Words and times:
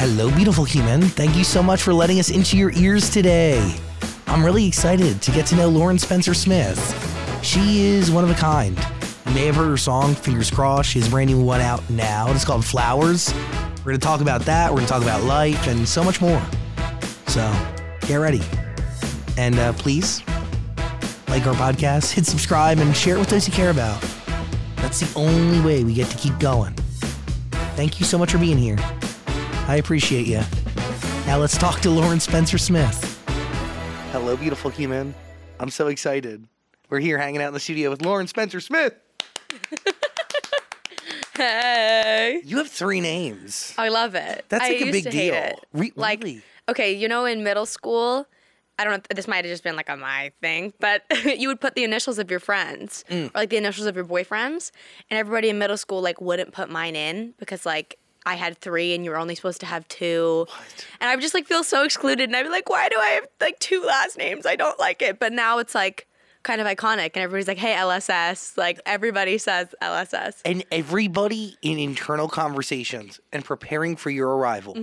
Hello, 0.00 0.34
beautiful 0.34 0.64
human. 0.64 1.02
Thank 1.02 1.36
you 1.36 1.44
so 1.44 1.62
much 1.62 1.82
for 1.82 1.92
letting 1.92 2.18
us 2.18 2.30
into 2.30 2.56
your 2.56 2.72
ears 2.72 3.10
today. 3.10 3.76
I'm 4.28 4.42
really 4.42 4.66
excited 4.66 5.20
to 5.20 5.30
get 5.30 5.44
to 5.48 5.56
know 5.56 5.68
Lauren 5.68 5.98
Spencer 5.98 6.32
Smith. 6.32 6.80
She 7.42 7.84
is 7.84 8.10
one 8.10 8.24
of 8.24 8.30
a 8.30 8.34
kind. 8.34 8.78
You 9.26 9.34
may 9.34 9.44
have 9.44 9.56
heard 9.56 9.68
her 9.68 9.76
song, 9.76 10.14
Fingers 10.14 10.50
Crossed. 10.50 10.88
She 10.88 11.00
has 11.00 11.08
a 11.08 11.10
brand 11.10 11.28
new 11.28 11.44
one 11.44 11.60
out 11.60 11.82
now. 11.90 12.32
It's 12.32 12.46
called 12.46 12.64
Flowers. 12.64 13.34
We're 13.80 13.90
going 13.90 14.00
to 14.00 14.06
talk 14.06 14.22
about 14.22 14.40
that. 14.46 14.70
We're 14.70 14.76
going 14.76 14.86
to 14.86 14.92
talk 14.94 15.02
about 15.02 15.24
life 15.24 15.66
and 15.66 15.86
so 15.86 16.02
much 16.02 16.22
more. 16.22 16.42
So 17.26 17.54
get 18.06 18.16
ready. 18.16 18.40
And 19.36 19.58
uh, 19.58 19.74
please 19.74 20.22
like 21.28 21.46
our 21.46 21.52
podcast, 21.52 22.12
hit 22.12 22.24
subscribe, 22.24 22.78
and 22.78 22.96
share 22.96 23.16
it 23.16 23.18
with 23.18 23.28
those 23.28 23.46
you 23.46 23.52
care 23.52 23.68
about. 23.68 24.00
That's 24.76 25.00
the 25.00 25.20
only 25.20 25.60
way 25.60 25.84
we 25.84 25.92
get 25.92 26.08
to 26.08 26.16
keep 26.16 26.38
going. 26.38 26.72
Thank 27.76 28.00
you 28.00 28.06
so 28.06 28.16
much 28.16 28.32
for 28.32 28.38
being 28.38 28.56
here. 28.56 28.78
I 29.70 29.76
appreciate 29.76 30.26
you. 30.26 30.40
Now 31.26 31.38
let's 31.38 31.56
talk 31.56 31.78
to 31.82 31.90
Lauren 31.90 32.18
Spencer 32.18 32.58
Smith. 32.58 33.22
Hello, 34.10 34.36
beautiful 34.36 34.68
human. 34.68 35.14
I'm 35.60 35.70
so 35.70 35.86
excited. 35.86 36.44
We're 36.88 36.98
here 36.98 37.18
hanging 37.18 37.40
out 37.40 37.46
in 37.46 37.54
the 37.54 37.60
studio 37.60 37.88
with 37.88 38.02
Lauren 38.02 38.26
Spencer 38.26 38.60
Smith. 38.60 38.94
Hey. 41.36 42.42
You 42.44 42.58
have 42.58 42.68
three 42.68 43.00
names. 43.00 43.72
I 43.78 43.88
love 43.88 44.14
it. 44.14 44.44
That's 44.50 44.62
like 44.68 44.72
a 44.76 44.78
used 44.80 44.92
big 44.92 45.04
to 45.04 45.10
deal. 45.10 45.58
Re- 45.72 45.92
like, 45.96 46.22
really? 46.22 46.42
okay, 46.68 46.92
you 46.92 47.08
know, 47.08 47.24
in 47.24 47.42
middle 47.42 47.64
school, 47.64 48.26
I 48.78 48.84
don't 48.84 48.92
know. 49.08 49.14
This 49.14 49.26
might 49.26 49.44
have 49.44 49.46
just 49.46 49.62
been 49.64 49.76
like 49.76 49.88
a 49.88 49.96
my 49.96 50.32
thing, 50.42 50.74
but 50.80 51.02
you 51.38 51.48
would 51.48 51.60
put 51.60 51.76
the 51.76 51.84
initials 51.84 52.18
of 52.18 52.30
your 52.30 52.40
friends 52.40 53.04
Mm. 53.08 53.28
or 53.28 53.30
like 53.34 53.48
the 53.48 53.56
initials 53.56 53.86
of 53.86 53.96
your 53.96 54.04
boyfriends, 54.04 54.70
and 55.08 55.18
everybody 55.18 55.48
in 55.48 55.58
middle 55.58 55.78
school 55.78 56.02
like 56.02 56.20
wouldn't 56.20 56.52
put 56.52 56.68
mine 56.68 56.96
in 56.96 57.32
because 57.38 57.64
like 57.64 57.96
I 58.26 58.34
had 58.34 58.58
three 58.58 58.94
and 58.94 59.04
you 59.04 59.10
were 59.10 59.16
only 59.18 59.34
supposed 59.34 59.60
to 59.60 59.66
have 59.66 59.86
two, 59.88 60.46
and 61.00 61.08
I 61.10 61.14
would 61.14 61.22
just 61.22 61.34
like 61.34 61.46
feel 61.46 61.64
so 61.64 61.84
excluded, 61.84 62.24
and 62.28 62.36
I'd 62.36 62.42
be 62.44 62.48
like, 62.50 62.68
why 62.68 62.88
do 62.88 62.96
I 62.98 63.08
have 63.10 63.26
like 63.40 63.58
two 63.58 63.82
last 63.82 64.18
names? 64.18 64.46
I 64.46 64.56
don't 64.56 64.78
like 64.78 65.00
it. 65.02 65.18
But 65.18 65.32
now 65.32 65.58
it's 65.58 65.74
like 65.74 66.06
kind 66.42 66.60
of 66.60 66.66
iconic, 66.66 67.12
and 67.14 67.18
everybody's 67.18 67.48
like, 67.48 67.58
hey, 67.58 67.74
LSS. 67.74 68.56
Like 68.56 68.80
everybody 68.86 69.36
says 69.38 69.74
LSS. 69.82 70.40
And 70.44 70.64
everybody 70.72 71.56
in 71.62 71.78
internal 71.78 72.28
conversations 72.28 73.20
and 73.32 73.44
preparing 73.44 73.96
for 73.96 74.10
your 74.10 74.36
arrival 74.36 74.74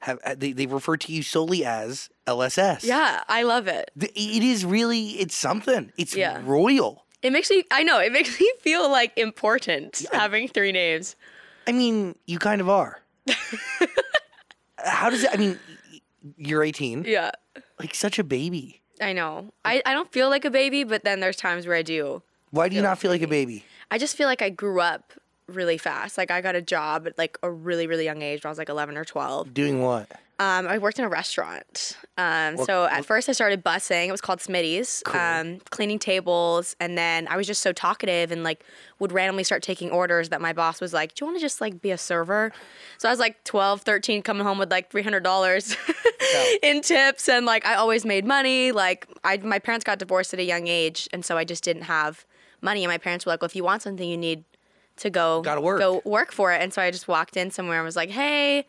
have 0.00 0.18
uh, 0.24 0.34
they, 0.36 0.52
they 0.52 0.66
refer 0.66 0.96
to 0.96 1.12
you 1.12 1.22
solely 1.22 1.64
as 1.64 2.10
LSS. 2.26 2.78
Mm-hmm. 2.78 2.86
Yeah, 2.88 3.22
I 3.28 3.42
love 3.44 3.68
it. 3.68 3.90
It 4.00 4.42
is 4.42 4.64
really 4.64 5.10
it's 5.20 5.36
something. 5.36 5.92
It's 5.96 6.16
Yeah. 6.16 6.40
royal. 6.44 7.04
It 7.22 7.32
makes 7.32 7.50
me, 7.50 7.62
I 7.70 7.84
know, 7.84 8.00
it 8.00 8.10
makes 8.12 8.40
me 8.40 8.52
feel 8.60 8.90
like 8.90 9.16
important 9.16 10.04
having 10.12 10.48
three 10.48 10.72
names. 10.72 11.14
I 11.66 11.72
mean, 11.72 12.16
you 12.26 12.38
kind 12.38 12.60
of 12.60 12.68
are. 12.68 13.00
How 14.78 15.10
does 15.10 15.22
it? 15.24 15.30
I 15.32 15.36
mean, 15.36 15.58
you're 16.36 16.62
18, 16.62 17.04
Yeah. 17.06 17.30
like 17.78 17.94
such 17.94 18.18
a 18.18 18.24
baby. 18.24 18.80
I 19.00 19.12
know. 19.12 19.52
I, 19.64 19.82
I 19.86 19.92
don't 19.92 20.10
feel 20.12 20.28
like 20.28 20.44
a 20.44 20.50
baby, 20.50 20.84
but 20.84 21.04
then 21.04 21.20
there's 21.20 21.36
times 21.36 21.66
where 21.66 21.76
I 21.76 21.82
do. 21.82 22.22
Why 22.50 22.68
do 22.68 22.76
you 22.76 22.82
not 22.82 22.98
feel 22.98 23.10
like 23.10 23.22
a 23.22 23.28
baby? 23.28 23.64
I 23.90 23.98
just 23.98 24.16
feel 24.16 24.28
like 24.28 24.42
I 24.42 24.50
grew 24.50 24.80
up 24.80 25.12
really 25.46 25.78
fast. 25.78 26.18
Like 26.18 26.30
I 26.30 26.40
got 26.40 26.54
a 26.54 26.62
job 26.62 27.06
at 27.06 27.16
like 27.18 27.38
a 27.42 27.50
really, 27.50 27.86
really 27.86 28.04
young 28.04 28.22
age 28.22 28.42
when 28.44 28.48
I 28.48 28.52
was 28.52 28.58
like 28.58 28.68
11 28.68 28.96
or 28.96 29.04
12. 29.04 29.54
Doing 29.54 29.82
what? 29.82 30.10
Um, 30.42 30.66
I 30.66 30.78
worked 30.78 30.98
in 30.98 31.04
a 31.04 31.08
restaurant. 31.08 31.96
Um, 32.18 32.56
so 32.56 32.84
at 32.86 33.04
first 33.04 33.28
I 33.28 33.32
started 33.32 33.62
bussing. 33.64 34.08
It 34.08 34.10
was 34.12 34.20
called 34.20 34.40
Smitty's, 34.40 35.02
um, 35.14 35.60
cleaning 35.70 35.98
tables. 36.00 36.74
And 36.80 36.98
then 36.98 37.28
I 37.28 37.36
was 37.36 37.46
just 37.46 37.62
so 37.62 37.72
talkative 37.72 38.32
and 38.32 38.42
like 38.42 38.64
would 38.98 39.12
randomly 39.12 39.44
start 39.44 39.62
taking 39.62 39.90
orders 39.90 40.30
that 40.30 40.40
my 40.40 40.52
boss 40.52 40.80
was 40.80 40.92
like, 40.92 41.14
do 41.14 41.22
you 41.24 41.26
want 41.28 41.38
to 41.38 41.40
just 41.40 41.60
like 41.60 41.80
be 41.80 41.92
a 41.92 41.98
server? 41.98 42.50
So 42.98 43.08
I 43.08 43.12
was 43.12 43.20
like 43.20 43.42
12, 43.44 43.82
13, 43.82 44.22
coming 44.22 44.44
home 44.44 44.58
with 44.58 44.70
like 44.70 44.90
$300 44.90 45.76
in 46.62 46.80
tips. 46.80 47.28
And 47.28 47.46
like 47.46 47.64
I 47.64 47.74
always 47.74 48.04
made 48.04 48.24
money. 48.26 48.72
Like 48.72 49.06
I, 49.22 49.36
my 49.36 49.60
parents 49.60 49.84
got 49.84 49.98
divorced 50.00 50.34
at 50.34 50.40
a 50.40 50.44
young 50.44 50.66
age. 50.66 51.08
And 51.12 51.24
so 51.24 51.36
I 51.36 51.44
just 51.44 51.62
didn't 51.62 51.82
have 51.82 52.24
money. 52.60 52.82
And 52.82 52.90
my 52.90 52.98
parents 52.98 53.24
were 53.24 53.30
like, 53.32 53.42
well, 53.42 53.46
if 53.46 53.54
you 53.54 53.64
want 53.64 53.82
something, 53.82 54.08
you 54.08 54.16
need 54.16 54.42
to 54.96 55.08
go 55.08 55.40
Gotta 55.42 55.60
work. 55.60 55.78
go 55.78 56.02
work 56.04 56.32
for 56.32 56.52
it. 56.52 56.60
And 56.60 56.72
so 56.72 56.82
I 56.82 56.90
just 56.90 57.06
walked 57.06 57.36
in 57.36 57.50
somewhere 57.50 57.78
and 57.78 57.84
was 57.84 57.96
like, 57.96 58.10
hey, 58.10 58.66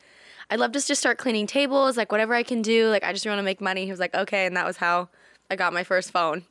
I'd 0.53 0.59
love 0.59 0.71
to 0.73 0.79
just 0.85 1.01
start 1.01 1.17
cleaning 1.17 1.47
tables, 1.47 1.97
like 1.97 2.11
whatever 2.11 2.35
I 2.35 2.43
can 2.43 2.61
do. 2.61 2.89
Like 2.89 3.03
I 3.03 3.11
just 3.11 3.25
want 3.25 3.39
to 3.39 3.43
make 3.43 3.59
money. 3.59 3.85
He 3.85 3.89
was 3.91 3.99
like, 3.99 4.13
okay, 4.13 4.45
and 4.45 4.55
that 4.55 4.67
was 4.67 4.77
how 4.77 5.09
I 5.49 5.55
got 5.55 5.73
my 5.73 5.83
first 5.83 6.11
phone. 6.11 6.43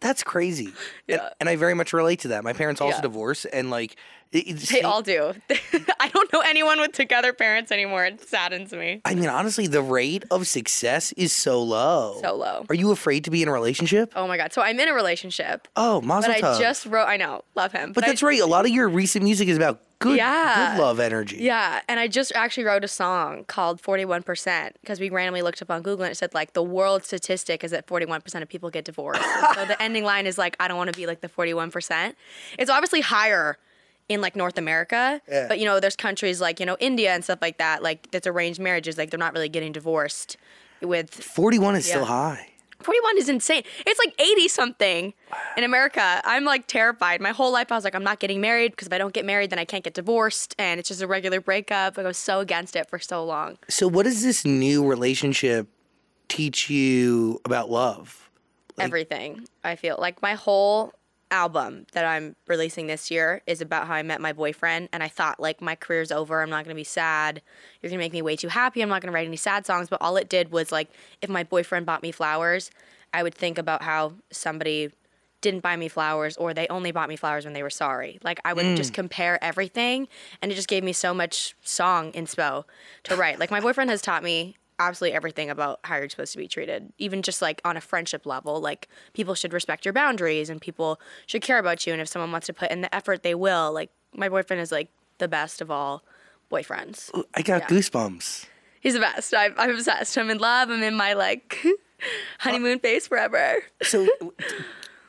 That's 0.00 0.22
crazy. 0.22 0.66
And- 1.08 1.18
Yeah. 1.20 1.30
And, 1.40 1.48
I 1.48 1.56
very 1.56 1.74
much 1.74 1.92
relate 1.92 2.20
to 2.20 2.28
that. 2.28 2.44
My 2.44 2.52
parents 2.52 2.80
also 2.80 2.98
Yeah. 2.98 3.02
divorced, 3.02 3.46
and 3.52 3.70
like 3.70 3.96
it's 4.40 4.70
They 4.70 4.82
all 4.82 5.02
do. 5.02 5.32
I 6.00 6.08
don't 6.08 6.32
know 6.32 6.40
anyone 6.40 6.80
with 6.80 6.92
together 6.92 7.32
parents 7.32 7.70
anymore. 7.72 8.04
It 8.04 8.20
saddens 8.28 8.72
me. 8.72 9.00
I 9.04 9.14
mean, 9.14 9.28
honestly, 9.28 9.66
the 9.66 9.82
rate 9.82 10.24
of 10.30 10.46
success 10.46 11.12
is 11.12 11.32
so 11.32 11.62
low. 11.62 12.18
So 12.20 12.34
low. 12.34 12.64
Are 12.68 12.74
you 12.74 12.90
afraid 12.90 13.24
to 13.24 13.30
be 13.30 13.42
in 13.42 13.48
a 13.48 13.52
relationship? 13.52 14.12
Oh 14.16 14.26
my 14.26 14.36
god. 14.36 14.52
So 14.52 14.62
I'm 14.62 14.78
in 14.80 14.88
a 14.88 14.94
relationship, 14.94 15.68
Oh, 15.76 16.00
Mazel 16.00 16.32
but 16.32 16.44
I 16.44 16.58
just 16.58 16.86
wrote. 16.86 17.06
I 17.06 17.16
know, 17.16 17.42
love 17.54 17.72
him. 17.72 17.92
But 17.92 18.04
I- 18.04 18.08
that's 18.08 18.22
right. 18.22 18.40
A 18.40 18.46
lot 18.46 18.64
of 18.64 18.70
your 18.70 18.88
recent 18.88 19.24
music 19.24 19.48
is 19.48 19.56
about 19.56 19.80
good, 20.00 20.16
Yeah. 20.16 20.74
good 20.74 20.82
love 20.82 21.00
energy. 21.00 21.38
Yeah, 21.40 21.80
and 21.88 21.98
I 22.00 22.08
just 22.08 22.32
actually 22.34 22.64
wrote 22.64 22.84
a 22.84 22.88
song 22.88 23.44
called 23.46 23.80
41% 23.80 24.72
because 24.80 25.00
we 25.00 25.08
randomly 25.10 25.42
looked 25.42 25.62
up 25.62 25.70
on 25.70 25.82
Google 25.82 26.04
and 26.04 26.12
it 26.12 26.16
said 26.16 26.34
like 26.34 26.52
the 26.52 26.62
world 26.62 27.04
statistic 27.04 27.62
is 27.64 27.70
that 27.70 27.86
41% 27.86 28.42
of 28.42 28.48
people 28.48 28.70
get 28.70 28.84
divorced. 28.84 29.22
So 29.54 29.64
the 29.64 29.80
ending 29.80 30.04
line 30.04 30.26
is 30.26 30.36
like 30.38 30.56
I 30.60 30.68
don't 30.68 30.76
want 30.76 30.92
to 30.92 30.96
be 30.98 31.06
like 31.06 31.20
the 31.20 31.28
41%. 31.28 32.14
It's 32.58 32.70
obviously 32.70 33.00
higher 33.00 33.56
in 34.08 34.20
like 34.20 34.36
North 34.36 34.58
America, 34.58 35.20
Yeah. 35.28 35.46
but 35.48 35.58
you 35.58 35.64
know 35.64 35.80
there's 35.80 35.96
countries 35.96 36.40
like, 36.40 36.60
you 36.60 36.66
know, 36.66 36.76
India 36.80 37.12
and 37.14 37.24
stuff 37.24 37.38
like 37.40 37.58
that 37.58 37.82
like 37.82 38.10
that's 38.10 38.26
arranged 38.26 38.60
marriages 38.60 38.98
like 38.98 39.10
they're 39.10 39.18
not 39.18 39.32
really 39.32 39.48
getting 39.48 39.72
divorced 39.72 40.36
with 40.82 41.10
41 41.14 41.76
is 41.76 41.86
still 41.86 42.04
high. 42.04 42.48
41 42.80 43.16
is 43.16 43.30
insane. 43.30 43.62
It's 43.86 43.98
like 43.98 44.12
80 44.20 44.48
something 44.48 45.14
in 45.56 45.64
America. 45.64 46.20
I'm 46.22 46.44
like 46.44 46.66
terrified. 46.66 47.18
My 47.22 47.30
whole 47.30 47.50
life 47.50 47.72
I 47.72 47.76
was 47.76 47.84
like, 47.84 47.94
I'm 47.94 48.04
not 48.04 48.20
getting 48.20 48.42
married 48.42 48.72
because 48.72 48.88
if 48.88 48.92
I 48.92 48.98
don't 48.98 49.14
get 49.14 49.24
married, 49.24 49.48
then 49.48 49.58
I 49.58 49.64
can't 49.64 49.82
get 49.82 49.94
divorced. 49.94 50.54
And 50.58 50.78
it's 50.78 50.90
just 50.90 51.00
a 51.00 51.06
regular 51.06 51.40
breakup. 51.40 51.96
Like, 51.96 52.04
I 52.04 52.08
was 52.08 52.18
so 52.18 52.40
against 52.40 52.76
it 52.76 52.90
for 52.90 52.98
so 52.98 53.24
long. 53.24 53.56
So, 53.70 53.88
what 53.88 54.02
does 54.02 54.22
this 54.22 54.44
new 54.44 54.86
relationship 54.86 55.66
teach 56.28 56.68
you 56.68 57.40
about 57.46 57.70
love? 57.70 58.28
Everything, 58.78 59.46
I 59.62 59.76
feel. 59.76 59.96
Like, 59.98 60.20
my 60.20 60.34
whole 60.34 60.92
album 61.34 61.86
that 61.92 62.04
I'm 62.04 62.36
releasing 62.46 62.86
this 62.86 63.10
year 63.10 63.42
is 63.46 63.60
about 63.60 63.88
how 63.88 63.94
I 63.94 64.02
met 64.02 64.20
my 64.20 64.32
boyfriend. 64.32 64.88
And 64.92 65.02
I 65.02 65.08
thought, 65.08 65.40
like, 65.40 65.60
my 65.60 65.74
career's 65.74 66.12
over. 66.12 66.40
I'm 66.40 66.48
not 66.48 66.64
going 66.64 66.74
to 66.74 66.80
be 66.80 66.84
sad. 66.84 67.42
You're 67.82 67.90
going 67.90 67.98
to 67.98 68.04
make 68.04 68.12
me 68.12 68.22
way 68.22 68.36
too 68.36 68.48
happy. 68.48 68.80
I'm 68.80 68.88
not 68.88 69.02
going 69.02 69.12
to 69.12 69.14
write 69.14 69.26
any 69.26 69.36
sad 69.36 69.66
songs. 69.66 69.88
But 69.88 70.00
all 70.00 70.16
it 70.16 70.28
did 70.28 70.52
was, 70.52 70.70
like, 70.70 70.88
if 71.20 71.28
my 71.28 71.42
boyfriend 71.42 71.86
bought 71.86 72.02
me 72.02 72.12
flowers, 72.12 72.70
I 73.12 73.22
would 73.24 73.34
think 73.34 73.58
about 73.58 73.82
how 73.82 74.14
somebody 74.30 74.90
didn't 75.40 75.60
buy 75.60 75.76
me 75.76 75.88
flowers 75.88 76.38
or 76.38 76.54
they 76.54 76.66
only 76.68 76.90
bought 76.90 77.08
me 77.08 77.16
flowers 77.16 77.44
when 77.44 77.52
they 77.52 77.62
were 77.62 77.68
sorry. 77.68 78.18
Like 78.22 78.40
I 78.46 78.54
would 78.54 78.76
just 78.78 78.92
mm. 78.92 78.94
compare 78.94 79.42
everything 79.44 80.08
and 80.40 80.50
it 80.50 80.54
just 80.54 80.68
gave 80.68 80.82
me 80.82 80.94
so 80.94 81.12
much 81.12 81.54
song 81.60 82.12
inspo 82.12 82.64
to 83.02 83.14
write. 83.14 83.38
Like 83.38 83.50
my 83.50 83.60
boyfriend 83.60 83.90
has 83.90 84.00
taught 84.00 84.22
me 84.22 84.56
absolutely 84.78 85.14
everything 85.16 85.50
about 85.50 85.80
how 85.84 85.96
you're 85.96 86.08
supposed 86.08 86.32
to 86.32 86.38
be 86.38 86.48
treated. 86.48 86.92
Even 86.98 87.22
just 87.22 87.40
like 87.42 87.60
on 87.64 87.76
a 87.76 87.80
friendship 87.80 88.26
level, 88.26 88.60
like 88.60 88.88
people 89.12 89.34
should 89.34 89.52
respect 89.52 89.84
your 89.84 89.92
boundaries 89.92 90.50
and 90.50 90.60
people 90.60 91.00
should 91.26 91.42
care 91.42 91.58
about 91.58 91.86
you 91.86 91.92
and 91.92 92.02
if 92.02 92.08
someone 92.08 92.32
wants 92.32 92.46
to 92.48 92.52
put 92.52 92.70
in 92.70 92.80
the 92.80 92.94
effort 92.94 93.22
they 93.22 93.34
will. 93.34 93.72
Like 93.72 93.90
my 94.14 94.28
boyfriend 94.28 94.60
is 94.60 94.72
like 94.72 94.88
the 95.18 95.28
best 95.28 95.60
of 95.60 95.70
all 95.70 96.02
boyfriends. 96.50 97.10
I 97.34 97.42
got 97.42 97.62
Yeah. 97.62 97.66
goosebumps. 97.68 98.46
He's 98.80 98.94
the 98.94 99.00
best. 99.00 99.32
I'm, 99.34 99.54
I'm 99.56 99.70
obsessed. 99.70 100.18
I'm 100.18 100.28
in 100.28 100.38
love. 100.38 100.68
I'm 100.70 100.82
in 100.82 100.94
my 100.94 101.14
like 101.14 101.64
honeymoon 102.40 102.78
phase 102.80 103.06
forever. 103.06 103.62
So, 103.82 104.06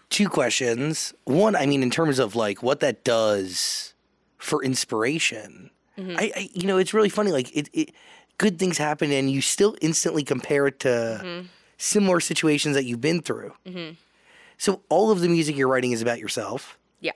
two 0.10 0.30
questions. 0.30 1.14
One, 1.26 1.56
I 1.56 1.66
mean, 1.66 1.84
in 1.84 1.90
terms 1.90 2.20
of 2.20 2.36
like 2.36 2.62
what 2.64 2.80
that 2.82 3.04
does 3.04 3.94
for 4.38 4.64
inspiration, 4.64 5.72
Mm-hmm. 5.98 6.18
I, 6.20 6.32
I, 6.36 6.50
you 6.54 6.68
know, 6.68 6.78
it's 6.78 6.94
really 6.94 7.08
funny. 7.08 7.32
Like, 7.32 7.56
it, 7.56 7.70
it, 7.72 7.92
good 8.38 8.60
things 8.60 8.78
happen, 8.78 9.12
and 9.12 9.30
you 9.32 9.42
still 9.42 9.76
instantly 9.82 10.24
compare 10.24 10.68
it 10.68 10.80
to 10.82 11.22
Mm-hmm. 11.24 11.48
similar 11.78 12.20
situations 12.20 12.76
that 12.76 12.86
you've 12.86 13.02
been 13.02 13.22
through. 13.22 13.54
So, 14.58 14.82
all 14.90 15.12
of 15.12 15.20
the 15.20 15.28
music 15.28 15.58
you're 15.58 15.68
writing 15.68 15.92
is 15.92 16.02
about 16.02 16.20
yourself. 16.20 16.78
Yeah. 17.02 17.12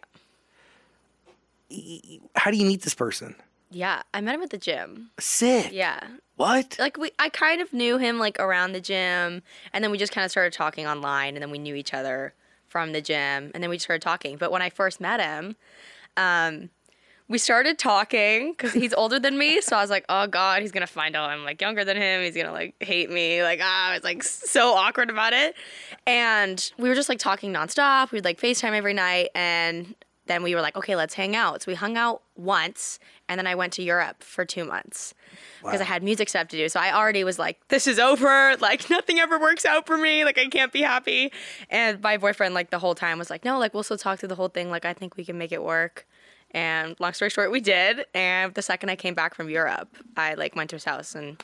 How 2.36 2.52
do 2.52 2.58
you 2.58 2.66
meet 2.66 2.82
this 2.82 2.96
person? 2.96 3.36
Yeah. 3.72 4.02
I 4.14 4.22
met 4.22 4.36
him 4.36 4.42
at 4.42 4.50
the 4.50 4.58
gym. 4.58 5.12
Sick. 5.20 5.72
Yeah. 5.72 6.00
What? 6.38 6.76
Like 6.80 6.98
we 6.98 7.12
I 7.20 7.30
kind 7.30 7.62
of 7.62 7.72
knew 7.74 7.98
him 7.98 8.18
like 8.18 8.40
around 8.40 8.72
the 8.72 8.82
gym 8.82 9.44
and 9.74 9.84
then 9.84 9.92
we 9.92 9.98
just 9.98 10.12
kind 10.12 10.26
of 10.26 10.32
started 10.32 10.54
talking 10.54 10.88
online 10.88 11.36
and 11.36 11.42
then 11.44 11.52
we 11.52 11.60
knew 11.60 11.76
each 11.76 11.94
other 11.94 12.34
from 12.68 12.92
the 12.94 13.02
gym 13.02 13.52
and 13.54 13.62
then 13.62 13.70
we 13.70 13.76
just 13.76 13.86
started 13.86 14.02
talking. 14.02 14.38
But 14.38 14.52
when 14.52 14.62
I 14.62 14.70
first 14.70 15.00
met 15.00 15.20
him, 15.22 15.56
um 16.18 16.70
we 17.30 17.38
started 17.38 17.78
talking 17.78 18.52
because 18.52 18.74
he's 18.74 18.94
older 18.94 19.20
than 19.20 19.38
me. 19.38 19.62
So 19.62 19.78
I 19.78 19.82
was 19.82 19.92
like, 19.92 20.04
oh 20.10 20.26
God, 20.26 20.62
he's 20.64 20.72
going 20.72 20.86
to 20.86 20.92
find 20.92 21.16
out 21.16 21.30
I'm 21.30 21.44
like 21.44 21.62
younger 21.62 21.86
than 21.86 21.96
him. 21.96 22.24
He's 22.24 22.34
going 22.34 22.48
to 22.48 22.52
like 22.52 22.76
hate 22.80 23.12
me. 23.12 23.44
Like, 23.44 23.60
ah, 23.62 23.92
I 23.92 23.94
was 23.94 24.04
like 24.04 24.24
so 24.24 24.74
awkward 24.74 25.12
about 25.12 25.34
it. 25.34 25.56
And 26.08 26.72
we 26.80 26.90
were 26.90 26.96
just 26.96 27.08
like 27.08 27.20
talking 27.20 27.54
nonstop. 27.54 28.12
We'd 28.12 28.26
like 28.26 28.42
FaceTime 28.42 28.74
every 28.74 28.96
night. 28.96 29.30
And 29.36 29.94
then 30.26 30.42
we 30.42 30.56
were 30.56 30.62
like, 30.62 30.76
okay, 30.76 30.96
let's 30.96 31.14
hang 31.14 31.36
out. 31.36 31.62
So 31.62 31.72
we 31.72 31.76
hung 31.76 31.98
out 31.98 32.24
once. 32.36 33.00
And 33.28 33.38
then 33.38 33.46
I 33.46 33.54
went 33.54 33.74
to 33.74 33.84
Europe 33.84 34.24
for 34.24 34.44
two 34.44 34.66
months 34.66 35.14
because 35.62 35.82
I 35.82 35.84
had 35.84 36.02
music 36.02 36.30
stuff 36.30 36.48
to 36.48 36.58
do. 36.58 36.68
So 36.68 36.80
I 36.80 36.96
already 36.96 37.24
was 37.24 37.38
like, 37.38 37.60
this 37.68 37.86
is 37.86 38.00
over. 38.00 38.56
Like, 38.60 38.90
nothing 38.90 39.20
ever 39.20 39.40
works 39.40 39.66
out 39.66 39.86
for 39.86 39.98
me. 39.98 40.26
Like, 40.26 40.40
I 40.40 40.48
can't 40.48 40.72
be 40.72 40.82
happy. 40.82 41.32
And 41.70 42.02
my 42.02 42.18
boyfriend, 42.18 42.56
like, 42.56 42.72
the 42.72 42.80
whole 42.80 42.96
time 42.96 43.20
was 43.20 43.30
like, 43.30 43.46
no, 43.46 43.60
like, 43.60 43.76
we'll 43.76 43.84
still 43.84 43.98
talk 44.00 44.20
through 44.20 44.30
the 44.30 44.36
whole 44.36 44.50
thing. 44.50 44.72
Like, 44.72 44.86
I 44.86 44.94
think 44.94 45.16
we 45.16 45.26
can 45.26 45.38
make 45.38 45.52
it 45.52 45.64
work. 45.64 46.08
And 46.52 46.96
long 47.00 47.14
story 47.14 47.30
short, 47.30 47.52
we 47.52 47.62
did. 47.62 48.06
And 48.14 48.54
the 48.54 48.62
second 48.62 48.90
I 48.90 48.96
came 48.96 49.14
back 49.14 49.36
from 49.36 49.50
Europe, 49.50 49.90
I 50.18 50.34
like 50.34 50.56
went 50.56 50.70
to 50.72 50.76
his 50.76 50.84
house 50.84 51.16
and 51.16 51.42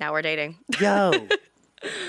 now 0.00 0.12
we're 0.12 0.22
dating. 0.22 0.58
Yo. 0.80 1.12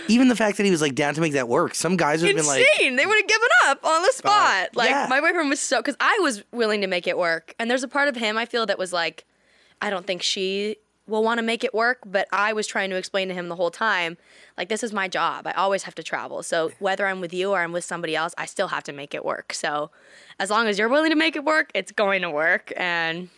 Even 0.07 0.27
the 0.27 0.35
fact 0.35 0.57
that 0.57 0.63
he 0.63 0.71
was 0.71 0.81
like 0.81 0.95
down 0.95 1.13
to 1.13 1.21
make 1.21 1.33
that 1.33 1.47
work. 1.47 1.75
Some 1.75 1.97
guys 1.97 2.21
would 2.21 2.29
have 2.29 2.37
been 2.37 2.45
Insane. 2.45 2.91
like, 2.91 2.97
they 2.97 3.05
would 3.05 3.17
have 3.17 3.27
given 3.27 3.49
up 3.65 3.85
on 3.85 4.01
the 4.01 4.11
spot. 4.13 4.69
Like 4.75 4.89
yeah. 4.89 5.07
my 5.09 5.19
boyfriend 5.19 5.49
was 5.49 5.59
so 5.59 5.79
because 5.79 5.97
I 5.99 6.17
was 6.21 6.43
willing 6.51 6.81
to 6.81 6.87
make 6.87 7.05
it 7.05 7.17
work, 7.17 7.53
and 7.59 7.69
there's 7.69 7.83
a 7.83 7.87
part 7.87 8.07
of 8.07 8.15
him 8.15 8.37
I 8.37 8.45
feel 8.45 8.65
that 8.65 8.79
was 8.79 8.93
like, 8.93 9.25
I 9.81 9.89
don't 9.89 10.07
think 10.07 10.23
she 10.23 10.77
will 11.07 11.23
want 11.23 11.37
to 11.39 11.41
make 11.41 11.63
it 11.63 11.73
work, 11.73 11.99
but 12.05 12.27
I 12.31 12.53
was 12.53 12.67
trying 12.67 12.89
to 12.89 12.95
explain 12.97 13.27
to 13.29 13.33
him 13.33 13.47
the 13.49 13.55
whole 13.55 13.71
time, 13.71 14.17
like 14.57 14.69
this 14.69 14.83
is 14.83 14.91
my 14.93 15.07
job. 15.07 15.47
I 15.47 15.51
always 15.53 15.83
have 15.83 15.95
to 15.95 16.03
travel. 16.03 16.43
So 16.43 16.71
whether 16.79 17.05
I'm 17.07 17.21
with 17.21 17.33
you 17.33 17.51
or 17.51 17.59
I'm 17.61 17.71
with 17.71 17.85
somebody 17.85 18.15
else, 18.15 18.33
I 18.37 18.45
still 18.45 18.67
have 18.67 18.83
to 18.83 18.91
make 18.93 19.13
it 19.15 19.23
work. 19.23 19.53
So 19.53 19.89
as 20.39 20.49
long 20.49 20.67
as 20.67 20.77
you're 20.77 20.89
willing 20.89 21.09
to 21.11 21.15
make 21.15 21.35
it 21.35 21.43
work, 21.45 21.71
it's 21.73 21.91
going 21.91 22.21
to 22.23 22.29
work, 22.29 22.71
and 22.75 23.29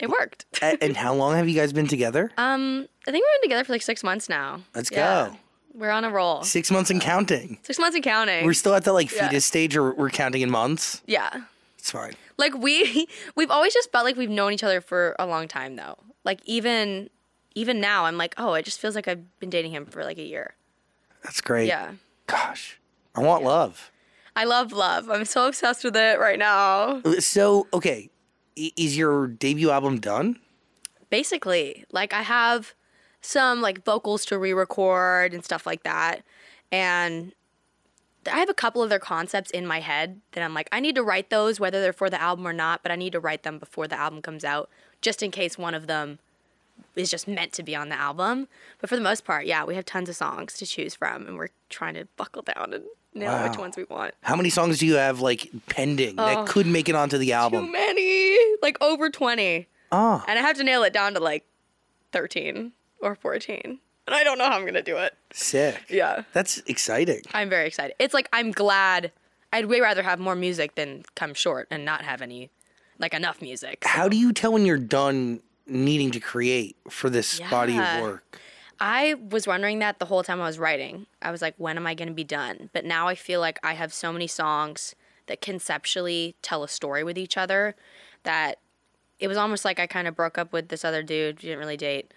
it 0.00 0.08
worked. 0.10 0.44
And 0.62 0.96
how 0.96 1.14
long 1.14 1.34
have 1.36 1.48
you 1.48 1.54
guys 1.54 1.72
been 1.72 1.86
together? 1.88 2.30
Um, 2.38 2.86
I 3.06 3.10
think 3.10 3.24
we've 3.24 3.40
been 3.42 3.48
together 3.50 3.64
for 3.64 3.72
like 3.72 3.82
six 3.82 4.04
months 4.04 4.28
now. 4.28 4.60
Let's 4.74 4.90
Yeah. 4.90 5.30
go. 5.30 5.36
We're 5.74 5.90
on 5.90 6.04
a 6.04 6.10
roll. 6.10 6.42
Six 6.42 6.70
months 6.70 6.90
and 6.90 7.00
counting. 7.00 7.58
Six 7.62 7.78
months 7.78 7.94
and 7.94 8.04
counting. 8.04 8.44
We're 8.44 8.52
still 8.52 8.74
at 8.74 8.84
the 8.84 8.92
like 8.92 9.10
Yeah. 9.12 9.28
fetus 9.28 9.44
stage 9.44 9.76
or 9.76 9.92
we're 9.94 10.10
counting 10.10 10.42
in 10.42 10.50
months. 10.50 11.02
yeah. 11.06 11.30
It's 11.78 11.90
fine. 11.92 12.12
Like 12.36 12.54
we 12.58 13.06
we've 13.36 13.50
always 13.50 13.72
just 13.72 13.90
felt 13.92 14.04
like 14.04 14.16
we've 14.16 14.28
known 14.30 14.52
each 14.52 14.64
other 14.64 14.80
for 14.80 15.14
a 15.18 15.26
long 15.26 15.46
time 15.48 15.76
though. 15.76 15.96
Like 16.24 16.40
even 16.44 17.10
even 17.54 17.80
now 17.80 18.04
I'm 18.04 18.16
like, 18.16 18.34
"Oh, 18.38 18.54
it 18.54 18.64
just 18.64 18.80
feels 18.80 18.94
like 18.94 19.08
I've 19.08 19.38
been 19.40 19.50
dating 19.50 19.72
him 19.72 19.86
for 19.86 20.04
like 20.04 20.18
a 20.18 20.22
year." 20.22 20.54
That's 21.22 21.40
great. 21.40 21.68
Yeah. 21.68 21.92
Gosh. 22.26 22.78
I 23.14 23.22
want 23.22 23.42
love. 23.42 23.90
I 24.36 24.44
love 24.44 24.72
love. 24.72 25.10
I'm 25.10 25.24
so 25.24 25.48
obsessed 25.48 25.82
with 25.82 25.96
it 25.96 26.20
right 26.20 26.38
now. 26.38 27.02
So, 27.18 27.66
okay. 27.72 28.10
Is 28.54 28.96
your 28.96 29.26
debut 29.26 29.70
album 29.70 29.98
done? 29.98 30.38
Basically, 31.10 31.84
like 31.90 32.12
I 32.12 32.22
have 32.22 32.74
some 33.20 33.60
like 33.60 33.84
vocals 33.84 34.24
to 34.26 34.38
re-record 34.38 35.34
and 35.34 35.44
stuff 35.44 35.66
like 35.66 35.82
that. 35.82 36.22
And 36.70 37.32
I 38.30 38.38
have 38.38 38.48
a 38.48 38.54
couple 38.54 38.82
of 38.82 38.90
their 38.90 38.98
concepts 38.98 39.50
in 39.50 39.66
my 39.66 39.80
head 39.80 40.20
that 40.32 40.42
I'm 40.44 40.54
like, 40.54 40.68
I 40.70 40.80
need 40.80 40.94
to 40.96 41.02
write 41.02 41.30
those 41.30 41.58
whether 41.58 41.80
they're 41.80 41.92
for 41.92 42.10
the 42.10 42.20
album 42.20 42.46
or 42.46 42.52
not, 42.52 42.82
but 42.82 42.92
I 42.92 42.96
need 42.96 43.12
to 43.12 43.20
write 43.20 43.42
them 43.42 43.58
before 43.58 43.88
the 43.88 43.98
album 43.98 44.22
comes 44.22 44.44
out 44.44 44.70
just 45.00 45.22
in 45.22 45.30
case 45.30 45.56
one 45.58 45.74
of 45.74 45.86
them 45.86 46.18
is 46.96 47.10
just 47.10 47.28
meant 47.28 47.52
to 47.54 47.62
be 47.62 47.74
on 47.74 47.88
the 47.88 47.94
album. 47.94 48.48
But 48.80 48.88
for 48.88 48.96
the 48.96 49.02
most 49.02 49.24
part, 49.24 49.46
yeah, 49.46 49.64
we 49.64 49.74
have 49.74 49.84
tons 49.84 50.08
of 50.08 50.16
songs 50.16 50.54
to 50.54 50.66
choose 50.66 50.94
from 50.94 51.26
and 51.26 51.36
we're 51.36 51.48
trying 51.68 51.94
to 51.94 52.06
buckle 52.16 52.42
down 52.42 52.72
and 52.74 52.84
nail 53.14 53.48
which 53.48 53.58
ones 53.58 53.76
we 53.76 53.84
want. 53.84 54.14
How 54.22 54.36
many 54.36 54.50
songs 54.50 54.78
do 54.78 54.86
you 54.86 54.94
have 54.94 55.20
like 55.20 55.50
pending 55.68 56.16
that 56.16 56.38
oh, 56.38 56.44
could 56.44 56.66
make 56.66 56.88
it 56.88 56.94
onto 56.94 57.18
the 57.18 57.32
album? 57.32 57.66
Too 57.66 57.72
many, 57.72 58.38
like 58.62 58.76
over 58.80 59.10
20. 59.10 59.66
Oh, 59.90 60.24
And 60.28 60.38
I 60.38 60.42
have 60.42 60.56
to 60.58 60.64
nail 60.64 60.82
it 60.82 60.92
down 60.92 61.14
to 61.14 61.20
like 61.20 61.44
13 62.12 62.72
or 63.00 63.14
14. 63.14 63.78
And 64.06 64.14
I 64.14 64.24
don't 64.24 64.38
know 64.38 64.44
how 64.44 64.58
I'm 64.58 64.66
to 64.66 64.82
do 64.82 64.96
it. 64.96 65.14
sick. 65.32 65.84
Yeah. 65.90 66.22
That's 66.32 66.58
exciting. 66.66 67.22
I'm 67.34 67.50
very 67.50 67.66
excited. 67.66 67.94
It's 67.98 68.14
like 68.14 68.28
I'm 68.32 68.52
glad. 68.52 69.12
I'd 69.52 69.66
way 69.66 69.80
rather 69.80 70.02
have 70.02 70.18
more 70.18 70.34
music 70.34 70.74
than 70.74 71.04
come 71.14 71.32
short 71.34 71.68
and 71.70 71.84
not 71.84 72.02
have 72.02 72.20
any, 72.20 72.50
like 72.98 73.14
enough 73.14 73.40
music. 73.40 73.84
How 73.84 74.08
do 74.08 74.16
you 74.16 74.32
tell 74.32 74.52
when 74.52 74.66
you're 74.66 74.78
done 74.78 75.40
needing 75.66 76.10
to 76.12 76.20
create 76.20 76.76
for 76.88 77.10
this 77.10 77.40
body 77.50 77.78
of 77.78 78.02
work? 78.02 78.40
I 78.80 79.14
was 79.14 79.46
wondering 79.46 79.80
that 79.80 79.98
the 79.98 80.04
whole 80.04 80.22
time 80.22 80.40
I 80.40 80.46
was 80.46 80.58
writing. 80.58 81.06
I 81.20 81.30
was 81.30 81.42
like, 81.42 81.54
when 81.58 81.76
am 81.76 81.86
I 81.86 81.94
going 81.94 82.08
to 82.08 82.14
be 82.14 82.24
done? 82.24 82.70
But 82.72 82.84
now 82.84 83.08
I 83.08 83.14
feel 83.14 83.40
like 83.40 83.58
I 83.62 83.74
have 83.74 83.92
so 83.92 84.12
many 84.12 84.28
songs 84.28 84.94
that 85.26 85.40
conceptually 85.40 86.36
tell 86.42 86.62
a 86.62 86.68
story 86.68 87.02
with 87.02 87.18
each 87.18 87.36
other 87.36 87.74
that 88.22 88.58
it 89.18 89.26
was 89.26 89.36
almost 89.36 89.64
like 89.64 89.80
I 89.80 89.86
kind 89.86 90.06
of 90.06 90.14
broke 90.14 90.38
up 90.38 90.52
with 90.52 90.68
this 90.68 90.84
other 90.84 91.02
dude, 91.02 91.42
we 91.42 91.48
didn't 91.48 91.58
really 91.58 91.76
date. 91.76 92.12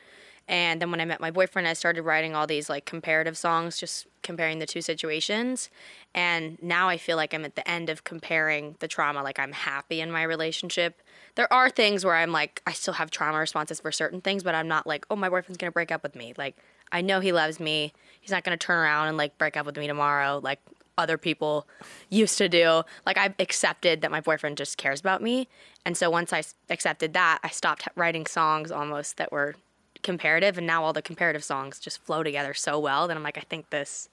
And 0.52 0.82
then 0.82 0.92
when 0.92 1.00
I 1.00 1.06
met 1.06 1.22
my 1.22 1.32
boyfriend, 1.32 1.66
I 1.66 1.72
started 1.72 2.02
writing 2.02 2.36
all 2.36 2.46
these 2.46 2.70
like 2.70 2.84
comparative 2.86 3.38
songs, 3.38 3.78
just 3.78 4.06
comparing 4.22 4.60
the 4.60 4.66
two 4.66 4.82
situations. 4.82 5.70
And 6.14 6.62
now 6.62 6.90
I 6.90 6.98
feel 6.98 7.16
like 7.16 7.34
I'm 7.34 7.46
at 7.46 7.56
the 7.56 7.68
end 7.68 7.90
of 7.90 8.04
comparing 8.04 8.76
the 8.80 8.88
trauma. 8.90 9.24
Like 9.24 9.40
I'm 9.40 9.54
happy 9.54 10.02
in 10.02 10.12
my 10.12 10.24
relationship. 10.24 11.02
There 11.36 11.52
are 11.54 11.70
things 11.70 12.04
where 12.04 12.16
I'm 12.16 12.34
like, 12.34 12.62
I 12.68 12.74
still 12.74 12.96
have 12.96 13.10
trauma 13.10 13.40
responses 13.40 13.80
for 13.80 13.94
certain 13.94 14.20
things, 14.20 14.44
but 14.44 14.54
I'm 14.54 14.68
not 14.68 14.86
like, 14.86 15.06
oh, 15.10 15.16
my 15.16 15.30
boyfriend's 15.30 15.58
gonna 15.58 15.72
break 15.72 15.90
up 15.90 16.04
with 16.04 16.18
me. 16.18 16.34
Like 16.38 16.58
I 16.92 17.00
know 17.00 17.22
he 17.22 17.32
loves 17.32 17.62
me. 17.62 17.94
He's 18.20 18.32
not 18.32 18.44
gonna 18.44 18.58
turn 18.58 18.78
around 18.78 19.08
and 19.08 19.16
like 19.16 19.38
break 19.38 19.56
up 19.56 19.66
with 19.66 19.78
me 19.78 19.88
tomorrow. 19.88 20.42
Like 20.44 20.60
other 20.98 21.18
people 21.18 21.66
used 22.10 22.38
to 22.40 22.50
do. 22.50 22.84
Like 23.06 23.18
I've 23.18 23.36
accepted 23.40 24.02
that 24.02 24.12
my 24.12 24.20
boyfriend 24.20 24.58
just 24.58 24.78
cares 24.78 25.00
about 25.00 25.22
me. 25.22 25.48
And 25.86 25.96
so 25.96 26.10
once 26.10 26.34
I 26.34 26.44
accepted 26.70 27.14
that, 27.14 27.40
I 27.42 27.48
stopped 27.48 27.88
writing 27.96 28.26
songs 28.26 28.70
almost 28.70 29.16
that 29.16 29.32
were 29.32 29.56
comparative 30.04 30.58
and 30.58 30.68
now 30.68 30.84
all 30.84 30.94
the 30.94 31.02
comparative 31.02 31.44
songs 31.44 31.80
just 31.80 32.04
flow 32.04 32.24
together 32.24 32.54
so 32.54 32.80
well 32.80 33.08
that 33.08 33.18
I'm 33.18 33.24
like 33.24 33.38
I 33.38 33.42
think 33.42 33.70
this 33.70 34.10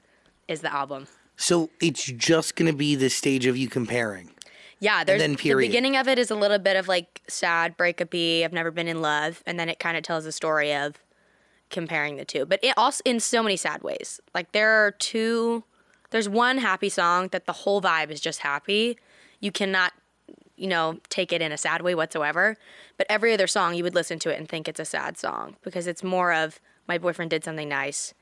is 0.46 0.60
the 0.60 0.72
album. 0.72 1.06
So 1.36 1.70
it's 1.80 2.04
just 2.04 2.56
gonna 2.56 2.72
be 2.72 2.94
the 2.94 3.10
stage 3.10 3.46
of 3.46 3.56
you 3.56 3.68
comparing. 3.68 4.30
Yeah, 4.80 5.02
there's 5.04 5.20
then 5.20 5.32
the 5.32 5.38
period. 5.38 5.68
beginning 5.68 5.96
of 5.96 6.06
it 6.06 6.18
is 6.18 6.30
a 6.30 6.36
little 6.36 6.58
bit 6.58 6.76
of 6.76 6.86
like 6.88 7.22
sad 7.28 7.76
breakup-y, 7.76 8.42
I've 8.44 8.52
never 8.52 8.70
been 8.70 8.86
in 8.86 9.02
love, 9.02 9.42
and 9.46 9.58
then 9.58 9.68
it 9.68 9.78
kind 9.80 9.96
of 9.96 10.04
tells 10.04 10.24
a 10.24 10.32
story 10.32 10.72
of 10.72 10.96
comparing 11.70 12.16
the 12.16 12.24
two. 12.24 12.46
But 12.46 12.60
it 12.62 12.74
also 12.76 13.02
in 13.04 13.20
so 13.20 13.42
many 13.42 13.56
sad 13.56 13.82
ways. 13.82 14.20
Like 14.34 14.52
there 14.52 14.70
are 14.70 14.92
two 14.92 15.64
there's 16.10 16.28
one 16.28 16.58
happy 16.58 16.88
song 16.88 17.28
that 17.32 17.46
the 17.46 17.52
whole 17.52 17.82
vibe 17.82 18.10
is 18.10 18.20
just 18.20 18.40
happy. 18.40 18.98
You 19.40 19.52
cannot 19.52 19.92
you 20.58 20.66
know, 20.68 20.98
take 21.08 21.32
it 21.32 21.40
in 21.40 21.52
a 21.52 21.56
sad 21.58 21.82
way 21.82 21.94
whatsoever. 21.94 22.56
But 22.96 23.06
every 23.08 23.32
other 23.32 23.46
song 23.46 23.74
you 23.74 23.84
would 23.84 23.94
listen 23.94 24.18
to 24.20 24.30
it 24.30 24.38
and 24.38 24.48
think 24.48 24.68
it's 24.68 24.80
a 24.80 24.84
sad 24.84 25.16
song 25.16 25.56
because 25.62 25.86
it's 25.86 26.02
more 26.02 26.32
of 26.32 26.60
my 26.86 26.98
boyfriend 26.98 27.30
did 27.30 27.44
something 27.44 27.68
nice. 27.68 28.14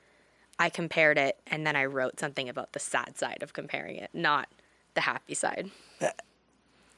I 0.58 0.68
compared 0.70 1.18
it 1.18 1.38
and 1.46 1.66
then 1.66 1.76
I 1.76 1.84
wrote 1.84 2.18
something 2.20 2.48
about 2.48 2.72
the 2.72 2.78
sad 2.78 3.16
side 3.18 3.38
of 3.42 3.52
comparing 3.52 3.96
it, 3.96 4.10
not 4.14 4.48
the 4.94 5.02
happy 5.02 5.34
side. 5.34 5.70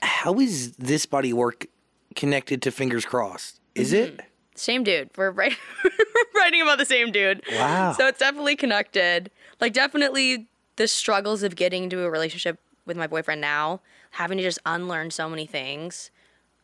How 0.00 0.38
is 0.38 0.72
this 0.72 1.06
body 1.06 1.32
work 1.32 1.66
connected 2.14 2.62
to 2.62 2.70
Fingers 2.70 3.04
Crossed? 3.04 3.60
Is 3.74 3.92
Mm-hmm. 3.92 4.18
it? 4.18 4.20
Same 4.54 4.82
dude. 4.84 5.10
We're 5.16 5.30
writing 5.30 6.62
about 6.62 6.78
the 6.78 6.84
same 6.84 7.12
dude. 7.12 7.42
Wow. 7.52 7.92
So 7.92 8.06
it's 8.08 8.18
definitely 8.18 8.56
connected. 8.56 9.30
Like 9.60 9.72
definitely 9.72 10.46
the 10.76 10.88
struggles 10.88 11.42
of 11.42 11.54
getting 11.56 11.84
into 11.84 12.02
a 12.02 12.10
relationship 12.10 12.58
with 12.86 12.96
my 12.96 13.06
boyfriend 13.06 13.40
now, 13.40 13.80
having 14.10 14.38
to 14.38 14.44
just 14.44 14.58
unlearn 14.66 15.10
so 15.10 15.28
many 15.28 15.46
things. 15.46 16.10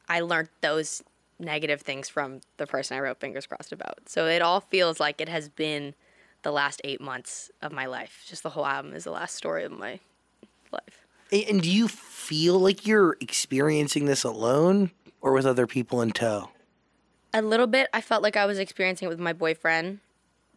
I 0.08 0.20
learned 0.20 0.48
those 0.60 1.02
negative 1.38 1.80
things 1.80 2.08
from 2.08 2.40
the 2.56 2.66
person 2.66 2.96
I 2.96 3.00
wrote 3.00 3.20
Fingers 3.20 3.46
Crossed 3.46 3.72
about. 3.72 4.08
So 4.08 4.26
it 4.26 4.42
all 4.42 4.60
feels 4.60 5.00
like 5.00 5.20
it 5.20 5.28
has 5.28 5.48
been 5.48 5.94
the 6.42 6.52
last 6.52 6.80
eight 6.84 7.00
months 7.00 7.50
of 7.62 7.72
my 7.72 7.86
life. 7.86 8.24
Just 8.26 8.42
the 8.42 8.50
whole 8.50 8.66
album 8.66 8.94
is 8.94 9.04
the 9.04 9.10
last 9.10 9.34
story 9.34 9.64
of 9.64 9.72
my 9.72 9.98
life. 10.72 11.06
And 11.32 11.62
do 11.62 11.70
you 11.70 11.88
feel 11.88 12.58
like 12.58 12.86
you're 12.86 13.16
experiencing 13.20 14.04
this 14.04 14.24
alone 14.24 14.90
or 15.20 15.32
with 15.32 15.46
other 15.46 15.66
people 15.66 16.00
in 16.02 16.12
tow? 16.12 16.50
A 17.32 17.42
little 17.42 17.66
bit. 17.66 17.88
I 17.92 18.00
felt 18.00 18.22
like 18.22 18.36
I 18.36 18.46
was 18.46 18.58
experiencing 18.58 19.06
it 19.06 19.08
with 19.08 19.18
my 19.18 19.32
boyfriend 19.32 19.98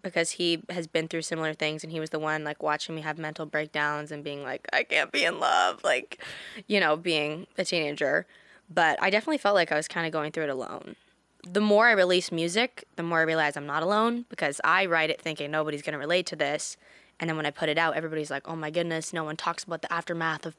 because 0.02 0.32
he 0.32 0.64
has 0.70 0.88
been 0.88 1.08
through 1.08 1.24
similar 1.24 1.54
things 1.54 1.84
and 1.84 1.92
he 1.92 2.00
was 2.00 2.10
the 2.10 2.20
one 2.20 2.44
like 2.44 2.64
watching 2.64 2.96
me 2.96 3.02
have 3.02 3.18
mental 3.18 3.46
breakdowns 3.46 4.12
and 4.12 4.24
being 4.24 4.44
like, 4.44 4.68
I 4.74 4.84
can't 4.84 5.12
be 5.12 5.24
in 5.24 5.40
love, 5.40 5.84
like, 5.84 6.24
you 6.68 6.80
know, 6.80 6.96
being 6.96 7.48
a 7.58 7.66
teenager. 7.66 8.26
But 8.70 9.02
I 9.02 9.10
definitely 9.10 9.38
felt 9.38 9.56
like 9.56 9.72
I 9.72 9.76
was 9.76 9.88
kind 9.88 10.06
of 10.06 10.12
going 10.12 10.32
through 10.32 10.44
it 10.44 10.50
alone. 10.50 10.96
The 11.44 11.62
more 11.62 11.88
I 11.88 11.92
release 11.92 12.32
music, 12.32 12.84
the 12.96 13.04
more 13.04 13.20
I 13.20 13.24
realize 13.24 13.56
I'm 13.56 13.66
not 13.66 13.84
alone 13.84 14.26
because 14.30 14.60
I 14.64 14.86
write 14.86 15.10
it 15.10 15.22
thinking 15.22 15.50
nobody's 15.52 15.82
going 15.82 15.94
to 15.94 16.00
relate 16.00 16.26
to 16.28 16.36
this. 16.36 16.76
And 17.20 17.30
then 17.30 17.38
when 17.38 17.46
I 17.46 17.52
put 17.52 17.70
it 17.70 17.78
out, 17.78 17.96
everybody's 17.96 18.30
like, 18.30 18.48
oh 18.48 18.56
my 18.56 18.70
goodness, 18.70 19.12
no 19.12 19.24
one 19.24 19.38
talks 19.38 19.64
about 19.64 19.82
the 19.82 19.92
aftermath 19.92 20.46
of 20.46 20.56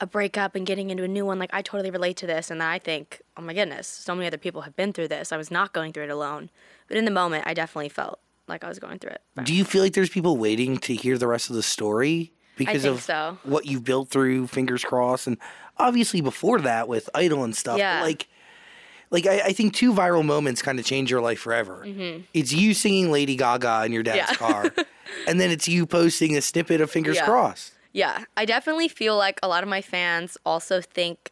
a 0.00 0.06
breakup 0.06 0.54
and 0.54 0.66
getting 0.66 0.90
into 0.90 1.04
a 1.04 1.08
new 1.08 1.24
one. 1.24 1.38
Like, 1.38 1.54
I 1.54 1.62
totally 1.62 1.90
relate 1.90 2.18
to 2.18 2.26
this. 2.26 2.50
And 2.50 2.60
then 2.60 2.68
I 2.68 2.78
think, 2.78 3.22
oh 3.36 3.42
my 3.42 3.54
goodness, 3.54 3.86
so 3.86 4.14
many 4.14 4.26
other 4.26 4.36
people 4.36 4.62
have 4.62 4.76
been 4.76 4.92
through 4.92 5.08
this. 5.08 5.32
I 5.32 5.38
was 5.38 5.50
not 5.50 5.72
going 5.72 5.92
through 5.92 6.04
it 6.04 6.10
alone. 6.10 6.50
But 6.86 6.98
in 6.98 7.06
the 7.06 7.10
moment, 7.10 7.46
I 7.46 7.54
definitely 7.54 7.88
felt 7.88 8.18
like 8.48 8.64
I 8.64 8.68
was 8.68 8.78
going 8.78 8.98
through 8.98 9.12
it. 9.12 9.22
But 9.34 9.44
Do 9.46 9.54
you 9.54 9.64
feel 9.64 9.82
like 9.82 9.92
there's 9.94 10.10
people 10.10 10.36
waiting 10.36 10.78
to 10.78 10.94
hear 10.94 11.16
the 11.18 11.26
rest 11.26 11.50
of 11.50 11.56
the 11.56 11.62
story 11.62 12.32
because 12.56 12.84
of 12.84 13.00
so. 13.02 13.38
what 13.44 13.66
you've 13.66 13.84
built 13.84 14.10
through 14.10 14.46
Fingers 14.48 14.84
Crossed, 14.84 15.26
and 15.26 15.38
obviously 15.78 16.20
before 16.20 16.60
that 16.60 16.88
with 16.88 17.08
Idol 17.14 17.44
and 17.44 17.56
stuff? 17.56 17.74
but, 17.74 17.78
Yeah. 17.80 18.02
like, 18.02 18.28
like 19.10 19.26
I, 19.26 19.40
I 19.46 19.52
think 19.52 19.74
two 19.74 19.92
viral 19.92 20.24
moments 20.24 20.62
kind 20.62 20.78
of 20.78 20.84
change 20.84 21.10
your 21.10 21.20
life 21.20 21.38
forever. 21.40 21.84
It's 22.34 22.52
you 22.52 22.74
singing 22.74 23.10
Lady 23.10 23.36
Gaga 23.36 23.84
in 23.86 23.92
your 23.92 24.02
dad's 24.02 24.30
Mm-hmm. 24.36 24.44
Yeah. 24.44 24.70
car, 24.70 24.86
and 25.26 25.40
then 25.40 25.50
it's 25.50 25.68
you 25.68 25.86
posting 25.86 26.36
a 26.36 26.42
snippet 26.42 26.80
of 26.80 26.90
Fingers 26.90 27.16
Yeah. 27.16 27.24
Crossed. 27.26 27.72
Yeah, 27.94 28.24
I 28.38 28.46
definitely 28.46 28.88
feel 28.88 29.16
like 29.18 29.38
a 29.42 29.48
lot 29.48 29.62
of 29.62 29.68
my 29.68 29.82
fans 29.82 30.38
also 30.46 30.80
think 30.80 31.30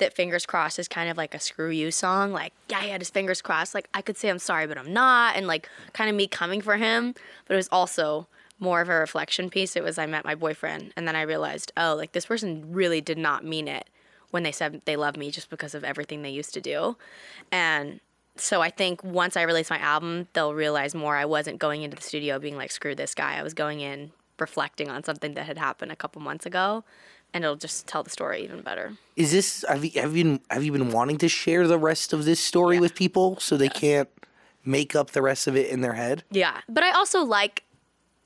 that 0.00 0.14
Fingers 0.14 0.44
Crossed 0.44 0.78
is 0.78 0.88
kind 0.88 1.08
of 1.08 1.16
like 1.16 1.34
a 1.34 1.40
screw 1.40 1.70
you 1.70 1.90
song. 1.90 2.32
Like, 2.32 2.52
yeah, 2.68 2.80
he 2.80 2.90
had 2.90 3.00
his 3.00 3.10
fingers 3.10 3.40
crossed. 3.40 3.74
Like, 3.74 3.88
I 3.94 4.02
could 4.02 4.16
say 4.16 4.28
I'm 4.28 4.38
sorry, 4.38 4.66
but 4.66 4.76
I'm 4.76 4.92
not. 4.92 5.36
And 5.36 5.46
like, 5.46 5.68
kind 5.92 6.10
of 6.10 6.16
me 6.16 6.26
coming 6.26 6.60
for 6.60 6.76
him. 6.76 7.14
But 7.46 7.54
it 7.54 7.56
was 7.56 7.68
also 7.70 8.26
more 8.58 8.80
of 8.80 8.88
a 8.88 8.94
reflection 8.94 9.48
piece. 9.48 9.74
It 9.74 9.82
was 9.82 9.98
I 9.98 10.06
met 10.06 10.24
my 10.24 10.34
boyfriend, 10.34 10.92
and 10.96 11.08
then 11.08 11.16
I 11.16 11.22
realized, 11.22 11.72
oh, 11.76 11.94
like 11.94 12.12
this 12.12 12.26
person 12.26 12.72
really 12.72 13.00
did 13.00 13.18
not 13.18 13.44
mean 13.44 13.66
it 13.66 13.88
when 14.30 14.42
they 14.42 14.52
said 14.52 14.82
they 14.84 14.96
love 14.96 15.16
me 15.16 15.30
just 15.30 15.50
because 15.50 15.74
of 15.74 15.82
everything 15.82 16.22
they 16.22 16.30
used 16.30 16.54
to 16.54 16.60
do. 16.60 16.96
And 17.50 18.00
so 18.36 18.60
I 18.60 18.70
think 18.70 19.02
once 19.02 19.36
I 19.36 19.42
release 19.42 19.70
my 19.70 19.78
album, 19.78 20.28
they'll 20.34 20.54
realize 20.54 20.94
more. 20.94 21.16
I 21.16 21.24
wasn't 21.24 21.58
going 21.58 21.82
into 21.82 21.96
the 21.96 22.02
studio 22.02 22.38
being 22.38 22.56
like, 22.56 22.70
screw 22.70 22.94
this 22.94 23.14
guy. 23.14 23.36
I 23.36 23.42
was 23.42 23.54
going 23.54 23.80
in 23.80 24.12
reflecting 24.38 24.88
on 24.88 25.04
something 25.04 25.34
that 25.34 25.46
had 25.46 25.58
happened 25.58 25.92
a 25.92 25.96
couple 25.96 26.22
months 26.22 26.46
ago, 26.46 26.84
and 27.32 27.44
it'll 27.44 27.56
just 27.56 27.86
tell 27.86 28.02
the 28.02 28.10
story 28.10 28.42
even 28.42 28.62
better. 28.62 28.92
Is 29.16 29.32
this 29.32 29.64
have 29.68 29.84
you 29.84 30.00
have 30.00 30.16
you 30.16 30.24
been 30.24 30.40
have 30.50 30.64
you 30.64 30.72
been 30.72 30.90
wanting 30.92 31.18
to 31.18 31.28
share 31.28 31.66
the 31.66 31.78
rest 31.78 32.12
of 32.12 32.24
this 32.24 32.40
story 32.40 32.80
with 32.80 32.94
people 32.94 33.38
so 33.38 33.56
they 33.56 33.68
can't 33.68 34.08
make 34.64 34.94
up 34.94 35.10
the 35.10 35.22
rest 35.22 35.46
of 35.46 35.56
it 35.56 35.70
in 35.70 35.80
their 35.80 35.94
head? 35.94 36.24
Yeah. 36.30 36.60
But 36.68 36.84
I 36.84 36.92
also 36.92 37.22
like, 37.22 37.64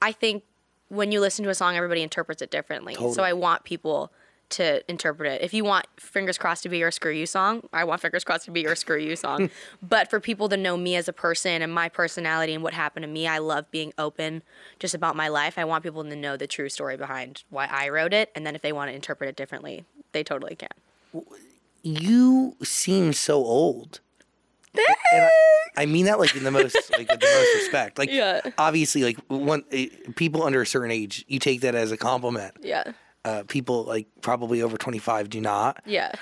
I 0.03 0.13
think 0.13 0.45
when 0.89 1.13
you 1.13 1.21
listen 1.21 1.45
to 1.45 1.51
a 1.51 1.55
song, 1.55 1.77
everybody 1.77 2.03
interprets 2.03 2.43
it 2.43 2.51
differently. 2.51 2.95
So 2.95 3.23
I 3.23 3.33
want 3.33 3.65
people 3.65 4.13
to 4.51 4.89
interpret 4.91 5.31
it. 5.33 5.43
If 5.43 5.53
you 5.55 5.65
want 5.65 5.87
Fingers 5.99 6.39
Crossed 6.39 6.63
to 6.65 6.69
be 6.69 6.79
your 6.79 6.91
Screw 6.91 7.11
You 7.13 7.27
song, 7.27 7.69
I 7.73 7.85
want 7.85 8.01
Fingers 8.01 8.25
Crossed 8.25 8.45
to 8.45 8.51
be 8.51 8.61
your 8.61 8.75
Screw 8.77 8.99
You 8.99 9.17
song. 9.17 9.51
but 9.83 10.09
for 10.11 10.21
people 10.21 10.49
to 10.49 10.57
know 10.57 10.77
me 10.77 10.97
as 10.97 11.09
a 11.09 11.13
person 11.13 11.63
and 11.63 11.73
my 11.73 11.89
personality 11.89 12.55
and 12.55 12.63
what 12.63 12.75
happened 12.75 13.03
to 13.05 13.09
me, 13.09 13.27
I 13.27 13.39
love 13.39 13.71
being 13.71 13.93
open 13.99 14.43
just 14.79 14.95
about 14.95 15.17
my 15.17 15.29
life. 15.29 15.59
I 15.59 15.65
want 15.65 15.83
people 15.83 16.05
to 16.05 16.17
know 16.17 16.37
the 16.37 16.47
true 16.47 16.69
story 16.69 16.97
behind 16.97 17.43
why 17.51 17.67
I 17.67 17.89
wrote 17.89 18.13
it. 18.13 18.31
And 18.35 18.47
then 18.47 18.55
if 18.55 18.63
they 18.63 18.73
want 18.73 18.91
to 18.91 18.95
interpret 18.95 19.29
it 19.29 19.37
differently, 19.37 19.85
they 20.13 20.23
totally 20.23 20.57
can. 20.57 20.69
You 21.83 22.57
seem 22.63 23.13
so 23.13 23.37
old. 23.45 24.01
I, 24.77 25.31
I 25.77 25.87
mean 25.87 26.07
that 26.07 26.19
like 26.19 26.35
in 26.35 26.45
the 26.45 26.51
most 26.51 26.77
like 26.97 27.09
the 27.09 27.15
most 27.17 27.55
respect. 27.55 27.99
Like 27.99 28.11
Yeah. 28.11 28.41
obviously 28.59 29.03
like 29.05 29.19
one 29.29 29.65
eh, 29.71 29.87
people 30.17 30.43
under 30.43 30.63
a 30.63 30.67
certain 30.67 30.91
age, 30.91 31.25
you 31.29 31.39
take 31.39 31.61
that 31.61 31.75
as 31.75 31.93
a 31.93 31.97
compliment. 31.97 32.55
Yeah. 32.61 32.93
Uh, 33.25 33.43
people 33.49 33.85
like 33.85 34.07
probably 34.21 34.61
over 34.61 34.77
25 34.77 35.31
do 35.31 35.41
not, 35.41 35.83
Yeah. 35.87 36.13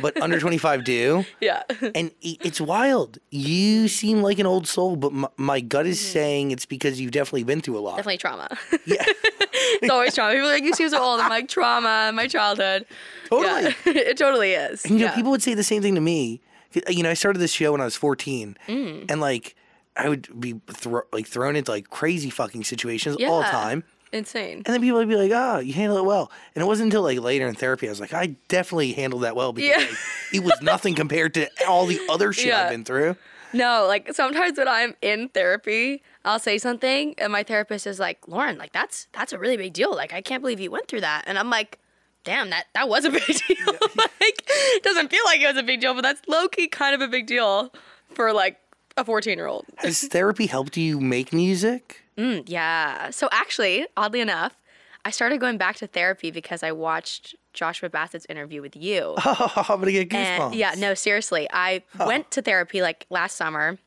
but 0.00 0.18
under 0.22 0.40
25 0.40 0.82
do. 0.82 1.26
yeah. 1.42 1.62
And 1.94 2.10
it's 2.22 2.58
wild. 2.58 3.18
You 3.30 3.86
seem 3.86 4.22
like 4.22 4.38
an 4.38 4.46
old 4.46 4.66
soul, 4.66 4.96
but 4.96 5.12
my, 5.12 5.28
my 5.36 5.60
gut 5.60 5.84
is 5.86 6.00
saying 6.00 6.50
it's 6.50 6.64
because 6.64 6.98
you've 6.98 7.10
definitely 7.10 7.44
been 7.44 7.60
through 7.60 7.76
a 7.76 7.80
lot. 7.80 7.96
Definitely 7.96 8.16
trauma. 8.16 8.48
Yeah. 8.86 9.04
it's 9.52 9.90
always 9.90 10.14
trauma. 10.14 10.32
People 10.32 10.48
are 10.48 10.52
like, 10.52 10.62
you 10.64 10.72
seem 10.72 10.88
so 10.88 11.02
old. 11.02 11.20
I'm 11.20 11.28
like, 11.28 11.48
trauma, 11.48 12.12
my 12.14 12.26
childhood. 12.26 12.86
Totally. 13.28 13.64
Yeah. 13.64 13.72
it 13.92 14.16
totally 14.16 14.52
is. 14.52 14.86
And, 14.86 14.98
you 14.98 15.04
know, 15.04 15.12
people 15.12 15.30
would 15.32 15.42
say 15.42 15.52
the 15.52 15.62
same 15.62 15.82
thing 15.82 15.96
to 15.96 16.00
me. 16.00 16.40
You 16.88 17.02
know, 17.02 17.10
I 17.10 17.14
started 17.14 17.40
this 17.40 17.52
show 17.52 17.72
when 17.72 17.82
I 17.82 17.84
was 17.84 17.96
14, 17.96 18.56
Mm. 18.68 19.10
and 19.10 19.20
like 19.20 19.54
I 19.96 20.08
would 20.08 20.28
be 20.40 20.60
thro- 20.70 21.02
like 21.12 21.26
thrown 21.26 21.56
into 21.56 21.70
like 21.72 21.90
crazy 21.90 22.30
fucking 22.30 22.64
situations 22.64 23.16
all 23.22 23.40
the 23.40 23.46
time. 23.48 23.84
Insane. 24.12 24.58
And 24.58 24.64
then 24.66 24.80
people 24.80 24.98
would 24.98 25.08
be 25.08 25.16
like, 25.16 25.32
"Oh, 25.34 25.58
you 25.58 25.72
handle 25.74 25.98
it 25.98 26.04
well." 26.04 26.30
And 26.54 26.62
it 26.62 26.66
wasn't 26.66 26.86
until 26.86 27.02
like 27.02 27.20
later 27.20 27.46
in 27.46 27.54
therapy 27.54 27.86
I 27.86 27.90
was 27.90 28.00
like, 28.00 28.14
"I 28.14 28.36
definitely 28.48 28.92
handled 28.92 29.22
that 29.22 29.36
well 29.36 29.52
because 29.52 29.70
Yeah. 29.70 29.88
like, 29.88 29.98
it 30.32 30.42
was 30.44 30.60
nothing 30.62 30.94
compared 30.94 31.34
to 31.34 31.48
all 31.68 31.86
the 31.86 32.00
other 32.08 32.32
shit 32.32 32.52
I've 32.52 32.70
been 32.70 32.84
through." 32.84 33.16
No, 33.52 33.86
like 33.86 34.12
sometimes 34.14 34.58
when 34.58 34.68
I'm 34.68 34.94
in 35.00 35.30
therapy, 35.30 36.02
I'll 36.24 36.38
say 36.38 36.58
something 36.58 37.14
and 37.18 37.32
my 37.32 37.42
therapist 37.42 37.86
is 37.86 37.98
like, 37.98 38.18
Lauren, 38.28 38.58
like 38.58 38.72
that's 38.72 39.08
that's 39.12 39.32
a 39.32 39.38
really 39.38 39.56
big 39.56 39.72
deal. 39.72 39.94
Like 39.94 40.12
I 40.12 40.20
can't 40.20 40.42
believe 40.42 40.60
you 40.60 40.70
went 40.70 40.86
through 40.88 41.00
that. 41.00 41.24
And 41.26 41.38
I'm 41.38 41.48
like, 41.48 41.78
damn, 42.24 42.50
that 42.50 42.64
that 42.74 42.88
was 42.90 43.04
a 43.06 43.10
big 43.18 43.24
deal. 43.24 43.66
like 43.96 44.42
it 44.48 44.82
doesn't 44.82 45.10
feel 45.10 45.22
like 45.24 45.40
it 45.40 45.46
was 45.46 45.56
a 45.56 45.62
big 45.62 45.80
deal, 45.80 45.94
but 45.94 46.02
that's 46.02 46.20
low 46.28 46.46
key 46.48 46.68
kind 46.68 46.94
of 46.94 47.00
a 47.00 47.08
big 47.08 47.26
deal 47.26 47.72
for 48.14 48.32
like 48.34 48.58
a 48.98 49.04
14 49.04 49.38
year 49.38 49.46
old. 49.46 49.64
Has 49.76 50.06
therapy 50.08 50.46
helped 50.46 50.76
you 50.76 51.00
make 51.00 51.32
music? 51.32 52.02
Mm, 52.18 52.44
yeah. 52.46 53.10
So 53.10 53.28
actually, 53.30 53.86
oddly 53.96 54.20
enough, 54.20 54.56
I 55.04 55.10
started 55.10 55.40
going 55.40 55.56
back 55.56 55.76
to 55.76 55.86
therapy 55.86 56.30
because 56.30 56.62
I 56.62 56.72
watched 56.72 57.36
Joshua 57.52 57.88
Bassett's 57.88 58.26
interview 58.28 58.60
with 58.60 58.76
you. 58.76 59.14
Oh, 59.24 59.52
I'm 59.68 59.78
gonna 59.78 59.92
get 59.92 60.10
goosebumps. 60.10 60.46
And 60.46 60.54
yeah, 60.54 60.74
no, 60.76 60.94
seriously. 60.94 61.48
I 61.52 61.82
went 61.98 62.30
to 62.32 62.42
therapy 62.42 62.82
like 62.82 63.06
last 63.08 63.36
summer, 63.36 63.78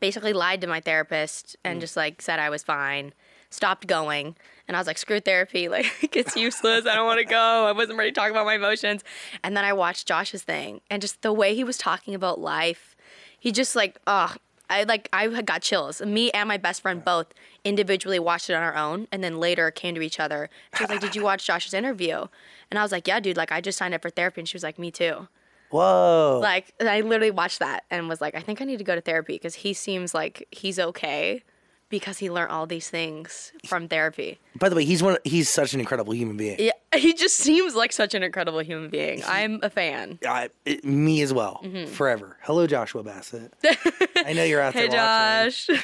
basically 0.00 0.32
lied 0.32 0.60
to 0.60 0.66
my 0.66 0.80
therapist 0.80 1.56
and 1.64 1.78
mm. 1.78 1.80
just 1.80 1.96
like 1.96 2.22
said 2.22 2.38
I 2.38 2.50
was 2.50 2.62
fine, 2.62 3.12
stopped 3.50 3.86
going. 3.86 4.36
And 4.68 4.76
I 4.76 4.80
was 4.80 4.86
like, 4.86 4.98
screw 4.98 5.20
therapy. 5.20 5.68
Like, 5.76 6.16
it's 6.16 6.36
useless. 6.36 6.86
I 6.86 6.94
don't 6.94 7.06
want 7.06 7.18
to 7.18 7.24
go. 7.24 7.66
I 7.66 7.72
wasn't 7.72 7.98
ready 7.98 8.10
to 8.10 8.14
talk 8.14 8.30
about 8.30 8.46
my 8.46 8.54
emotions. 8.54 9.04
And 9.44 9.56
then 9.56 9.64
I 9.64 9.72
watched 9.72 10.08
Josh's 10.08 10.42
thing 10.42 10.80
and 10.90 11.02
just 11.02 11.22
the 11.22 11.32
way 11.32 11.54
he 11.54 11.64
was 11.64 11.76
talking 11.76 12.14
about 12.14 12.40
life, 12.40 12.96
he 13.38 13.52
just 13.52 13.76
like, 13.76 13.98
oh, 14.06 14.34
I 14.68 14.84
like, 14.84 15.08
I 15.12 15.28
had 15.28 15.46
got 15.46 15.62
chills. 15.62 16.00
Me 16.00 16.30
and 16.32 16.48
my 16.48 16.56
best 16.56 16.82
friend 16.82 17.04
both 17.04 17.26
individually 17.64 18.18
watched 18.18 18.50
it 18.50 18.54
on 18.54 18.62
our 18.62 18.76
own 18.76 19.06
and 19.12 19.22
then 19.22 19.38
later 19.38 19.70
came 19.70 19.94
to 19.94 20.00
each 20.00 20.18
other. 20.20 20.50
She 20.76 20.84
was 20.84 20.90
like, 20.90 21.00
did 21.00 21.14
you 21.14 21.22
watch 21.24 21.46
Josh's 21.46 21.74
interview? 21.74 22.26
And 22.70 22.78
I 22.78 22.82
was 22.82 22.92
like, 22.92 23.06
yeah, 23.06 23.20
dude, 23.20 23.36
like, 23.36 23.52
I 23.52 23.60
just 23.60 23.78
signed 23.78 23.94
up 23.94 24.02
for 24.02 24.10
therapy. 24.10 24.40
And 24.40 24.48
she 24.48 24.56
was 24.56 24.62
like, 24.62 24.78
me 24.78 24.90
too. 24.90 25.28
Whoa. 25.70 26.38
Like 26.42 26.72
I 26.80 27.00
literally 27.00 27.30
watched 27.30 27.58
that 27.58 27.84
and 27.90 28.08
was 28.08 28.20
like, 28.20 28.34
I 28.34 28.40
think 28.40 28.60
I 28.60 28.64
need 28.64 28.78
to 28.78 28.84
go 28.84 28.94
to 28.94 29.00
therapy 29.00 29.34
because 29.34 29.56
he 29.56 29.72
seems 29.72 30.14
like 30.14 30.46
he's 30.50 30.78
okay 30.78 31.42
because 31.88 32.18
he 32.18 32.30
learned 32.30 32.50
all 32.50 32.66
these 32.66 32.90
things 32.90 33.52
from 33.66 33.86
therapy. 33.88 34.38
By 34.58 34.68
the 34.68 34.74
way, 34.76 34.84
he's 34.84 35.02
one. 35.02 35.18
He's 35.24 35.48
such 35.48 35.72
an 35.74 35.80
incredible 35.80 36.12
human 36.14 36.36
being. 36.36 36.56
Yeah, 36.58 36.72
he 36.96 37.12
just 37.14 37.36
seems 37.36 37.74
like 37.74 37.92
such 37.92 38.14
an 38.14 38.22
incredible 38.22 38.58
human 38.60 38.90
being. 38.90 39.22
I'm 39.26 39.60
a 39.62 39.70
fan. 39.70 40.18
I, 40.26 40.50
it- 40.64 40.84
me 40.84 41.22
as 41.22 41.32
well, 41.32 41.60
Mm-hmm. 41.64 41.92
forever. 41.92 42.36
Hello, 42.42 42.66
Joshua 42.66 43.02
Bassett. 43.02 43.52
I 44.16 44.32
know 44.32 44.42
you're 44.44 44.60
out 44.60 44.72
Hey 44.74 44.88
there 44.88 44.98
watching. 44.98 45.76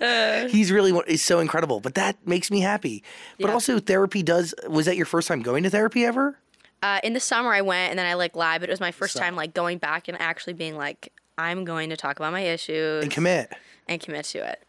Josh. 0.00 0.50
He's 0.52 0.70
really 0.72 0.92
one- 0.92 1.04
is 1.06 1.22
so 1.22 1.40
incredible, 1.40 1.80
but 1.80 1.94
that 1.94 2.16
makes 2.26 2.50
me 2.50 2.60
happy. 2.60 3.02
But 3.38 3.48
Yeah. 3.48 3.54
also, 3.54 3.78
therapy 3.78 4.22
does. 4.22 4.54
Was 4.68 4.86
that 4.86 4.96
your 4.96 5.06
first 5.06 5.28
time 5.28 5.42
going 5.42 5.62
to 5.64 5.70
therapy 5.70 6.04
ever? 6.04 6.36
uh, 6.82 6.98
in 7.04 7.12
the 7.12 7.20
summer 7.20 7.52
I 7.52 7.60
went 7.60 7.90
and 7.90 7.98
then 7.98 8.06
I 8.06 8.14
like 8.14 8.34
lied, 8.34 8.60
but 8.62 8.70
it 8.70 8.72
was 8.72 8.80
my 8.80 8.90
first 8.90 9.14
time 9.16 9.36
like 9.36 9.52
going 9.52 9.76
back 9.76 10.08
and 10.08 10.18
actually 10.18 10.54
being 10.54 10.76
like, 10.78 11.12
I'm 11.36 11.66
going 11.66 11.90
to 11.90 11.96
talk 11.96 12.18
about 12.18 12.32
my 12.32 12.40
issues 12.40 13.02
And 13.02 13.12
commit. 13.12 13.52
and 13.86 14.00
commit 14.00 14.24
to 14.26 14.38
it. 14.50 14.62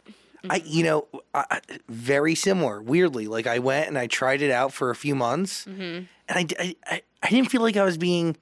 I, 0.49 0.61
you 0.65 0.83
know, 0.83 1.07
I, 1.33 1.59
very 1.89 2.33
similar. 2.35 2.81
Weirdly, 2.81 3.27
like 3.27 3.47
I 3.47 3.59
went 3.59 3.87
and 3.87 3.97
I 3.97 4.07
tried 4.07 4.41
it 4.41 4.51
out 4.51 4.73
for 4.73 4.89
a 4.89 4.95
few 4.95 5.13
months, 5.15 5.65
Mm-hmm. 5.65 5.81
and 5.81 6.07
I, 6.29 6.75
I, 6.87 7.01
I, 7.21 7.29
didn't 7.29 7.51
feel 7.51 7.61
like 7.61 7.77
I 7.77 7.83
was 7.83 7.97
being. 7.97 8.35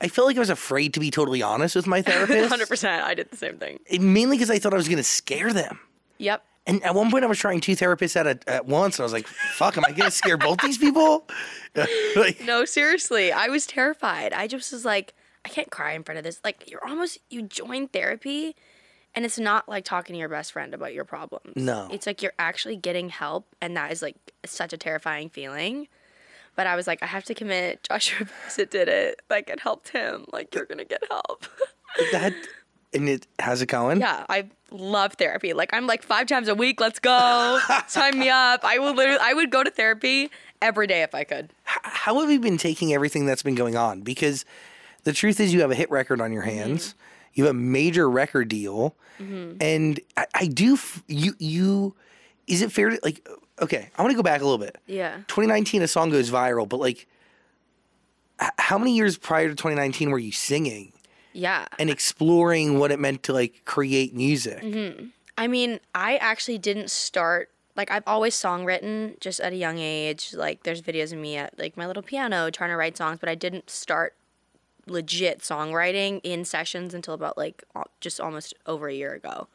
I 0.00 0.08
felt 0.08 0.26
like 0.26 0.36
I 0.36 0.40
was 0.40 0.50
afraid 0.50 0.94
to 0.94 1.00
be 1.00 1.10
totally 1.10 1.42
honest 1.42 1.74
with 1.76 1.86
my 1.86 2.02
therapist. 2.08 2.52
100%. 2.52 3.02
I 3.02 3.14
did 3.14 3.30
the 3.30 3.36
same 3.36 3.58
thing. 3.58 3.80
It- 3.86 4.00
mainly 4.00 4.36
because 4.36 4.50
I 4.50 4.58
thought 4.58 4.72
I 4.74 4.76
was 4.76 4.86
going 4.88 4.98
to 4.98 5.02
scare 5.04 5.52
them. 5.52 5.80
Yep. 6.18 6.44
And 6.66 6.82
at 6.82 6.94
one 6.94 7.10
point, 7.10 7.24
I 7.24 7.26
was 7.26 7.38
trying 7.38 7.60
two 7.60 7.72
therapists 7.76 8.16
at 8.16 8.26
a, 8.26 8.38
at 8.50 8.66
once, 8.66 8.98
and 8.98 9.02
I 9.02 9.04
was 9.04 9.12
like, 9.12 9.26
"Fuck, 9.26 9.76
am 9.76 9.84
I 9.86 9.90
going 9.90 10.10
to 10.10 10.16
scare 10.16 10.38
both 10.38 10.58
these 10.60 10.78
people?" 10.78 11.26
like, 12.16 12.40
No, 12.44 12.64
seriously, 12.64 13.32
I 13.32 13.48
was 13.48 13.66
terrified. 13.66 14.32
I 14.32 14.46
just 14.46 14.72
was 14.72 14.84
like, 14.84 15.14
I 15.44 15.48
can't 15.50 15.70
cry 15.70 15.92
in 15.92 16.04
front 16.04 16.18
of 16.18 16.24
this. 16.24 16.40
Like, 16.44 16.70
you're 16.70 16.84
almost 16.86 17.18
you 17.28 17.42
join 17.42 17.88
therapy, 17.88 18.56
and 19.14 19.24
it's 19.24 19.38
not 19.38 19.68
like 19.68 19.84
talking 19.84 20.14
to 20.14 20.18
your 20.18 20.28
best 20.28 20.52
friend 20.52 20.74
about 20.74 20.94
your 20.94 21.04
problems. 21.04 21.56
No. 21.56 21.88
it's 21.90 22.06
like 22.06 22.22
you're 22.22 22.34
actually 22.38 22.76
getting 22.76 23.08
help, 23.08 23.46
and 23.60 23.76
that 23.76 23.92
is 23.92 24.02
like 24.02 24.16
such 24.44 24.72
a 24.72 24.76
terrifying 24.76 25.28
feeling. 25.28 25.88
But 26.56 26.66
I 26.66 26.76
was 26.76 26.86
like, 26.86 27.02
I 27.02 27.06
have 27.06 27.24
to 27.24 27.34
commit. 27.34 27.82
Joshua 27.88 28.26
Bassett 28.26 28.70
did 28.70 28.88
it. 28.88 29.20
Like, 29.28 29.48
it 29.50 29.60
helped 29.60 29.88
him. 29.88 30.26
Like, 30.32 30.54
you're 30.54 30.66
gonna 30.66 30.84
get 30.84 31.02
help. 31.10 31.46
that 32.12 32.32
And 32.92 33.08
it 33.08 33.26
how's 33.38 33.62
it 33.62 33.66
going? 33.66 34.00
Yeah, 34.00 34.24
I 34.28 34.48
love 34.70 35.14
therapy. 35.14 35.52
Like 35.52 35.72
I'm 35.72 35.86
like 35.86 36.02
five 36.02 36.26
times 36.26 36.48
a 36.48 36.54
week. 36.54 36.80
Let's 36.80 36.98
go. 36.98 37.60
Sign 37.86 38.18
me 38.18 38.28
up. 38.28 38.64
I 38.64 38.78
will 38.78 38.94
literally. 38.94 39.20
I 39.22 39.34
would 39.34 39.50
go 39.50 39.62
to 39.62 39.70
therapy 39.70 40.30
every 40.60 40.86
day 40.86 41.02
if 41.02 41.14
I 41.14 41.24
could. 41.24 41.50
How 41.64 42.20
have 42.20 42.30
you 42.30 42.40
been 42.40 42.58
taking 42.58 42.92
everything 42.92 43.26
that's 43.26 43.42
been 43.42 43.54
going 43.54 43.76
on? 43.76 44.00
Because 44.00 44.44
the 45.04 45.12
truth 45.12 45.40
is, 45.40 45.52
you 45.52 45.60
have 45.60 45.70
a 45.70 45.74
hit 45.74 45.90
record 45.90 46.20
on 46.20 46.32
your 46.32 46.42
mm-hmm. 46.42 46.58
hands. 46.58 46.94
You 47.34 47.44
have 47.44 47.50
a 47.54 47.58
major 47.58 48.08
record 48.08 48.48
deal, 48.48 48.94
mm-hmm. 49.20 49.56
and 49.60 50.00
I, 50.16 50.26
I 50.34 50.46
do. 50.46 50.74
F- 50.74 51.02
you 51.08 51.34
you 51.38 51.94
is 52.46 52.62
it 52.62 52.72
fair 52.72 52.90
to 52.90 52.98
like? 53.02 53.26
Okay, 53.60 53.88
I 53.96 54.02
want 54.02 54.12
to 54.12 54.16
go 54.16 54.22
back 54.22 54.40
a 54.40 54.44
little 54.44 54.58
bit. 54.58 54.78
Yeah. 54.86 55.16
2019, 55.28 55.82
a 55.82 55.88
song 55.88 56.10
goes 56.10 56.30
viral, 56.30 56.68
but 56.68 56.80
like, 56.80 57.06
h- 58.42 58.50
how 58.58 58.78
many 58.78 58.96
years 58.96 59.16
prior 59.16 59.48
to 59.48 59.54
2019 59.54 60.10
were 60.10 60.18
you 60.18 60.32
singing 60.32 60.92
Yeah. 61.32 61.66
and 61.78 61.88
exploring 61.88 62.80
what 62.80 62.90
it 62.90 62.98
meant 62.98 63.22
to 63.24 63.32
like 63.32 63.64
create 63.64 64.14
music? 64.14 64.60
Mm-hmm. 64.60 65.06
I 65.38 65.46
mean, 65.46 65.78
I 65.94 66.16
actually 66.16 66.58
didn't 66.58 66.90
start 66.90 67.50
like 67.76 67.90
I've 67.90 68.04
always 68.06 68.34
songwritten 68.34 69.18
just 69.20 69.40
at 69.40 69.52
a 69.52 69.56
young 69.56 69.78
age. 69.78 70.34
Like 70.34 70.62
there's 70.64 70.82
videos 70.82 71.12
of 71.12 71.18
me 71.18 71.36
at 71.36 71.58
like 71.58 71.76
my 71.76 71.86
little 71.86 72.02
piano 72.02 72.50
trying 72.50 72.70
to 72.70 72.76
write 72.76 72.96
songs, 72.96 73.18
but 73.20 73.28
I 73.28 73.34
didn't 73.34 73.70
start 73.70 74.14
legit 74.86 75.40
songwriting 75.40 76.20
in 76.22 76.44
sessions 76.44 76.94
until 76.94 77.14
about 77.14 77.36
like 77.38 77.64
just 78.00 78.20
almost 78.20 78.54
over 78.66 78.88
a 78.88 78.94
year 78.94 79.12
ago. 79.12 79.48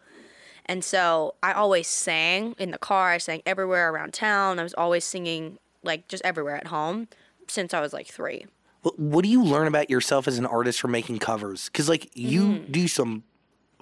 And 0.66 0.84
so 0.84 1.36
I 1.42 1.54
always 1.54 1.88
sang 1.88 2.56
in 2.60 2.72
the 2.72 2.78
car, 2.78 3.12
I 3.12 3.18
sang 3.18 3.42
everywhere 3.46 3.92
around 3.92 4.14
town. 4.14 4.60
I 4.60 4.64
was 4.64 4.76
always 4.76 5.04
singing 5.04 5.58
like 5.84 6.08
just 6.08 6.24
everywhere 6.24 6.56
at 6.56 6.68
home 6.68 7.08
since 7.48 7.74
I 7.74 7.82
was 7.82 7.92
like 7.92 8.08
3. 8.08 8.46
What, 8.84 9.00
what 9.00 9.24
do 9.24 9.30
you 9.30 9.44
learn 9.44 9.68
about 9.68 9.90
yourself 9.90 10.28
as 10.28 10.38
an 10.38 10.46
artist 10.46 10.80
from 10.80 10.92
making 10.92 11.20
covers? 11.20 11.70
Because 11.70 11.90
like 11.90 12.16
you 12.16 12.44
mm-hmm. 12.44 12.72
do 12.72 12.88
some 12.88 13.24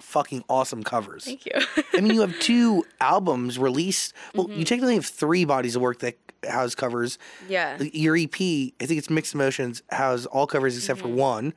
fucking 0.00 0.44
awesome 0.48 0.82
covers. 0.82 1.24
Thank 1.24 1.46
you. 1.46 1.52
I 1.92 2.00
mean, 2.00 2.14
you 2.14 2.22
have 2.22 2.38
two 2.40 2.84
albums 3.00 3.58
released. 3.58 4.14
Well, 4.34 4.48
you 4.48 4.54
mm-hmm. 4.54 4.62
technically 4.64 4.94
have 4.94 5.06
three 5.06 5.44
bodies 5.44 5.76
of 5.76 5.82
work 5.82 5.98
that 6.00 6.16
house 6.48 6.74
covers. 6.74 7.18
yeah. 7.48 7.78
Your 7.92 8.16
EP, 8.16 8.34
I 8.34 8.86
think 8.86 8.98
it's 8.98 9.10
Mixed 9.10 9.34
Emotions, 9.34 9.82
has 9.90 10.26
all 10.26 10.46
covers 10.46 10.76
except 10.76 11.00
for 11.00 11.08
one. 11.08 11.54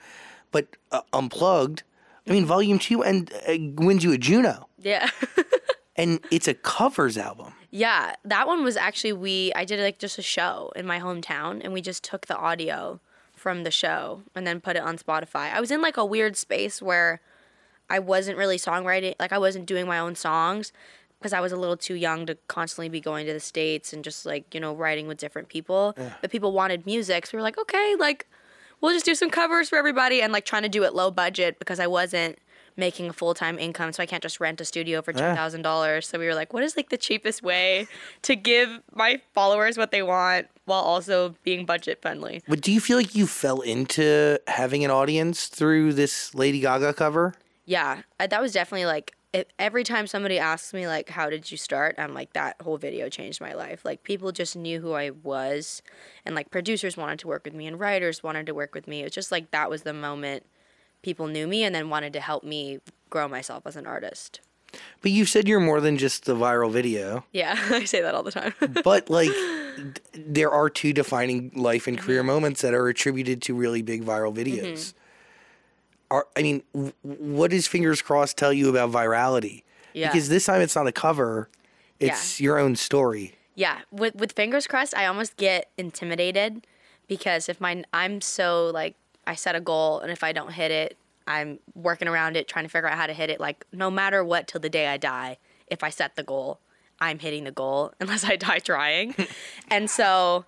But 0.51 0.67
uh, 0.91 1.01
Unplugged, 1.13 1.83
I 2.27 2.31
mean, 2.31 2.45
Volume 2.45 2.77
Two, 2.79 3.03
and 3.03 3.31
uh, 3.47 3.53
wins 3.83 4.03
you 4.03 4.11
a 4.11 4.17
Juno, 4.17 4.67
Yeah. 4.77 5.09
and 5.95 6.19
it's 6.31 6.47
a 6.47 6.53
covers 6.53 7.17
album. 7.17 7.53
Yeah, 7.69 8.15
that 8.25 8.47
one 8.47 8.63
was 8.63 8.75
actually 8.75 9.13
we 9.13 9.53
I 9.55 9.63
did 9.65 9.79
like 9.79 9.97
just 9.97 10.19
a 10.19 10.21
show 10.21 10.71
in 10.75 10.85
my 10.85 10.99
hometown 10.99 11.61
and 11.63 11.71
we 11.71 11.81
just 11.81 12.03
took 12.03 12.27
the 12.27 12.35
audio 12.35 12.99
from 13.33 13.63
the 13.63 13.71
show 13.71 14.23
and 14.35 14.45
then 14.45 14.59
put 14.59 14.75
it 14.75 14.83
on 14.83 14.97
Spotify. 14.97 15.53
I 15.53 15.61
was 15.61 15.71
in 15.71 15.81
like 15.81 15.95
a 15.97 16.05
weird 16.05 16.35
space 16.35 16.81
where 16.81 17.21
I 17.89 17.99
wasn't 17.99 18.37
really 18.37 18.57
songwriting, 18.57 19.15
like 19.19 19.31
I 19.31 19.37
wasn't 19.37 19.65
doing 19.65 19.87
my 19.87 19.99
own 19.99 20.15
songs 20.15 20.73
because 21.21 21.33
I 21.33 21.39
was 21.39 21.51
a 21.51 21.57
little 21.57 21.77
too 21.77 21.93
young 21.93 22.25
to 22.25 22.35
constantly 22.47 22.89
be 22.89 22.99
going 22.99 23.27
to 23.27 23.33
the 23.33 23.39
states 23.39 23.93
and 23.93 24.03
just 24.03 24.25
like, 24.25 24.53
you 24.55 24.59
know, 24.59 24.73
writing 24.73 25.07
with 25.07 25.19
different 25.19 25.49
people. 25.49 25.93
But 26.21 26.31
people 26.31 26.51
wanted 26.51 26.85
music, 26.87 27.27
so 27.27 27.31
we 27.33 27.37
were 27.37 27.43
like, 27.43 27.59
"Okay, 27.59 27.95
like 27.99 28.27
we'll 28.81 28.93
just 28.93 29.05
do 29.05 29.13
some 29.13 29.29
covers 29.29 29.69
for 29.69 29.77
everybody 29.77 30.21
and 30.23 30.33
like 30.33 30.45
trying 30.45 30.63
to 30.63 30.69
do 30.69 30.83
it 30.83 30.95
low 30.95 31.11
budget 31.11 31.59
because 31.59 31.79
I 31.79 31.85
wasn't 31.85 32.39
making 32.77 33.09
a 33.09 33.13
full 33.13 33.33
time 33.35 33.59
income, 33.59 33.91
so 33.93 34.01
I 34.01 34.07
can't 34.07 34.23
just 34.23 34.39
rent 34.39 34.59
a 34.61 34.65
studio 34.65 35.01
for 35.03 35.13
two 35.13 35.19
thousand 35.35 35.61
dollars. 35.61 36.07
So 36.07 36.17
we 36.17 36.25
were 36.25 36.33
like, 36.33 36.53
what 36.53 36.63
is 36.63 36.75
like 36.75 36.89
the 36.89 36.97
cheapest 36.97 37.43
way 37.43 37.87
to 38.23 38.35
give 38.35 38.79
my 38.95 39.21
followers 39.35 39.77
what 39.77 39.91
they 39.91 40.01
want 40.01 40.47
while 40.65 40.81
also 40.81 41.35
being 41.43 41.65
budget 41.67 42.01
friendly? 42.01 42.41
But 42.47 42.61
do 42.61 42.71
you 42.71 42.79
feel 42.79 42.97
like 42.97 43.13
you 43.13 43.27
fell 43.27 43.61
into 43.61 44.39
having 44.47 44.83
an 44.83 44.89
audience 44.89 45.47
through 45.47 45.93
this 45.93 46.33
Lady 46.33 46.61
Gaga 46.61 46.93
cover? 46.93 47.35
Yeah, 47.65 48.01
I- 48.19 48.27
that 48.27 48.41
was 48.41 48.51
definitely 48.53 48.85
like 48.87 49.13
if, 49.33 49.45
every 49.57 49.83
time 49.83 50.07
somebody 50.07 50.39
asks 50.39 50.73
me 50.73 50.87
like 50.87 51.09
how 51.09 51.29
did 51.29 51.51
you 51.51 51.57
start? 51.57 51.95
I'm 51.97 52.13
like 52.13 52.33
that 52.33 52.61
whole 52.61 52.77
video 52.77 53.09
changed 53.09 53.41
my 53.41 53.53
life. 53.53 53.85
Like 53.85 54.03
people 54.03 54.31
just 54.31 54.55
knew 54.55 54.81
who 54.81 54.93
i 54.93 55.09
was 55.09 55.81
and 56.25 56.35
like 56.35 56.51
producers 56.51 56.97
wanted 56.97 57.19
to 57.19 57.27
work 57.27 57.45
with 57.45 57.53
me 57.53 57.67
and 57.67 57.79
writers 57.79 58.23
wanted 58.23 58.45
to 58.47 58.53
work 58.53 58.75
with 58.75 58.87
me. 58.87 59.01
It 59.01 59.05
was 59.05 59.13
just 59.13 59.31
like 59.31 59.51
that 59.51 59.69
was 59.69 59.83
the 59.83 59.93
moment 59.93 60.45
people 61.01 61.27
knew 61.27 61.47
me 61.47 61.63
and 61.63 61.73
then 61.73 61.89
wanted 61.89 62.13
to 62.13 62.19
help 62.19 62.43
me 62.43 62.79
grow 63.09 63.27
myself 63.27 63.65
as 63.65 63.75
an 63.75 63.87
artist. 63.87 64.41
But 65.01 65.11
you 65.11 65.25
said 65.25 65.47
you're 65.47 65.59
more 65.59 65.81
than 65.81 65.97
just 65.97 66.25
the 66.25 66.35
viral 66.35 66.71
video. 66.71 67.25
yeah 67.31 67.57
i 67.71 67.85
say 67.85 68.01
that 68.01 68.13
all 68.13 68.23
the 68.23 68.31
time. 68.31 68.53
But 68.83 69.09
like 69.09 69.31
there 70.13 70.51
are 70.51 70.69
two 70.69 70.91
defining 70.91 71.51
life 71.55 71.87
and 71.87 71.97
career 71.97 72.19
mm-hmm. 72.19 72.27
moments 72.27 72.61
that 72.61 72.73
are 72.73 72.87
attributed 72.87 73.41
to 73.43 73.55
really 73.55 73.81
big 73.81 74.03
viral 74.03 74.35
videos 74.35 74.63
mm-hmm. 74.63 74.97
Are 76.11 76.27
i 76.37 76.41
mean 76.43 76.61
what 77.01 77.49
does 77.49 77.65
fingers 77.67 78.01
crossed 78.03 78.37
tell 78.37 78.53
you 78.53 78.69
about 78.69 78.91
virality 78.91 79.63
Yeah. 79.93 80.09
because 80.11 80.29
this 80.29 80.45
time 80.45 80.61
it's 80.61 80.75
not 80.75 80.85
a 80.85 80.91
cover 80.91 81.49
it's 81.99 82.39
your 82.39 82.59
own 82.59 82.75
story 82.75 83.33
Yeah, 83.55 83.79
with 83.91 84.15
with 84.15 84.31
fingers 84.33 84.65
crossed, 84.67 84.95
I 84.95 85.05
almost 85.05 85.37
get 85.37 85.69
intimidated 85.77 86.65
because 87.07 87.47
if 87.49 87.59
my 87.61 87.83
I'm 87.93 88.21
so 88.21 88.71
like 88.73 88.95
I 89.27 89.35
set 89.35 89.55
a 89.55 89.59
goal 89.61 89.99
and 89.99 90.11
if 90.11 90.23
I 90.23 90.31
don't 90.31 90.53
hit 90.53 90.71
it, 90.71 90.97
I'm 91.27 91.59
working 91.75 92.07
around 92.07 92.37
it 92.37 92.47
trying 92.47 92.65
to 92.65 92.69
figure 92.69 92.89
out 92.89 92.97
how 92.97 93.05
to 93.07 93.13
hit 93.13 93.29
it 93.29 93.39
like 93.39 93.65
no 93.71 93.91
matter 93.91 94.23
what 94.23 94.47
till 94.47 94.61
the 94.61 94.69
day 94.69 94.87
I 94.87 94.97
die. 94.97 95.37
If 95.67 95.83
I 95.83 95.89
set 95.91 96.15
the 96.15 96.23
goal, 96.23 96.59
I'm 96.99 97.19
hitting 97.19 97.43
the 97.43 97.51
goal 97.51 97.93
unless 97.99 98.23
I 98.23 98.35
die 98.35 98.59
trying. 98.59 99.13
and 99.69 99.89
so 99.91 100.45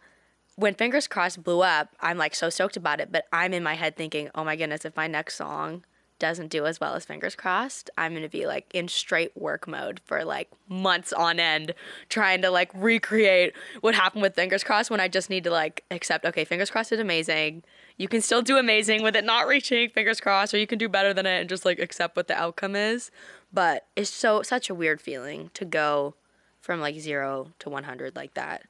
when 0.55 0.75
fingers 0.75 1.07
crossed 1.07 1.43
blew 1.43 1.61
up, 1.61 1.89
I'm 1.99 2.17
like 2.17 2.35
so 2.35 2.49
stoked 2.49 2.77
about 2.77 2.99
it, 2.99 3.11
but 3.11 3.25
I'm 3.31 3.53
in 3.53 3.63
my 3.63 3.73
head 3.75 3.95
thinking, 3.95 4.29
"Oh 4.35 4.43
my 4.43 4.55
goodness, 4.55 4.85
if 4.85 4.95
my 4.95 5.07
next 5.07 5.35
song 5.35 5.83
doesn't 6.19 6.47
do 6.47 6.65
as 6.65 6.79
well 6.79 6.95
as 6.95 7.03
fingers 7.05 7.35
crossed, 7.35 7.89
I'm 7.97 8.15
to 8.15 8.29
be 8.29 8.45
like 8.45 8.73
in 8.73 8.87
straight 8.87 9.35
work 9.35 9.67
mode 9.67 9.99
for 10.05 10.23
like 10.23 10.49
months 10.69 11.11
on 11.11 11.39
end 11.39 11.73
trying 12.07 12.41
to 12.43 12.49
like 12.49 12.71
recreate 12.73 13.53
what 13.81 13.95
happened 13.95 14.21
with 14.21 14.35
fingers 14.35 14.63
crossed 14.63 14.89
when 14.89 15.01
I 15.01 15.09
just 15.09 15.29
need 15.29 15.43
to 15.43 15.51
like 15.51 15.83
accept, 15.91 16.25
okay, 16.25 16.45
fingers 16.45 16.69
crossed 16.69 16.93
is 16.93 16.99
amazing. 16.99 17.63
You 17.97 18.07
can 18.07 18.21
still 18.21 18.41
do 18.41 18.57
amazing 18.57 19.03
with 19.03 19.15
it 19.15 19.25
not 19.25 19.47
reaching 19.47 19.89
fingers 19.89 20.21
crossed 20.21 20.53
or 20.53 20.57
you 20.57 20.67
can 20.67 20.79
do 20.79 20.87
better 20.87 21.13
than 21.13 21.25
it 21.25 21.41
and 21.41 21.49
just 21.49 21.65
like 21.65 21.79
accept 21.79 22.15
what 22.15 22.27
the 22.27 22.35
outcome 22.35 22.75
is. 22.75 23.11
But 23.51 23.87
it's 23.95 24.09
so 24.09 24.43
such 24.43 24.69
a 24.69 24.75
weird 24.75 25.01
feeling 25.01 25.51
to 25.55 25.65
go 25.65 26.15
from 26.61 26.79
like 26.79 26.95
0 26.99 27.51
to 27.59 27.69
100 27.69 28.15
like 28.15 28.33
that. 28.35 28.63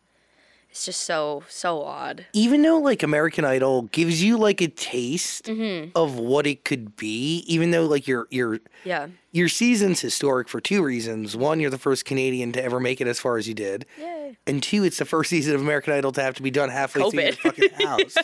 It's 0.74 0.86
just 0.86 1.04
so 1.04 1.44
so 1.50 1.84
odd. 1.84 2.26
even 2.34 2.64
though 2.64 2.80
like 2.80 3.04
american 3.04 3.46
idol 3.46 3.84
gives 3.84 4.24
you 4.24 4.38
like 4.40 4.60
a 4.60 4.68
taste 4.68 5.46
Mm-hmm. 5.46 5.92
of 5.96 6.18
what 6.18 6.48
it 6.48 6.66
could 6.66 6.96
be 6.98 7.44
even 7.46 7.70
though 7.70 7.86
like 7.86 8.08
your 8.08 8.28
your 8.32 8.60
Yeah. 8.84 9.08
Your 9.34 9.50
season's 9.50 10.00
historic 10.00 10.48
for 10.48 10.62
two 10.62 10.82
reasons 10.82 11.36
one 11.36 11.60
you're 11.60 11.70
the 11.70 11.78
first 11.78 12.06
canadian 12.06 12.52
to 12.54 12.64
ever 12.64 12.80
make 12.80 13.02
it 13.02 13.08
as 13.08 13.20
far 13.20 13.38
as 13.38 13.48
you 13.48 13.54
did 13.54 13.86
Yay. 14.00 14.38
and 14.48 14.64
two, 14.64 14.84
it's 14.84 14.98
the 14.98 15.06
first 15.06 15.30
season 15.30 15.54
of 15.56 15.62
American 15.62 15.94
Idol 15.94 16.12
to 16.14 16.22
have 16.22 16.36
to 16.36 16.42
be 16.44 16.52
done 16.52 16.70
halfway 16.70 17.10
through 17.10 17.22
your 17.22 17.34
fucking 17.34 17.70
house. 17.88 18.16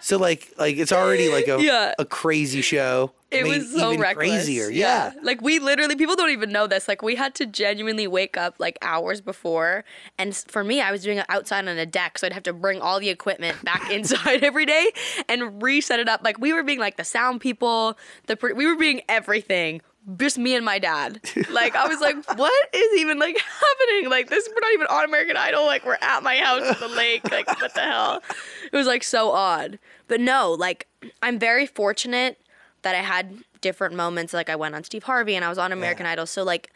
so 0.00 0.16
like, 0.18 0.52
like 0.58 0.76
it's 0.76 0.92
already 0.92 1.28
like 1.28 1.48
a 1.48 1.60
Yeah. 1.62 1.94
a 1.98 2.04
crazy 2.04 2.60
show. 2.62 3.12
It 3.30 3.42
made 3.44 3.58
was 3.58 3.70
so 3.72 3.88
even 3.90 4.00
reckless. 4.00 4.28
crazier. 4.30 4.70
Yeah. 4.70 5.12
Like 5.22 5.42
we 5.42 5.58
literally 5.58 5.96
people 5.96 6.16
don't 6.16 6.30
even 6.30 6.50
know 6.50 6.66
this. 6.66 6.88
Like 6.88 7.02
we 7.02 7.14
had 7.14 7.34
to 7.36 7.46
genuinely 7.46 8.06
wake 8.06 8.36
up 8.38 8.54
like 8.58 8.78
hours 8.80 9.20
before. 9.20 9.84
And 10.18 10.34
for 10.34 10.64
me, 10.64 10.80
I 10.80 10.90
was 10.90 11.02
doing 11.02 11.18
it 11.18 11.26
outside 11.28 11.68
on 11.68 11.76
a 11.76 11.84
deck, 11.86 12.18
so 12.18 12.26
I'd 12.26 12.32
have 12.32 12.42
to 12.44 12.54
bring 12.54 12.80
all 12.80 12.98
the 13.00 13.10
equipment 13.10 13.62
back 13.62 13.90
inside 13.92 14.42
every 14.42 14.64
day 14.64 14.90
and 15.28 15.62
reset 15.62 16.00
it 16.00 16.08
up. 16.08 16.22
Like 16.24 16.38
we 16.38 16.52
were 16.54 16.62
being 16.62 16.78
like 16.78 16.96
the 16.96 17.04
sound 17.04 17.40
people, 17.42 17.98
the 18.26 18.38
we 18.56 18.66
were 18.66 18.76
being 18.76 19.02
everything. 19.10 19.82
Just 20.16 20.38
me 20.38 20.54
and 20.54 20.64
my 20.64 20.78
dad. 20.78 21.20
Like 21.50 21.74
I 21.74 21.88
was 21.88 22.00
like, 22.00 22.16
what 22.38 22.68
is 22.74 23.00
even 23.00 23.18
like 23.18 23.36
happening? 23.60 24.10
Like 24.10 24.30
this, 24.30 24.48
we're 24.48 24.60
not 24.60 24.72
even 24.74 24.86
on 24.86 25.04
American 25.04 25.36
Idol. 25.36 25.64
Like 25.66 25.84
we're 25.84 25.98
at 26.00 26.22
my 26.22 26.36
house 26.36 26.62
at 26.62 26.78
the 26.78 26.88
lake. 26.88 27.28
Like 27.30 27.46
what 27.60 27.74
the 27.74 27.80
hell? 27.80 28.22
It 28.70 28.76
was 28.76 28.86
like 28.86 29.02
so 29.02 29.30
odd. 29.32 29.78
But 30.06 30.20
no, 30.20 30.52
like 30.52 30.86
I'm 31.22 31.38
very 31.38 31.66
fortunate 31.66 32.40
that 32.82 32.94
I 32.94 32.98
had 33.02 33.42
different 33.60 33.94
moments. 33.94 34.32
Like 34.32 34.48
I 34.48 34.56
went 34.56 34.74
on 34.74 34.84
Steve 34.84 35.02
Harvey 35.04 35.34
and 35.34 35.44
I 35.44 35.48
was 35.48 35.58
on 35.58 35.72
American 35.72 36.06
Idol. 36.06 36.26
So 36.26 36.44
like 36.44 36.70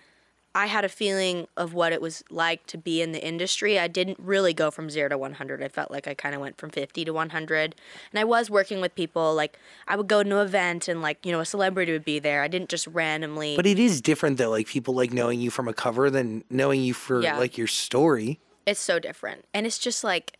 I 0.54 0.66
had 0.66 0.84
a 0.84 0.88
feeling 0.90 1.46
of 1.56 1.72
what 1.72 1.92
it 1.94 2.02
was 2.02 2.22
like 2.28 2.66
to 2.66 2.76
be 2.76 3.00
in 3.00 3.12
the 3.12 3.24
industry. 3.24 3.78
I 3.78 3.88
didn't 3.88 4.18
really 4.20 4.52
go 4.52 4.70
from 4.70 4.90
zero 4.90 5.08
to 5.08 5.16
100. 5.16 5.62
I 5.62 5.68
felt 5.68 5.90
like 5.90 6.06
I 6.06 6.12
kind 6.12 6.34
of 6.34 6.42
went 6.42 6.58
from 6.58 6.68
50 6.68 7.06
to 7.06 7.10
100. 7.12 7.74
And 8.12 8.18
I 8.20 8.24
was 8.24 8.50
working 8.50 8.80
with 8.82 8.94
people. 8.94 9.34
Like 9.34 9.58
I 9.88 9.96
would 9.96 10.08
go 10.08 10.22
to 10.22 10.28
an 10.40 10.46
event 10.46 10.88
and 10.88 11.00
like, 11.00 11.24
you 11.24 11.32
know, 11.32 11.40
a 11.40 11.46
celebrity 11.46 11.92
would 11.92 12.04
be 12.04 12.18
there. 12.18 12.42
I 12.42 12.48
didn't 12.48 12.68
just 12.68 12.86
randomly. 12.88 13.56
But 13.56 13.64
it 13.66 13.78
is 13.78 14.02
different 14.02 14.36
though. 14.36 14.50
Like 14.50 14.66
people 14.66 14.94
like 14.94 15.10
knowing 15.10 15.40
you 15.40 15.50
from 15.50 15.68
a 15.68 15.72
cover 15.72 16.10
than 16.10 16.44
knowing 16.50 16.82
you 16.82 16.92
for 16.92 17.22
Yeah. 17.22 17.38
like 17.38 17.56
your 17.56 17.66
story. 17.66 18.38
it's 18.66 18.78
so 18.80 18.98
different. 18.98 19.46
And 19.54 19.66
it's 19.66 19.78
just 19.78 20.04
like, 20.04 20.36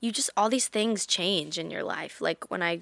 you 0.00 0.10
just, 0.12 0.28
all 0.36 0.48
these 0.48 0.68
things 0.68 1.06
change 1.06 1.56
in 1.56 1.70
your 1.70 1.82
life. 1.84 2.20
Like 2.20 2.50
when 2.50 2.62
I 2.62 2.80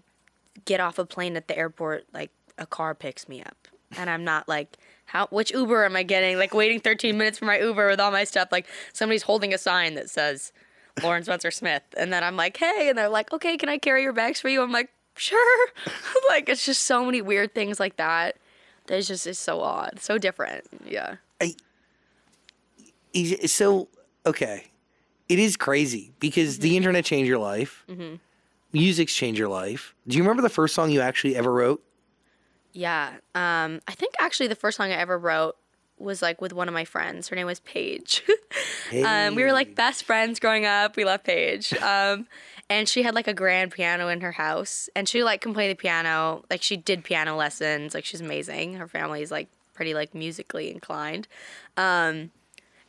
get 0.65 0.81
off 0.81 0.99
a 0.99 1.05
plane 1.05 1.37
at 1.37 1.47
the 1.47 1.57
airport, 1.59 2.07
like 2.15 2.31
a 2.59 2.65
car 2.67 2.95
picks 2.95 3.29
me 3.29 3.43
up. 3.43 3.69
And 3.97 4.09
I'm 4.11 4.25
not 4.25 4.49
like, 4.49 4.77
how, 5.15 5.29
which 5.29 5.53
Uber 5.53 5.85
am 5.85 5.95
I 5.97 6.03
getting? 6.03 6.37
Like 6.39 6.53
waiting 6.53 6.81
13 6.81 7.17
minutes 7.17 7.39
for 7.39 7.45
my 7.45 7.59
Uber 7.59 7.89
with 7.89 8.01
all 8.01 8.11
my 8.11 8.25
stuff. 8.25 8.49
Like 8.51 8.67
somebody's 8.93 9.23
holding 9.23 9.55
a 9.55 9.59
sign 9.59 9.95
that 9.95 10.11
says 10.11 10.53
Lauren 11.03 11.23
Spencer 11.23 11.53
Smith. 11.53 11.83
And 11.97 12.13
then 12.13 12.25
I'm 12.25 12.37
like, 12.37 12.57
hey. 12.57 12.89
And 12.89 12.99
they're 12.99 13.09
like, 13.09 13.33
okay, 13.33 13.57
can 13.57 13.69
I 13.69 13.79
carry 13.79 14.03
your 14.03 14.13
bags 14.13 14.41
for 14.41 14.49
you? 14.49 14.61
I'm 14.61 14.73
like, 14.73 14.91
sure. 15.17 15.69
like 16.29 16.49
it's 16.49 16.67
just 16.67 16.83
so 16.83 17.05
many 17.05 17.23
weird 17.23 17.55
things 17.55 17.79
like 17.79 17.97
that 17.97 18.37
It's 18.89 19.07
just 19.07 19.27
it's 19.29 19.39
so 19.39 19.61
odd, 19.61 20.01
so 20.01 20.19
different. 20.19 20.65
Yeah. 20.85 21.17
Is- 23.13 23.53
So, 23.53 23.89
okay, 24.27 24.65
it 25.29 25.39
is 25.39 25.57
crazy 25.57 26.13
because 26.19 26.55
Mm-hmm. 26.55 26.63
the 26.63 26.77
internet 26.77 27.05
changed 27.05 27.29
your 27.29 27.39
life. 27.39 27.85
Music's 28.73 29.15
changed 29.15 29.39
your 29.39 29.49
life. 29.49 29.95
Do 30.09 30.17
you 30.17 30.25
remember 30.25 30.43
the 30.43 30.49
first 30.49 30.75
song 30.75 30.91
you 30.91 31.01
actually 31.01 31.37
ever 31.37 31.53
wrote? 31.53 31.81
Yeah. 32.75 33.13
Um, 33.35 33.81
I 33.89 33.93
think 33.93 34.15
actually 34.19 34.49
the 34.49 34.55
first 34.55 34.77
song 34.77 34.91
I 34.91 34.97
ever 34.97 35.17
wrote 35.17 35.57
was 35.97 36.21
like 36.21 36.41
with 36.41 36.53
one 36.53 36.69
of 36.69 36.75
my 36.75 36.85
friends. 36.85 37.29
Her 37.29 37.37
name 37.37 37.47
was 37.47 37.61
Paige. 37.61 38.23
um, 39.05 39.37
we 39.37 39.45
were 39.45 39.53
like 39.53 39.75
best 39.75 40.05
friends 40.05 40.41
growing 40.41 40.67
up. 40.67 40.97
We 40.97 41.05
loved 41.05 41.25
Paige. 41.25 41.73
Um, 41.83 42.27
and 42.71 42.89
she 42.89 43.03
had 43.03 43.15
like 43.15 43.29
a 43.29 43.35
grand 43.35 43.73
piano 43.73 44.09
in 44.09 44.23
her 44.23 44.33
house, 44.33 44.89
and 44.97 45.07
she 45.07 45.23
like 45.23 45.43
can 45.43 45.53
play 45.53 45.69
the 45.69 45.75
piano. 45.75 46.45
Like 46.49 46.63
she 46.63 46.79
did 46.79 47.05
piano 47.05 47.37
lessons. 47.37 47.93
Like 47.95 48.07
she's 48.07 48.23
amazing. 48.23 48.75
Her 48.75 48.89
family's 48.89 49.31
like 49.31 49.49
pretty 49.75 49.93
like 49.93 50.15
musically 50.15 50.71
inclined. 50.71 51.29
Um, 51.77 52.31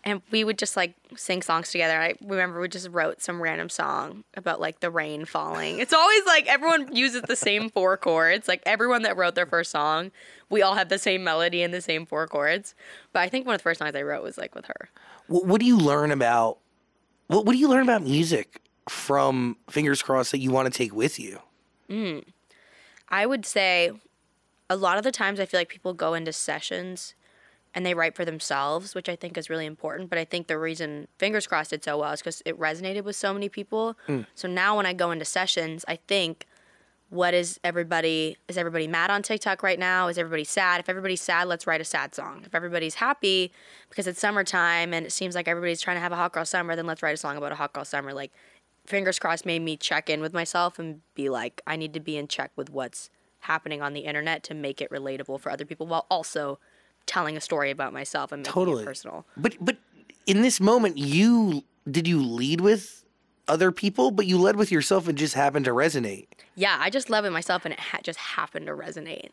and 0.05 0.21
we 0.29 0.43
would 0.43 0.59
just 0.59 0.77
like 0.77 0.93
sing 1.17 1.41
songs 1.41 1.71
together. 1.71 1.99
I 1.99 2.13
remember 2.21 2.61
we 2.61 2.67
just 2.67 2.89
wrote 2.89 3.21
some 3.21 3.41
random 3.41 3.69
song 3.69 4.23
about 4.35 4.61
like 4.61 4.79
the 4.79 4.91
rain 4.91 5.25
falling. 5.25 5.79
It's 5.79 5.93
always 5.93 6.25
like 6.27 6.45
everyone 6.45 6.95
uses 6.95 7.23
the 7.23 7.35
same 7.35 7.71
four 7.71 7.97
chords. 7.97 8.47
Like 8.47 8.61
everyone 8.67 9.01
that 9.01 9.17
wrote 9.17 9.33
their 9.33 9.47
first 9.47 9.71
song, 9.71 10.11
we 10.49 10.61
all 10.61 10.75
had 10.75 10.89
the 10.89 10.99
same 10.99 11.23
melody 11.23 11.63
and 11.63 11.73
the 11.73 11.81
same 11.81 12.05
four 12.05 12.27
chords. 12.27 12.75
But 13.13 13.21
I 13.21 13.29
think 13.29 13.47
one 13.47 13.55
of 13.55 13.59
the 13.59 13.63
first 13.63 13.79
songs 13.79 13.95
I 13.95 14.03
wrote 14.03 14.23
was 14.23 14.37
like 14.37 14.53
with 14.53 14.65
her. 14.65 14.89
What, 15.27 15.45
what 15.45 15.59
do 15.59 15.65
you 15.65 15.77
learn 15.77 16.11
about? 16.11 16.59
What, 17.27 17.45
what 17.45 17.53
do 17.53 17.57
you 17.57 17.67
learn 17.67 17.81
about 17.83 18.03
music 18.03 18.61
from 18.87 19.57
Fingers 19.71 20.03
Crossed 20.03 20.31
that 20.31 20.39
you 20.39 20.51
want 20.51 20.71
to 20.71 20.77
take 20.77 20.93
with 20.93 21.19
you? 21.19 21.39
Mm. 21.89 22.23
I 23.09 23.25
would 23.25 23.45
say 23.45 23.91
a 24.69 24.75
lot 24.75 24.99
of 24.99 25.03
the 25.03 25.11
times 25.11 25.39
I 25.39 25.47
feel 25.47 25.59
like 25.59 25.69
people 25.69 25.93
go 25.93 26.13
into 26.13 26.31
sessions 26.31 27.15
and 27.75 27.85
they 27.85 27.93
write 27.93 28.15
for 28.15 28.23
themselves, 28.23 28.95
which 28.95 29.09
I 29.09 29.17
think 29.17 29.37
is 29.37 29.49
really 29.49 29.65
important. 29.65 30.09
But 30.09 30.17
I 30.17 30.23
think 30.23 30.47
the 30.47 30.57
reason 30.57 31.09
Fingers 31.17 31.45
Crossed 31.45 31.71
did 31.71 31.83
so 31.83 31.99
well 31.99 32.13
is 32.13 32.21
because 32.21 32.41
it 32.45 32.57
resonated 32.57 33.03
with 33.03 33.17
so 33.17 33.33
many 33.33 33.49
people. 33.49 33.97
Hmm. 34.07 34.21
So 34.33 34.47
now 34.47 34.77
when 34.77 34.85
I 34.85 34.93
go 34.93 35.11
into 35.11 35.25
sessions, 35.25 35.83
I 35.87 35.97
think, 36.07 36.47
what 37.09 37.33
is 37.33 37.59
everybody? 37.63 38.37
Is 38.47 38.57
everybody 38.57 38.87
mad 38.87 39.11
on 39.11 39.21
TikTok 39.21 39.61
right 39.61 39.77
now? 39.77 40.07
Is 40.07 40.17
everybody 40.17 40.45
sad? 40.45 40.79
If 40.79 40.89
everybody's 40.89 41.21
sad, 41.21 41.47
let's 41.49 41.67
write 41.67 41.81
a 41.81 41.85
sad 41.85 42.15
song. 42.15 42.43
If 42.45 42.55
everybody's 42.55 42.95
happy 42.95 43.51
because 43.89 44.07
it's 44.07 44.19
summertime 44.19 44.93
and 44.93 45.05
it 45.05 45.11
seems 45.11 45.35
like 45.35 45.47
everybody's 45.47 45.81
trying 45.81 45.97
to 45.97 46.01
have 46.01 46.13
a 46.13 46.15
hot 46.15 46.31
girl 46.31 46.45
summer, 46.45 46.75
then 46.75 46.87
let's 46.87 47.03
write 47.03 47.13
a 47.13 47.17
song 47.17 47.35
about 47.35 47.51
a 47.51 47.55
hot 47.55 47.73
girl 47.73 47.85
summer. 47.85 48.13
Like, 48.13 48.31
Fingers 48.85 49.19
Crossed 49.19 49.45
made 49.45 49.61
me 49.61 49.75
check 49.77 50.09
in 50.09 50.21
with 50.21 50.33
myself 50.33 50.79
and 50.79 51.01
be 51.13 51.29
like, 51.29 51.61
I 51.67 51.75
need 51.75 51.93
to 51.93 51.99
be 51.99 52.17
in 52.17 52.27
check 52.27 52.51
with 52.55 52.69
what's 52.69 53.09
happening 53.39 53.81
on 53.81 53.93
the 53.93 54.01
internet 54.01 54.43
to 54.43 54.53
make 54.53 54.81
it 54.81 54.89
relatable 54.89 55.39
for 55.39 55.51
other 55.51 55.65
people 55.65 55.87
while 55.87 56.05
also 56.09 56.59
telling 57.05 57.37
a 57.37 57.41
story 57.41 57.71
about 57.71 57.93
myself 57.93 58.31
and 58.31 58.41
making 58.41 58.53
Totally. 58.53 58.83
it 58.83 58.85
personal. 58.85 59.25
But 59.37 59.55
but 59.61 59.77
in 60.25 60.41
this 60.41 60.59
moment, 60.59 60.97
you 60.97 61.63
did 61.89 62.07
you 62.07 62.21
lead 62.23 62.61
with 62.61 63.03
other 63.47 63.71
people, 63.71 64.09
but 64.11 64.25
you 64.25 64.39
led 64.39 64.55
with 64.55 64.71
yourself 64.71 65.07
and 65.07 65.17
just 65.17 65.35
happened 65.35 65.65
to 65.65 65.71
resonate. 65.71 66.25
Yeah, 66.55 66.77
I 66.79 66.89
just 66.89 67.09
love 67.11 67.25
it 67.25 67.29
myself 67.31 67.63
and 67.65 67.73
it 67.73 67.79
ha- 67.79 67.99
just 68.03 68.17
happened 68.17 68.65
to 68.67 68.73
resonate. 68.73 69.29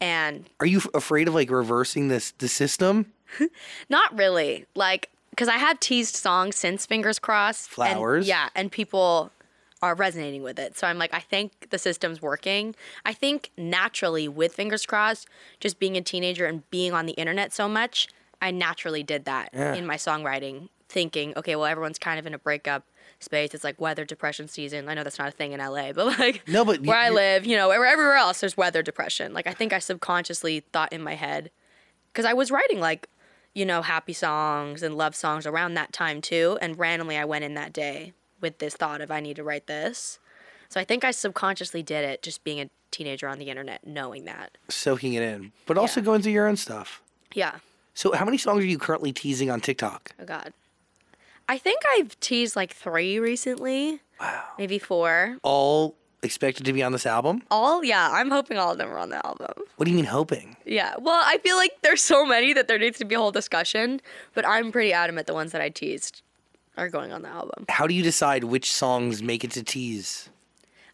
And 0.00 0.48
Are 0.60 0.66
you 0.66 0.78
f- 0.78 0.88
afraid 0.94 1.28
of 1.28 1.34
like 1.34 1.50
reversing 1.50 2.08
this 2.08 2.32
the 2.38 2.48
system? 2.48 3.12
not 3.88 4.16
really. 4.16 4.66
Like, 4.74 5.10
because 5.30 5.48
I 5.48 5.56
have 5.56 5.80
teased 5.80 6.14
songs 6.16 6.56
since 6.56 6.86
Fingers 6.86 7.18
Crossed. 7.18 7.66
and- 7.68 7.74
Flowers. 7.74 8.28
yeah, 8.28 8.48
and 8.54 8.70
people 8.70 9.30
are 9.82 9.94
resonating 9.96 10.42
with 10.42 10.58
it. 10.58 10.78
So 10.78 10.86
I'm 10.86 10.96
like, 10.96 11.12
I 11.12 11.18
think 11.18 11.68
the 11.70 11.78
system's 11.78 12.22
working. 12.22 12.74
I 13.04 13.12
think 13.12 13.50
naturally 13.56 14.28
with 14.28 14.54
Fingers 14.54 14.86
Crossed, 14.86 15.28
just 15.60 15.78
being 15.80 15.96
a 15.96 16.00
teenager 16.00 16.46
and 16.46 16.68
being 16.70 16.92
on 16.92 17.06
the 17.06 17.12
internet 17.14 17.52
so 17.52 17.68
much, 17.68 18.08
I 18.40 18.50
naturally 18.52 19.02
did 19.02 19.24
that 19.24 19.50
Yeah. 19.52 19.74
in 19.74 19.84
my 19.86 19.96
songwriting, 19.96 20.68
thinking, 20.88 21.32
okay, 21.36 21.56
well, 21.56 21.66
everyone's 21.66 21.98
kind 21.98 22.18
of 22.20 22.26
in 22.26 22.34
a 22.34 22.38
breakup 22.38 22.84
space. 23.18 23.54
It's 23.54 23.64
like 23.64 23.80
weather 23.80 24.04
depression 24.04 24.46
season. 24.48 24.88
I 24.88 24.94
know 24.94 25.02
that's 25.04 25.18
not 25.18 25.28
a 25.28 25.32
thing 25.32 25.52
in 25.52 25.58
LA, 25.60 25.92
but 25.92 26.18
like 26.18 26.46
No, 26.48 26.64
but 26.64 26.80
where 26.82 26.96
I 26.98 27.10
live, 27.10 27.44
you 27.44 27.56
know, 27.56 27.70
everywhere 27.70 28.14
else, 28.16 28.40
there's 28.40 28.56
weather 28.56 28.82
depression. 28.82 29.32
Like 29.34 29.46
I 29.48 29.52
think 29.52 29.72
I 29.72 29.78
subconsciously 29.80 30.60
thought 30.72 30.92
in 30.92 31.02
my 31.02 31.14
head, 31.14 31.50
because 32.12 32.24
I 32.24 32.32
was 32.34 32.50
writing 32.50 32.78
like, 32.80 33.08
you 33.54 33.64
know, 33.66 33.82
happy 33.82 34.12
songs 34.12 34.82
and 34.82 34.96
love 34.96 35.14
songs 35.14 35.46
around 35.46 35.74
that 35.74 35.92
time 35.92 36.20
too. 36.20 36.56
And 36.60 36.78
randomly 36.78 37.16
I 37.16 37.24
went 37.24 37.44
in 37.44 37.54
that 37.54 37.72
day 37.72 38.12
with 38.42 38.58
this 38.58 38.74
thought 38.74 39.00
of 39.00 39.10
I 39.10 39.20
need 39.20 39.36
to 39.36 39.44
write 39.44 39.66
this. 39.66 40.18
So 40.68 40.80
I 40.80 40.84
think 40.84 41.04
I 41.04 41.10
subconsciously 41.10 41.82
did 41.82 42.04
it 42.04 42.22
just 42.22 42.44
being 42.44 42.60
a 42.60 42.68
teenager 42.90 43.28
on 43.28 43.38
the 43.38 43.48
internet, 43.48 43.86
knowing 43.86 44.24
that. 44.26 44.58
soaking 44.68 45.14
it 45.14 45.22
in, 45.22 45.52
but 45.66 45.78
also 45.78 46.00
Yeah. 46.00 46.04
going 46.04 46.22
through 46.22 46.32
your 46.32 46.46
own 46.48 46.56
stuff. 46.56 47.00
Yeah. 47.34 47.56
So, 47.94 48.12
how 48.12 48.24
many 48.24 48.38
songs 48.38 48.62
are 48.64 48.66
you 48.66 48.78
currently 48.78 49.12
teasing 49.12 49.50
on 49.50 49.60
TikTok? 49.60 50.12
Oh 50.20 50.24
God. 50.24 50.52
I 51.48 51.58
think 51.58 51.82
I've 51.90 52.18
teased 52.20 52.56
like 52.56 52.72
three 52.72 53.18
recently. 53.18 54.00
Wow. 54.20 54.44
Maybe 54.58 54.78
four. 54.78 55.38
All 55.42 55.94
expected 56.22 56.64
to 56.66 56.72
be 56.72 56.82
on 56.82 56.92
this 56.92 57.04
album? 57.04 57.42
All, 57.50 57.82
yeah, 57.84 58.08
I'm 58.12 58.30
hoping 58.30 58.56
all 58.56 58.72
of 58.72 58.78
them 58.78 58.88
are 58.90 58.98
on 58.98 59.10
the 59.10 59.24
album. 59.26 59.52
What 59.76 59.84
do 59.86 59.90
you 59.90 59.96
mean 59.96 60.04
hoping? 60.06 60.56
Yeah. 60.64 60.94
Well, 60.98 61.20
I 61.24 61.38
feel 61.38 61.56
like 61.56 61.72
there's 61.82 62.00
so 62.02 62.24
many 62.24 62.52
that 62.52 62.68
there 62.68 62.78
needs 62.78 62.96
to 62.98 63.04
be 63.04 63.14
a 63.16 63.18
whole 63.18 63.32
discussion, 63.32 64.00
but 64.32 64.46
I'm 64.46 64.70
pretty 64.72 64.92
adamant 64.92 65.26
the 65.26 65.34
ones 65.34 65.52
that 65.52 65.60
I 65.60 65.68
teased 65.68 66.22
are 66.76 66.88
going 66.88 67.12
on 67.12 67.22
the 67.22 67.28
album. 67.28 67.66
How 67.68 67.86
do 67.86 67.94
you 67.94 68.02
decide 68.02 68.44
which 68.44 68.72
songs 68.72 69.22
make 69.22 69.44
it 69.44 69.50
to 69.52 69.62
tease? 69.62 70.30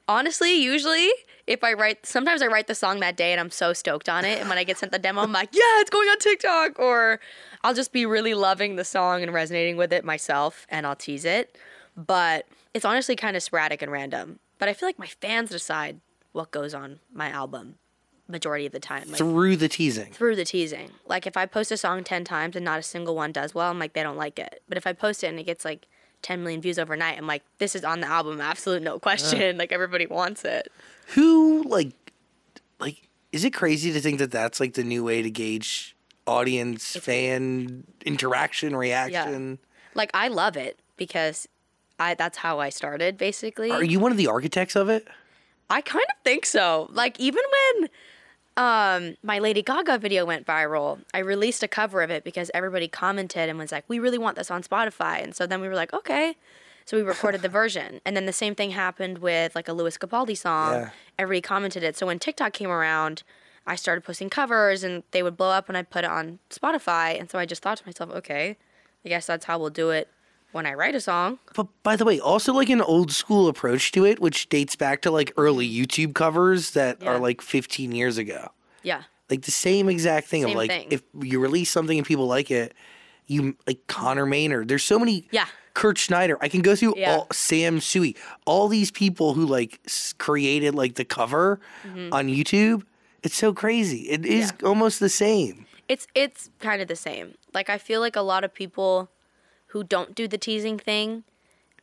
Honestly, 0.08 0.62
usually 0.62 1.10
if 1.46 1.64
I 1.64 1.72
write, 1.72 2.04
sometimes 2.04 2.42
I 2.42 2.46
write 2.46 2.66
the 2.66 2.74
song 2.74 3.00
that 3.00 3.16
day 3.16 3.32
and 3.32 3.40
I'm 3.40 3.50
so 3.50 3.72
stoked 3.72 4.08
on 4.08 4.24
it, 4.24 4.38
and 4.38 4.48
when 4.48 4.58
I 4.58 4.64
get 4.64 4.78
sent 4.78 4.92
the 4.92 4.98
demo, 4.98 5.22
I'm 5.22 5.32
like, 5.32 5.48
yeah, 5.52 5.80
it's 5.80 5.90
going 5.90 6.08
on 6.08 6.18
TikTok, 6.18 6.78
or 6.78 7.20
I'll 7.64 7.74
just 7.74 7.92
be 7.92 8.04
really 8.04 8.34
loving 8.34 8.76
the 8.76 8.84
song 8.84 9.22
and 9.22 9.32
resonating 9.32 9.76
with 9.76 9.92
it 9.92 10.04
myself, 10.04 10.66
and 10.68 10.86
I'll 10.86 10.96
tease 10.96 11.24
it. 11.24 11.56
But 11.96 12.46
it's 12.74 12.84
honestly 12.84 13.16
kind 13.16 13.36
of 13.36 13.42
sporadic 13.42 13.80
and 13.82 13.90
random. 13.90 14.40
But 14.58 14.68
I 14.68 14.74
feel 14.74 14.88
like 14.88 14.98
my 14.98 15.06
fans 15.06 15.50
decide 15.50 16.00
what 16.32 16.50
goes 16.50 16.74
on 16.74 17.00
my 17.12 17.30
album 17.30 17.76
majority 18.28 18.66
of 18.66 18.72
the 18.72 18.80
time. 18.80 19.08
Like, 19.08 19.18
Through 19.18 19.56
the 19.56 19.68
teasing. 19.68 20.12
through 20.12 20.36
the 20.36 20.44
teasing. 20.44 20.90
Like 21.06 21.26
if 21.26 21.36
I 21.36 21.46
post 21.46 21.70
a 21.72 21.76
song 21.76 22.04
10 22.04 22.24
times 22.24 22.56
and 22.56 22.64
not 22.64 22.78
a 22.78 22.82
single 22.82 23.14
one 23.14 23.32
does 23.32 23.54
well, 23.54 23.70
I'm 23.70 23.78
like 23.78 23.92
they 23.94 24.02
don't 24.02 24.16
like 24.16 24.38
it. 24.38 24.62
But 24.68 24.76
if 24.78 24.86
I 24.86 24.92
post 24.92 25.24
it 25.24 25.28
and 25.28 25.38
it 25.38 25.44
gets 25.44 25.64
like 25.64 25.86
10 26.22 26.42
million 26.42 26.60
views 26.60 26.78
overnight, 26.78 27.16
I'm 27.18 27.26
like 27.26 27.42
this 27.58 27.74
is 27.74 27.84
on 27.84 28.00
the 28.00 28.06
album, 28.08 28.40
absolute 28.40 28.82
no 28.82 28.98
question. 28.98 29.56
Like 29.58 29.72
everybody 29.72 30.06
wants 30.06 30.44
it. 30.44 30.70
Who, 31.14 31.62
like, 31.64 31.92
like, 32.78 33.08
is 33.32 33.44
it 33.44 33.52
crazy 33.52 33.92
to 33.92 34.00
think 34.00 34.18
that 34.18 34.30
that's 34.30 34.60
like 34.60 34.74
the 34.74 34.84
new 34.84 35.02
way 35.04 35.22
to 35.22 35.30
gauge 35.30 35.96
audience, 36.26 36.96
fan 36.96 37.84
interaction, 38.04 38.76
reaction? 38.76 39.58
Like 39.94 40.10
I 40.14 40.28
love 40.28 40.56
it 40.56 40.78
because 40.96 41.48
I 41.98 42.14
that's 42.14 42.38
how 42.38 42.60
I 42.60 42.68
started 42.68 43.16
basically. 43.16 43.70
Are 43.70 43.82
you 43.82 43.98
one 44.00 44.12
of 44.12 44.18
the 44.18 44.26
architects 44.26 44.76
of 44.76 44.88
it? 44.88 45.08
I 45.70 45.80
kind 45.80 46.04
of 46.08 46.22
think 46.24 46.46
so. 46.46 46.88
Like 46.92 47.18
even 47.20 47.42
when 47.78 47.88
um 48.58 49.16
my 49.22 49.38
Lady 49.38 49.62
Gaga 49.62 49.98
video 49.98 50.26
went 50.26 50.44
viral, 50.44 50.98
I 51.14 51.20
released 51.20 51.62
a 51.62 51.68
cover 51.68 52.02
of 52.02 52.10
it 52.10 52.24
because 52.24 52.50
everybody 52.52 52.88
commented 52.88 53.48
and 53.48 53.56
was 53.58 53.72
like, 53.72 53.84
"We 53.88 53.98
really 54.00 54.18
want 54.18 54.36
this 54.36 54.50
on 54.50 54.62
Spotify." 54.62 55.22
And 55.22 55.34
so 55.34 55.46
then 55.46 55.60
we 55.60 55.68
were 55.68 55.76
like, 55.76 55.94
"Okay." 55.94 56.36
So 56.84 56.96
we 56.96 57.02
recorded 57.02 57.42
the 57.42 57.48
version. 57.60 58.00
And 58.04 58.16
then 58.16 58.26
the 58.26 58.32
same 58.32 58.54
thing 58.54 58.72
happened 58.72 59.18
with 59.18 59.54
like 59.54 59.68
a 59.68 59.72
Lewis 59.72 59.96
Capaldi 59.96 60.36
song. 60.36 60.72
Yeah. 60.72 60.90
Everybody 61.18 61.42
commented 61.42 61.82
it. 61.84 61.96
So 61.96 62.06
when 62.06 62.18
TikTok 62.18 62.52
came 62.52 62.70
around, 62.70 63.22
I 63.66 63.76
started 63.76 64.02
posting 64.02 64.30
covers 64.30 64.82
and 64.82 65.02
they 65.12 65.22
would 65.22 65.36
blow 65.36 65.50
up 65.50 65.68
when 65.68 65.76
I 65.76 65.82
put 65.82 66.04
it 66.04 66.10
on 66.10 66.38
Spotify. 66.50 67.18
And 67.18 67.30
so 67.30 67.38
I 67.38 67.46
just 67.46 67.62
thought 67.62 67.78
to 67.78 67.86
myself, 67.86 68.10
"Okay, 68.10 68.56
I 69.04 69.08
guess 69.08 69.26
that's 69.26 69.44
how 69.44 69.58
we'll 69.58 69.70
do 69.70 69.90
it 69.90 70.08
when 70.52 70.66
I 70.66 70.74
write 70.74 70.94
a 70.94 71.00
song." 71.00 71.38
But 71.54 71.66
by 71.82 71.96
the 71.96 72.04
way, 72.04 72.18
also 72.20 72.52
like 72.52 72.68
an 72.70 72.80
old 72.80 73.12
school 73.12 73.48
approach 73.48 73.92
to 73.92 74.04
it, 74.04 74.20
which 74.20 74.48
dates 74.48 74.76
back 74.76 75.02
to 75.02 75.10
like 75.10 75.32
early 75.36 75.68
YouTube 75.68 76.14
covers 76.14 76.72
that 76.72 77.02
Yeah. 77.02 77.10
are 77.10 77.18
like 77.18 77.40
15 77.42 77.92
years 77.92 78.18
ago. 78.18 78.50
Yeah. 78.82 79.02
Like 79.30 79.42
the 79.42 79.50
same 79.50 79.88
exact 79.88 80.28
thing 80.28 80.44
of 80.44 80.52
like 80.54 80.70
thing. 80.70 80.86
if 80.90 81.02
you 81.20 81.38
release 81.40 81.70
something 81.70 81.98
and 81.98 82.06
people 82.06 82.26
like 82.26 82.50
it, 82.50 82.72
you 83.26 83.56
like 83.66 83.86
Conor 83.88 84.24
Maynard. 84.26 84.68
There's 84.68 84.84
so 84.84 84.98
many. 84.98 85.28
Yeah. 85.30 85.46
Kurt 85.74 85.98
Schneider. 85.98 86.38
I 86.40 86.48
can 86.48 86.62
go 86.62 86.74
through 86.74 86.94
Yeah. 86.96 87.12
all 87.12 87.26
Sam 87.30 87.78
Tsui, 87.78 88.16
all 88.46 88.68
these 88.68 88.90
people 88.90 89.34
who 89.34 89.44
like 89.46 89.80
s- 89.84 90.12
created 90.18 90.74
like 90.74 90.94
the 90.94 91.04
cover 91.04 91.60
Mm-hmm. 91.86 92.12
on 92.12 92.28
YouTube. 92.28 92.82
It's 93.22 93.36
so 93.36 93.52
crazy. 93.52 94.08
It 94.08 94.24
is 94.24 94.52
almost 94.64 94.98
the 94.98 95.08
same. 95.10 95.66
It's 95.88 96.06
it's 96.14 96.50
kind 96.58 96.80
of 96.82 96.88
the 96.88 96.96
same. 96.96 97.34
Like 97.54 97.68
I 97.68 97.78
feel 97.78 98.00
like 98.00 98.16
a 98.16 98.22
lot 98.22 98.44
of 98.44 98.52
people 98.54 99.10
who 99.68 99.84
don't 99.84 100.14
do 100.14 100.28
the 100.28 100.38
teasing 100.38 100.78
thing 100.78 101.24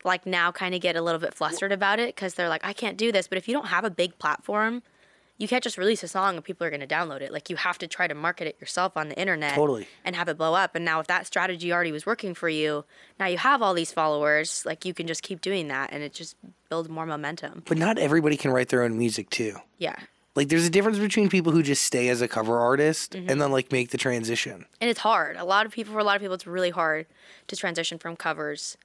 like 0.04 0.26
now 0.26 0.52
kind 0.52 0.76
of 0.76 0.82
get 0.82 0.95
a 0.95 1.02
little 1.02 1.19
bit 1.19 1.34
flustered 1.34 1.71
about 1.71 2.00
it 2.00 2.15
cuz 2.15 2.36
they're 2.36 2.50
like 2.50 2.63
I 2.63 2.74
can't 2.74 2.98
do 2.98 3.12
this, 3.12 3.28
but 3.28 3.38
if 3.38 3.48
you 3.48 3.54
don't 3.54 3.67
have 3.67 3.84
a 3.84 3.89
big 3.89 4.19
platform, 4.19 4.84
you 5.38 5.48
can't 5.48 5.63
just 5.63 5.78
release 5.78 6.02
a 6.04 6.08
song 6.08 6.36
and 6.36 6.43
people 6.43 6.65
are 6.65 6.69
going 6.69 6.80
to 6.80 6.88
download 6.88 7.21
it. 7.21 7.32
Like 7.32 7.50
you 7.50 7.58
have 7.58 7.78
to 7.80 7.88
try 7.88 8.08
to 8.08 8.15
market 8.15 8.48
it 8.48 8.56
yourself 8.60 8.95
on 8.95 9.10
the 9.10 9.19
internet 9.19 9.54
Totally. 9.56 9.88
and 10.06 10.15
have 10.15 10.30
it 10.30 10.38
blow 10.38 10.54
up. 10.54 10.76
And 10.76 10.86
now 10.86 11.00
if 11.02 11.08
that 11.08 11.28
strategy 11.28 11.74
already 11.74 11.91
was 11.91 12.06
working 12.06 12.34
for 12.34 12.48
you, 12.48 12.86
now 13.19 13.26
you 13.26 13.38
have 13.38 13.62
all 13.62 13.74
these 13.74 13.91
followers, 13.91 14.63
like 14.65 14.86
you 14.86 14.93
can 14.93 15.08
just 15.08 15.24
keep 15.24 15.41
doing 15.41 15.67
that 15.67 15.89
and 15.91 16.04
it 16.04 16.13
just 16.13 16.36
builds 16.69 16.88
more 16.88 17.06
momentum. 17.06 17.63
But 17.67 17.78
not 17.78 17.98
everybody 17.98 18.38
can 18.38 18.52
write 18.52 18.69
their 18.69 18.84
own 18.84 18.98
music 18.98 19.30
too. 19.30 19.58
Yeah. 19.78 19.95
Like 20.36 20.50
there's 20.50 20.65
a 20.65 20.69
difference 20.69 21.00
between 21.00 21.30
people 21.30 21.52
who 21.54 21.63
just 21.63 21.84
stay 21.86 22.10
as 22.10 22.21
a 22.21 22.28
cover 22.28 22.60
artist 22.60 23.13
Mm-hmm. 23.13 23.30
and 23.30 23.41
then 23.41 23.52
like 23.52 23.71
make 23.71 23.89
the 23.91 23.98
transition. 23.98 24.65
and 24.82 24.89
it's 24.89 25.00
hard. 25.00 25.38
A 25.38 25.45
lot 25.45 25.65
of 25.65 25.71
people, 25.71 25.93
for 25.93 26.00
a 26.00 26.04
lot 26.04 26.15
of 26.15 26.21
people, 26.21 26.36
it's 26.36 26.45
really 26.48 26.69
hard 26.71 27.06
to 27.48 27.56
transition 27.56 27.98
from 27.98 28.15
covers 28.15 28.78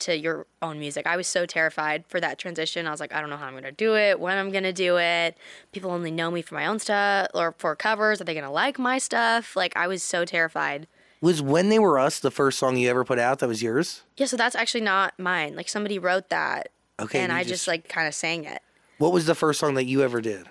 to 0.00 0.16
your 0.16 0.46
own 0.60 0.78
music. 0.80 1.06
I 1.06 1.16
was 1.16 1.26
so 1.28 1.46
terrified 1.46 2.04
for 2.08 2.20
that 2.20 2.38
transition. 2.38 2.86
I 2.86 2.90
was 2.90 2.98
like, 3.00 3.12
I 3.14 3.20
don't 3.20 3.30
know 3.30 3.36
how 3.36 3.46
I'm 3.46 3.54
gonna 3.54 3.70
do 3.72 3.96
it, 3.96 4.18
when 4.20 4.36
I'm 4.38 4.50
gonna 4.50 4.72
do 4.72 4.96
it. 4.98 5.36
People 5.72 5.90
only 5.92 6.10
know 6.10 6.30
me 6.30 6.42
for 6.42 6.54
my 6.56 6.66
own 6.66 6.78
stuff 6.80 7.28
or 7.34 7.54
for 7.58 7.74
covers. 7.76 8.20
Are 8.20 8.24
they 8.24 8.34
gonna 8.34 8.50
like 8.52 8.78
my 8.78 8.98
stuff? 8.98 9.54
Like 9.56 9.76
I 9.76 9.86
was 9.86 10.02
so 10.02 10.24
terrified. 10.24 10.86
Was 11.20 11.40
when 11.40 11.68
they 11.70 11.78
were 11.78 11.98
us 11.98 12.18
the 12.20 12.30
first 12.30 12.58
song 12.58 12.76
you 12.76 12.90
ever 12.90 13.04
put 13.04 13.18
out 13.18 13.38
that 13.38 13.48
was 13.48 13.62
yours? 13.62 14.02
Yeah, 14.16 14.26
so 14.26 14.36
that's 14.36 14.54
actually 14.56 14.82
not 14.82 15.18
mine. 15.18 15.54
Like 15.56 15.68
somebody 15.68 15.98
wrote 15.98 16.28
that, 16.28 16.68
Okay, 17.00 17.20
and 17.20 17.32
I 17.32 17.40
just- 17.42 17.50
just 17.50 17.68
like 17.68 17.88
kind 17.88 18.06
of 18.08 18.14
sang 18.14 18.44
it. 18.44 18.62
What 18.98 19.12
was 19.12 19.26
the 19.26 19.34
first 19.34 19.58
song 19.60 19.74
that 19.74 19.84
you 19.86 20.02
ever 20.02 20.20
did? 20.20 20.46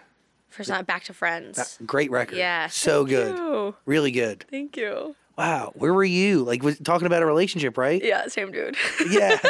First 0.53 0.69
not 0.69 0.85
back 0.85 1.03
to 1.05 1.13
friends. 1.13 1.79
Great 1.85 2.11
record. 2.11 2.37
Yeah, 2.37 2.67
So 2.67 2.99
thank 3.05 3.09
good. 3.09 3.37
you. 3.37 3.75
Really 3.85 4.11
good. 4.11 4.45
Thank 4.51 4.77
you. 4.77 5.15
Wow. 5.35 5.71
Where 5.75 5.93
were 5.93 6.03
you? 6.03 6.43
Like 6.43 6.61
was 6.61 6.77
talking 6.77 7.07
about 7.07 7.23
a 7.23 7.25
relationship, 7.25 7.75
right? 7.77 8.03
Yeah, 8.03 8.27
same 8.27 8.51
dude. 8.51 8.75
Yeah. 9.09 9.37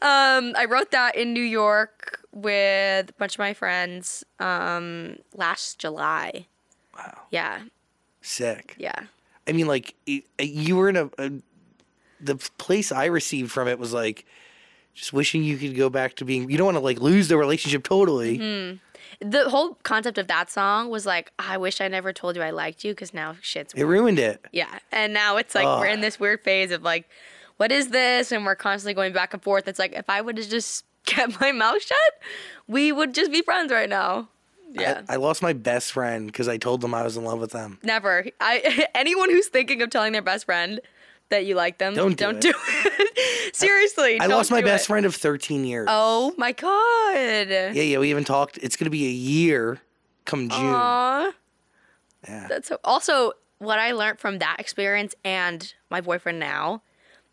Um, 0.00 0.54
I 0.56 0.64
wrote 0.68 0.90
that 0.92 1.14
in 1.16 1.32
New 1.32 1.42
York 1.42 2.20
with 2.32 3.10
a 3.10 3.12
bunch 3.18 3.34
of 3.34 3.38
my 3.38 3.52
friends 3.54 4.24
um, 4.40 5.18
last 5.34 5.78
July. 5.78 6.46
Wow. 6.96 7.18
Yeah, 7.30 7.60
Sick. 8.22 8.74
yeah. 8.78 9.00
I 9.46 9.52
mean, 9.52 9.66
like 9.66 9.94
it, 10.06 10.24
you 10.40 10.76
were 10.76 10.88
in 10.88 10.96
a, 10.96 11.10
a. 11.18 11.30
The 12.20 12.36
place 12.58 12.90
I 12.90 13.04
received 13.04 13.52
from 13.52 13.68
it 13.68 13.78
was 13.78 13.92
like, 13.92 14.24
just 14.94 15.12
wishing 15.12 15.44
you 15.44 15.56
could 15.58 15.76
go 15.76 15.88
back 15.90 16.14
to 16.16 16.24
being. 16.24 16.50
You 16.50 16.56
don't 16.56 16.66
want 16.66 16.76
to 16.76 16.80
like 16.80 16.98
lose 17.00 17.28
the 17.28 17.36
relationship 17.36 17.84
totally. 17.84 18.80
The 19.20 19.48
whole 19.50 19.74
concept 19.82 20.18
of 20.18 20.26
that 20.28 20.50
song 20.50 20.90
was 20.90 21.06
like, 21.06 21.32
I 21.38 21.56
wish 21.58 21.80
I 21.80 21.88
never 21.88 22.12
told 22.12 22.36
you 22.36 22.42
I 22.42 22.50
liked 22.50 22.84
you 22.84 22.92
because 22.92 23.12
now 23.14 23.36
shit's 23.40 23.74
It 23.74 23.84
ruined 23.84 24.18
it. 24.18 24.44
yeah. 24.52 24.78
And 24.90 25.12
now 25.12 25.36
it's 25.36 25.54
like 25.54 25.64
we're 25.64 25.86
in 25.86 26.00
this 26.00 26.18
weird 26.18 26.42
phase 26.42 26.70
of 26.70 26.82
like, 26.82 27.08
what 27.58 27.70
is 27.70 27.88
this? 27.88 28.32
And 28.32 28.44
we're 28.44 28.56
constantly 28.56 28.94
going 28.94 29.12
back 29.12 29.32
and 29.34 29.42
forth. 29.42 29.68
It's 29.68 29.78
like 29.78 29.92
if 29.92 30.08
I 30.08 30.20
would 30.20 30.38
have 30.38 30.48
just 30.48 30.84
kept 31.06 31.40
my 31.40 31.52
mouth 31.52 31.82
shut, 31.82 31.98
we 32.66 32.92
would 32.92 33.14
just 33.14 33.30
be 33.30 33.42
friends 33.42 33.70
right 33.72 33.88
now. 33.88 34.28
Yeah. 34.72 35.02
I, 35.08 35.14
I 35.14 35.16
lost 35.16 35.42
my 35.42 35.52
best 35.52 35.92
friend 35.92 36.26
because 36.26 36.48
I 36.48 36.56
told 36.56 36.80
them 36.80 36.94
I 36.94 37.02
was 37.02 37.16
in 37.18 37.24
love 37.24 37.38
with 37.40 37.50
them. 37.50 37.78
Never. 37.82 38.26
I 38.40 38.86
anyone 38.94 39.28
who's 39.30 39.48
thinking 39.48 39.82
of 39.82 39.90
telling 39.90 40.12
their 40.12 40.22
best 40.22 40.46
friend 40.46 40.80
that 41.32 41.44
you 41.44 41.54
like 41.54 41.78
them, 41.78 41.94
Don't 41.94 42.16
do 42.16 42.24
don't 42.24 42.36
it. 42.36 42.40
do 42.40 42.54
it. 42.54 43.54
Seriously, 43.54 44.20
I 44.20 44.26
don't 44.28 44.36
lost 44.36 44.50
my 44.50 44.62
best 44.62 44.84
it. 44.84 44.86
friend 44.88 45.04
of 45.04 45.14
13 45.14 45.64
years. 45.64 45.88
Oh 45.90 46.32
my 46.38 46.52
god. 46.52 47.48
Yeah, 47.48 47.70
yeah. 47.72 47.98
We 47.98 48.08
haven't 48.08 48.24
talked. 48.26 48.58
It's 48.62 48.76
gonna 48.76 48.90
be 48.90 49.06
a 49.06 49.10
year 49.10 49.80
come 50.24 50.48
June. 50.48 50.60
Aw. 50.74 51.32
Yeah. 52.28 52.46
That's 52.48 52.68
so. 52.68 52.78
Also, 52.84 53.32
what 53.58 53.78
I 53.78 53.92
learned 53.92 54.20
from 54.20 54.38
that 54.38 54.56
experience 54.58 55.14
and 55.24 55.74
my 55.90 56.00
boyfriend 56.00 56.38
now 56.38 56.82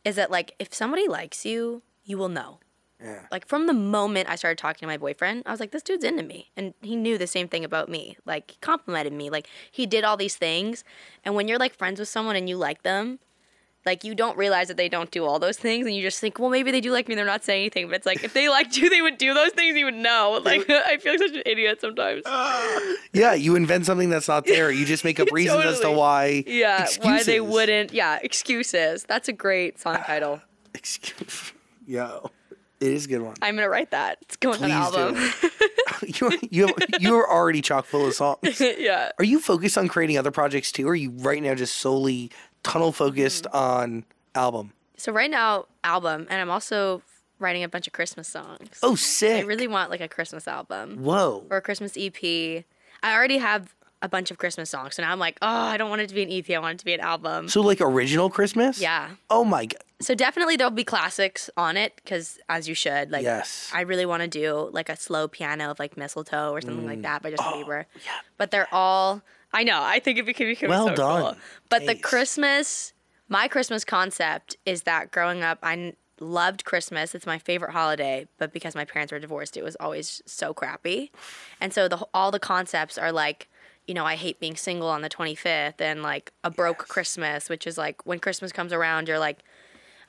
is 0.03 0.15
that 0.15 0.31
like 0.31 0.55
if 0.59 0.73
somebody 0.73 1.07
likes 1.07 1.45
you, 1.45 1.81
you 2.03 2.17
will 2.17 2.29
know. 2.29 2.59
Yeah. 3.01 3.21
Like 3.31 3.47
from 3.47 3.67
the 3.67 3.73
moment 3.73 4.27
I 4.29 4.35
started 4.35 4.57
talking 4.57 4.81
to 4.81 4.88
my 4.88 4.97
boyfriend, 4.97 5.43
I 5.45 5.51
was 5.51 5.62
like, 5.62 5.71
this 5.71 5.83
dude's 5.83 6.03
into 6.03 6.21
me. 6.23 6.51
And 6.57 6.73
he 6.81 6.97
knew 6.97 7.17
the 7.17 7.27
same 7.27 7.47
thing 7.47 7.63
about 7.63 7.88
me. 7.88 8.17
Like, 8.25 8.51
he 8.51 8.57
complimented 8.59 9.13
me. 9.13 9.29
Like, 9.29 9.47
he 9.71 9.85
did 9.85 10.03
all 10.03 10.17
these 10.17 10.35
things. 10.35 10.83
And 11.23 11.33
when 11.33 11.47
you're 11.47 11.57
like 11.57 11.73
friends 11.77 12.01
with 12.01 12.09
someone 12.09 12.35
and 12.35 12.49
you 12.49 12.57
like 12.57 12.83
them, 12.83 13.19
like, 13.89 14.04
you 14.04 14.13
don't 14.13 14.38
realize 14.38 14.67
that 14.67 14.78
they 14.78 14.88
don't 14.88 15.10
do 15.10 15.25
all 15.25 15.39
those 15.39 15.58
things. 15.58 15.88
And 15.88 15.95
you 15.95 16.04
just 16.04 16.19
think, 16.19 16.38
well, 16.38 16.52
maybe 16.52 16.69
they 16.71 16.80
do 16.80 16.91
like 16.91 17.08
me 17.08 17.13
and 17.15 17.17
they're 17.17 17.25
not 17.25 17.43
saying 17.43 17.62
anything. 17.62 17.88
But 17.88 17.95
it's 17.95 18.06
like, 18.06 18.23
if 18.23 18.34
they 18.34 18.47
liked 18.49 18.78
you, 18.78 18.88
they 18.89 19.02
would 19.02 19.17
do 19.17 19.34
those 19.34 19.52
things. 19.52 19.75
You 19.75 19.86
would 19.86 19.95
know. 19.95 20.39
Like, 20.49 20.69
I 20.69 20.97
feel 20.97 21.13
like 21.13 21.19
such 21.19 21.32
an 21.36 21.43
idiot 21.45 21.82
sometimes. 21.82 22.23
Yeah, 23.13 23.34
you 23.34 23.56
invent 23.56 23.86
something 23.88 24.10
that's 24.12 24.28
not 24.28 24.45
there. 24.45 24.69
You 24.71 24.86
just 24.86 25.04
make 25.04 25.19
up 25.19 25.30
reasons 25.34 25.65
as 25.65 25.80
to 25.82 25.91
why. 25.91 26.43
yeah, 26.45 26.88
why 27.02 27.23
they 27.23 27.41
wouldn't. 27.41 27.91
Yeah, 27.91 28.19
excuses. 28.21 29.04
That's 29.04 29.28
a 29.28 29.34
great 29.34 29.80
song 29.80 29.97
title. 30.06 30.41
Excuse. 30.75 31.52
Yo, 31.88 32.30
it 32.80 32.91
is 32.91 33.06
a 33.06 33.08
good 33.10 33.21
one. 33.21 33.36
I'm 33.41 33.56
going 33.56 33.65
to 33.65 33.69
write 33.69 33.91
that. 33.91 34.19
It's 34.21 34.36
going 34.38 34.63
on 34.63 34.69
Please 34.69 34.95
an 34.95 35.13
do. 35.13 35.19
album. 35.19 35.52
you 36.49 36.49
you 36.52 36.75
you 36.99 37.15
are 37.15 37.30
already 37.30 37.62
chock 37.62 37.86
full 37.86 38.06
of 38.06 38.13
songs. 38.13 38.62
yeah. 38.62 39.12
Are 39.17 39.25
you 39.25 39.39
focused 39.39 39.78
on 39.78 39.88
creating 39.88 40.17
other 40.17 40.32
projects 40.32 40.71
too? 40.71 40.88
Or 40.88 40.91
are 40.91 40.95
you 40.95 41.12
right 41.12 41.41
now 41.41 41.56
just 41.56 41.75
solely 41.78 42.32
tunnel 42.63 42.91
focused 42.91 43.45
Mm. 43.45 43.56
on 43.56 44.06
album? 44.36 44.74
So 44.98 45.12
right 45.12 45.32
now, 45.32 45.65
album, 45.84 46.28
and 46.30 46.41
I'm 46.41 46.50
also 46.50 47.02
writing 47.39 47.63
a 47.63 47.69
bunch 47.69 47.88
of 47.88 47.93
Christmas 47.93 48.28
songs. 48.28 48.80
Oh, 48.84 48.95
sick! 48.95 49.43
I 49.43 49.48
really 49.48 49.67
want 49.67 49.89
like 49.89 50.02
a 50.02 50.08
Christmas 50.10 50.48
album 50.48 51.04
Whoa. 51.04 51.45
or 51.50 51.58
a 51.58 51.62
Christmas 51.62 51.93
EP. 51.98 52.65
I 53.02 53.13
already 53.15 53.38
have 53.38 53.74
a 54.02 54.10
bunch 54.10 54.30
of 54.32 54.38
Christmas 54.38 54.69
songs, 54.69 54.95
so 54.95 55.04
now 55.04 55.12
I'm 55.12 55.19
like, 55.19 55.38
oh, 55.41 55.48
I 55.48 55.78
don't 55.78 55.89
want 55.89 56.02
it 56.02 56.08
to 56.10 56.15
be 56.15 56.24
an 56.24 56.32
EP. 56.32 56.50
I 56.56 56.60
want 56.60 56.76
it 56.76 56.80
to 56.80 56.86
be 56.86 56.93
an 56.93 57.00
album. 57.02 57.48
So 57.50 57.62
like 57.62 57.80
original 57.82 58.30
Christmas? 58.30 58.80
yeah. 58.82 59.12
Oh 59.30 59.43
my 59.45 59.65
god. 59.65 59.82
So 60.02 60.15
definitely 60.15 60.56
there'll 60.56 60.72
be 60.72 60.86
classics 60.86 61.50
on 61.58 61.76
it 61.76 61.93
because 61.98 62.39
as 62.48 62.69
you 62.69 62.74
should. 62.76 63.12
Like, 63.12 63.24
Yes. 63.24 63.69
I 63.74 63.82
really 63.82 64.06
want 64.06 64.22
to 64.24 64.30
do 64.30 64.69
like 64.72 64.88
a 64.88 64.95
slow 64.95 65.28
piano 65.28 65.69
of 65.72 65.80
like 65.80 65.98
mistletoe 65.98 66.52
or 66.52 66.62
something 66.62 66.86
Mm. 66.86 66.89
like 66.89 67.02
that 67.02 67.22
by 67.22 67.30
Oh, 67.30 67.36
Justin 67.36 67.54
Bieber. 67.65 67.86
But 68.38 68.52
they're 68.52 68.74
all. 68.74 69.22
I 69.53 69.63
know. 69.63 69.79
I 69.81 69.99
think 69.99 70.17
it 70.19 70.25
could 70.35 70.59
be 70.59 70.67
Well 70.67 70.89
so 70.89 70.95
done. 70.95 71.21
cool. 71.21 71.38
But 71.69 71.85
the 71.85 71.95
Christmas, 71.95 72.93
my 73.27 73.47
Christmas 73.47 73.83
concept 73.83 74.57
is 74.65 74.83
that 74.83 75.12
growing 75.12 75.43
up, 75.43 75.59
I 75.63 75.73
n- 75.73 75.95
loved 76.19 76.65
Christmas. 76.65 77.15
It's 77.15 77.25
my 77.25 77.39
favorite 77.39 77.71
holiday. 77.71 78.27
But 78.38 78.53
because 78.53 78.75
my 78.75 78.85
parents 78.85 79.12
were 79.12 79.19
divorced, 79.19 79.57
it 79.57 79.63
was 79.63 79.75
always 79.79 80.21
so 80.25 80.53
crappy. 80.53 81.12
And 81.59 81.73
so 81.73 81.88
the 81.88 82.05
all 82.13 82.31
the 82.31 82.39
concepts 82.39 82.97
are 82.97 83.12
like. 83.12 83.47
You 83.88 83.95
know, 83.95 84.05
I 84.05 84.17
hate 84.17 84.39
being 84.39 84.55
single 84.55 84.88
on 84.88 85.01
the 85.01 85.09
25th 85.09 85.81
and 85.81 86.03
like 86.03 86.31
a 86.43 86.51
broke 86.51 86.88
Christmas, 86.88 87.49
which 87.49 87.65
is 87.65 87.75
like 87.75 88.05
when 88.05 88.19
Christmas 88.19 88.51
comes 88.51 88.71
around, 88.71 89.07
you're 89.07 89.17
like, 89.17 89.39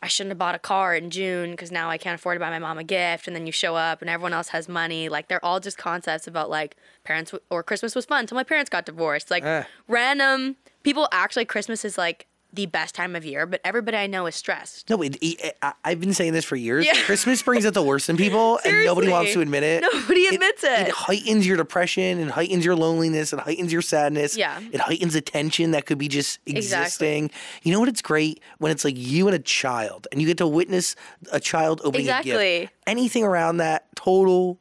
I 0.03 0.09
shouldn't 0.09 0.31
have 0.31 0.39
bought 0.39 0.55
a 0.55 0.59
car 0.59 0.95
in 0.95 1.11
June 1.11 1.51
because 1.51 1.71
now 1.71 1.91
I 1.91 1.99
can't 1.99 2.15
afford 2.19 2.37
to 2.37 2.41
buy 2.41 2.49
my 2.49 2.59
mom 2.59 2.79
a 2.79 2.85
gift. 2.85 3.27
And 3.27 3.37
then 3.37 3.47
you 3.47 3.53
show 3.53 3.77
up 3.77 4.01
and 4.01 4.09
everyone 4.11 4.33
else 4.33 4.49
has 4.49 4.67
money. 4.67 5.11
Like 5.11 5.29
they're 5.29 5.45
all 5.45 5.61
just 5.61 5.77
concepts 5.77 6.27
about 6.27 6.49
like 6.49 6.77
parents 7.05 7.33
w- 7.33 7.45
or 7.51 7.63
Christmas 7.63 7.95
was 7.95 8.07
fun 8.07 8.21
until 8.21 8.37
my 8.37 8.45
parents 8.45 8.71
got 8.71 8.87
divorced. 8.87 9.31
Like 9.31 9.45
Eh. 9.45 9.65
random 9.89 10.57
people 10.83 11.07
actually 11.13 11.45
Christmas 11.45 11.85
is 11.85 11.99
like 11.99 12.27
the 12.53 12.67
best 12.67 12.95
time 12.95 13.15
of 13.17 13.25
year, 13.25 13.47
but 13.47 13.61
everybody 13.65 13.97
I 13.97 14.07
know 14.07 14.27
is 14.27 14.35
stressed. 14.35 14.91
No, 14.91 15.03
it, 15.03 15.17
it, 15.21 15.57
I, 15.63 15.73
I've 15.85 16.01
been 16.01 16.13
saying 16.13 16.33
this 16.33 16.45
for 16.45 16.57
years. 16.57 16.85
Yeah. 16.87 16.95
Christmas 17.05 17.43
brings 17.43 17.65
out 17.65 17.75
the 17.75 17.83
worst 17.83 18.09
in 18.09 18.17
people, 18.17 18.59
and 18.65 18.85
nobody 18.85 19.09
wants 19.09 19.33
to 19.35 19.41
admit 19.41 19.63
it. 19.63 19.83
Nobody 19.83 20.27
admits 20.27 20.65
it. 20.65 20.89
It 20.89 20.91
heightens 20.91 21.47
your 21.47 21.57
depression, 21.57 22.19
and 22.19 22.31
heightens 22.31 22.65
your 22.65 22.75
loneliness, 22.77 23.33
and 23.33 23.41
heightens 23.41 23.73
your 23.73 23.83
sadness. 23.83 24.37
Yeah. 24.37 24.61
It 24.73 24.81
heightens 24.81 25.13
the 25.15 25.21
tension 25.21 25.71
that 25.73 25.87
could 25.87 25.99
be 25.99 26.09
just 26.09 26.39
Exactly. 26.47 26.59
existing. 26.83 27.31
You 27.63 27.73
know 27.73 27.81
what? 27.81 27.89
It's 27.89 28.03
great 28.03 28.43
when 28.59 28.73
it's 28.73 28.85
like 28.85 28.97
you 28.97 29.27
and 29.29 29.35
a 29.35 29.41
child, 29.41 30.07
and 30.11 30.21
you 30.21 30.27
get 30.27 30.39
to 30.39 30.47
witness 30.47 30.97
a 31.33 31.41
child 31.41 31.81
opening 31.85 32.09
a 32.09 32.23
gift. 32.23 32.73
Anything 32.87 33.25
around 33.25 33.59
that, 33.59 33.87
total. 33.95 34.59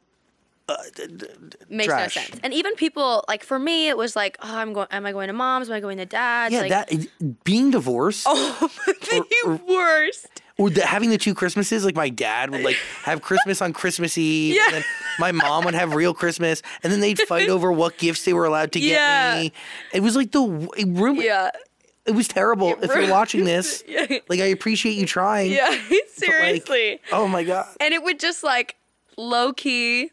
Uh, 0.70 0.76
Makes 1.68 1.86
Trash. 1.86 2.16
no 2.16 2.22
sense. 2.22 2.40
And 2.42 2.52
even 2.54 2.74
people 2.76 3.24
like 3.28 3.42
for 3.44 3.58
me, 3.58 3.88
it 3.88 3.96
was 3.96 4.14
like, 4.16 4.36
oh, 4.42 4.56
I'm 4.56 4.72
going. 4.72 4.86
Am 4.90 5.04
I 5.06 5.12
going 5.12 5.26
to 5.28 5.32
mom's? 5.32 5.68
Am 5.68 5.74
I 5.76 5.80
going 5.80 5.98
to 5.98 6.06
dad's? 6.06 6.52
Yeah, 6.54 6.60
like, 6.60 6.70
that 6.70 7.44
being 7.44 7.70
divorced. 7.70 8.24
Oh, 8.28 8.70
the 8.86 9.60
worst. 9.68 10.26
Or 10.58 10.68
the, 10.68 10.84
having 10.84 11.08
the 11.08 11.16
two 11.16 11.34
Christmases, 11.34 11.84
like 11.86 11.94
my 11.96 12.10
dad 12.10 12.50
would 12.50 12.62
like 12.62 12.76
have 13.04 13.22
Christmas 13.22 13.62
on 13.62 13.72
Christmas 13.72 14.18
Eve, 14.18 14.54
Yeah. 14.56 14.64
and 14.66 14.74
then 14.74 14.84
my 15.18 15.32
mom 15.32 15.64
would 15.64 15.72
have 15.74 15.94
real 15.94 16.12
Christmas, 16.12 16.60
and 16.82 16.92
then 16.92 17.00
they'd 17.00 17.18
fight 17.20 17.48
over 17.48 17.72
what 17.72 17.96
gifts 17.96 18.24
they 18.26 18.34
were 18.34 18.44
allowed 18.44 18.72
to 18.72 18.80
get 18.80 18.88
Yeah. 18.90 19.40
me. 19.40 19.52
It 19.94 20.00
was 20.00 20.16
like 20.16 20.32
the 20.32 20.68
it 20.76 20.86
ruined. 20.88 21.22
Yeah. 21.22 21.50
It 22.06 22.12
was 22.12 22.28
terrible. 22.28 22.74
if 22.82 22.94
you're 22.94 23.10
watching 23.10 23.44
this, 23.46 23.82
Yeah. 23.88 24.06
like 24.28 24.40
I 24.40 24.46
appreciate 24.46 24.98
you 24.98 25.06
trying. 25.06 25.50
Yeah. 25.52 25.70
but, 25.88 25.90
like, 25.90 26.08
Seriously. 26.14 27.00
oh 27.10 27.26
my 27.26 27.42
god. 27.42 27.66
And 27.80 27.94
it 27.94 28.02
would 28.02 28.20
just 28.20 28.42
like 28.44 28.76
low 29.16 29.52
key. 29.54 30.10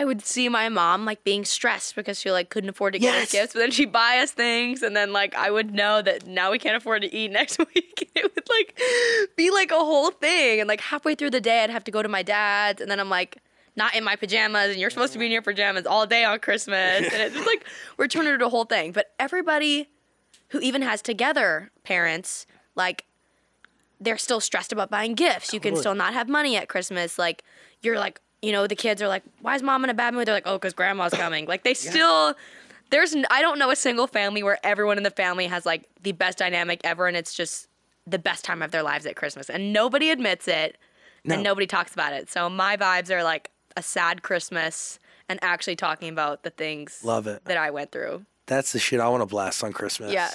I 0.00 0.04
would 0.04 0.24
see 0.24 0.48
my 0.48 0.68
mom 0.68 1.04
like 1.04 1.22
being 1.24 1.44
stressed 1.44 1.94
because 1.94 2.18
she 2.20 2.30
like 2.32 2.48
couldn't 2.50 2.70
afford 2.70 2.94
to 2.94 2.98
get 2.98 3.14
Yes. 3.14 3.24
us 3.26 3.32
gifts, 3.32 3.52
but 3.54 3.60
then 3.60 3.70
she'd 3.70 3.92
buy 3.92 4.18
us 4.18 4.32
things, 4.32 4.82
and 4.82 4.96
then 4.96 5.12
like 5.12 5.34
I 5.36 5.50
would 5.50 5.72
know 5.72 6.02
that 6.02 6.26
now 6.26 6.50
we 6.50 6.58
can't 6.58 6.76
afford 6.76 7.02
to 7.02 7.14
eat 7.14 7.30
next 7.30 7.58
week. 7.74 8.10
it 8.14 8.34
would 8.34 8.48
like 8.48 8.80
be 9.36 9.50
like 9.50 9.70
a 9.70 9.76
whole 9.76 10.10
thing, 10.10 10.60
and 10.60 10.66
like 10.68 10.80
halfway 10.80 11.14
through 11.14 11.30
the 11.30 11.40
day, 11.40 11.62
I'd 11.62 11.70
have 11.70 11.84
to 11.84 11.90
go 11.90 12.02
to 12.02 12.08
my 12.08 12.22
dad's, 12.22 12.80
and 12.82 12.90
then 12.90 12.98
I'm 12.98 13.10
like 13.10 13.38
not 13.76 13.94
in 13.94 14.04
my 14.04 14.16
pajamas, 14.16 14.70
and 14.70 14.78
you're 14.80 14.90
supposed 14.90 15.12
to 15.12 15.18
be 15.18 15.26
in 15.26 15.32
your 15.32 15.42
pajamas 15.42 15.86
all 15.86 16.06
day 16.06 16.24
on 16.24 16.38
Christmas, 16.40 17.02
and 17.12 17.22
it's 17.22 17.34
just 17.34 17.46
like 17.46 17.64
we're 17.96 18.08
turning 18.08 18.30
it 18.30 18.34
into 18.34 18.46
a 18.46 18.50
whole 18.50 18.64
thing. 18.64 18.90
But 18.92 19.12
everybody 19.18 19.88
who 20.48 20.60
even 20.60 20.82
has 20.82 21.02
together 21.02 21.70
parents 21.84 22.46
like 22.74 23.04
they're 24.00 24.18
still 24.18 24.40
stressed 24.40 24.72
about 24.72 24.90
buying 24.90 25.14
gifts. 25.14 25.54
You 25.54 25.60
can 25.60 25.76
still 25.76 25.94
not 25.94 26.12
have 26.14 26.28
money 26.28 26.56
at 26.56 26.68
Christmas. 26.68 27.18
Like 27.18 27.42
you're 27.80 27.98
like, 27.98 28.20
you 28.44 28.52
know, 28.52 28.66
the 28.66 28.76
kids 28.76 29.00
are 29.02 29.08
like, 29.08 29.22
"Why 29.40 29.54
is 29.54 29.62
mom 29.62 29.84
in 29.84 29.90
a 29.90 29.94
bad 29.94 30.14
mood?" 30.14 30.26
They're 30.28 30.34
like, 30.34 30.46
"Oh, 30.46 30.54
because 30.56 30.72
grandma's 30.74 31.12
coming." 31.24 31.46
Like 31.46 31.64
they 31.64 31.74
still. 31.74 32.34
There's 32.90 33.16
I 33.30 33.40
don't 33.40 33.58
know 33.58 33.70
a 33.70 33.76
single 33.76 34.06
family 34.06 34.42
where 34.42 34.58
everyone 34.62 34.98
in 34.98 35.02
the 35.04 35.10
family 35.10 35.46
has 35.46 35.64
like 35.66 35.88
the 36.02 36.12
best 36.12 36.38
dynamic 36.38 36.80
ever, 36.84 37.06
and 37.08 37.16
it's 37.16 37.34
just 37.34 37.68
the 38.06 38.18
best 38.18 38.44
time 38.44 38.60
of 38.62 38.70
their 38.70 38.82
lives 38.82 39.06
at 39.06 39.16
Christmas, 39.16 39.48
and 39.48 39.72
nobody 39.72 40.10
admits 40.10 40.46
it, 40.46 40.76
No. 41.24 41.34
and 41.34 41.42
nobody 41.42 41.66
talks 41.66 41.94
about 41.94 42.12
it. 42.12 42.30
So 42.30 42.50
my 42.50 42.76
vibes 42.76 43.10
are 43.10 43.24
like 43.24 43.50
a 43.76 43.82
sad 43.82 44.22
Christmas 44.22 44.98
and 45.28 45.38
actually 45.42 45.74
talking 45.76 46.10
about 46.10 46.42
the 46.42 46.50
things 46.50 47.00
Love 47.02 47.26
it. 47.26 47.42
that 47.46 47.56
I 47.56 47.70
went 47.70 47.90
through. 47.90 48.26
That's 48.46 48.72
the 48.72 48.78
shit 48.78 49.00
I 49.00 49.08
want 49.08 49.22
to 49.22 49.26
blast 49.26 49.64
on 49.64 49.72
Christmas. 49.72 50.12
Yeah. 50.12 50.30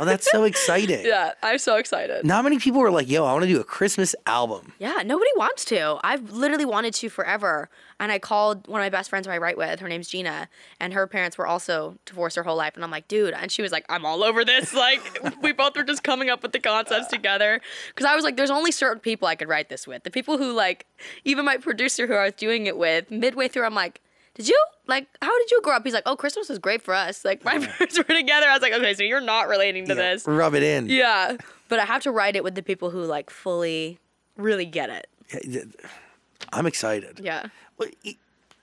oh, 0.00 0.04
that's 0.04 0.30
so 0.30 0.44
exciting. 0.44 1.04
Yeah, 1.12 1.32
I'm 1.42 1.58
so 1.58 1.76
excited. 1.76 2.24
Not 2.24 2.44
many 2.44 2.58
people 2.58 2.80
were 2.80 2.90
like, 2.90 3.08
yo, 3.10 3.24
I 3.24 3.32
want 3.32 3.44
to 3.44 3.48
do 3.48 3.60
a 3.60 3.64
Christmas 3.64 4.14
album. 4.26 4.72
Yeah, 4.78 5.02
nobody 5.04 5.30
wants 5.36 5.64
to. 5.66 5.98
I've 6.02 6.30
literally 6.30 6.64
wanted 6.64 6.94
to 6.94 7.08
forever. 7.10 7.68
And 8.00 8.10
I 8.10 8.18
called 8.18 8.66
one 8.66 8.80
of 8.80 8.84
my 8.84 8.90
best 8.90 9.10
friends 9.10 9.26
who 9.26 9.32
I 9.32 9.38
write 9.38 9.56
with. 9.58 9.80
Her 9.80 9.88
name's 9.88 10.08
Gina, 10.08 10.48
and 10.80 10.92
her 10.94 11.06
parents 11.06 11.36
were 11.36 11.46
also 11.46 11.98
divorced 12.06 12.36
her 12.36 12.42
whole 12.42 12.56
life. 12.56 12.74
And 12.74 12.84
I'm 12.84 12.90
like, 12.90 13.08
dude. 13.08 13.34
And 13.34 13.50
she 13.52 13.62
was 13.62 13.72
like, 13.72 13.84
I'm 13.88 14.04
all 14.06 14.24
over 14.24 14.44
this. 14.44 14.72
Like, 14.74 15.00
we 15.42 15.52
both 15.52 15.76
were 15.76 15.84
just 15.84 16.02
coming 16.02 16.30
up 16.30 16.42
with 16.42 16.52
the 16.52 16.60
concepts 16.60 17.08
together. 17.08 17.60
Because 17.88 18.06
I 18.06 18.14
was 18.14 18.24
like, 18.24 18.36
there's 18.36 18.50
only 18.50 18.72
certain 18.72 19.00
people 19.00 19.28
I 19.28 19.34
could 19.34 19.48
write 19.48 19.68
this 19.68 19.86
with. 19.86 20.04
The 20.04 20.10
people 20.10 20.38
who 20.38 20.52
like, 20.52 20.86
even 21.24 21.44
my 21.44 21.58
producer 21.58 22.06
who 22.06 22.14
I 22.14 22.24
was 22.24 22.34
doing 22.34 22.66
it 22.66 22.78
with. 22.78 23.10
Midway 23.10 23.48
through, 23.48 23.64
I'm 23.64 23.74
like, 23.74 24.00
did 24.34 24.48
you 24.48 24.58
like? 24.86 25.06
How 25.20 25.36
did 25.38 25.50
you 25.50 25.60
grow 25.62 25.76
up? 25.76 25.84
He's 25.84 25.94
like, 25.94 26.04
oh, 26.06 26.16
Christmas 26.16 26.48
was 26.48 26.58
great 26.58 26.82
for 26.82 26.94
us. 26.94 27.24
Like 27.24 27.44
my 27.44 27.58
parents 27.66 27.98
were 27.98 28.04
together. 28.04 28.46
I 28.48 28.52
was 28.54 28.62
like, 28.62 28.72
okay, 28.72 28.94
so 28.94 29.02
you're 29.02 29.20
not 29.20 29.48
relating 29.48 29.84
to 29.86 29.94
Yeah, 29.94 30.12
this. 30.14 30.26
Rub 30.26 30.54
it 30.54 30.62
in. 30.62 30.88
Yeah, 30.88 31.36
but 31.68 31.78
I 31.78 31.84
have 31.84 32.02
to 32.02 32.10
write 32.10 32.36
it 32.36 32.42
with 32.44 32.54
the 32.54 32.62
people 32.62 32.90
who 32.90 33.02
like 33.04 33.30
fully, 33.30 33.98
really 34.36 34.66
get 34.66 34.90
it. 34.90 35.06
I'm 36.52 36.66
excited. 36.66 37.20
Yeah. 37.22 37.46
Well, 37.78 37.88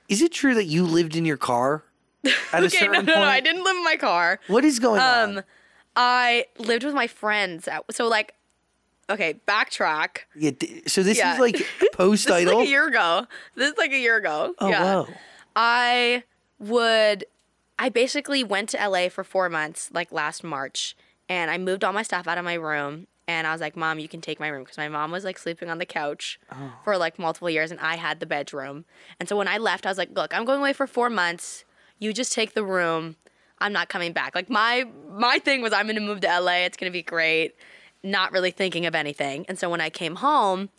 Is 0.07 0.21
it 0.21 0.31
true 0.31 0.53
that 0.55 0.65
you 0.65 0.83
lived 0.85 1.15
in 1.15 1.25
your 1.25 1.37
car 1.37 1.83
at 2.25 2.63
a 2.63 2.65
Okay, 2.67 2.69
certain 2.77 2.91
no, 2.93 3.01
no, 3.01 3.13
point? 3.13 3.25
no. 3.25 3.31
I 3.31 3.39
didn't 3.39 3.63
live 3.63 3.75
in 3.75 3.83
my 3.83 3.95
car. 3.95 4.39
What 4.47 4.63
is 4.65 4.79
going 4.79 4.99
Um, 5.01 5.37
on? 5.37 5.43
I 5.95 6.45
lived 6.57 6.83
with 6.83 6.93
my 6.93 7.07
friends. 7.07 7.67
At, 7.67 7.83
so 7.91 8.07
like, 8.07 8.33
okay, 9.09 9.39
backtrack. 9.47 10.19
Yeah, 10.35 10.51
so 10.87 11.01
this 11.03 11.17
yeah. 11.17 11.33
is 11.33 11.39
like 11.39 11.55
post 11.93 12.27
This 12.27 12.35
is 12.35 12.41
idol. 12.43 12.59
like 12.59 12.67
a 12.67 12.69
year 12.69 12.87
ago. 12.87 13.25
This 13.55 13.71
is 13.71 13.77
like 13.77 13.91
a 13.91 13.97
year 13.99 14.17
ago. 14.17 14.53
oh 14.59 14.69
yeah. 14.69 14.83
wow. 14.83 15.07
I 15.59 16.23
would. 16.57 17.25
I 17.77 17.89
basically 17.89 18.43
went 18.43 18.69
to 18.69 18.77
LA 18.89 19.09
for 19.09 19.23
four 19.25 19.49
months, 19.49 19.89
like 19.93 20.11
last 20.11 20.41
March, 20.43 20.95
and 21.27 21.51
I 21.51 21.57
moved 21.57 21.83
all 21.83 21.93
my 21.93 22.03
stuff 22.03 22.27
out 22.27 22.37
of 22.37 22.45
my 22.45 22.53
room. 22.55 23.07
And 23.27 23.45
I 23.45 23.51
was 23.51 23.61
like, 23.61 23.75
Mom, 23.75 23.99
you 23.99 24.07
can 24.07 24.21
take 24.21 24.39
my 24.39 24.47
room 24.47 24.63
because 24.63 24.77
my 24.77 24.89
mom 24.89 25.11
was 25.11 25.23
like 25.23 25.37
sleeping 25.37 25.69
on 25.69 25.77
the 25.77 25.85
couch 25.85 26.39
Oh. 26.51 26.73
for 26.83 26.97
like 26.97 27.19
multiple 27.19 27.49
years, 27.49 27.71
and 27.71 27.79
I 27.79 27.97
had 27.97 28.19
the 28.21 28.25
bedroom. 28.25 28.85
And 29.19 29.27
so 29.29 29.35
when 29.37 29.47
I 29.47 29.57
left, 29.57 29.85
I 29.85 29.89
was 29.89 29.97
like, 29.97 30.09
Look, 30.15 30.33
I'm 30.33 30.45
going 30.45 30.59
away 30.59 30.73
for 30.73 30.87
four 30.87 31.09
months. 31.09 31.65
You 31.99 32.13
just 32.13 32.31
take 32.33 32.53
the 32.53 32.63
room. 32.63 33.17
I'm 33.59 33.73
not 33.73 33.89
coming 33.89 34.13
back. 34.13 34.33
Like 34.35 34.49
my 34.49 34.85
my 35.11 35.39
thing 35.39 35.61
was, 35.61 35.73
I'm 35.73 35.87
gonna 35.87 35.99
move 35.99 36.21
to 36.21 36.39
LA. 36.39 36.63
It's 36.65 36.77
gonna 36.77 36.89
be 36.91 37.03
great. 37.03 37.53
Not 38.01 38.31
really 38.31 38.51
thinking 38.51 38.85
of 38.85 38.95
anything. 38.95 39.45
And 39.49 39.59
so 39.59 39.69
when 39.69 39.81
I 39.81 39.89
came 39.89 40.15
home, 40.15 40.69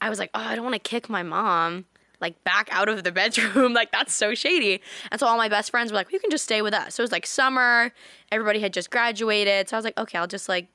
I 0.00 0.10
was 0.10 0.18
like, 0.18 0.30
oh, 0.34 0.40
I 0.40 0.54
don't 0.54 0.64
want 0.64 0.74
to 0.74 0.90
kick 0.90 1.08
my 1.08 1.22
mom 1.22 1.86
like 2.20 2.42
back 2.44 2.68
out 2.70 2.88
of 2.88 3.04
the 3.04 3.12
bedroom. 3.20 3.72
like 3.72 3.92
that's 3.92 4.14
so 4.14 4.34
shady. 4.34 4.80
And 5.10 5.20
so 5.20 5.26
all 5.26 5.36
my 5.36 5.48
best 5.48 5.70
friends 5.70 5.90
were 5.92 5.96
like, 5.96 6.12
you 6.12 6.20
can 6.20 6.30
just 6.30 6.44
stay 6.44 6.62
with 6.62 6.74
us. 6.74 6.94
So 6.94 7.02
it 7.02 7.04
was 7.04 7.12
like 7.12 7.26
summer. 7.26 7.92
Everybody 8.32 8.60
had 8.60 8.72
just 8.72 8.90
graduated. 8.90 9.68
So 9.68 9.76
I 9.76 9.78
was 9.78 9.84
like, 9.84 9.98
okay, 9.98 10.18
I'll 10.18 10.26
just 10.26 10.48
like 10.48 10.68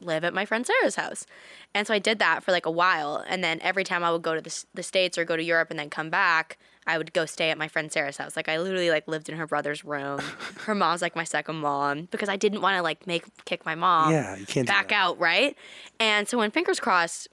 live 0.00 0.24
at 0.24 0.34
my 0.34 0.44
friend 0.44 0.66
Sarah's 0.66 0.96
house. 0.96 1.26
And 1.74 1.86
so 1.86 1.94
I 1.94 1.98
did 1.98 2.18
that 2.18 2.42
for 2.42 2.52
like 2.52 2.66
a 2.66 2.70
while. 2.70 3.24
And 3.26 3.42
then 3.42 3.60
every 3.62 3.84
time 3.84 4.04
I 4.04 4.10
would 4.10 4.22
go 4.22 4.34
to 4.34 4.40
the, 4.40 4.64
the 4.74 4.82
States 4.82 5.18
or 5.18 5.24
go 5.24 5.36
to 5.36 5.42
Europe 5.42 5.70
and 5.70 5.78
then 5.78 5.90
come 5.90 6.10
back, 6.10 6.58
I 6.86 6.98
would 6.98 7.12
go 7.12 7.24
stay 7.24 7.50
at 7.50 7.58
my 7.58 7.68
friend 7.68 7.90
Sarah's 7.90 8.18
house. 8.18 8.36
Like 8.36 8.48
I 8.48 8.58
literally 8.58 8.90
like 8.90 9.08
lived 9.08 9.28
in 9.28 9.36
her 9.36 9.46
brother's 9.46 9.84
room. 9.84 10.20
her 10.66 10.74
mom's 10.74 11.02
like 11.02 11.16
my 11.16 11.24
second 11.24 11.56
mom 11.56 12.08
because 12.10 12.28
I 12.28 12.36
didn't 12.36 12.60
want 12.60 12.76
to 12.76 12.82
like 12.82 13.06
make 13.06 13.24
kick 13.44 13.64
my 13.64 13.74
mom 13.74 14.12
Yeah, 14.12 14.36
you 14.36 14.46
can't 14.46 14.66
back 14.66 14.92
out, 14.92 15.18
right? 15.18 15.56
And 15.98 16.28
so 16.28 16.38
when 16.38 16.50
Fingers 16.50 16.80
Crossed 16.80 17.28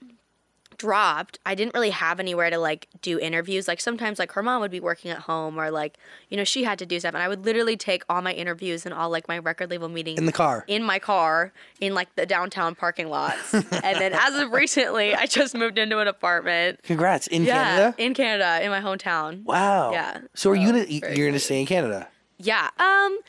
dropped, 0.81 1.37
I 1.45 1.53
didn't 1.55 1.73
really 1.73 1.91
have 1.91 2.19
anywhere 2.19 2.49
to 2.49 2.57
like 2.57 2.87
do 3.01 3.19
interviews. 3.19 3.67
Like 3.67 3.79
sometimes 3.79 4.19
like 4.19 4.31
her 4.33 4.43
mom 4.43 4.61
would 4.61 4.71
be 4.71 4.79
working 4.79 5.11
at 5.11 5.19
home 5.19 5.57
or 5.59 5.69
like, 5.71 5.97
you 6.29 6.37
know, 6.37 6.43
she 6.43 6.63
had 6.63 6.79
to 6.79 6.85
do 6.85 6.99
stuff 6.99 7.13
and 7.13 7.21
I 7.23 7.27
would 7.27 7.45
literally 7.45 7.77
take 7.77 8.03
all 8.09 8.21
my 8.21 8.33
interviews 8.33 8.85
and 8.85 8.93
all 8.93 9.09
like 9.09 9.27
my 9.27 9.37
record 9.37 9.69
label 9.69 9.89
meetings 9.89 10.17
In 10.19 10.25
the 10.25 10.31
car. 10.31 10.65
in 10.67 10.83
my 10.83 10.99
car 10.99 11.53
in 11.79 11.93
like 11.93 12.13
the 12.15 12.25
downtown 12.25 12.75
parking 12.75 13.09
lots. 13.09 13.53
and 13.53 13.63
then 14.01 14.13
as 14.13 14.35
of 14.35 14.51
recently, 14.51 15.13
I 15.15 15.25
just 15.27 15.53
moved 15.55 15.77
into 15.77 15.99
an 15.99 16.07
apartment. 16.07 16.81
Congrats 16.83 17.27
in 17.27 17.43
yeah, 17.43 17.63
Canada. 17.63 17.95
in 17.97 18.13
Canada, 18.13 18.63
in 18.63 18.71
my 18.71 18.81
hometown. 18.81 19.43
Wow. 19.43 19.91
Yeah. 19.91 20.21
So 20.33 20.49
are 20.51 20.55
you 20.55 20.67
So, 20.67 20.73
gonna 20.73 20.85
you're 20.89 20.99
gonna 21.01 21.11
excited. 21.35 21.39
stay 21.41 21.59
in 21.61 21.65
Canada? 21.67 22.07
Yeah. 22.39 22.69
Um 22.79 23.19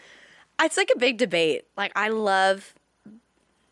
it's 0.60 0.76
like 0.76 0.90
a 0.94 0.98
big 0.98 1.18
debate. 1.18 1.64
Like 1.76 1.92
I 1.96 2.08
love 2.08 2.74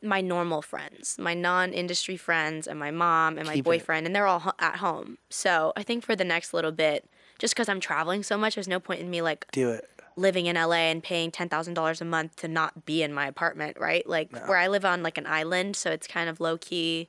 my 0.02 0.20
normal 0.20 0.62
friends, 0.62 1.16
my 1.18 1.34
non-industry 1.34 2.16
friends 2.16 2.66
and 2.66 2.78
my 2.78 2.90
mom 2.90 3.36
and 3.38 3.46
my 3.46 3.54
Keep 3.54 3.60
it. 3.62 3.64
boyfriend 3.64 4.06
and 4.06 4.14
they're 4.16 4.26
all 4.26 4.40
ho- 4.40 4.52
at 4.58 4.76
home. 4.76 5.18
So, 5.28 5.72
I 5.76 5.82
think 5.82 6.04
for 6.04 6.16
the 6.16 6.24
next 6.24 6.54
little 6.54 6.72
bit 6.72 7.08
just 7.38 7.54
cuz 7.56 7.68
I'm 7.68 7.80
traveling 7.80 8.22
so 8.22 8.36
much, 8.38 8.54
there's 8.54 8.68
no 8.68 8.80
point 8.80 9.00
in 9.00 9.10
me 9.10 9.20
like 9.22 9.46
Do 9.52 9.70
it. 9.70 9.88
living 10.16 10.46
in 10.46 10.56
LA 10.56 10.90
and 10.90 11.02
paying 11.02 11.30
$10,000 11.30 12.00
a 12.00 12.04
month 12.04 12.36
to 12.36 12.48
not 12.48 12.84
be 12.86 13.02
in 13.02 13.12
my 13.12 13.26
apartment, 13.26 13.76
right? 13.80 14.06
Like 14.08 14.30
where 14.48 14.58
I 14.58 14.68
live 14.68 14.84
on 14.84 15.02
like 15.02 15.18
an 15.18 15.26
island, 15.26 15.76
so 15.76 15.90
it's 15.90 16.06
kind 16.06 16.28
of 16.28 16.40
low 16.40 16.56
key, 16.58 17.08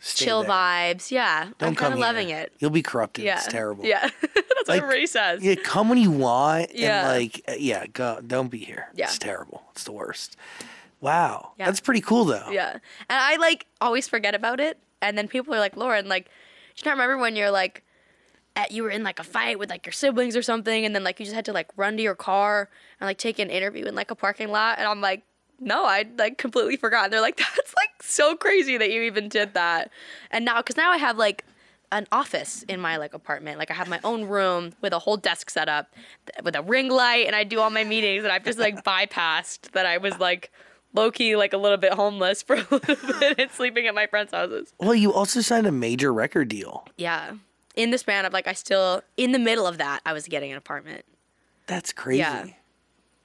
Stay 0.00 0.26
chill 0.26 0.42
there. 0.42 0.50
vibes. 0.50 1.10
Yeah. 1.10 1.50
Don't 1.58 1.70
I'm 1.70 1.74
kind 1.74 1.92
of 1.92 1.98
loving 1.98 2.30
it. 2.30 2.52
You'll 2.60 2.70
be 2.70 2.82
corrupted. 2.82 3.24
Yeah. 3.24 3.36
It's 3.38 3.48
terrible. 3.48 3.84
Yeah. 3.84 4.08
That's 4.22 4.68
Like, 4.68 4.82
what 4.82 4.84
everybody 4.84 5.06
says. 5.06 5.42
Yeah, 5.42 5.56
come 5.56 5.88
when 5.88 5.98
you 5.98 6.10
want. 6.12 6.72
Yeah. 6.74 7.10
And 7.10 7.18
like, 7.20 7.42
uh, 7.48 7.54
yeah, 7.58 7.86
go. 7.88 8.20
Don't 8.24 8.48
be 8.48 8.58
here. 8.58 8.88
Yeah. 8.94 9.06
It's 9.06 9.18
terrible. 9.18 9.62
It's 9.72 9.82
the 9.84 9.92
worst. 9.92 10.36
Wow. 11.00 11.52
Yeah. 11.58 11.66
That's 11.66 11.80
pretty 11.80 12.00
cool 12.00 12.24
though. 12.24 12.50
Yeah. 12.50 12.72
And 12.72 12.80
I 13.08 13.36
like 13.36 13.66
always 13.80 14.08
forget 14.08 14.34
about 14.34 14.60
it. 14.60 14.78
And 15.00 15.16
then 15.16 15.28
people 15.28 15.54
are 15.54 15.60
like, 15.60 15.76
Lauren, 15.76 16.08
like, 16.08 16.24
do 16.24 16.30
you 16.78 16.84
not 16.84 16.92
remember 16.92 17.18
when 17.18 17.36
you're 17.36 17.50
like, 17.50 17.84
at, 18.56 18.72
you 18.72 18.82
were 18.82 18.90
in 18.90 19.04
like 19.04 19.20
a 19.20 19.24
fight 19.24 19.58
with 19.58 19.70
like 19.70 19.86
your 19.86 19.92
siblings 19.92 20.34
or 20.34 20.42
something, 20.42 20.84
and 20.84 20.94
then 20.94 21.04
like 21.04 21.20
you 21.20 21.24
just 21.24 21.36
had 21.36 21.44
to 21.44 21.52
like 21.52 21.68
run 21.76 21.96
to 21.96 22.02
your 22.02 22.16
car 22.16 22.68
and 23.00 23.06
like 23.06 23.18
take 23.18 23.38
an 23.38 23.50
interview 23.50 23.86
in 23.86 23.94
like 23.94 24.10
a 24.10 24.16
parking 24.16 24.48
lot? 24.50 24.78
And 24.78 24.88
I'm 24.88 25.00
like, 25.00 25.22
no, 25.60 25.84
I 25.84 26.04
like 26.18 26.38
completely 26.38 26.76
forgot. 26.76 27.04
And 27.04 27.12
they're 27.12 27.20
like, 27.20 27.36
that's 27.56 27.74
like 27.76 28.02
so 28.02 28.34
crazy 28.34 28.76
that 28.76 28.90
you 28.90 29.02
even 29.02 29.28
did 29.28 29.54
that. 29.54 29.92
And 30.32 30.44
now, 30.44 30.56
because 30.56 30.76
now 30.76 30.90
I 30.90 30.96
have 30.96 31.16
like, 31.16 31.44
an 31.90 32.06
office 32.12 32.64
in 32.68 32.80
my 32.80 32.96
like 32.98 33.14
apartment. 33.14 33.58
Like 33.58 33.70
I 33.70 33.74
have 33.74 33.88
my 33.88 34.00
own 34.04 34.24
room 34.24 34.72
with 34.82 34.92
a 34.92 34.98
whole 34.98 35.16
desk 35.16 35.48
set 35.48 35.68
up 35.68 35.94
th- 36.26 36.44
with 36.44 36.54
a 36.54 36.60
ring 36.60 36.90
light 36.90 37.26
and 37.26 37.34
I 37.34 37.44
do 37.44 37.60
all 37.60 37.70
my 37.70 37.84
meetings 37.84 38.24
and 38.24 38.32
I've 38.32 38.44
just 38.44 38.58
like 38.58 38.84
bypassed 38.84 39.70
that 39.72 39.86
I 39.86 39.96
was 39.98 40.18
like 40.18 40.52
low 40.94 41.10
key 41.10 41.36
like 41.36 41.52
a 41.52 41.58
little 41.58 41.76
bit 41.78 41.92
homeless 41.94 42.42
for 42.42 42.56
a 42.56 42.66
little 42.70 42.96
bit 43.20 43.38
and 43.38 43.50
sleeping 43.50 43.86
at 43.86 43.94
my 43.94 44.06
friends' 44.06 44.32
houses. 44.32 44.72
Well, 44.78 44.94
you 44.94 45.12
also 45.12 45.40
signed 45.40 45.66
a 45.66 45.72
major 45.72 46.12
record 46.12 46.48
deal. 46.48 46.86
Yeah. 46.96 47.32
In 47.76 47.90
the 47.90 47.98
span 47.98 48.24
of 48.24 48.32
like 48.32 48.46
I 48.46 48.52
still 48.54 49.02
in 49.16 49.32
the 49.32 49.38
middle 49.38 49.66
of 49.66 49.78
that 49.78 50.00
I 50.04 50.12
was 50.12 50.26
getting 50.26 50.50
an 50.50 50.58
apartment. 50.58 51.04
That's 51.66 51.92
crazy. 51.92 52.18
Yeah. 52.20 52.46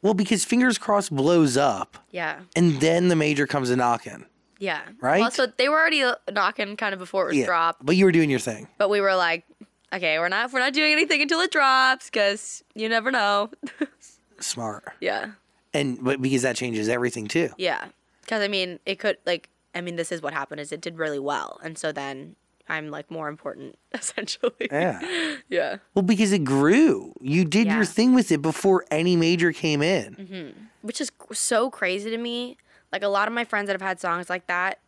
Well, 0.02 0.14
because 0.14 0.44
fingers 0.44 0.78
crossed 0.78 1.16
blows 1.16 1.56
up, 1.56 1.98
Yeah. 2.12 2.42
and 2.58 2.82
then 2.82 3.08
the 3.08 3.16
major 3.16 3.48
comes 3.48 3.70
a 3.70 3.76
knocking. 3.78 4.26
Yeah. 4.60 4.82
Right? 5.00 5.22
Well, 5.22 5.32
so 5.32 5.46
they 5.46 5.70
were 5.70 5.80
already 5.80 6.04
uh, 6.04 6.16
knocking 6.32 6.76
kind 6.76 6.92
of 6.94 7.00
before 7.00 7.24
it 7.24 7.28
was 7.28 7.38
Yeah. 7.38 7.46
dropped, 7.46 7.86
But 7.86 7.96
you 7.96 8.04
were 8.06 8.12
doing 8.12 8.30
your 8.30 8.40
thing. 8.40 8.68
but 8.78 8.90
we 8.90 9.00
were 9.00 9.16
like, 9.16 9.46
okay, 9.94 10.20
we're 10.20 10.28
not 10.30 10.52
we're 10.52 10.60
not 10.60 10.74
doing 10.74 10.92
anything 10.92 11.22
until 11.22 11.40
it 11.40 11.52
drops 11.52 12.08
because 12.10 12.64
you 12.76 12.90
never 12.90 13.12
know. 13.12 13.50
Smart. 14.40 14.84
yeah. 15.00 15.32
And 15.74 16.04
but 16.04 16.22
because 16.22 16.44
that 16.44 16.56
changes 16.56 16.88
everything 16.90 17.28
too. 17.28 17.50
Yeah, 17.58 17.88
because 18.22 18.42
I 18.42 18.48
mean, 18.48 18.80
it 18.86 19.00
could 19.00 19.18
like 19.26 19.50
I 19.76 19.82
mean, 19.82 19.96
this 19.96 20.12
is 20.12 20.22
what 20.22 20.34
happened 20.34 20.62
is 20.62 20.72
it 20.72 20.82
did 20.82 20.98
really 20.98 21.20
well, 21.20 21.60
and 21.64 21.78
so 21.78 21.92
then 21.92 22.36
I'm 22.70 22.90
like 22.90 23.10
more 23.12 23.28
important 23.28 23.78
essentially. 23.94 24.52
Yeah. 24.72 25.02
yeah. 25.50 25.78
Well, 25.94 26.04
because 26.04 26.32
it 26.32 26.44
grew. 26.46 27.14
You 27.22 27.44
did 27.46 27.68
your 27.68 27.86
thing 27.86 28.14
with 28.14 28.32
it 28.32 28.42
before 28.42 28.86
any 28.92 29.16
major 29.16 29.52
came 29.52 29.82
in. 29.82 30.16
Mm-hmm. 30.16 30.60
Which 30.82 31.02
is 31.02 31.12
so 31.32 31.70
crazy 31.70 32.10
to 32.10 32.18
me. 32.18 32.58
Like 32.92 33.04
a 33.04 33.08
lot 33.08 33.28
of 33.28 33.34
my 33.34 33.44
friends 33.44 33.68
that 33.68 33.74
have 33.74 33.82
had 33.82 34.00
songs 34.00 34.30
like 34.30 34.46
that, 34.48 34.80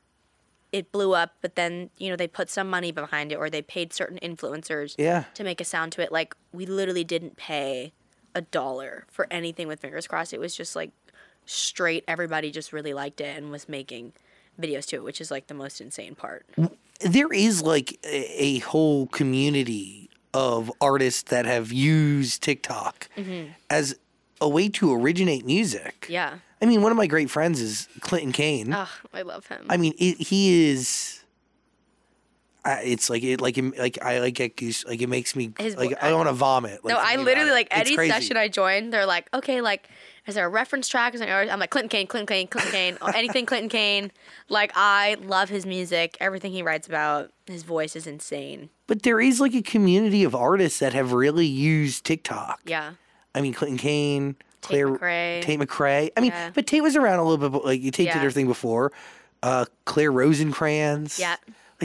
it 0.72 0.92
blew 0.92 1.14
up, 1.16 1.34
but 1.42 1.56
then 1.56 1.90
you 1.98 2.10
know 2.10 2.16
they 2.16 2.28
put 2.28 2.50
some 2.50 2.70
money 2.70 2.92
behind 2.92 3.32
it, 3.32 3.36
or 3.36 3.50
they 3.50 3.62
paid 3.64 3.92
certain 3.94 4.20
influencers 4.20 4.94
Yeah. 4.98 5.24
to 5.34 5.44
make 5.44 5.60
a 5.60 5.66
sound 5.66 5.92
to 5.94 6.02
it. 6.04 6.12
Like 6.12 6.36
we 6.54 6.66
literally 6.68 7.04
didn't 7.04 7.38
pay 7.38 7.94
a 8.36 8.42
dollar 8.42 9.06
for 9.10 9.26
anything 9.32 9.68
with 9.68 9.80
Fingers 9.80 10.08
Crossed. 10.08 10.34
It 10.34 10.40
was 10.40 10.56
just 10.56 10.76
like 10.76 10.92
straight. 11.46 12.04
Everybody 12.08 12.52
just 12.52 12.72
really 12.74 12.94
liked 12.94 13.22
it 13.22 13.36
and 13.36 13.50
was 13.50 13.68
making 13.68 14.14
videos 14.62 14.86
to 14.88 14.98
it, 14.98 15.04
which 15.04 15.20
is 15.20 15.32
like 15.32 15.48
the 15.48 15.54
most 15.54 15.82
insane 15.82 16.14
part. 16.14 16.46
There 17.00 17.34
is 17.34 17.64
like 17.64 17.98
a, 18.04 18.44
a 18.44 18.60
whole 18.60 19.08
community 19.08 20.10
of 20.34 20.72
artists 20.82 21.24
that 21.24 21.46
have 21.46 21.72
used 21.72 22.44
TikTok 22.44 23.10
mm-hmm. 23.18 23.52
as 23.70 23.98
a 24.42 24.50
way 24.50 24.70
to 24.70 24.94
originate 24.94 25.46
music. 25.46 26.08
Yeah. 26.10 26.40
I 26.62 26.66
mean, 26.66 26.82
one 26.82 26.92
of 26.92 26.98
my 26.98 27.08
great 27.08 27.30
friends 27.30 27.62
is 27.62 27.88
Clinton 28.02 28.32
Kane. 28.32 28.74
Oh, 28.74 28.90
I 29.14 29.22
love 29.22 29.48
him. 29.48 29.66
I 29.70 29.78
mean, 29.78 29.94
it, 29.98 30.20
he 30.20 30.70
is. 30.70 31.22
I 32.66 32.82
it's 32.82 33.10
like 33.10 33.24
it 33.24 33.40
like 33.42 33.58
it, 33.58 33.78
like 33.78 34.02
I 34.02 34.20
like 34.20 34.34
get 34.34 34.58
goose 34.58 34.84
like 34.86 35.02
it 35.02 35.08
makes 35.08 35.36
me 35.36 35.54
His 35.60 35.76
like 35.78 35.92
vo- 35.92 35.98
I 36.02 36.12
want 36.14 36.28
to 36.28 36.34
vomit. 36.34 36.80
no, 36.84 36.98
I 37.00 37.16
literally 37.18 37.52
like. 37.52 37.68
It's 37.72 37.88
any 37.90 37.96
crazy. 37.96 38.12
session 38.12 38.38
I 38.38 38.48
join, 38.48 38.90
they're 38.90 39.06
like, 39.06 39.30
okay, 39.34 39.62
like 39.62 39.88
is 40.26 40.34
there 40.34 40.46
a 40.48 40.50
reference 40.50 40.88
track? 40.88 41.14
Is 41.14 41.20
there, 41.20 41.48
I'm 41.52 41.60
like 41.60 41.70
Clinton 41.70 41.90
Kane, 41.90 42.08
Clinton 42.08 42.26
Kane, 42.26 42.48
Clinton 42.48 42.72
Kane, 42.72 42.98
anything 43.14 43.46
Clinton 43.46 43.70
Kane. 43.70 44.12
Like 44.50 44.72
I 44.76 45.18
love 45.22 45.50
his 45.50 45.66
music, 45.68 46.18
everything 46.20 46.52
he 46.52 46.64
writes 46.64 46.88
about. 46.88 47.32
His 47.46 47.62
voice 47.62 47.96
is 47.96 48.08
insane. 48.08 48.70
But 48.88 49.04
there 49.04 49.22
is 49.22 49.40
like 49.40 49.54
a 49.54 49.62
community 49.62 50.24
of 50.24 50.34
artists 50.34 50.80
that 50.80 50.94
have 50.94 51.14
really 51.14 51.46
used 51.46 52.04
TikTok. 52.04 52.62
Yeah. 52.66 52.94
I 53.36 53.42
mean, 53.42 53.54
Clinton 53.54 53.78
Kane, 53.78 54.36
Claire, 54.62 54.88
McRae. 54.88 55.42
Tate 55.44 55.60
McRae. 55.60 56.10
I 56.18 56.22
mean, 56.22 56.32
Yeah. 56.32 56.50
but 56.56 56.66
Tate 56.66 56.82
was 56.82 56.96
around 56.96 57.20
a 57.20 57.24
little 57.28 57.50
bit. 57.50 57.64
Like 57.64 57.82
Tate 57.84 57.94
did 57.94 58.06
Yeah. 58.08 58.20
her 58.20 58.32
thing 58.32 58.48
before. 58.48 58.92
Uh, 59.44 59.66
Claire 59.86 60.12
Rosencrantz. 60.12 61.20
Yeah. 61.20 61.36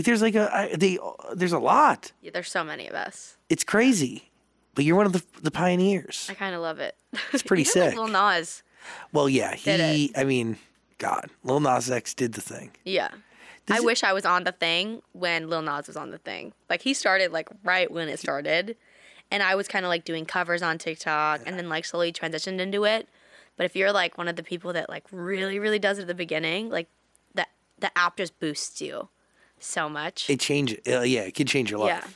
Like 0.01 0.07
there's 0.07 0.23
like 0.23 0.35
a 0.35 0.51
I, 0.55 0.75
they 0.75 0.99
there's 1.35 1.53
a 1.53 1.59
lot. 1.59 2.13
yeah. 2.23 2.31
There's 2.33 2.51
so 2.51 2.65
many 2.65 2.89
of 2.89 2.95
us. 2.95 3.37
It's 3.51 3.65
crazy. 3.65 4.31
But 4.75 4.85
you're 4.85 4.97
one 4.97 5.05
of 5.07 5.13
the 5.13 5.23
the 5.43 5.51
pioneers. 5.51 6.27
I 6.31 6.35
kind 6.35 6.55
of 6.55 6.63
love 6.63 6.79
it. 6.79 6.97
It's 7.33 7.43
pretty 7.43 7.63
Even, 7.69 7.73
sick. 7.73 7.95
Lil 7.97 8.09
Nas. 8.09 8.63
Well, 9.13 9.29
yeah, 9.29 9.55
he. 9.55 10.11
I 10.17 10.25
mean, 10.25 10.57
God, 10.99 11.27
Lil 11.45 11.61
Nas 11.61 11.91
X 11.91 12.15
did 12.15 12.33
the 12.33 12.41
thing. 12.41 12.71
Yeah. 12.85 13.11
Does 13.67 13.79
I 13.79 13.83
it- 13.83 13.85
wish 13.85 14.03
I 14.03 14.13
was 14.15 14.25
on 14.25 14.45
the 14.45 14.53
thing 14.53 15.03
when 15.13 15.51
Lil 15.51 15.61
Nas 15.63 15.87
was 15.87 15.97
on 15.97 16.11
the 16.13 16.19
thing. 16.19 16.55
Like 16.71 16.81
he 16.83 16.95
started 16.95 17.31
like 17.31 17.49
right 17.63 17.91
when 17.91 18.09
it 18.09 18.19
started, 18.21 18.77
and 19.31 19.43
I 19.43 19.55
was 19.55 19.69
kind 19.69 19.85
of 19.85 19.91
like 19.91 20.05
doing 20.07 20.25
covers 20.25 20.63
on 20.63 20.79
TikTok, 20.79 21.43
and 21.45 21.59
then 21.59 21.69
like 21.69 21.85
slowly 21.85 22.11
transitioned 22.13 22.59
into 22.61 22.85
it. 22.85 23.07
But 23.59 23.65
if 23.67 23.77
you're 23.77 23.93
like 23.93 24.17
one 24.17 24.29
of 24.29 24.37
the 24.37 24.43
people 24.43 24.73
that 24.73 24.89
like 24.89 25.05
really 25.13 25.59
really 25.59 25.79
does 25.79 25.99
it 25.99 26.03
at 26.03 26.09
the 26.09 26.15
beginning, 26.15 26.71
like 26.71 26.89
the 27.35 27.47
the 27.79 27.91
app 27.99 28.17
just 28.17 28.39
boosts 28.41 28.81
you 28.81 29.09
so 29.61 29.89
much. 29.89 30.29
It 30.29 30.41
changed. 30.41 30.81
Uh, 30.89 31.01
yeah, 31.01 31.23
it 31.23 31.33
could 31.33 31.47
change 31.47 31.71
your 31.71 31.81
life. 31.81 31.89
Yeah. 31.89 32.11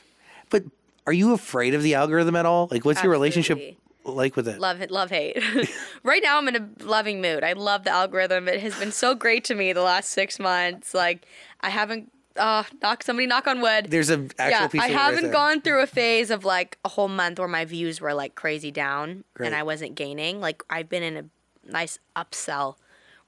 But 0.49 0.63
are 1.07 1.13
you 1.13 1.33
afraid 1.33 1.73
of 1.73 1.83
the 1.83 1.95
algorithm 1.95 2.35
at 2.35 2.45
all? 2.45 2.67
Like, 2.71 2.85
what's 2.85 3.03
your 3.03 3.11
relationship 3.11 3.77
like 4.03 4.35
with 4.35 4.47
it? 4.47 4.59
love 4.59 4.81
it, 4.81 4.91
love 4.91 5.09
hate. 5.09 5.41
right 6.03 6.21
now, 6.23 6.37
I'm 6.37 6.47
in 6.47 6.55
a 6.55 6.83
loving 6.83 7.21
mood. 7.21 7.43
I 7.43 7.53
love 7.53 7.83
the 7.83 7.91
algorithm. 7.91 8.47
It 8.47 8.61
has 8.61 8.77
been 8.77 8.91
so 8.91 9.15
great 9.15 9.43
to 9.45 9.55
me 9.55 9.73
the 9.73 9.81
last 9.81 10.09
six 10.09 10.39
months. 10.39 10.93
Like 10.93 11.25
I 11.61 11.69
haven't. 11.69 12.11
Uh, 12.37 12.63
knock 12.81 13.01
somebody 13.01 13.25
knock 13.25 13.47
on 13.47 13.61
wood. 13.61 13.87
There's 13.89 14.09
an 14.09 14.29
actual 14.37 14.63
yeah, 14.63 14.67
piece 14.67 14.81
I 14.81 14.87
haven't 14.89 15.23
there. 15.23 15.31
gone 15.31 15.61
through 15.61 15.81
a 15.81 15.87
phase 15.87 16.29
of 16.29 16.43
like 16.43 16.77
a 16.83 16.89
whole 16.89 17.07
month 17.07 17.39
where 17.39 17.47
my 17.47 17.63
views 17.63 18.01
were 18.01 18.13
like 18.13 18.35
crazy 18.35 18.71
down 18.71 19.23
Great. 19.35 19.47
and 19.47 19.55
I 19.55 19.63
wasn't 19.63 19.95
gaining. 19.95 20.41
Like 20.41 20.61
I've 20.69 20.89
been 20.89 21.01
in 21.01 21.15
a 21.15 21.71
nice 21.71 21.97
upsell 22.13 22.75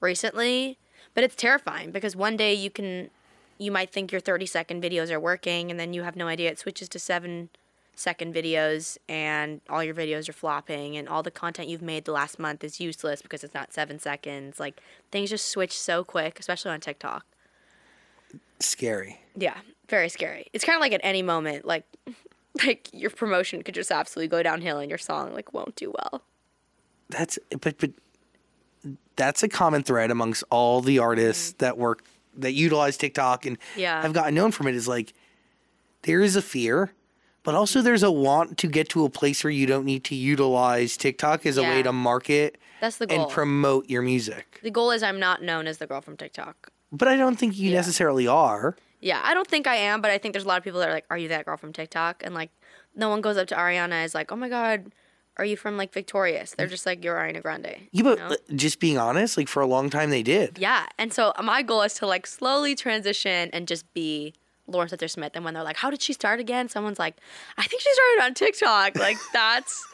recently, 0.02 0.76
but 1.14 1.24
it's 1.24 1.34
terrifying 1.34 1.90
because 1.90 2.14
one 2.16 2.36
day 2.36 2.52
you 2.52 2.68
can 2.68 3.08
you 3.58 3.70
might 3.70 3.90
think 3.90 4.12
your 4.12 4.20
30 4.20 4.46
second 4.46 4.82
videos 4.82 5.10
are 5.10 5.20
working 5.20 5.70
and 5.70 5.78
then 5.78 5.92
you 5.92 6.02
have 6.02 6.16
no 6.16 6.28
idea 6.28 6.50
it 6.50 6.58
switches 6.58 6.88
to 6.88 6.98
7 6.98 7.50
second 7.98 8.32
videos 8.32 8.96
and 9.08 9.60
all 9.68 9.82
your 9.82 9.94
videos 9.94 10.28
are 10.28 10.32
flopping 10.32 10.96
and 10.96 11.08
all 11.08 11.22
the 11.22 11.30
content 11.30 11.68
you've 11.68 11.82
made 11.82 12.04
the 12.04 12.12
last 12.12 12.38
month 12.38 12.62
is 12.62 12.78
useless 12.78 13.20
because 13.20 13.42
it's 13.42 13.54
not 13.54 13.72
7 13.72 13.98
seconds. 13.98 14.60
Like 14.60 14.80
things 15.10 15.30
just 15.30 15.48
switch 15.48 15.76
so 15.76 16.04
quick, 16.04 16.38
especially 16.38 16.70
on 16.70 16.80
TikTok. 16.80 17.26
Scary. 18.60 19.20
Yeah, 19.36 19.56
very 19.88 20.08
scary. 20.08 20.46
It's 20.52 20.64
kind 20.64 20.76
of 20.76 20.80
like 20.80 20.92
at 20.92 21.00
any 21.02 21.22
moment, 21.22 21.64
like 21.64 21.84
like 22.64 22.88
your 22.92 23.10
promotion 23.10 23.62
could 23.62 23.74
just 23.74 23.90
absolutely 23.90 24.28
go 24.28 24.42
downhill 24.42 24.78
and 24.78 24.88
your 24.88 24.98
song 24.98 25.34
like 25.34 25.52
won't 25.52 25.74
do 25.74 25.92
well. 25.92 26.22
That's 27.10 27.38
but 27.60 27.78
but 27.78 27.90
that's 29.16 29.42
a 29.42 29.48
common 29.48 29.82
thread 29.82 30.12
amongst 30.12 30.44
all 30.50 30.80
the 30.80 31.00
artists 31.00 31.52
mm. 31.52 31.58
that 31.58 31.78
work 31.78 32.04
that 32.38 32.52
utilize 32.52 32.96
TikTok 32.96 33.46
and. 33.46 33.58
Yeah. 33.76 34.02
have 34.02 34.12
gotten 34.12 34.34
known 34.34 34.52
from 34.52 34.66
it 34.68 34.74
is 34.74 34.88
like 34.88 35.12
there 36.02 36.20
is 36.20 36.36
a 36.36 36.42
fear, 36.42 36.92
but 37.42 37.54
also 37.54 37.82
there's 37.82 38.02
a 38.02 38.10
want 38.10 38.58
to 38.58 38.66
get 38.68 38.88
to 38.90 39.04
a 39.04 39.10
place 39.10 39.42
where 39.44 39.50
you 39.50 39.66
don't 39.66 39.84
need 39.84 40.04
to 40.04 40.14
utilize 40.14 40.96
TikTok 40.96 41.46
as 41.46 41.56
a 41.56 41.62
way 41.62 41.82
to 41.82 41.92
market 41.92 42.58
That's 42.80 42.98
the 42.98 43.06
goal. 43.06 43.22
and 43.22 43.30
promote 43.30 43.88
your 43.90 44.02
music. 44.02 44.60
the 44.62 44.70
goal 44.70 44.90
is 44.90 45.02
I'm 45.02 45.18
not 45.20 45.42
known 45.42 45.66
as 45.66 45.78
the 45.78 45.86
girl 45.86 46.00
from 46.00 46.16
TikTok. 46.16 46.70
But 46.90 47.08
I 47.08 47.16
don't 47.16 47.36
think 47.36 47.58
you 47.58 47.72
necessarily 47.72 48.26
are. 48.26 48.76
Yeah, 49.00 49.20
I 49.22 49.34
don't 49.34 49.46
think 49.46 49.66
I 49.66 49.76
am, 49.76 50.00
but 50.00 50.10
I 50.10 50.18
think 50.18 50.32
there's 50.32 50.44
a 50.44 50.48
lot 50.48 50.58
of 50.58 50.64
people 50.64 50.80
that 50.80 50.88
are 50.88 50.92
like, 50.92 51.04
"Are 51.10 51.18
you 51.18 51.28
that 51.28 51.44
girl 51.44 51.56
from 51.56 51.72
TikTok?" 51.72 52.22
And 52.24 52.34
like, 52.34 52.50
no 52.96 53.08
one 53.10 53.20
goes 53.20 53.36
up 53.36 53.46
to 53.48 53.54
Ariana 53.54 53.92
and 53.92 54.04
is 54.04 54.14
like, 54.14 54.32
"Oh 54.32 54.36
my 54.36 54.48
god, 54.48 54.90
are 55.38 55.44
you 55.44 55.56
from 55.56 55.76
like 55.76 55.92
Victorious?" 55.92 56.52
They're 56.52 56.66
mm. 56.66 56.70
just 56.70 56.86
like, 56.86 57.04
"You're 57.04 57.16
Ariana 57.16 57.42
Grande." 57.42 57.88
Yeah, 57.92 58.02
but 58.02 58.18
know? 58.18 58.36
just 58.56 58.80
being 58.80 58.98
honest, 58.98 59.36
like 59.36 59.48
for 59.48 59.60
a 59.60 59.66
long 59.66 59.90
time 59.90 60.10
they 60.10 60.22
did. 60.22 60.58
Yeah, 60.58 60.86
and 60.98 61.12
so 61.12 61.32
my 61.42 61.62
goal 61.62 61.82
is 61.82 61.94
to 61.94 62.06
like 62.06 62.26
slowly 62.26 62.74
transition 62.74 63.50
and 63.52 63.68
just 63.68 63.92
be 63.94 64.34
Lauren 64.66 64.88
Spencer 64.88 65.08
Smith. 65.08 65.32
And 65.34 65.44
when 65.44 65.54
they're 65.54 65.62
like, 65.62 65.78
"How 65.78 65.90
did 65.90 66.02
she 66.02 66.12
start 66.12 66.40
again?" 66.40 66.68
Someone's 66.68 66.98
like, 66.98 67.16
"I 67.56 67.64
think 67.64 67.82
she 67.82 67.92
started 67.92 68.24
on 68.24 68.34
TikTok." 68.34 68.96
Like 68.96 69.16
that's 69.32 69.86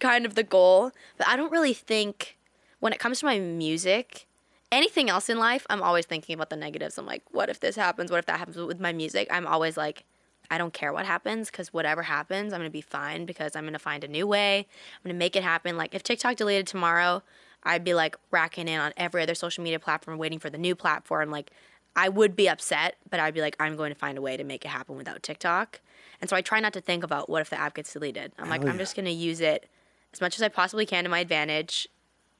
kind 0.00 0.26
of 0.26 0.34
the 0.34 0.42
goal. 0.42 0.92
But 1.18 1.28
I 1.28 1.36
don't 1.36 1.52
really 1.52 1.74
think 1.74 2.38
when 2.80 2.92
it 2.92 2.98
comes 2.98 3.20
to 3.20 3.26
my 3.26 3.38
music, 3.38 4.26
anything 4.70 5.10
else 5.10 5.28
in 5.28 5.38
life, 5.38 5.66
I'm 5.70 5.82
always 5.82 6.06
thinking 6.06 6.34
about 6.34 6.50
the 6.50 6.56
negatives. 6.56 6.98
I'm 6.98 7.06
like, 7.06 7.22
"What 7.30 7.48
if 7.48 7.60
this 7.60 7.76
happens? 7.76 8.10
What 8.10 8.18
if 8.18 8.26
that 8.26 8.38
happens?" 8.38 8.56
But 8.56 8.66
with 8.66 8.80
my 8.80 8.92
music, 8.92 9.28
I'm 9.30 9.46
always 9.46 9.76
like. 9.76 10.04
I 10.50 10.58
don't 10.58 10.72
care 10.72 10.92
what 10.92 11.06
happens 11.06 11.50
because 11.50 11.72
whatever 11.72 12.02
happens, 12.02 12.52
I'm 12.52 12.60
gonna 12.60 12.70
be 12.70 12.80
fine 12.80 13.24
because 13.24 13.56
I'm 13.56 13.64
gonna 13.64 13.78
find 13.78 14.04
a 14.04 14.08
new 14.08 14.26
way. 14.26 14.58
I'm 14.58 15.08
gonna 15.08 15.18
make 15.18 15.36
it 15.36 15.42
happen. 15.42 15.76
Like 15.76 15.94
if 15.94 16.02
TikTok 16.02 16.36
deleted 16.36 16.66
tomorrow, 16.66 17.22
I'd 17.64 17.84
be 17.84 17.94
like 17.94 18.16
racking 18.30 18.68
in 18.68 18.80
on 18.80 18.92
every 18.96 19.22
other 19.22 19.34
social 19.34 19.62
media 19.62 19.78
platform, 19.78 20.18
waiting 20.18 20.38
for 20.38 20.50
the 20.50 20.58
new 20.58 20.74
platform. 20.74 21.30
Like 21.30 21.50
I 21.94 22.08
would 22.08 22.34
be 22.34 22.48
upset, 22.48 22.96
but 23.10 23.20
I'd 23.20 23.34
be 23.34 23.40
like, 23.40 23.56
I'm 23.60 23.76
going 23.76 23.92
to 23.92 23.98
find 23.98 24.16
a 24.16 24.22
way 24.22 24.36
to 24.36 24.44
make 24.44 24.64
it 24.64 24.68
happen 24.68 24.96
without 24.96 25.22
TikTok. 25.22 25.80
And 26.20 26.30
so 26.30 26.36
I 26.36 26.40
try 26.40 26.60
not 26.60 26.72
to 26.72 26.80
think 26.80 27.04
about 27.04 27.28
what 27.28 27.42
if 27.42 27.50
the 27.50 27.60
app 27.60 27.74
gets 27.74 27.92
deleted. 27.92 28.32
I'm 28.38 28.48
like, 28.48 28.62
Hell 28.62 28.70
I'm 28.70 28.78
just 28.78 28.96
gonna 28.96 29.10
use 29.10 29.40
it 29.40 29.68
as 30.12 30.20
much 30.20 30.36
as 30.36 30.42
I 30.42 30.48
possibly 30.48 30.86
can 30.86 31.04
to 31.04 31.10
my 31.10 31.20
advantage 31.20 31.88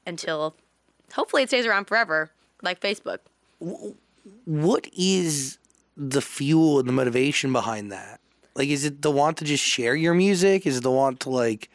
until 0.06 0.54
hopefully 1.14 1.42
it 1.42 1.48
stays 1.48 1.66
around 1.66 1.86
forever, 1.86 2.30
like 2.62 2.80
Facebook. 2.80 3.18
What 4.44 4.88
is 4.96 5.58
the 5.96 6.22
fuel 6.22 6.78
and 6.78 6.88
the 6.88 6.92
motivation 6.92 7.52
behind 7.52 7.92
that? 7.92 8.20
Like, 8.54 8.68
is 8.68 8.84
it 8.84 9.02
the 9.02 9.10
want 9.10 9.38
to 9.38 9.44
just 9.44 9.64
share 9.64 9.94
your 9.94 10.14
music? 10.14 10.66
Is 10.66 10.78
it 10.78 10.82
the 10.82 10.90
want 10.90 11.20
to 11.20 11.30
like 11.30 11.70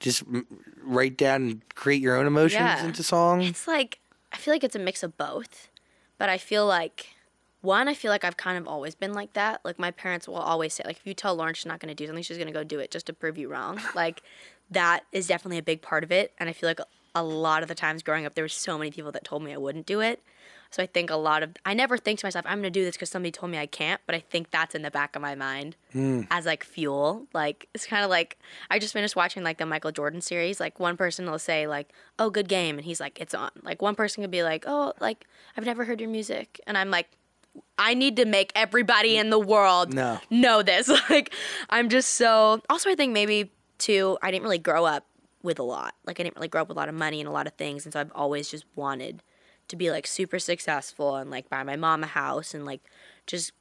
just 0.00 0.22
write 0.82 1.16
down 1.16 1.42
and 1.42 1.68
create 1.74 2.00
your 2.00 2.16
own 2.16 2.26
emotions 2.26 2.60
Yeah. 2.60 2.84
into 2.84 3.02
songs? 3.02 3.48
It's 3.48 3.66
like 3.68 3.98
I 4.32 4.36
feel 4.36 4.52
like 4.54 4.64
it's 4.64 4.76
a 4.76 4.80
mix 4.80 5.02
of 5.02 5.16
both, 5.16 5.68
but 6.18 6.28
I 6.28 6.38
feel 6.38 6.66
like 6.66 7.08
one, 7.60 7.88
I 7.88 7.94
feel 7.94 8.10
like 8.10 8.24
I've 8.24 8.36
kind 8.36 8.58
of 8.58 8.68
always 8.68 8.94
been 8.94 9.14
like 9.14 9.32
that. 9.32 9.60
Like 9.64 9.78
my 9.78 9.90
parents 9.90 10.28
will 10.28 10.36
always 10.36 10.74
say, 10.74 10.82
like 10.84 10.96
if 10.98 11.06
you 11.06 11.14
tell 11.14 11.34
Lauren 11.34 11.54
she's 11.54 11.66
not 11.66 11.80
going 11.80 11.88
to 11.88 11.94
do 11.94 12.06
something, 12.06 12.22
she's 12.22 12.36
going 12.36 12.48
to 12.48 12.52
go 12.52 12.62
do 12.64 12.78
it 12.78 12.90
just 12.90 13.06
to 13.06 13.12
prove 13.12 13.38
you 13.38 13.48
wrong. 13.48 13.80
like 13.94 14.22
that 14.70 15.04
is 15.12 15.26
definitely 15.26 15.58
a 15.58 15.62
big 15.62 15.80
part 15.82 16.04
of 16.04 16.12
it, 16.12 16.32
and 16.38 16.48
I 16.48 16.52
feel 16.52 16.68
like 16.68 16.80
a 17.14 17.22
lot 17.22 17.62
of 17.62 17.68
the 17.68 17.74
times 17.74 18.02
growing 18.02 18.26
up, 18.26 18.34
there 18.34 18.44
were 18.44 18.48
so 18.48 18.76
many 18.76 18.90
people 18.90 19.12
that 19.12 19.24
told 19.24 19.42
me 19.42 19.52
I 19.52 19.56
wouldn't 19.56 19.86
do 19.86 20.00
it. 20.00 20.20
So 20.74 20.82
I 20.82 20.86
think 20.86 21.08
a 21.08 21.14
lot 21.14 21.44
of 21.44 21.54
I 21.64 21.72
never 21.72 21.96
think 21.96 22.18
to 22.18 22.26
myself, 22.26 22.44
I'm 22.48 22.58
going 22.58 22.64
to 22.64 22.70
do 22.70 22.84
this 22.84 22.96
because 22.96 23.08
somebody 23.08 23.30
told 23.30 23.52
me 23.52 23.58
I 23.58 23.66
can't, 23.66 24.00
but 24.06 24.16
I 24.16 24.18
think 24.18 24.50
that's 24.50 24.74
in 24.74 24.82
the 24.82 24.90
back 24.90 25.14
of 25.14 25.22
my 25.22 25.36
mind 25.36 25.76
hmm. 25.92 26.22
as 26.32 26.46
like 26.46 26.64
fuel. 26.64 27.28
Like 27.32 27.68
it's 27.74 27.86
kind 27.86 28.02
of 28.02 28.10
like 28.10 28.38
I 28.70 28.80
just 28.80 28.92
finished 28.92 29.14
watching 29.14 29.44
like 29.44 29.58
the 29.58 29.66
Michael 29.66 29.92
Jordan 29.92 30.20
series. 30.20 30.58
Like 30.58 30.80
one 30.80 30.96
person 30.96 31.30
will 31.30 31.38
say 31.38 31.68
like, 31.68 31.92
"Oh, 32.18 32.28
good 32.28 32.48
game," 32.48 32.76
and 32.76 32.84
he's 32.84 32.98
like, 32.98 33.20
"It's 33.20 33.34
on." 33.34 33.52
Like 33.62 33.82
one 33.82 33.94
person 33.94 34.24
could 34.24 34.32
be 34.32 34.42
like, 34.42 34.64
"Oh, 34.66 34.92
like 34.98 35.28
I've 35.56 35.64
never 35.64 35.84
heard 35.84 36.00
your 36.00 36.10
music," 36.10 36.60
and 36.66 36.76
I'm 36.76 36.90
like, 36.90 37.08
I 37.78 37.94
need 37.94 38.16
to 38.16 38.24
make 38.24 38.50
everybody 38.56 39.16
in 39.16 39.30
the 39.30 39.38
world 39.38 39.94
No. 39.94 40.18
know 40.28 40.64
this. 40.64 40.88
like 41.08 41.32
I'm 41.70 41.88
just 41.88 42.16
so. 42.16 42.60
Also, 42.68 42.90
I 42.90 42.96
think 42.96 43.12
maybe 43.12 43.52
too, 43.78 44.18
I 44.22 44.32
didn't 44.32 44.42
really 44.42 44.58
grow 44.58 44.86
up 44.86 45.06
with 45.40 45.60
a 45.60 45.62
lot. 45.62 45.94
Like 46.04 46.18
I 46.18 46.24
didn't 46.24 46.34
really 46.34 46.48
grow 46.48 46.62
up 46.62 46.68
with 46.68 46.76
a 46.76 46.80
lot 46.80 46.88
of 46.88 46.96
money 46.96 47.20
and 47.20 47.28
a 47.28 47.32
lot 47.32 47.46
of 47.46 47.52
things, 47.52 47.86
and 47.86 47.92
so 47.92 48.00
I've 48.00 48.10
always 48.12 48.50
just 48.50 48.64
wanted 48.74 49.22
to 49.68 49.76
be 49.76 49.90
like 49.90 50.06
super 50.06 50.38
successful 50.38 51.16
and 51.16 51.30
like 51.30 51.48
buy 51.48 51.62
my 51.62 51.76
mom 51.76 52.04
a 52.04 52.06
house 52.06 52.54
and 52.54 52.64
like 52.64 52.80
just 53.26 53.52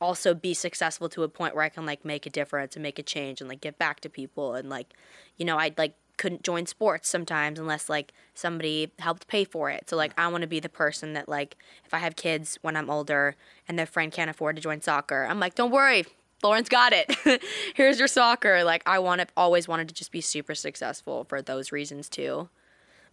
also 0.00 0.34
be 0.34 0.52
successful 0.52 1.08
to 1.08 1.22
a 1.22 1.28
point 1.28 1.54
where 1.54 1.64
I 1.64 1.68
can 1.68 1.86
like 1.86 2.04
make 2.04 2.26
a 2.26 2.30
difference 2.30 2.74
and 2.74 2.82
make 2.82 2.98
a 2.98 3.02
change 3.02 3.40
and 3.40 3.48
like 3.48 3.60
give 3.60 3.78
back 3.78 4.00
to 4.00 4.08
people 4.08 4.54
and 4.54 4.68
like 4.68 4.94
you 5.36 5.44
know 5.44 5.58
I'd 5.58 5.78
like 5.78 5.94
couldn't 6.16 6.42
join 6.42 6.66
sports 6.66 7.08
sometimes 7.08 7.58
unless 7.58 7.88
like 7.88 8.12
somebody 8.34 8.92
helped 8.98 9.26
pay 9.26 9.44
for 9.44 9.70
it. 9.70 9.88
So 9.88 9.96
like 9.96 10.12
I 10.18 10.28
want 10.28 10.42
to 10.42 10.48
be 10.48 10.60
the 10.60 10.68
person 10.68 11.14
that 11.14 11.28
like 11.28 11.56
if 11.84 11.94
I 11.94 11.98
have 11.98 12.16
kids 12.16 12.58
when 12.62 12.76
I'm 12.76 12.90
older 12.90 13.36
and 13.66 13.78
their 13.78 13.86
friend 13.86 14.12
can't 14.12 14.30
afford 14.30 14.56
to 14.56 14.62
join 14.62 14.80
soccer, 14.80 15.26
I'm 15.28 15.40
like 15.40 15.54
don't 15.54 15.70
worry, 15.70 16.04
Lauren's 16.42 16.68
got 16.68 16.92
it. 16.92 17.42
Here's 17.74 17.98
your 17.98 18.08
soccer. 18.08 18.64
Like 18.64 18.82
I 18.86 18.98
want 18.98 19.20
to 19.20 19.26
always 19.36 19.68
wanted 19.68 19.88
to 19.88 19.94
just 19.94 20.12
be 20.12 20.20
super 20.20 20.54
successful 20.54 21.24
for 21.24 21.40
those 21.40 21.72
reasons 21.72 22.08
too. 22.08 22.48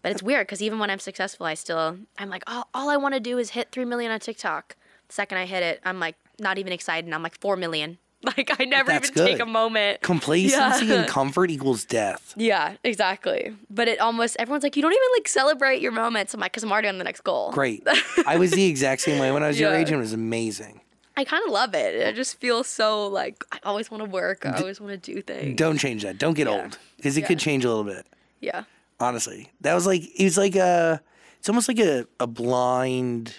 But 0.01 0.11
it's 0.13 0.23
weird 0.23 0.47
because 0.47 0.61
even 0.61 0.79
when 0.79 0.89
I'm 0.89 0.99
successful, 0.99 1.45
I 1.45 1.53
still 1.55 1.97
I'm 2.17 2.29
like, 2.29 2.43
oh, 2.47 2.63
all 2.73 2.89
I 2.89 2.97
want 2.97 3.13
to 3.15 3.19
do 3.19 3.37
is 3.37 3.51
hit 3.51 3.71
three 3.71 3.85
million 3.85 4.11
on 4.11 4.19
TikTok. 4.19 4.75
The 5.07 5.13
second 5.13 5.37
I 5.39 5.45
hit 5.45 5.63
it, 5.63 5.81
I'm 5.83 5.99
like 5.99 6.15
not 6.39 6.57
even 6.57 6.71
excited. 6.71 7.05
and 7.05 7.13
I'm 7.15 7.23
like 7.23 7.37
four 7.39 7.55
million. 7.55 7.97
Like 8.21 8.59
I 8.59 8.65
never 8.65 8.91
That's 8.91 9.09
even 9.11 9.25
take 9.25 9.39
a 9.39 9.45
moment. 9.45 10.01
Complacency 10.01 10.87
Yeah. 10.87 10.95
and 10.95 11.07
comfort 11.07 11.49
equals 11.49 11.85
death. 11.85 12.33
Yeah, 12.35 12.75
exactly. 12.83 13.55
But 13.69 13.87
it 13.87 14.01
almost 14.01 14.35
everyone's 14.39 14.63
like, 14.63 14.75
you 14.75 14.81
don't 14.81 14.91
even 14.91 15.07
like 15.15 15.27
celebrate 15.29 15.81
your 15.81 15.93
moments. 15.93 16.33
I'm 16.33 16.41
like, 16.41 16.51
because 16.51 16.63
I'm 16.63 16.71
already 16.71 16.89
on 16.89 16.97
the 16.97 17.05
next 17.05 17.21
goal. 17.21 17.51
Great. 17.51 17.81
I 18.27 18.35
was 18.37 18.51
the 18.51 18.65
exact 18.65 19.01
same 19.03 19.19
way 19.19 19.31
when 19.31 19.41
I 19.41 19.47
was 19.47 19.57
your 19.57 19.71
Yeah. 19.71 19.77
age, 19.79 19.87
and 19.87 19.95
it 19.95 20.01
was 20.01 20.11
amazing. 20.11 20.81
I 21.15 21.23
kind 21.23 21.43
of 21.45 21.51
love 21.53 21.73
it. 21.73 22.05
I 22.05 22.11
just 22.11 22.37
feel 22.41 22.65
so 22.65 23.07
like 23.07 23.41
I 23.53 23.59
always 23.63 23.89
want 23.89 24.03
to 24.03 24.09
work. 24.09 24.45
I 24.45 24.51
always 24.59 24.81
want 24.81 25.01
to 25.01 25.13
do 25.13 25.21
things. 25.21 25.55
Don't 25.57 25.77
change 25.77 26.03
that. 26.03 26.17
Don't 26.17 26.33
get 26.33 26.47
Yeah. 26.47 26.63
old 26.63 26.77
because 26.97 27.15
it 27.15 27.25
could 27.25 27.39
change 27.39 27.63
a 27.63 27.69
little 27.69 27.85
bit. 27.85 28.05
Yeah. 28.41 28.63
Honestly, 28.99 29.51
that 29.61 29.73
was 29.73 29.85
like 29.85 30.03
it 30.19 30.23
was 30.23 30.37
like 30.37 30.55
a. 30.55 31.01
It's 31.39 31.47
almost 31.47 31.67
like 31.67 31.79
a 31.79 32.05
a 32.19 32.27
blind. 32.27 33.33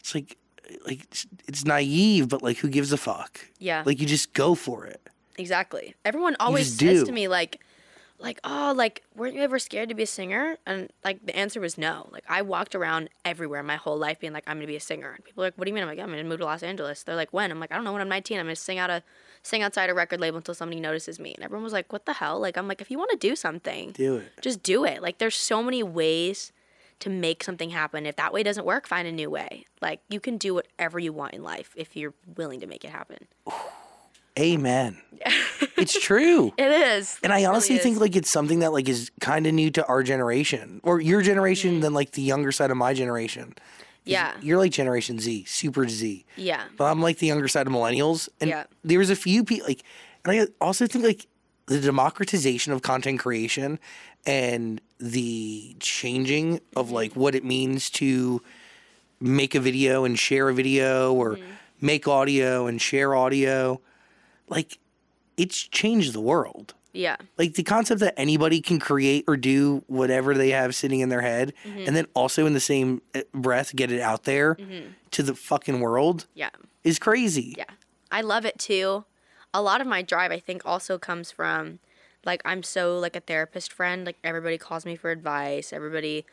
It's 0.00 0.14
like 0.14 0.38
like 0.86 1.06
it's, 1.46 1.64
naive, 1.64 2.28
but 2.28 2.42
like 2.42 2.58
who 2.58 2.68
gives 2.68 2.92
a 2.92 2.96
fuck? 2.96 3.40
Yeah. 3.58 3.82
Like 3.84 4.00
you 4.00 4.06
just 4.06 4.32
go 4.32 4.54
for 4.54 4.86
it. 4.86 5.00
Exactly. 5.38 5.94
Everyone 6.04 6.36
always 6.40 6.68
says 6.68 7.00
do. 7.00 7.06
to 7.06 7.12
me 7.12 7.28
like 7.28 7.60
like, 8.18 8.40
"Oh, 8.44 8.72
like 8.74 9.02
weren't 9.14 9.34
you 9.34 9.42
ever 9.42 9.58
scared 9.58 9.88
to 9.90 9.94
be 9.94 10.04
a 10.04 10.06
singer?" 10.06 10.56
And 10.66 10.90
like 11.04 11.24
the 11.26 11.36
answer 11.36 11.60
was 11.60 11.76
no. 11.76 12.08
Like 12.10 12.24
I 12.28 12.42
walked 12.42 12.74
around 12.74 13.10
everywhere 13.24 13.62
my 13.62 13.76
whole 13.76 13.96
life 13.98 14.20
being 14.20 14.32
like, 14.32 14.44
"I'm 14.46 14.56
going 14.56 14.62
to 14.62 14.66
be 14.66 14.76
a 14.76 14.80
singer." 14.80 15.12
And 15.12 15.24
people 15.24 15.42
are 15.42 15.48
like, 15.48 15.54
"What 15.56 15.64
do 15.64 15.70
you 15.70 15.74
mean?" 15.74 15.82
I'm 15.82 15.88
like, 15.88 15.98
"Yeah, 15.98 16.04
"I'm 16.04 16.10
going 16.10 16.22
to 16.22 16.28
move 16.28 16.38
to 16.38 16.44
Los 16.44 16.62
Angeles." 16.62 17.02
They're 17.02 17.16
like, 17.16 17.32
"When?" 17.32 17.50
I'm 17.50 17.60
like, 17.60 17.72
"I 17.72 17.74
don't 17.74 17.84
know 17.84 17.92
when 17.92 18.02
I'm 18.02 18.08
19. 18.08 18.38
I'm 18.38 18.46
going 18.46 18.56
to 18.56 18.60
sing 18.60 18.78
out 18.78 18.90
a 18.90 19.02
sing 19.46 19.62
outside 19.62 19.88
a 19.90 19.94
record 19.94 20.20
label 20.20 20.36
until 20.38 20.54
somebody 20.54 20.80
notices 20.80 21.18
me." 21.18 21.34
And 21.34 21.44
everyone 21.44 21.64
was 21.64 21.72
like, 21.72 21.92
"What 21.92 22.04
the 22.06 22.14
hell?" 22.14 22.38
Like 22.40 22.56
I'm 22.58 22.68
like, 22.68 22.80
"If 22.80 22.90
you 22.90 22.98
want 22.98 23.10
to 23.12 23.16
do 23.16 23.34
something, 23.36 23.92
Do 23.92 24.16
it. 24.16 24.32
just 24.42 24.62
do 24.62 24.84
it." 24.84 25.00
Like 25.02 25.18
there's 25.18 25.36
so 25.36 25.62
many 25.62 25.82
ways 25.82 26.52
to 27.00 27.10
make 27.10 27.44
something 27.44 27.70
happen. 27.70 28.06
If 28.06 28.16
that 28.16 28.32
way 28.32 28.42
doesn't 28.42 28.64
work, 28.64 28.86
find 28.86 29.06
a 29.06 29.12
new 29.12 29.28
way. 29.30 29.66
Like 29.82 30.00
you 30.08 30.18
can 30.20 30.38
do 30.38 30.54
whatever 30.54 30.98
you 30.98 31.12
want 31.12 31.34
in 31.34 31.42
life 31.42 31.72
if 31.76 31.94
you're 31.96 32.14
willing 32.36 32.60
to 32.60 32.66
make 32.66 32.84
it 32.84 32.90
happen. 32.90 33.26
Amen. 34.38 34.98
it's 35.78 35.98
true. 35.98 36.52
It 36.58 36.70
is. 36.70 37.18
And 37.22 37.32
I 37.32 37.36
really 37.36 37.46
honestly 37.46 37.78
think 37.78 37.94
is. 37.96 38.00
like 38.02 38.16
it's 38.16 38.28
something 38.30 38.58
that 38.58 38.70
like 38.72 38.86
is 38.86 39.10
kind 39.20 39.46
of 39.46 39.54
new 39.54 39.70
to 39.70 39.86
our 39.86 40.02
generation 40.02 40.80
or 40.84 41.00
your 41.00 41.22
generation 41.22 41.72
Mm-hmm. 41.72 41.80
than 41.80 41.94
like 41.94 42.10
the 42.12 42.20
younger 42.22 42.52
side 42.52 42.70
of 42.70 42.76
my 42.76 42.92
generation. 42.92 43.54
Yeah. 44.06 44.34
You're 44.40 44.58
like 44.58 44.72
Generation 44.72 45.18
Z, 45.18 45.44
Super 45.46 45.88
Z. 45.88 46.24
Yeah. 46.36 46.64
But 46.76 46.84
I'm 46.84 47.02
like 47.02 47.18
the 47.18 47.26
younger 47.26 47.48
side 47.48 47.66
of 47.66 47.72
millennials. 47.72 48.28
And 48.40 48.50
Yeah. 48.50 48.64
there 48.84 48.98
was 48.98 49.10
a 49.10 49.16
few 49.16 49.44
people 49.44 49.66
like, 49.66 49.82
and 50.24 50.40
I 50.40 50.46
also 50.60 50.86
think 50.86 51.04
like 51.04 51.26
the 51.66 51.80
democratization 51.80 52.72
of 52.72 52.82
content 52.82 53.18
creation 53.18 53.78
and 54.24 54.80
the 54.98 55.76
changing 55.80 56.60
of 56.76 56.86
mm-hmm. 56.86 56.94
like 56.94 57.16
what 57.16 57.34
it 57.34 57.44
means 57.44 57.90
to 57.90 58.40
make 59.20 59.54
a 59.54 59.60
video 59.60 60.04
and 60.04 60.18
share 60.18 60.48
a 60.48 60.54
video 60.54 61.12
or 61.12 61.36
mm-hmm. 61.36 61.44
make 61.80 62.06
audio 62.06 62.66
and 62.66 62.80
share 62.80 63.14
audio, 63.14 63.80
like 64.48 64.78
it's 65.36 65.62
changed 65.62 66.12
the 66.12 66.20
world 66.20 66.74
Yeah. 66.96 67.16
like 67.38 67.54
the 67.54 67.62
concept 67.62 68.00
that 68.00 68.14
anybody 68.18 68.60
can 68.60 68.78
create 68.78 69.24
or 69.28 69.36
do 69.36 69.84
whatever 69.86 70.34
they 70.34 70.50
have 70.50 70.74
sitting 70.74 71.00
in 71.00 71.08
their 71.08 71.20
head 71.20 71.52
and 71.64 71.94
then 71.94 72.06
also 72.14 72.46
in 72.46 72.52
the 72.54 72.60
same 72.60 73.02
uh, 73.14 73.20
breath 73.32 73.74
get 73.76 73.92
it 73.92 74.00
out 74.00 74.24
there 74.24 74.56
to 75.12 75.22
the 75.22 75.34
fucking 75.34 75.80
world 75.80 76.26
Yeah. 76.34 76.50
is 76.84 76.98
crazy. 76.98 77.54
Yeah. 77.58 77.64
I 78.10 78.20
love 78.22 78.44
it 78.44 78.58
too. 78.58 79.04
A 79.52 79.60
lot 79.62 79.80
of 79.80 79.86
my 79.86 80.02
drive 80.02 80.32
I 80.32 80.38
think 80.38 80.62
also 80.64 80.98
comes 80.98 81.30
from 81.30 81.78
like 82.24 82.42
I'm 82.44 82.62
so 82.62 82.98
like 82.98 83.14
a 83.16 83.20
therapist 83.20 83.72
friend. 83.72 84.04
Like 84.04 84.16
everybody 84.24 84.58
calls 84.58 84.84
me 84.84 84.96
for 84.96 85.10
advice. 85.10 85.72
Everybody 85.72 86.24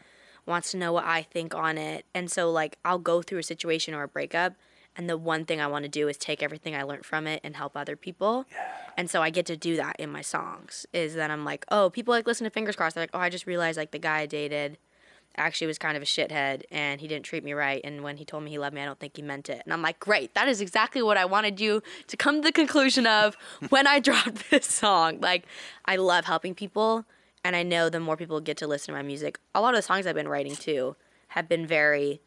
wants 0.46 0.72
to 0.72 0.78
know 0.78 0.92
what 0.92 1.06
I 1.06 1.22
think 1.24 1.54
on 1.56 1.78
it. 1.78 2.06
And 2.14 2.30
so 2.32 2.52
like 2.52 2.78
I'll 2.84 3.00
go 3.00 3.22
through 3.22 3.40
a 3.40 3.44
situation 3.44 3.94
or 3.94 4.04
a 4.04 4.08
breakup 4.08 4.54
and 4.96 5.10
the 5.10 5.18
one 5.18 5.46
thing 5.46 5.60
I 5.60 5.68
want 5.68 5.84
to 5.84 5.90
do 5.90 6.08
is 6.08 6.18
take 6.18 6.44
everything 6.44 6.76
I 6.76 6.84
learned 6.84 7.06
from 7.06 7.28
it 7.28 7.42
and 7.44 7.56
help 7.56 7.76
other 7.76 7.96
people. 7.96 8.46
Yeah. 8.52 8.68
And 8.98 9.10
so 9.10 9.22
I 9.22 9.30
get 9.30 9.46
to 9.48 9.58
do 9.58 9.76
that 9.78 9.96
in 10.00 10.12
my 10.12 10.22
songs. 10.22 10.86
Is 10.94 11.16
that 11.16 11.32
I'm 11.32 11.44
like, 11.44 11.66
oh, 11.70 11.90
people 11.90 12.14
like 12.14 12.28
listen 12.28 12.46
to 12.46 12.52
Fingers 12.52 12.76
Crossed. 12.76 12.96
They're 12.96 13.04
like, 13.04 13.12
oh, 13.14 13.20
I 13.20 13.30
just 13.30 13.48
realized 13.48 13.78
like 13.78 13.92
the 13.92 14.00
guy 14.00 14.20
I 14.20 14.26
dated 14.26 14.78
actually 15.36 15.68
was 15.68 15.78
kind 15.78 15.98
of 15.98 16.04
a 16.04 16.06
shithead 16.06 16.64
and 16.72 17.02
he 17.02 17.08
didn't 17.08 17.26
treat 17.26 17.44
me 17.44 17.54
right. 17.54 17.82
And 17.84 18.04
when 18.04 18.18
he 18.18 18.26
told 18.26 18.44
me 18.44 18.52
he 18.52 18.60
loved 18.60 18.76
me, 18.76 18.82
I 18.82 18.86
don't 18.86 19.00
think 19.00 19.16
he 19.16 19.22
meant 19.22 19.50
it. 19.50 19.62
And 19.66 19.74
I'm 19.74 19.82
like, 19.82 20.00
great, 20.00 20.34
that 20.36 20.48
is 20.48 20.62
exactly 20.62 21.02
what 21.02 21.18
I 21.18 21.26
wanted 21.26 21.60
you 21.60 21.82
to 22.08 22.18
come 22.18 22.36
to 22.38 22.42
the 22.42 22.52
conclusion 22.52 23.08
of 23.08 23.36
when 23.70 23.88
I 23.88 24.00
dropped 24.00 24.50
this 24.52 24.66
song. 24.66 25.20
Like, 25.22 25.46
I 25.86 25.96
love 25.96 26.26
helping 26.26 26.54
people. 26.54 27.06
And 27.44 27.56
I 27.56 27.64
know 27.64 27.90
the 27.90 28.00
more 28.00 28.16
people 28.16 28.40
get 28.40 28.58
to 28.58 28.68
listen 28.68 28.94
to 28.94 28.98
my 28.98 29.06
music, 29.06 29.38
a 29.54 29.60
lot 29.60 29.74
of 29.74 29.78
the 29.78 29.82
songs 29.82 30.08
I've 30.08 30.16
been 30.16 30.30
writing 30.30 30.56
too 30.56 30.96
have 31.30 31.50
been 31.50 31.68
very. 31.68 32.22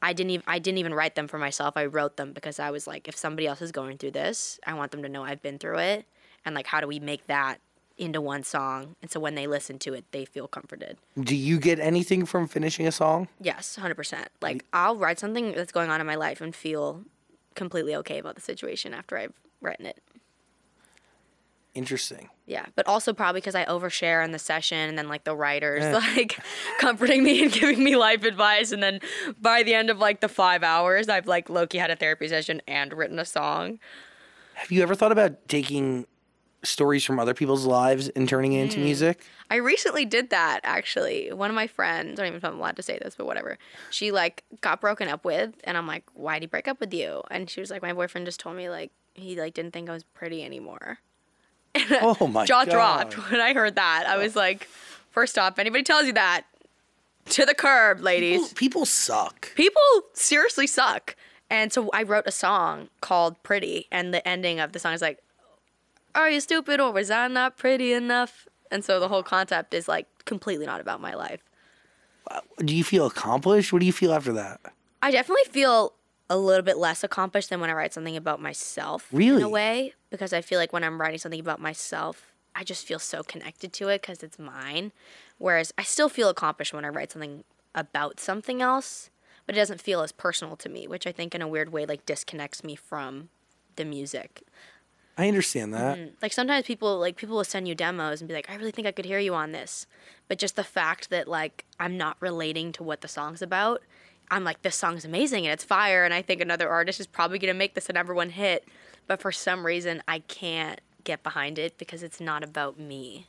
I 0.00 0.12
didn't 0.12 0.30
even 0.30 0.44
I 0.46 0.58
didn't 0.58 0.78
even 0.78 0.94
write 0.94 1.14
them 1.14 1.28
for 1.28 1.38
myself. 1.38 1.76
I 1.76 1.86
wrote 1.86 2.16
them 2.16 2.32
because 2.32 2.60
I 2.60 2.70
was 2.70 2.86
like, 2.86 3.08
if 3.08 3.16
somebody 3.16 3.46
else 3.46 3.62
is 3.62 3.72
going 3.72 3.98
through 3.98 4.12
this, 4.12 4.60
I 4.66 4.74
want 4.74 4.92
them 4.92 5.02
to 5.02 5.08
know 5.08 5.24
I've 5.24 5.42
been 5.42 5.58
through 5.58 5.78
it, 5.78 6.06
and 6.44 6.54
like, 6.54 6.66
how 6.66 6.80
do 6.80 6.86
we 6.86 7.00
make 7.00 7.26
that 7.26 7.60
into 7.98 8.20
one 8.20 8.42
song? 8.42 8.96
And 9.02 9.10
so 9.10 9.20
when 9.20 9.34
they 9.34 9.46
listen 9.46 9.78
to 9.80 9.94
it, 9.94 10.04
they 10.12 10.24
feel 10.24 10.48
comforted. 10.48 10.98
Do 11.18 11.36
you 11.36 11.58
get 11.58 11.78
anything 11.78 12.26
from 12.26 12.48
finishing 12.48 12.86
a 12.86 12.92
song? 12.92 13.28
Yes, 13.40 13.76
hundred 13.76 13.96
percent. 13.96 14.28
Like 14.40 14.64
I'll 14.72 14.96
write 14.96 15.18
something 15.18 15.52
that's 15.52 15.72
going 15.72 15.90
on 15.90 16.00
in 16.00 16.06
my 16.06 16.16
life 16.16 16.40
and 16.40 16.54
feel 16.54 17.02
completely 17.54 17.94
okay 17.96 18.18
about 18.18 18.34
the 18.34 18.40
situation 18.40 18.94
after 18.94 19.16
I've 19.18 19.34
written 19.60 19.86
it. 19.86 20.02
Interesting. 21.74 22.28
Yeah, 22.44 22.66
but 22.74 22.86
also 22.86 23.14
probably 23.14 23.40
because 23.40 23.54
I 23.54 23.64
overshare 23.64 24.22
in 24.24 24.32
the 24.32 24.38
session, 24.38 24.76
and 24.76 24.98
then 24.98 25.08
like 25.08 25.24
the 25.24 25.34
writers 25.34 25.82
like 26.16 26.38
comforting 26.78 27.24
me 27.24 27.42
and 27.42 27.52
giving 27.52 27.82
me 27.82 27.96
life 27.96 28.24
advice, 28.24 28.72
and 28.72 28.82
then 28.82 29.00
by 29.40 29.62
the 29.62 29.74
end 29.74 29.88
of 29.88 29.98
like 29.98 30.20
the 30.20 30.28
five 30.28 30.62
hours, 30.62 31.08
I've 31.08 31.26
like 31.26 31.48
Loki 31.48 31.78
had 31.78 31.90
a 31.90 31.96
therapy 31.96 32.28
session 32.28 32.60
and 32.68 32.92
written 32.92 33.18
a 33.18 33.24
song. 33.24 33.78
Have 34.54 34.70
you 34.70 34.82
ever 34.82 34.94
thought 34.94 35.12
about 35.12 35.48
taking 35.48 36.06
stories 36.62 37.04
from 37.04 37.18
other 37.18 37.34
people's 37.34 37.64
lives 37.64 38.08
and 38.10 38.28
turning 38.28 38.52
it 38.52 38.62
into 38.62 38.78
mm. 38.78 38.84
music? 38.84 39.24
I 39.50 39.56
recently 39.56 40.04
did 40.04 40.30
that 40.30 40.60
actually. 40.64 41.32
One 41.32 41.50
of 41.50 41.56
my 41.56 41.66
friends, 41.66 42.20
I 42.20 42.22
don't 42.22 42.32
even 42.32 42.32
know 42.34 42.48
if 42.48 42.52
I'm 42.52 42.58
allowed 42.58 42.76
to 42.76 42.82
say 42.82 42.98
this, 43.00 43.14
but 43.16 43.26
whatever. 43.26 43.58
She 43.90 44.12
like 44.12 44.44
got 44.60 44.80
broken 44.80 45.08
up 45.08 45.24
with, 45.24 45.54
and 45.64 45.76
I'm 45.78 45.86
like, 45.86 46.04
"Why 46.12 46.34
would 46.34 46.42
he 46.42 46.46
break 46.46 46.68
up 46.68 46.80
with 46.80 46.92
you?" 46.92 47.22
And 47.30 47.48
she 47.48 47.60
was 47.60 47.70
like, 47.70 47.82
"My 47.82 47.92
boyfriend 47.94 48.26
just 48.26 48.40
told 48.40 48.56
me 48.56 48.68
like 48.68 48.92
he 49.14 49.40
like 49.40 49.54
didn't 49.54 49.72
think 49.72 49.88
I 49.88 49.92
was 49.92 50.04
pretty 50.04 50.44
anymore." 50.44 50.98
Oh 52.02 52.26
my 52.26 52.44
Jaw 52.44 52.64
god. 52.64 52.70
dropped 52.70 53.30
when 53.30 53.40
I 53.40 53.54
heard 53.54 53.76
that. 53.76 54.04
I 54.08 54.16
oh. 54.16 54.20
was 54.20 54.36
like, 54.36 54.68
first 55.10 55.38
off, 55.38 55.58
anybody 55.58 55.82
tells 55.82 56.06
you 56.06 56.12
that, 56.14 56.44
to 57.30 57.46
the 57.46 57.54
curb, 57.54 58.00
ladies. 58.00 58.48
People, 58.48 58.56
people 58.56 58.86
suck. 58.86 59.54
People 59.54 59.82
seriously 60.14 60.66
suck. 60.66 61.16
And 61.50 61.72
so 61.72 61.90
I 61.92 62.02
wrote 62.02 62.24
a 62.26 62.32
song 62.32 62.88
called 63.00 63.42
Pretty, 63.42 63.86
and 63.92 64.14
the 64.14 64.26
ending 64.26 64.58
of 64.58 64.72
the 64.72 64.78
song 64.78 64.94
is 64.94 65.02
like, 65.02 65.18
Are 66.14 66.30
you 66.30 66.40
stupid 66.40 66.80
or 66.80 66.92
was 66.92 67.10
I 67.10 67.28
not 67.28 67.58
pretty 67.58 67.92
enough? 67.92 68.48
And 68.70 68.84
so 68.84 68.98
the 68.98 69.08
whole 69.08 69.22
concept 69.22 69.74
is 69.74 69.86
like 69.86 70.06
completely 70.24 70.64
not 70.66 70.80
about 70.80 71.00
my 71.00 71.14
life. 71.14 71.42
Do 72.64 72.74
you 72.74 72.84
feel 72.84 73.06
accomplished? 73.06 73.72
What 73.72 73.80
do 73.80 73.86
you 73.86 73.92
feel 73.92 74.12
after 74.14 74.32
that? 74.32 74.60
I 75.02 75.10
definitely 75.10 75.44
feel 75.50 75.92
a 76.32 76.36
little 76.36 76.62
bit 76.62 76.78
less 76.78 77.04
accomplished 77.04 77.50
than 77.50 77.60
when 77.60 77.68
I 77.68 77.74
write 77.74 77.92
something 77.92 78.16
about 78.16 78.40
myself. 78.40 79.12
In 79.36 79.42
a 79.42 79.48
way, 79.48 79.92
because 80.10 80.32
I 80.32 80.40
feel 80.40 80.58
like 80.58 80.72
when 80.72 80.82
I'm 80.82 80.98
writing 80.98 81.18
something 81.18 81.40
about 81.40 81.60
myself, 81.60 82.32
I 82.54 82.64
just 82.64 82.86
feel 82.86 82.98
so 82.98 83.22
connected 83.22 83.72
to 83.74 83.88
it 83.88 84.00
because 84.00 84.22
it's 84.22 84.38
mine. 84.38 84.92
Whereas 85.36 85.74
I 85.76 85.82
still 85.82 86.08
feel 86.08 86.30
accomplished 86.30 86.72
when 86.72 86.86
I 86.86 86.88
write 86.88 87.12
something 87.12 87.44
about 87.74 88.18
something 88.18 88.62
else, 88.62 89.10
but 89.44 89.54
it 89.54 89.58
doesn't 89.58 89.80
feel 89.80 90.00
as 90.00 90.10
personal 90.10 90.56
to 90.56 90.70
me, 90.70 90.86
which 90.86 91.06
I 91.06 91.12
think 91.12 91.34
in 91.34 91.42
a 91.42 91.48
weird 91.48 91.70
way 91.70 91.84
like 91.84 92.06
disconnects 92.06 92.64
me 92.64 92.76
from 92.76 93.28
the 93.76 93.84
music. 93.84 94.42
I 95.18 95.28
understand 95.28 95.74
that. 95.74 95.98
Mm-hmm. 95.98 96.14
Like 96.22 96.32
sometimes 96.32 96.66
people 96.66 96.98
like 96.98 97.16
people 97.16 97.36
will 97.36 97.44
send 97.44 97.68
you 97.68 97.74
demos 97.74 98.22
and 98.22 98.28
be 98.28 98.34
like, 98.34 98.48
I 98.48 98.54
really 98.54 98.70
think 98.70 98.86
I 98.86 98.92
could 98.92 99.04
hear 99.04 99.18
you 99.18 99.34
on 99.34 99.52
this. 99.52 99.86
But 100.28 100.38
just 100.38 100.56
the 100.56 100.64
fact 100.64 101.10
that 101.10 101.28
like 101.28 101.66
I'm 101.78 101.98
not 101.98 102.16
relating 102.20 102.72
to 102.72 102.82
what 102.82 103.02
the 103.02 103.08
song's 103.08 103.42
about, 103.42 103.82
I'm 104.32 104.42
like, 104.42 104.62
this 104.62 104.74
song's 104.74 105.04
amazing 105.04 105.46
and 105.46 105.52
it's 105.52 105.62
fire 105.62 106.04
and 106.04 106.12
I 106.12 106.22
think 106.22 106.40
another 106.40 106.68
artist 106.68 106.98
is 106.98 107.06
probably 107.06 107.38
gonna 107.38 107.54
make 107.54 107.74
this 107.74 107.88
a 107.88 107.92
number 107.92 108.12
one 108.14 108.30
hit. 108.30 108.66
But 109.06 109.20
for 109.20 109.30
some 109.30 109.64
reason 109.64 110.02
I 110.08 110.20
can't 110.20 110.80
get 111.04 111.22
behind 111.22 111.58
it 111.58 111.78
because 111.78 112.02
it's 112.02 112.20
not 112.20 112.42
about 112.42 112.78
me. 112.78 113.26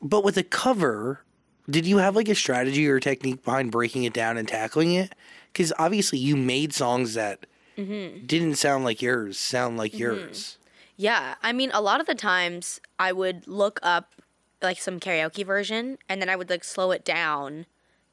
But 0.00 0.22
with 0.24 0.36
a 0.36 0.42
cover, 0.42 1.20
did 1.68 1.86
you 1.86 1.98
have 1.98 2.14
like 2.14 2.28
a 2.28 2.34
strategy 2.34 2.86
or 2.88 3.00
technique 3.00 3.44
behind 3.44 3.72
breaking 3.72 4.04
it 4.04 4.12
down 4.12 4.36
and 4.36 4.46
tackling 4.46 4.94
it? 4.94 5.14
Because 5.52 5.72
obviously 5.78 6.18
you 6.18 6.36
made 6.36 6.72
songs 6.72 7.14
that 7.14 7.44
Mm-hmm. 7.76 8.26
didn't 8.26 8.56
sound 8.56 8.82
like 8.82 9.00
yours, 9.00 9.38
sound 9.38 9.76
like 9.76 9.96
yours. 9.96 10.58
Yeah, 10.96 11.36
I 11.44 11.52
mean, 11.52 11.70
a 11.72 11.80
lot 11.80 12.00
of 12.00 12.06
the 12.08 12.14
times 12.16 12.80
I 12.98 13.12
would 13.12 13.46
look 13.46 13.78
up 13.84 14.16
like 14.60 14.80
some 14.80 14.98
karaoke 14.98 15.46
version 15.46 15.96
and 16.08 16.20
then 16.20 16.28
I 16.28 16.34
would 16.34 16.50
like 16.50 16.64
slow 16.64 16.90
it 16.90 17.04
down 17.04 17.66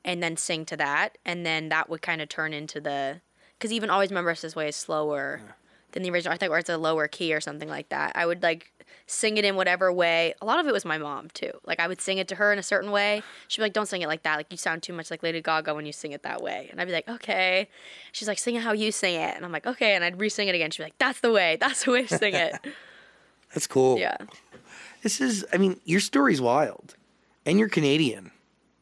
and 0.05 0.23
then 0.23 0.37
sing 0.37 0.63
to 0.67 0.77
that. 0.77 1.17
And 1.25 1.45
then 1.45 1.67
that 1.69 1.89
would 1.89 2.01
kind 2.01 2.21
of 2.21 2.29
turn 2.29 2.53
into 2.53 2.79
the. 2.79 3.19
Because 3.57 3.73
even 3.73 3.89
Always 3.89 4.09
Remember 4.11 4.31
Us 4.31 4.41
This 4.41 4.55
Way 4.55 4.69
is 4.69 4.75
slower 4.77 5.41
than 5.91 6.03
the 6.03 6.09
original. 6.11 6.33
I 6.33 6.37
think, 6.37 6.51
or 6.51 6.57
it's 6.59 6.69
a 6.69 6.77
lower 6.77 7.07
key 7.09 7.33
or 7.33 7.41
something 7.41 7.67
like 7.69 7.89
that. 7.89 8.13
I 8.15 8.25
would 8.25 8.43
like 8.43 8.71
sing 9.07 9.37
it 9.37 9.45
in 9.45 9.55
whatever 9.55 9.91
way. 9.91 10.33
A 10.41 10.45
lot 10.45 10.59
of 10.59 10.67
it 10.67 10.73
was 10.73 10.83
my 10.85 10.97
mom 10.97 11.29
too. 11.33 11.51
Like 11.65 11.79
I 11.79 11.87
would 11.87 12.01
sing 12.01 12.17
it 12.17 12.27
to 12.29 12.35
her 12.35 12.51
in 12.53 12.59
a 12.59 12.63
certain 12.63 12.91
way. 12.91 13.23
She'd 13.47 13.61
be 13.61 13.63
like, 13.63 13.73
"Don't 13.73 13.87
sing 13.87 14.01
it 14.01 14.07
like 14.07 14.23
that. 14.23 14.35
Like 14.35 14.47
you 14.51 14.57
sound 14.57 14.83
too 14.83 14.93
much 14.93 15.09
like 15.09 15.23
Lady 15.23 15.41
Gaga 15.41 15.73
when 15.73 15.85
you 15.85 15.93
sing 15.93 16.11
it 16.11 16.23
that 16.23 16.41
way." 16.41 16.67
And 16.71 16.79
I'd 16.81 16.85
be 16.87 16.93
like, 16.93 17.07
"Okay." 17.09 17.69
She's 18.11 18.27
like, 18.27 18.39
"Sing 18.39 18.55
it 18.55 18.61
how 18.61 18.73
you 18.73 18.91
sing 18.91 19.15
it," 19.15 19.35
and 19.35 19.45
I'm 19.45 19.51
like, 19.51 19.65
"Okay." 19.65 19.95
And 19.95 20.03
I'd 20.03 20.19
re-sing 20.19 20.47
it 20.47 20.55
again. 20.55 20.69
She'd 20.71 20.81
be 20.81 20.85
like, 20.85 20.97
"That's 20.97 21.21
the 21.21 21.31
way. 21.31 21.57
That's 21.59 21.85
the 21.85 21.91
way 21.91 22.05
to 22.05 22.17
sing 22.17 22.33
it." 22.35 22.55
That's 23.53 23.67
cool. 23.67 23.97
yeah, 23.97 24.17
This 25.01 25.21
is, 25.21 25.45
I 25.53 25.57
mean, 25.57 25.79
your 25.85 26.01
story's 26.01 26.41
wild. 26.41 26.95
And 27.45 27.57
you're 27.57 27.69
Canadian. 27.69 28.31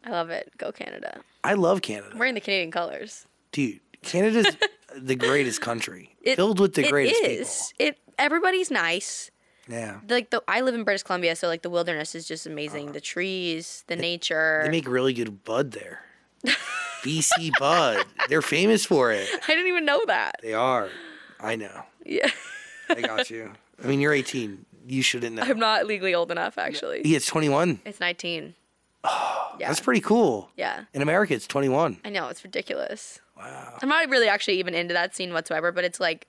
I 0.05 0.09
love 0.11 0.29
it. 0.29 0.51
Go 0.57 0.71
Canada. 0.71 1.21
I 1.43 1.53
love 1.53 1.81
Canada. 1.81 2.09
I'm 2.11 2.17
wearing 2.19 2.33
the 2.35 2.41
Canadian 2.41 2.71
colors. 2.71 3.25
Dude, 3.51 3.79
Canada's 4.01 4.47
the 4.97 5.15
greatest 5.15 5.61
country. 5.61 6.15
It- 6.21 6.35
filled 6.35 6.59
with 6.59 6.73
the 6.73 6.85
it 6.85 6.89
greatest 6.91 7.21
is. 7.23 7.73
It 7.79 7.97
everybody's 8.19 8.69
nice. 8.71 9.29
Yeah. 9.69 9.99
like 10.09 10.29
the 10.29 10.43
I 10.47 10.59
live 10.59 10.75
in 10.75 10.83
British 10.83 11.03
Columbia, 11.03 11.35
so 11.37 11.47
like 11.47 11.61
the 11.61 11.69
wilderness 11.69 12.15
is 12.15 12.27
just 12.27 12.45
amazing. 12.45 12.91
the 12.91 12.99
trees, 12.99 13.85
the 13.87 13.95
nature. 13.95 14.59
Uh, 14.61 14.65
They 14.65 14.71
make 14.71 14.87
really 14.89 15.13
good 15.13 15.43
bud 15.45 15.71
there. 15.71 16.01
BC 17.03 17.51
Bud. 17.59 18.05
They're 18.29 18.41
famous 18.41 18.85
for 18.85 19.11
it. 19.11 19.27
I 19.31 19.47
didn't 19.47 19.67
even 19.67 19.85
know 19.85 20.01
that. 20.07 20.35
They 20.41 20.53
are. 20.53 20.89
I 21.39 21.55
know. 21.55 21.83
Yeah. 22.05 22.29
I 22.89 23.01
got 23.01 23.29
you. 23.29 23.51
I 23.83 23.87
mean, 23.87 23.99
you're 24.01 24.13
18. 24.13 24.65
You 24.87 25.01
shouldn't 25.01 25.35
know. 25.35 25.43
I'm 25.43 25.59
not 25.59 25.85
legally 25.85 26.13
old 26.13 26.31
enough 26.31 26.57
actually. 26.57 27.01
Yeah, 27.05 27.17
it's 27.17 27.25
21. 27.27 27.79
It's 27.85 27.99
19. 27.99 28.55
Yeah. 29.63 29.69
That's 29.69 29.79
pretty 29.79 30.01
cool. 30.01 30.49
Yeah. 30.57 30.83
In 30.93 31.01
America, 31.01 31.33
it's 31.33 31.47
21. 31.47 31.97
I 32.05 32.09
know, 32.09 32.27
it's 32.27 32.43
ridiculous. 32.43 33.19
Wow. 33.37 33.77
I'm 33.81 33.89
not 33.89 34.09
really 34.09 34.27
actually 34.27 34.59
even 34.59 34.73
into 34.75 34.93
that 34.93 35.15
scene 35.15 35.33
whatsoever, 35.33 35.71
but 35.71 35.83
it's 35.83 35.99
like 35.99 36.27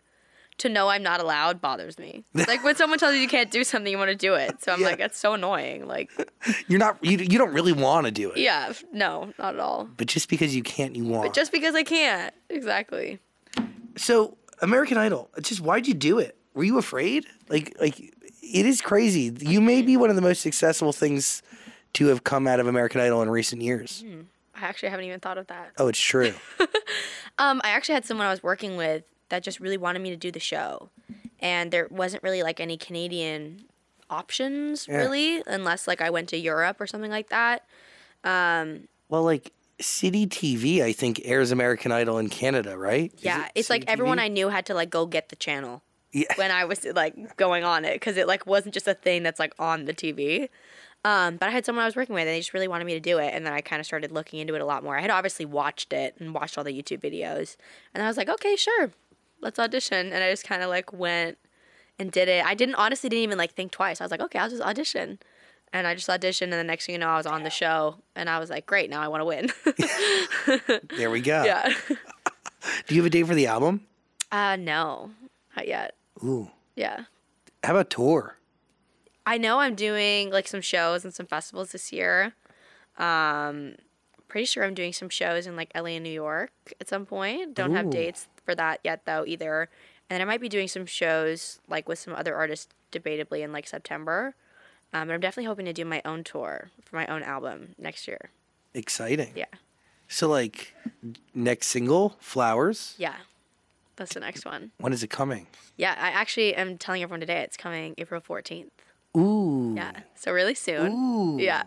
to 0.58 0.68
know 0.68 0.88
I'm 0.88 1.02
not 1.02 1.20
allowed 1.20 1.60
bothers 1.60 1.98
me. 1.98 2.24
Like 2.34 2.62
when 2.62 2.76
someone 2.76 2.98
tells 3.00 3.14
you 3.14 3.20
you 3.20 3.28
can't 3.28 3.50
do 3.50 3.64
something, 3.64 3.90
you 3.90 3.98
want 3.98 4.10
to 4.10 4.16
do 4.16 4.34
it. 4.34 4.62
So 4.62 4.72
I'm 4.72 4.80
Yeah. 4.80 4.86
like, 4.86 4.98
that's 4.98 5.18
so 5.18 5.34
annoying. 5.34 5.86
Like, 5.88 6.10
You're 6.68 6.78
not. 6.78 6.96
You, 7.04 7.18
you 7.18 7.38
don't 7.38 7.52
really 7.52 7.72
want 7.72 8.06
to 8.06 8.12
do 8.12 8.30
it. 8.30 8.38
yeah, 8.38 8.72
no, 8.92 9.32
not 9.38 9.54
at 9.54 9.60
all. 9.60 9.88
But 9.96 10.06
just 10.06 10.28
because 10.28 10.54
you 10.54 10.62
can't, 10.62 10.94
you 10.94 11.04
want. 11.04 11.24
But 11.26 11.34
just 11.34 11.50
because 11.52 11.74
I 11.74 11.82
can't. 11.82 12.32
Exactly. 12.50 13.18
So 13.96 14.36
American 14.62 14.96
Idol, 14.98 15.30
just 15.42 15.60
why'd 15.60 15.86
you 15.86 15.94
do 15.94 16.18
it? 16.18 16.36
Were 16.54 16.64
you 16.64 16.78
afraid? 16.78 17.26
Like 17.48 17.74
like 17.80 17.98
it 18.00 18.66
is 18.66 18.80
crazy. 18.80 19.32
You 19.40 19.60
may 19.60 19.82
be 19.82 19.96
one 19.96 20.10
of 20.10 20.16
the 20.16 20.22
most 20.22 20.40
successful 20.40 20.92
things 20.92 21.42
to 21.94 22.06
have 22.06 22.24
come 22.24 22.46
out 22.46 22.60
of 22.60 22.66
American 22.66 23.00
Idol 23.00 23.22
in 23.22 23.30
recent 23.30 23.62
years. 23.62 24.04
I 24.54 24.64
actually 24.66 24.90
haven't 24.90 25.06
even 25.06 25.20
thought 25.20 25.38
of 25.38 25.46
that. 25.48 25.72
Oh, 25.78 25.88
it's 25.88 26.00
true. 26.00 26.34
Um, 27.36 27.60
I 27.64 27.70
actually 27.70 27.96
had 27.96 28.04
someone 28.04 28.28
I 28.28 28.30
was 28.30 28.44
working 28.44 28.76
with 28.76 29.02
that 29.28 29.42
just 29.42 29.58
really 29.58 29.76
wanted 29.76 30.00
me 30.00 30.10
to 30.10 30.16
do 30.16 30.30
the 30.30 30.38
show, 30.38 30.88
and 31.40 31.72
there 31.72 31.88
wasn't 31.90 32.22
really 32.22 32.44
like 32.44 32.60
any 32.60 32.76
Canadian 32.76 33.64
options 34.08 34.86
Yeah. 34.88 34.98
really, 34.98 35.42
unless 35.46 35.88
like 35.88 36.00
I 36.00 36.10
went 36.10 36.28
to 36.28 36.36
Europe 36.38 36.80
or 36.80 36.86
something 36.86 37.10
like 37.10 37.30
that. 37.30 37.64
Um, 38.22 38.86
well, 39.08 39.24
like 39.24 39.52
City 39.80 40.28
TV, 40.28 40.80
I 40.82 40.92
think 40.92 41.22
airs 41.24 41.50
American 41.50 41.90
Idol 41.90 42.18
in 42.18 42.28
Canada, 42.28 42.78
right? 42.78 43.12
Yeah, 43.18 43.46
it 43.46 43.52
it's 43.56 43.70
like 43.70 43.84
everyone 43.88 44.18
TV? 44.18 44.22
I 44.22 44.28
knew 44.28 44.48
had 44.50 44.66
to 44.66 44.74
like 44.74 44.90
go 44.90 45.04
get 45.06 45.28
the 45.30 45.36
channel 45.36 45.82
Yeah. 46.12 46.26
when 46.36 46.52
I 46.52 46.64
was 46.64 46.84
like 46.84 47.36
going 47.36 47.64
on 47.64 47.84
it 47.84 47.94
because 47.94 48.16
it 48.16 48.28
like 48.28 48.46
wasn't 48.46 48.74
just 48.74 48.86
a 48.86 48.94
thing 48.94 49.24
that's 49.24 49.40
like 49.40 49.54
on 49.58 49.86
the 49.86 49.92
TV. 49.94 50.48
Um, 51.04 51.36
but 51.36 51.48
I 51.48 51.52
had 51.52 51.66
someone 51.66 51.82
I 51.82 51.86
was 51.86 51.96
working 51.96 52.14
with, 52.14 52.22
and 52.22 52.30
they 52.30 52.38
just 52.38 52.54
really 52.54 52.68
wanted 52.68 52.84
me 52.86 52.94
to 52.94 53.00
do 53.00 53.18
it, 53.18 53.32
and 53.34 53.44
then 53.44 53.52
I 53.52 53.60
kind 53.60 53.78
of 53.78 53.84
started 53.86 54.10
looking 54.10 54.40
into 54.40 54.54
it 54.54 54.62
a 54.62 54.64
lot 54.64 54.82
more. 54.82 54.96
I 54.96 55.02
had 55.02 55.10
obviously 55.10 55.44
watched 55.44 55.92
it 55.92 56.14
and 56.18 56.32
watched 56.34 56.56
all 56.56 56.64
the 56.64 56.72
YouTube 56.72 57.00
videos, 57.02 57.56
and 57.92 58.02
I 58.02 58.06
was 58.06 58.16
like, 58.16 58.28
okay, 58.30 58.56
sure, 58.56 58.90
let's 59.40 59.58
audition. 59.58 60.12
And 60.12 60.24
I 60.24 60.30
just 60.30 60.44
kind 60.44 60.62
of 60.62 60.70
like 60.70 60.92
went 60.94 61.36
and 61.98 62.10
did 62.10 62.28
it. 62.28 62.44
I 62.44 62.54
didn't 62.54 62.76
honestly 62.76 63.10
didn't 63.10 63.22
even 63.24 63.36
like 63.38 63.52
think 63.52 63.70
twice. 63.70 64.00
I 64.00 64.04
was 64.04 64.10
like, 64.10 64.20
okay, 64.22 64.38
I'll 64.38 64.48
just 64.48 64.62
audition. 64.62 65.18
And 65.74 65.86
I 65.86 65.94
just 65.94 66.08
auditioned, 66.08 66.44
and 66.44 66.52
the 66.54 66.64
next 66.64 66.86
thing 66.86 66.94
you 66.94 66.98
know, 67.00 67.08
I 67.08 67.16
was 67.16 67.26
on 67.26 67.42
the 67.42 67.50
show, 67.50 67.96
and 68.16 68.30
I 68.30 68.38
was 68.38 68.48
like, 68.48 68.64
great, 68.64 68.88
now 68.88 69.02
I 69.02 69.08
want 69.08 69.20
to 69.20 69.24
win. 69.26 69.50
There 70.96 71.10
we 71.10 71.20
go. 71.20 71.44
yeah. 71.44 71.68
Do 72.86 72.94
you 72.94 73.02
have 73.02 73.06
a 73.06 73.10
date 73.10 73.26
for 73.26 73.34
the 73.34 73.46
album? 73.46 73.82
Uh, 74.32 74.56
no, 74.56 75.10
not 75.56 75.68
yet. 75.68 75.96
Ooh. 76.22 76.50
Yeah. 76.76 77.04
How 77.62 77.72
about 77.72 77.90
tour? 77.90 78.38
I 79.26 79.38
know 79.38 79.60
I'm 79.60 79.74
doing 79.74 80.30
like 80.30 80.48
some 80.48 80.60
shows 80.60 81.04
and 81.04 81.14
some 81.14 81.26
festivals 81.26 81.72
this 81.72 81.92
year. 81.92 82.34
Um, 82.98 83.74
pretty 84.28 84.44
sure 84.44 84.64
I'm 84.64 84.74
doing 84.74 84.92
some 84.92 85.08
shows 85.08 85.46
in 85.46 85.56
like 85.56 85.70
LA 85.74 85.90
and 85.90 86.04
New 86.04 86.10
York 86.10 86.50
at 86.80 86.88
some 86.88 87.06
point. 87.06 87.54
Don't 87.54 87.74
have 87.74 87.90
dates 87.90 88.28
for 88.44 88.54
that 88.54 88.80
yet 88.84 89.02
though 89.06 89.24
either. 89.26 89.68
And 90.10 90.14
then 90.14 90.20
I 90.20 90.30
might 90.30 90.40
be 90.40 90.48
doing 90.48 90.68
some 90.68 90.86
shows 90.86 91.60
like 91.68 91.88
with 91.88 91.98
some 91.98 92.14
other 92.14 92.34
artists 92.34 92.68
debatably 92.92 93.40
in 93.42 93.52
like 93.52 93.66
September. 93.66 94.34
Um, 94.92 95.08
but 95.08 95.14
I'm 95.14 95.20
definitely 95.20 95.46
hoping 95.46 95.64
to 95.66 95.72
do 95.72 95.84
my 95.84 96.02
own 96.04 96.22
tour 96.22 96.70
for 96.84 96.96
my 96.96 97.06
own 97.06 97.22
album 97.22 97.74
next 97.78 98.06
year. 98.06 98.30
Exciting. 98.74 99.32
Yeah. 99.34 99.46
So 100.08 100.28
like 100.28 100.74
next 101.34 101.68
single, 101.68 102.16
Flowers. 102.20 102.94
Yeah. 102.98 103.14
That's 103.96 104.14
the 104.14 104.20
next 104.20 104.44
one. 104.44 104.72
When 104.78 104.92
is 104.92 105.02
it 105.02 105.10
coming? 105.10 105.46
Yeah, 105.76 105.94
I 105.98 106.08
actually 106.08 106.54
am 106.54 106.78
telling 106.78 107.02
everyone 107.02 107.20
today 107.20 107.40
it's 107.42 107.56
coming 107.56 107.94
April 107.96 108.20
14th. 108.20 108.70
Ooh. 109.16 109.74
Yeah. 109.76 109.92
So 110.14 110.32
really 110.32 110.54
soon. 110.54 110.92
Ooh. 110.92 111.38
Yeah. 111.38 111.64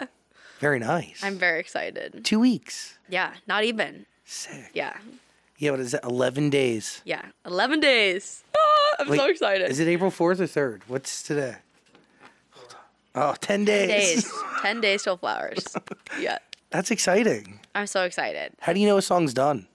Very 0.60 0.80
nice. 0.80 1.24
I'm 1.24 1.38
very 1.38 1.60
excited. 1.60 2.26
Two 2.26 2.40
weeks. 2.40 2.98
Yeah, 3.10 3.34
not 3.48 3.64
even. 3.64 4.06
Sick. 4.26 4.72
Yeah. 4.74 4.98
Yeah, 5.60 5.72
what 5.72 5.80
is 5.80 5.94
it? 5.94 6.02
11 6.04 6.50
days. 6.50 7.02
Yeah, 7.06 7.26
11 7.46 7.80
days. 7.80 8.44
Ah, 8.56 8.96
I'm 9.00 9.10
Wait, 9.10 9.18
so 9.18 9.28
excited. 9.28 9.70
Is 9.70 9.80
it 9.80 9.88
April 9.88 10.12
4th 10.12 10.40
or 10.40 10.48
3rd? 10.48 10.82
What's 10.88 11.24
today? 11.24 11.56
Oh, 13.16 13.34
10 13.40 13.66
days. 13.66 13.88
days. 14.24 14.34
10 14.62 14.82
days 14.82 15.04
till 15.04 15.18
flowers. 15.18 15.76
Yeah. 16.20 16.38
That's 16.70 16.92
exciting. 16.92 17.60
I'm 17.74 17.88
so 17.88 18.04
excited. 18.04 18.54
How 18.60 18.74
do 18.74 18.80
you 18.80 18.88
know 18.88 18.98
a 18.98 19.02
song's 19.02 19.34
done? 19.34 19.68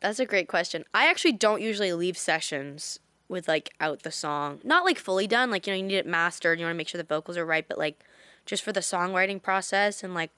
That's 0.00 0.18
a 0.18 0.26
great 0.26 0.48
question. 0.48 0.84
I 0.94 1.08
actually 1.08 1.32
don't 1.32 1.60
usually 1.60 1.92
leave 1.92 2.16
sessions 2.16 2.98
with 3.30 3.48
like 3.48 3.72
out 3.80 4.02
the 4.02 4.10
song. 4.10 4.60
Not 4.64 4.84
like 4.84 4.98
fully 4.98 5.26
done, 5.26 5.50
like 5.50 5.66
you 5.66 5.72
know, 5.72 5.76
you 5.76 5.84
need 5.84 5.94
it 5.94 6.06
mastered, 6.06 6.58
you 6.58 6.66
want 6.66 6.74
to 6.74 6.76
make 6.76 6.88
sure 6.88 6.98
the 6.98 7.06
vocals 7.06 7.36
are 7.36 7.46
right, 7.46 7.66
but 7.66 7.78
like 7.78 8.04
just 8.44 8.62
for 8.62 8.72
the 8.72 8.80
songwriting 8.80 9.40
process 9.40 10.02
and 10.02 10.12
like 10.12 10.30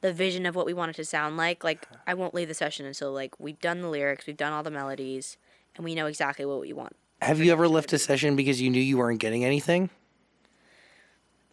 the 0.00 0.12
vision 0.12 0.46
of 0.46 0.56
what 0.56 0.66
we 0.66 0.74
want 0.74 0.90
it 0.90 0.96
to 0.96 1.04
sound 1.04 1.36
like, 1.36 1.62
like 1.62 1.86
I 2.06 2.14
won't 2.14 2.34
leave 2.34 2.48
the 2.48 2.54
session 2.54 2.84
until 2.84 3.12
like 3.12 3.38
we've 3.38 3.60
done 3.60 3.80
the 3.80 3.88
lyrics, 3.88 4.26
we've 4.26 4.36
done 4.36 4.52
all 4.52 4.62
the 4.62 4.70
melodies, 4.70 5.36
and 5.76 5.84
we 5.84 5.94
know 5.94 6.06
exactly 6.06 6.44
what 6.44 6.60
we 6.60 6.72
want. 6.72 6.96
Have 7.22 7.38
you 7.38 7.52
ever 7.52 7.68
left 7.68 7.92
a 7.92 7.98
session 7.98 8.34
because 8.34 8.60
you 8.60 8.70
knew 8.70 8.80
you 8.80 8.98
weren't 8.98 9.20
getting 9.20 9.44
anything? 9.44 9.90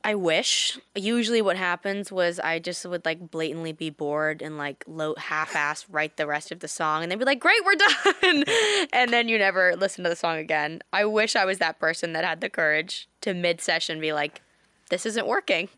I 0.04 0.16
wish. 0.16 0.80
Usually, 0.96 1.42
what 1.42 1.58
happens 1.58 2.12
was 2.12 2.40
I 2.40 2.60
just 2.60 2.86
would 2.86 3.04
like 3.04 3.30
blatantly 3.30 3.74
be 3.74 3.90
bored 3.90 4.42
and 4.42 4.58
like 4.58 4.84
low 4.88 5.16
half-ass 5.18 5.86
write 5.90 6.18
the 6.18 6.28
rest 6.28 6.52
of 6.52 6.60
the 6.60 6.68
song, 6.68 7.04
and 7.04 7.12
they'd 7.12 7.20
be 7.20 7.26
like, 7.26 7.40
"Great, 7.40 7.64
we're 7.66 7.76
done," 7.76 8.44
and 8.94 9.12
then 9.12 9.28
you 9.28 9.38
never 9.38 9.76
listen 9.76 10.04
to 10.04 10.10
the 10.10 10.16
song 10.16 10.38
again. 10.38 10.82
I 10.94 11.06
wish 11.06 11.36
I 11.36 11.46
was 11.46 11.58
that 11.58 11.80
person 11.80 12.14
that 12.14 12.24
had 12.24 12.42
the 12.42 12.50
courage 12.50 13.10
to 13.22 13.34
mid-session 13.34 14.00
be 14.00 14.14
like, 14.14 14.42
"This 14.90 15.06
isn't 15.06 15.28
working." 15.28 15.70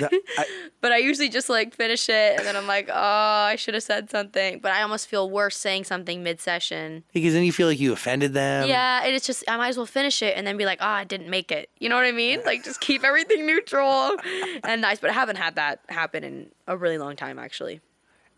No, 0.00 0.08
I- 0.38 0.46
But 0.80 0.92
I 0.92 0.98
usually 0.98 1.28
just 1.28 1.48
like 1.48 1.74
finish 1.74 2.08
it, 2.08 2.38
and 2.38 2.46
then 2.46 2.54
I'm 2.56 2.66
like, 2.68 2.88
"Oh, 2.88 2.94
I 2.94 3.56
should 3.56 3.74
have 3.74 3.82
said 3.82 4.10
something," 4.10 4.60
but 4.60 4.70
I 4.72 4.82
almost 4.82 5.08
feel 5.08 5.28
worse 5.28 5.56
saying 5.56 5.84
something 5.84 6.22
mid-session. 6.22 7.02
because 7.12 7.32
then 7.34 7.42
you 7.44 7.52
feel 7.52 7.66
like 7.66 7.80
you 7.80 7.92
offended 7.92 8.32
them. 8.32 8.68
Yeah, 8.68 9.02
and 9.04 9.14
it's 9.14 9.26
just 9.26 9.42
I 9.48 9.56
might 9.56 9.68
as 9.68 9.76
well 9.76 9.86
finish 9.86 10.22
it 10.22 10.36
and 10.36 10.46
then 10.46 10.56
be 10.56 10.64
like, 10.64 10.78
oh, 10.80 10.86
I 10.86 11.04
didn't 11.04 11.28
make 11.30 11.50
it. 11.50 11.68
You 11.80 11.88
know 11.88 11.96
what 11.96 12.04
I 12.04 12.12
mean? 12.12 12.40
Like 12.46 12.62
just 12.64 12.80
keep 12.80 13.02
everything 13.04 13.44
neutral 13.44 14.16
and 14.64 14.80
nice. 14.80 15.00
But 15.00 15.10
I 15.10 15.14
haven't 15.14 15.36
had 15.36 15.56
that 15.56 15.80
happen 15.88 16.22
in 16.22 16.50
a 16.68 16.76
really 16.76 16.98
long 16.98 17.16
time, 17.16 17.38
actually. 17.38 17.80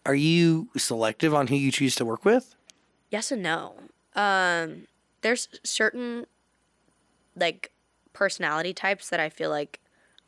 Are 0.06 0.14
you 0.14 0.70
selective 0.78 1.34
on 1.34 1.48
who 1.48 1.56
you 1.56 1.70
choose 1.70 1.94
to 1.96 2.04
work 2.06 2.24
with? 2.24 2.54
Yes 3.10 3.30
and 3.30 3.42
no. 3.42 3.74
Um, 4.16 4.86
there's 5.20 5.48
certain 5.62 6.24
like 7.36 7.70
personality 8.12 8.72
types 8.72 9.08
that 9.10 9.20
I 9.20 9.28
feel 9.28 9.50
like 9.50 9.78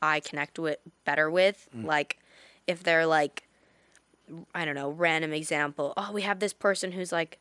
I 0.02 0.20
connect 0.20 0.58
with 0.58 0.78
better 1.04 1.30
with. 1.30 1.68
Like 1.86 2.18
if 2.66 2.82
they're 2.82 3.06
like, 3.06 3.44
I 4.54 4.64
don't 4.64 4.74
know, 4.74 4.90
random 4.90 5.32
example. 5.32 5.94
Oh, 5.96 6.10
we 6.12 6.22
have 6.22 6.40
this 6.40 6.52
person 6.52 6.92
who's 6.92 7.12
like 7.12 7.38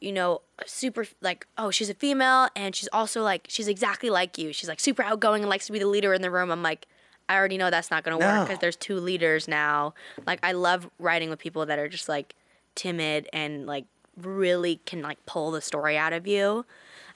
you 0.00 0.12
know, 0.12 0.42
super 0.64 1.06
like, 1.20 1.46
oh, 1.56 1.70
she's 1.72 1.90
a 1.90 1.94
female 1.94 2.48
and 2.54 2.74
she's 2.76 2.88
also 2.92 3.22
like, 3.22 3.46
she's 3.48 3.66
exactly 3.66 4.10
like 4.10 4.38
you. 4.38 4.52
She's 4.52 4.68
like 4.68 4.78
super 4.78 5.02
outgoing 5.02 5.42
and 5.42 5.50
likes 5.50 5.66
to 5.66 5.72
be 5.72 5.80
the 5.80 5.86
leader 5.88 6.14
in 6.14 6.22
the 6.22 6.30
room. 6.30 6.50
I'm 6.52 6.62
like, 6.62 6.86
I 7.28 7.34
already 7.34 7.58
know 7.58 7.68
that's 7.68 7.90
not 7.90 8.04
gonna 8.04 8.16
work 8.16 8.46
because 8.46 8.60
there's 8.60 8.76
two 8.76 9.00
leaders 9.00 9.48
now. 9.48 9.94
Like, 10.26 10.38
I 10.42 10.52
love 10.52 10.88
writing 10.98 11.30
with 11.30 11.38
people 11.38 11.66
that 11.66 11.78
are 11.78 11.88
just 11.88 12.08
like 12.08 12.34
timid 12.74 13.28
and 13.32 13.66
like 13.66 13.86
really 14.16 14.80
can 14.86 15.02
like 15.02 15.24
pull 15.26 15.50
the 15.50 15.60
story 15.60 15.98
out 15.98 16.12
of 16.12 16.26
you. 16.26 16.64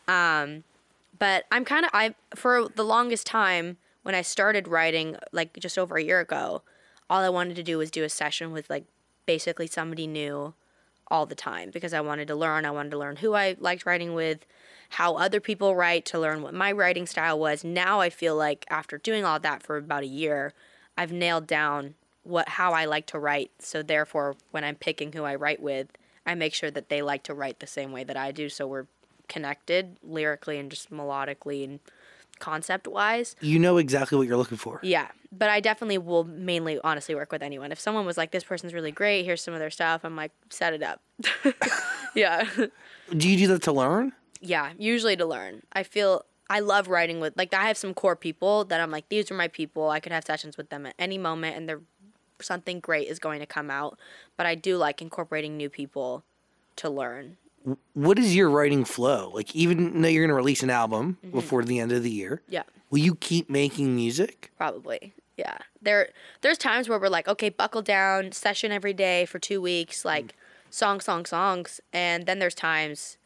Um, 0.09 0.65
but 1.19 1.45
I'm 1.53 1.65
kind 1.65 1.85
of 1.85 1.91
I 1.95 2.15
for 2.35 2.69
the 2.69 2.85
longest 2.85 3.27
time 3.27 3.77
when 4.03 4.15
I 4.15 4.23
started 4.23 4.69
writing 4.69 5.17
like 5.33 5.59
just 5.59 5.79
over 5.79 5.97
a 5.97 6.03
year 6.03 6.21
ago, 6.21 6.63
all 7.09 7.23
I 7.23 7.29
wanted 7.29 7.57
to 7.57 7.63
do 7.63 7.79
was 7.79 7.91
do 7.91 8.05
a 8.05 8.09
session 8.09 8.53
with 8.53 8.69
like 8.71 8.85
basically 9.27 9.67
somebody 9.67 10.07
new 10.07 10.55
all 11.09 11.27
the 11.27 11.35
time 11.35 11.71
because 11.71 11.93
I 11.93 12.01
wanted 12.01 12.29
to 12.29 12.35
learn. 12.35 12.65
I 12.65 12.71
wanted 12.71 12.91
to 12.91 12.99
learn 12.99 13.17
who 13.17 13.35
I 13.35 13.57
liked 13.59 13.85
writing 13.85 14.15
with, 14.15 14.47
how 14.91 15.17
other 15.17 15.41
people 15.41 15.77
write, 15.77 16.05
to 16.07 16.19
learn 16.19 16.43
what 16.43 16.55
my 16.55 16.73
writing 16.73 17.07
style 17.07 17.39
was. 17.39 17.65
Now 17.65 18.01
I 18.01 18.11
feel 18.11 18.35
like 18.35 18.65
after 18.71 18.99
doing 18.99 19.25
all 19.25 19.39
that 19.41 19.63
for 19.63 19.77
about 19.77 20.05
a 20.05 20.07
year, 20.07 20.55
I've 20.97 21.13
nailed 21.13 21.47
down 21.47 21.95
what 22.25 22.49
how 22.51 22.73
I 22.73 22.85
like 22.85 23.07
to 23.07 23.19
write. 23.19 23.51
So 23.59 23.83
therefore, 23.83 24.37
when 24.51 24.65
I'm 24.65 24.77
picking 24.77 25.13
who 25.13 25.25
I 25.25 25.35
write 25.35 25.61
with, 25.61 25.89
I 26.25 26.35
make 26.35 26.55
sure 26.55 26.71
that 26.71 26.89
they 26.89 27.03
like 27.03 27.25
to 27.25 27.35
write 27.35 27.61
the 27.61 27.67
same 27.67 27.93
way 27.93 28.05
that 28.05 28.17
I 28.17 28.33
do. 28.33 28.49
So 28.49 28.67
we're 28.67 28.87
connected 29.29 29.97
lyrically 30.03 30.59
and 30.59 30.71
just 30.71 30.91
melodically 30.91 31.65
and 31.65 31.81
concept 32.43 32.87
wise. 32.89 33.37
You 33.41 33.59
know 33.59 33.79
exactly 33.79 34.19
what 34.19 34.27
you're 34.27 34.37
looking 34.37 34.59
for. 34.59 34.81
Yeah, 34.83 35.09
but 35.31 35.49
I 35.49 35.61
definitely 35.61 35.99
will 35.99 36.25
mainly 36.25 36.79
honestly 36.83 37.15
work 37.15 37.31
with 37.33 37.41
anyone. 37.43 37.71
If 37.73 37.79
someone 37.81 38.05
was 38.05 38.19
like, 38.19 38.33
"This 38.33 38.45
person's 38.45 38.75
really 38.75 38.91
great. 38.93 39.25
Here's 39.25 39.41
some 39.41 39.55
of 39.55 39.61
their 39.61 39.71
stuff," 39.71 40.01
I'm 40.05 40.17
like, 40.17 40.33
"Set 40.51 40.75
it 40.75 40.83
up." 40.83 41.01
yeah, 42.15 42.45
Do 43.17 43.29
you 43.29 43.37
do 43.39 43.47
that 43.49 43.63
to 43.63 43.73
learn? 43.73 44.13
yeah. 44.41 44.73
Usually 44.77 45.17
to 45.17 45.25
learn. 45.25 45.63
I 45.73 45.85
feel 45.85 46.25
I 46.51 46.59
love 46.61 46.89
writing 46.89 47.21
with 47.21 47.37
like 47.37 47.55
I 47.55 47.67
have 47.69 47.77
some 47.79 47.95
core 47.95 48.17
people 48.17 48.65
that 48.67 48.81
I'm 48.81 48.91
like 48.91 49.09
these 49.09 49.31
are 49.31 49.35
my 49.35 49.49
people. 49.49 49.89
I 49.89 50.01
could 50.01 50.13
have 50.13 50.25
sessions 50.25 50.57
with 50.57 50.69
them 50.69 50.85
at 50.87 50.95
any 50.99 51.17
moment 51.19 51.57
and 51.57 51.69
they're 51.69 51.81
something 52.41 52.81
great 52.81 53.07
is 53.09 53.19
going 53.21 53.39
to 53.41 53.47
come 53.47 53.71
out. 53.71 53.99
But 54.37 54.47
I 54.47 54.57
do 54.57 54.77
like 54.77 55.01
incorporating 55.01 55.57
new 55.57 55.71
people 55.71 56.25
to 56.77 56.91
learn. 56.91 57.37
What 57.95 58.19
is 58.19 58.35
your 58.35 58.51
writing 58.51 58.85
flow? 58.85 59.31
Like, 59.35 59.55
even 59.55 60.03
though 60.03 60.09
you're 60.09 60.23
going 60.23 60.29
to 60.31 60.35
release 60.35 60.63
an 60.63 60.71
album 60.71 61.19
mm-hmm. 61.25 61.35
before 61.35 61.65
the 61.65 61.79
end 61.79 61.93
of 61.93 62.03
the 62.03 62.11
year, 62.11 62.43
Yeah. 62.49 62.63
will 62.91 62.99
you 62.99 63.15
keep 63.15 63.49
making 63.49 63.95
music? 63.95 64.51
Probably. 64.57 65.15
Yeah. 65.37 65.59
There 65.81 66.09
there's 66.43 66.59
times 66.59 66.89
where 66.89 66.99
we're 66.99 67.09
like, 67.09 67.29
okay, 67.29 67.49
buckle 67.49 67.83
down, 67.83 68.33
session 68.33 68.71
every 68.71 68.93
day 68.93 69.25
for 69.27 69.39
2 69.39 69.61
weeks, 69.61 70.03
mm. 70.03 70.07
like 70.07 70.35
song 70.71 71.01
song 71.01 71.25
songs, 71.25 71.81
and 71.93 72.27
then 72.27 72.39
there's 72.39 72.55
times 72.55 73.19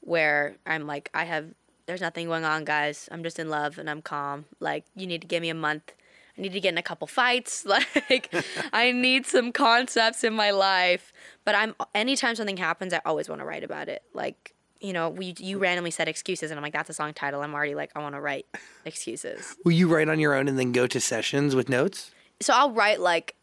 where 0.00 0.56
I'm 0.66 0.86
like 0.86 1.10
I 1.12 1.24
have 1.24 1.46
there's 1.86 2.00
nothing 2.00 2.26
going 2.26 2.44
on, 2.44 2.64
guys. 2.64 3.08
I'm 3.10 3.22
just 3.22 3.38
in 3.38 3.48
love 3.48 3.78
and 3.78 3.88
I'm 3.88 4.02
calm. 4.02 4.44
Like 4.60 4.84
you 4.94 5.06
need 5.06 5.22
to 5.22 5.26
give 5.26 5.42
me 5.42 5.48
a 5.48 5.54
month. 5.54 5.92
I 6.38 6.42
need 6.42 6.52
to 6.52 6.60
get 6.60 6.70
in 6.70 6.78
a 6.78 6.82
couple 6.82 7.06
fights. 7.06 7.66
Like 8.08 8.32
I 8.72 8.92
need 8.92 9.26
some 9.26 9.52
concepts 9.52 10.24
in 10.24 10.32
my 10.32 10.50
life. 10.50 11.12
But 11.44 11.54
I'm 11.54 11.74
anytime 11.94 12.34
something 12.34 12.56
happens, 12.56 12.94
I 12.94 13.00
always 13.04 13.28
want 13.28 13.40
to 13.40 13.44
write 13.44 13.64
about 13.64 13.88
it. 13.88 14.02
Like 14.14 14.54
you 14.80 14.92
know, 14.92 15.08
we 15.08 15.34
you 15.38 15.58
randomly 15.58 15.90
said 15.90 16.08
excuses, 16.08 16.50
and 16.50 16.58
I'm 16.58 16.62
like, 16.62 16.72
that's 16.72 16.90
a 16.90 16.94
song 16.94 17.12
title. 17.12 17.42
I'm 17.42 17.54
already 17.54 17.74
like, 17.74 17.90
I 17.96 18.00
want 18.00 18.14
to 18.14 18.20
write 18.20 18.46
excuses. 18.84 19.56
Will 19.64 19.72
you 19.72 19.88
write 19.88 20.08
on 20.08 20.20
your 20.20 20.34
own 20.34 20.48
and 20.48 20.58
then 20.58 20.72
go 20.72 20.86
to 20.86 21.00
sessions 21.00 21.54
with 21.54 21.68
notes? 21.68 22.12
so 22.40 22.54
I'll 22.54 22.70
write 22.70 23.00
like 23.00 23.34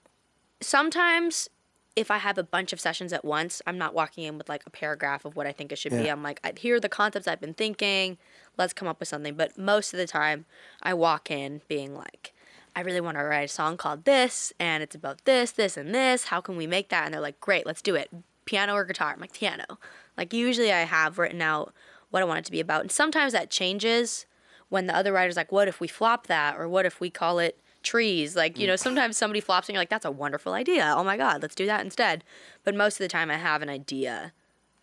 sometimes 0.61 1.49
if 1.95 2.11
I 2.11 2.17
have 2.17 2.37
a 2.37 2.43
bunch 2.43 2.73
of 2.73 2.79
sessions 2.79 3.13
at 3.13 3.23
once, 3.23 3.61
I'm 3.65 3.77
not 3.77 3.93
walking 3.93 4.25
in 4.25 4.37
with 4.37 4.49
like 4.49 4.63
a 4.65 4.69
paragraph 4.69 5.23
of 5.23 5.35
what 5.37 5.47
I 5.47 5.53
think 5.53 5.71
it 5.71 5.77
should 5.77 5.93
be. 5.93 6.09
I'm 6.09 6.21
like, 6.23 6.57
here 6.57 6.75
are 6.75 6.79
the 6.79 6.89
concepts 6.89 7.25
I've 7.25 7.39
been 7.39 7.53
thinking. 7.53 8.17
Let's 8.57 8.73
come 8.73 8.87
up 8.89 8.99
with 8.99 9.07
something. 9.07 9.35
But 9.35 9.57
most 9.57 9.93
of 9.93 9.97
the 9.97 10.05
time, 10.05 10.45
I 10.83 10.93
walk 10.93 11.31
in 11.31 11.61
being 11.69 11.95
like, 11.95 12.33
I 12.75 12.81
really 12.81 13.01
want 13.01 13.17
to 13.17 13.23
write 13.23 13.45
a 13.45 13.47
song 13.47 13.77
called 13.77 14.05
this, 14.05 14.51
and 14.59 14.83
it's 14.83 14.95
about 14.95 15.23
this, 15.25 15.51
this, 15.51 15.77
and 15.77 15.95
this. 15.95 16.25
How 16.25 16.41
can 16.41 16.57
we 16.57 16.67
make 16.67 16.89
that? 16.89 17.05
And 17.05 17.13
they're 17.13 17.21
like, 17.21 17.39
great, 17.39 17.65
let's 17.65 17.81
do 17.81 17.95
it. 17.95 18.09
Piano 18.45 18.73
or 18.73 18.83
guitar? 18.83 19.13
I'm 19.13 19.21
like, 19.21 19.33
piano. 19.33 19.79
Like, 20.17 20.33
usually 20.33 20.71
I 20.71 20.81
have 20.81 21.17
written 21.17 21.41
out 21.41 21.73
what 22.11 22.21
I 22.21 22.25
want 22.25 22.39
it 22.39 22.45
to 22.45 22.51
be 22.51 22.59
about. 22.59 22.81
And 22.81 22.91
sometimes 22.91 23.33
that 23.33 23.49
changes 23.49 24.25
when 24.69 24.87
the 24.87 24.95
other 24.95 25.13
writer's 25.13 25.37
like, 25.37 25.51
what 25.51 25.67
if 25.67 25.79
we 25.79 25.87
flop 25.87 26.27
that? 26.27 26.57
Or 26.57 26.67
what 26.67 26.85
if 26.85 26.99
we 26.99 27.09
call 27.09 27.39
it 27.39 27.59
trees? 27.81 28.35
Like, 28.35 28.57
you 28.57 28.65
mm. 28.65 28.69
know, 28.69 28.75
sometimes 28.75 29.17
somebody 29.17 29.39
flops 29.39 29.69
and 29.69 29.73
you're 29.73 29.81
like, 29.81 29.89
that's 29.89 30.05
a 30.05 30.11
wonderful 30.11 30.53
idea. 30.53 30.93
Oh 30.95 31.03
my 31.03 31.17
God, 31.17 31.41
let's 31.41 31.55
do 31.55 31.65
that 31.65 31.81
instead. 31.81 32.23
But 32.63 32.75
most 32.75 32.95
of 32.95 32.99
the 32.99 33.07
time, 33.07 33.31
I 33.31 33.37
have 33.37 33.61
an 33.61 33.69
idea 33.69 34.33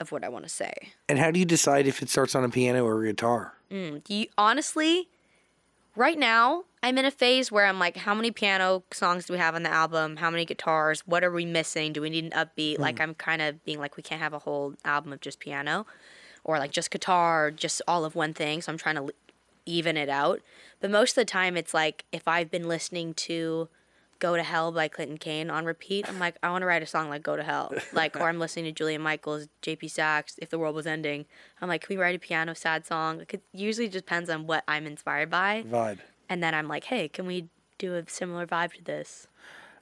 of 0.00 0.12
what 0.12 0.24
I 0.24 0.28
want 0.28 0.44
to 0.44 0.48
say. 0.48 0.72
And 1.08 1.18
how 1.18 1.30
do 1.30 1.38
you 1.38 1.44
decide 1.44 1.86
if 1.86 2.02
it 2.02 2.08
starts 2.08 2.34
on 2.34 2.44
a 2.44 2.48
piano 2.48 2.84
or 2.84 3.02
a 3.02 3.06
guitar? 3.06 3.54
Mm, 3.70 4.02
you, 4.08 4.26
honestly, 4.36 5.08
right 5.94 6.18
now, 6.18 6.64
I'm 6.82 6.98
in 6.98 7.04
a 7.04 7.10
phase 7.10 7.52
where 7.52 7.66
I'm 7.66 7.78
like, 7.78 7.96
how 7.96 8.14
many 8.14 8.32
piano 8.32 8.82
songs 8.90 9.26
do 9.26 9.34
we 9.34 9.38
have 9.38 9.54
on 9.54 9.62
the 9.62 9.72
album? 9.72 10.16
How 10.16 10.30
many 10.30 10.44
guitars? 10.44 11.06
What 11.06 11.22
are 11.22 11.30
we 11.30 11.44
missing? 11.44 11.92
Do 11.92 12.00
we 12.00 12.10
need 12.10 12.24
an 12.24 12.30
upbeat? 12.32 12.78
Like, 12.80 12.96
hmm. 12.96 13.02
I'm 13.02 13.14
kind 13.14 13.40
of 13.40 13.64
being 13.64 13.78
like, 13.78 13.96
we 13.96 14.02
can't 14.02 14.20
have 14.20 14.32
a 14.32 14.40
whole 14.40 14.74
album 14.84 15.12
of 15.12 15.20
just 15.20 15.38
piano 15.38 15.86
or 16.44 16.58
like 16.58 16.72
just 16.72 16.90
guitar, 16.90 17.52
just 17.52 17.82
all 17.86 18.04
of 18.04 18.16
one 18.16 18.34
thing. 18.34 18.62
So 18.62 18.72
I'm 18.72 18.78
trying 18.78 18.96
to 18.96 19.12
even 19.64 19.96
it 19.96 20.08
out. 20.08 20.40
But 20.80 20.90
most 20.90 21.10
of 21.10 21.14
the 21.16 21.24
time, 21.24 21.56
it's 21.56 21.72
like 21.72 22.04
if 22.10 22.26
I've 22.26 22.50
been 22.50 22.66
listening 22.66 23.14
to 23.14 23.68
Go 24.18 24.36
to 24.36 24.42
Hell 24.42 24.72
by 24.72 24.88
Clinton 24.88 25.18
Kane 25.18 25.50
on 25.50 25.64
repeat, 25.64 26.08
I'm 26.08 26.18
like, 26.18 26.36
I 26.42 26.50
want 26.50 26.62
to 26.62 26.66
write 26.66 26.82
a 26.82 26.86
song 26.86 27.08
like 27.08 27.22
Go 27.22 27.36
to 27.36 27.44
Hell. 27.44 27.72
Like, 27.92 28.16
or 28.16 28.28
I'm 28.28 28.40
listening 28.40 28.64
to 28.64 28.72
Julia 28.72 28.98
Michaels, 28.98 29.46
JP 29.62 29.90
Saxe, 29.90 30.34
If 30.38 30.50
the 30.50 30.58
World 30.58 30.74
Was 30.74 30.86
Ending. 30.86 31.26
I'm 31.60 31.68
like, 31.68 31.82
can 31.82 31.96
we 31.96 32.02
write 32.02 32.16
a 32.16 32.18
piano 32.18 32.54
sad 32.54 32.86
song? 32.86 33.18
Like, 33.18 33.34
it 33.34 33.42
usually 33.52 33.88
depends 33.88 34.28
on 34.28 34.46
what 34.46 34.64
I'm 34.66 34.86
inspired 34.86 35.30
by. 35.30 35.64
Vibe. 35.68 35.98
And 36.28 36.42
then 36.42 36.54
I'm 36.54 36.68
like, 36.68 36.84
hey, 36.84 37.08
can 37.08 37.26
we 37.26 37.48
do 37.78 37.94
a 37.94 38.04
similar 38.08 38.46
vibe 38.46 38.72
to 38.74 38.84
this? 38.84 39.26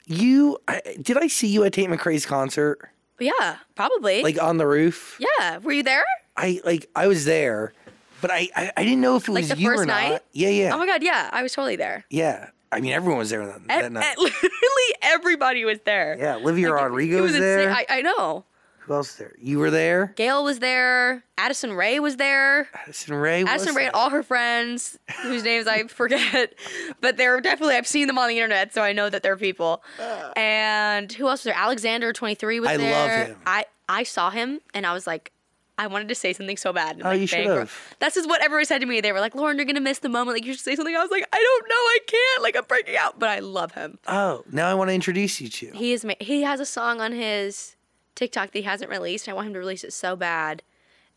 You 0.07 0.57
I, 0.67 0.81
did 1.01 1.17
I 1.17 1.27
see 1.27 1.47
you 1.47 1.63
at 1.63 1.73
Tate 1.73 1.89
McRae's 1.89 2.25
concert? 2.25 2.89
Yeah, 3.19 3.57
probably. 3.75 4.23
Like 4.23 4.41
on 4.41 4.57
the 4.57 4.65
roof? 4.67 5.19
yeah. 5.39 5.57
Were 5.59 5.71
you 5.71 5.83
there? 5.83 6.03
I 6.35 6.59
like 6.65 6.89
I 6.95 7.07
was 7.07 7.25
there, 7.25 7.73
but 8.19 8.31
I 8.31 8.49
I, 8.55 8.71
I 8.77 8.83
didn't 8.83 9.01
know 9.01 9.15
if 9.15 9.27
it 9.27 9.31
Like 9.31 9.43
was 9.43 9.49
the 9.49 9.57
you 9.57 9.69
or 9.69 9.75
first 9.77 9.87
not. 9.87 10.01
night? 10.01 10.21
Yeah, 10.33 10.49
yeah, 10.49 10.73
Oh 10.73 10.77
my 10.79 10.85
God, 10.87 11.03
yeah. 11.03 11.29
I 11.31 11.43
was 11.43 11.53
totally 11.53 11.75
there. 11.75 12.05
yeah. 12.09 12.49
I 12.73 12.79
mean, 12.79 12.93
everyone 12.93 13.19
was 13.19 13.29
there 13.29 13.45
that, 13.45 13.57
E- 13.59 13.63
that 13.67 13.91
night. 13.91 14.15
e- 14.17 14.21
literally 14.23 14.95
everybody 15.01 15.65
was 15.65 15.79
there. 15.85 16.15
yeah, 16.17 16.37
Olivia 16.37 16.71
Like, 16.71 16.83
Rodrigo 16.85 17.17
it 17.17 17.21
was, 17.21 17.31
insane. 17.35 17.41
there. 17.41 17.69
I, 17.71 17.85
I 17.89 18.01
know. 18.01 18.45
Who 18.85 18.93
else 18.93 19.15
there? 19.15 19.33
You 19.39 19.59
were 19.59 19.69
there. 19.69 20.13
Gayle 20.15 20.43
was 20.43 20.59
there. 20.59 21.23
Addison 21.37 21.73
Rae 21.73 21.99
was 21.99 22.17
there. 22.17 22.67
Addison 22.73 23.13
Rae. 23.15 23.43
Was. 23.43 23.51
Addison 23.53 23.75
Rae 23.75 23.83
there. 23.83 23.87
and 23.87 23.95
all 23.95 24.09
her 24.09 24.23
friends, 24.23 24.97
whose 25.21 25.43
names 25.43 25.67
I 25.67 25.83
forget, 25.87 26.53
but 26.99 27.17
they're 27.17 27.39
definitely 27.41 27.75
I've 27.75 27.87
seen 27.87 28.07
them 28.07 28.17
on 28.17 28.27
the 28.29 28.37
internet, 28.37 28.73
so 28.73 28.81
I 28.81 28.91
know 28.93 29.09
that 29.09 29.21
they're 29.23 29.37
people. 29.37 29.83
Ah. 29.99 30.31
And 30.35 31.11
who 31.11 31.27
else 31.27 31.39
was 31.39 31.43
there? 31.45 31.53
Alexander 31.55 32.11
twenty 32.13 32.35
three 32.35 32.59
was 32.59 32.69
there. 32.77 32.95
I 32.95 33.17
love 33.19 33.27
him. 33.27 33.37
I 33.45 33.65
I 33.87 34.03
saw 34.03 34.29
him 34.29 34.61
and 34.73 34.85
I 34.85 34.93
was 34.93 35.05
like, 35.05 35.31
I 35.77 35.87
wanted 35.87 36.07
to 36.09 36.15
say 36.15 36.31
something 36.33 36.57
so 36.57 36.71
bad. 36.73 36.95
and, 36.97 37.03
Oh, 37.05 37.09
like, 37.09 37.21
you 37.21 37.27
should 37.27 37.45
have. 37.45 37.95
That's 37.99 38.15
just 38.15 38.29
what 38.29 38.41
everyone 38.43 38.65
said 38.65 38.79
to 38.79 38.85
me. 38.85 39.01
They 39.01 39.11
were 39.11 39.19
like, 39.19 39.35
Lauren, 39.35 39.57
you're 39.57 39.65
gonna 39.65 39.79
miss 39.81 39.99
the 39.99 40.09
moment. 40.09 40.35
Like 40.37 40.45
you 40.45 40.53
should 40.53 40.61
say 40.63 40.75
something. 40.75 40.95
I 40.95 41.01
was 41.01 41.11
like, 41.11 41.27
I 41.31 41.37
don't 41.37 41.69
know, 41.69 41.75
I 41.75 41.97
can't. 42.07 42.43
Like 42.43 42.55
I'm 42.57 42.65
breaking 42.65 42.97
out, 42.97 43.19
but 43.19 43.29
I 43.29 43.39
love 43.39 43.73
him. 43.73 43.97
Oh, 44.07 44.43
now 44.51 44.69
I 44.69 44.73
want 44.73 44.89
to 44.89 44.93
introduce 44.93 45.39
you 45.41 45.49
to. 45.49 45.71
He 45.71 45.93
is 45.93 46.03
ma- 46.05 46.13
he 46.19 46.41
has 46.43 46.59
a 46.59 46.65
song 46.65 46.99
on 47.01 47.11
his 47.13 47.75
TikTok 48.15 48.51
that 48.51 48.59
he 48.59 48.63
hasn't 48.63 48.89
released. 48.89 49.27
I 49.27 49.33
want 49.33 49.47
him 49.47 49.53
to 49.53 49.59
release 49.59 49.83
it 49.83 49.93
so 49.93 50.15
bad, 50.15 50.63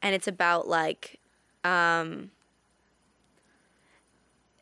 and 0.03 0.15
it's 0.15 0.29
about 0.29 0.69
like, 0.69 1.19
um, 1.65 2.31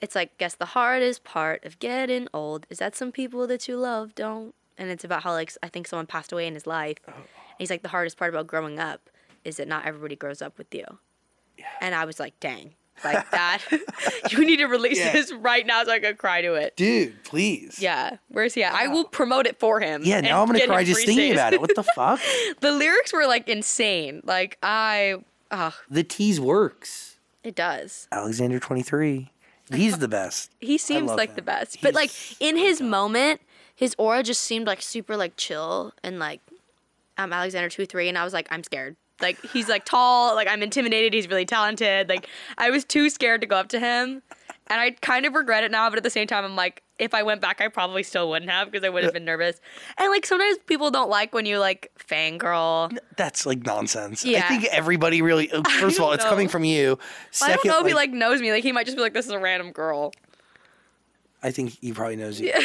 it's 0.00 0.14
like 0.14 0.36
guess 0.38 0.54
the 0.54 0.66
hardest 0.66 1.24
part 1.24 1.64
of 1.64 1.78
getting 1.78 2.28
old 2.34 2.66
is 2.70 2.78
that 2.78 2.96
some 2.96 3.12
people 3.12 3.46
that 3.46 3.68
you 3.68 3.76
love 3.76 4.14
don't, 4.14 4.54
and 4.76 4.90
it's 4.90 5.04
about 5.04 5.22
how 5.22 5.32
like 5.32 5.52
I 5.62 5.68
think 5.68 5.86
someone 5.86 6.06
passed 6.06 6.32
away 6.32 6.46
in 6.46 6.54
his 6.54 6.66
life. 6.66 6.98
And 7.06 7.24
he's 7.58 7.70
like 7.70 7.82
the 7.82 7.88
hardest 7.88 8.16
part 8.16 8.34
about 8.34 8.46
growing 8.46 8.78
up 8.78 9.10
is 9.44 9.56
that 9.56 9.68
not 9.68 9.84
everybody 9.84 10.16
grows 10.16 10.42
up 10.42 10.58
with 10.58 10.74
you. 10.74 10.84
And 11.80 11.94
I 11.94 12.04
was 12.04 12.18
like, 12.18 12.38
dang. 12.40 12.74
Like 13.04 13.30
that, 13.32 13.60
you 14.30 14.44
need 14.44 14.58
to 14.58 14.66
release 14.66 14.98
Yeah. 14.98 15.12
this 15.12 15.32
right 15.32 15.66
now 15.66 15.82
so 15.84 15.90
I 15.92 15.98
can 15.98 16.16
cry 16.16 16.42
to 16.42 16.54
it. 16.54 16.76
Dude, 16.76 17.22
please. 17.24 17.78
Yeah, 17.80 18.16
where's 18.28 18.54
he 18.54 18.62
at? 18.62 18.74
I 18.74 18.88
will 18.88 19.04
promote 19.04 19.46
it 19.46 19.58
for 19.58 19.80
him. 19.80 20.02
Yeah, 20.04 20.20
now 20.20 20.40
I'm 20.42 20.46
gonna 20.46 20.66
cry 20.66 20.84
just 20.84 21.04
thinking 21.04 21.32
about 21.32 21.52
it. 21.52 21.60
What 21.60 21.74
the 21.74 21.82
fuck? 21.82 22.20
the 22.60 22.72
lyrics 22.72 23.12
were 23.12 23.26
like 23.26 23.48
insane. 23.48 24.20
Like 24.24 24.56
I, 24.62 25.16
ugh, 25.50 25.74
the 25.90 26.04
tease 26.04 26.40
works. 26.40 27.18
it 27.42 27.54
does. 27.54 28.08
Alexander 28.12 28.58
23. 28.60 29.30
He's 29.72 29.98
the 29.98 30.08
best. 30.08 30.50
He 30.60 30.76
seems 30.76 31.10
like 31.10 31.30
him. 31.30 31.36
the 31.36 31.42
best, 31.42 31.80
but 31.80 31.94
like 31.94 32.10
in 32.40 32.56
his 32.58 32.82
moment, 32.82 33.40
his 33.74 33.94
aura 33.96 34.22
just 34.22 34.42
seemed 34.42 34.66
like 34.66 34.82
super 34.82 35.16
like 35.16 35.36
chill 35.36 35.92
and 36.04 36.18
like 36.18 36.40
I'm 37.16 37.32
Alexander 37.32 37.68
two 37.70 37.86
three, 37.86 38.08
and 38.08 38.18
I 38.18 38.24
was 38.24 38.32
like 38.34 38.46
I'm 38.50 38.62
scared. 38.62 38.96
Like 39.22 39.40
he's 39.52 39.68
like 39.68 39.84
tall, 39.84 40.34
like 40.34 40.48
I'm 40.48 40.62
intimidated. 40.62 41.14
He's 41.14 41.28
really 41.28 41.46
talented. 41.46 42.08
Like 42.08 42.28
I 42.58 42.70
was 42.70 42.84
too 42.84 43.08
scared 43.08 43.40
to 43.42 43.46
go 43.46 43.56
up 43.56 43.68
to 43.68 43.78
him, 43.80 44.22
and 44.66 44.80
I 44.80 44.90
kind 45.00 45.24
of 45.24 45.34
regret 45.34 45.64
it 45.64 45.70
now. 45.70 45.88
But 45.88 45.96
at 45.98 46.02
the 46.02 46.10
same 46.10 46.26
time, 46.26 46.44
I'm 46.44 46.56
like, 46.56 46.82
if 46.98 47.14
I 47.14 47.22
went 47.22 47.40
back, 47.40 47.60
I 47.60 47.68
probably 47.68 48.02
still 48.02 48.28
wouldn't 48.28 48.50
have 48.50 48.70
because 48.70 48.84
I 48.84 48.88
would 48.90 49.04
have 49.04 49.12
been 49.12 49.24
nervous. 49.24 49.60
And 49.98 50.10
like 50.10 50.26
sometimes 50.26 50.58
people 50.66 50.90
don't 50.90 51.08
like 51.10 51.32
when 51.34 51.46
you 51.46 51.58
like 51.58 51.90
fangirl. 51.98 52.96
That's 53.16 53.46
like 53.46 53.64
nonsense. 53.64 54.24
Yeah. 54.24 54.40
I 54.44 54.48
think 54.48 54.64
everybody 54.72 55.22
really. 55.22 55.50
uh, 55.50 55.62
First 55.80 55.98
of 55.98 56.04
all, 56.04 56.12
it's 56.12 56.24
coming 56.24 56.48
from 56.48 56.64
you. 56.64 56.98
I 57.42 57.48
don't 57.54 57.64
know 57.64 57.80
if 57.80 57.86
he 57.86 57.94
like 57.94 58.10
knows 58.10 58.40
me. 58.40 58.50
Like 58.52 58.62
he 58.64 58.72
might 58.72 58.84
just 58.86 58.96
be 58.96 59.02
like, 59.02 59.14
"This 59.14 59.26
is 59.26 59.32
a 59.32 59.38
random 59.38 59.72
girl." 59.72 60.12
I 61.42 61.50
think 61.50 61.78
he 61.80 61.92
probably 61.92 62.16
knows 62.16 62.40
you. 62.40 62.48
Yeah. 62.48 62.60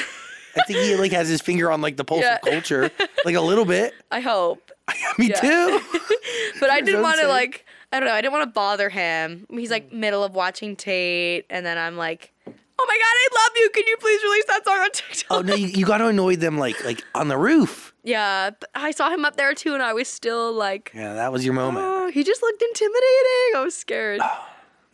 I 0.56 0.64
think 0.66 0.80
he 0.80 0.96
like 0.96 1.12
has 1.12 1.28
his 1.30 1.42
finger 1.42 1.72
on 1.72 1.82
like 1.82 1.98
the 1.98 2.04
pulse 2.04 2.22
Yeah. 2.22 2.36
of 2.36 2.42
culture, 2.42 2.90
like 3.26 3.36
a 3.36 3.42
little 3.42 3.66
bit. 3.66 3.94
I 4.12 4.20
hope. 4.22 4.67
Me 5.18 5.30
Yeah. 5.30 5.40
too. 5.40 5.80
But 6.60 6.70
I 6.70 6.82
didn't 6.82 7.02
want 7.04 7.20
to 7.20 7.28
like. 7.28 7.66
I 7.92 8.00
don't 8.00 8.08
know. 8.08 8.16
I 8.16 8.22
didn't 8.22 8.34
want 8.34 8.50
to 8.50 8.54
bother 8.54 8.90
him. 8.90 9.46
He's 9.50 9.72
like 9.72 9.90
mm. 9.90 9.94
middle 9.94 10.24
of 10.24 10.34
watching 10.34 10.76
Tate, 10.76 11.46
and 11.50 11.66
then 11.66 11.78
I'm 11.78 11.98
like, 11.98 12.34
"Oh 12.46 12.86
my 12.88 12.98
god, 12.98 13.04
I 13.04 13.28
love 13.34 13.52
you! 13.56 13.70
Can 13.74 13.84
you 13.88 13.98
please 13.98 14.24
release 14.24 14.46
that 14.48 14.66
song 14.66 14.80
on 14.80 14.92
TikTok?" 14.92 15.26
Oh 15.30 15.42
no, 15.42 15.56
you, 15.56 15.68
you 15.68 15.86
got 15.86 16.00
to 16.00 16.08
annoy 16.08 16.36
them 16.36 16.58
like 16.58 16.84
like 16.84 17.04
on 17.16 17.28
the 17.28 17.38
roof. 17.38 17.94
Yeah, 18.04 18.52
but 18.60 18.70
I 18.76 18.92
saw 18.92 19.10
him 19.10 19.24
up 19.24 19.38
there 19.38 19.54
too, 19.54 19.74
and 19.74 19.84
I 19.84 19.94
was 19.94 20.08
still 20.08 20.52
like, 20.54 20.92
Yeah, 20.94 21.14
that 21.14 21.32
was 21.32 21.46
your 21.46 21.54
moment. 21.54 21.86
"Oh, 21.88 22.10
he 22.12 22.24
just 22.24 22.42
looked 22.42 22.62
intimidating." 22.62 23.52
I 23.56 23.62
was 23.64 23.76
scared. 23.76 24.22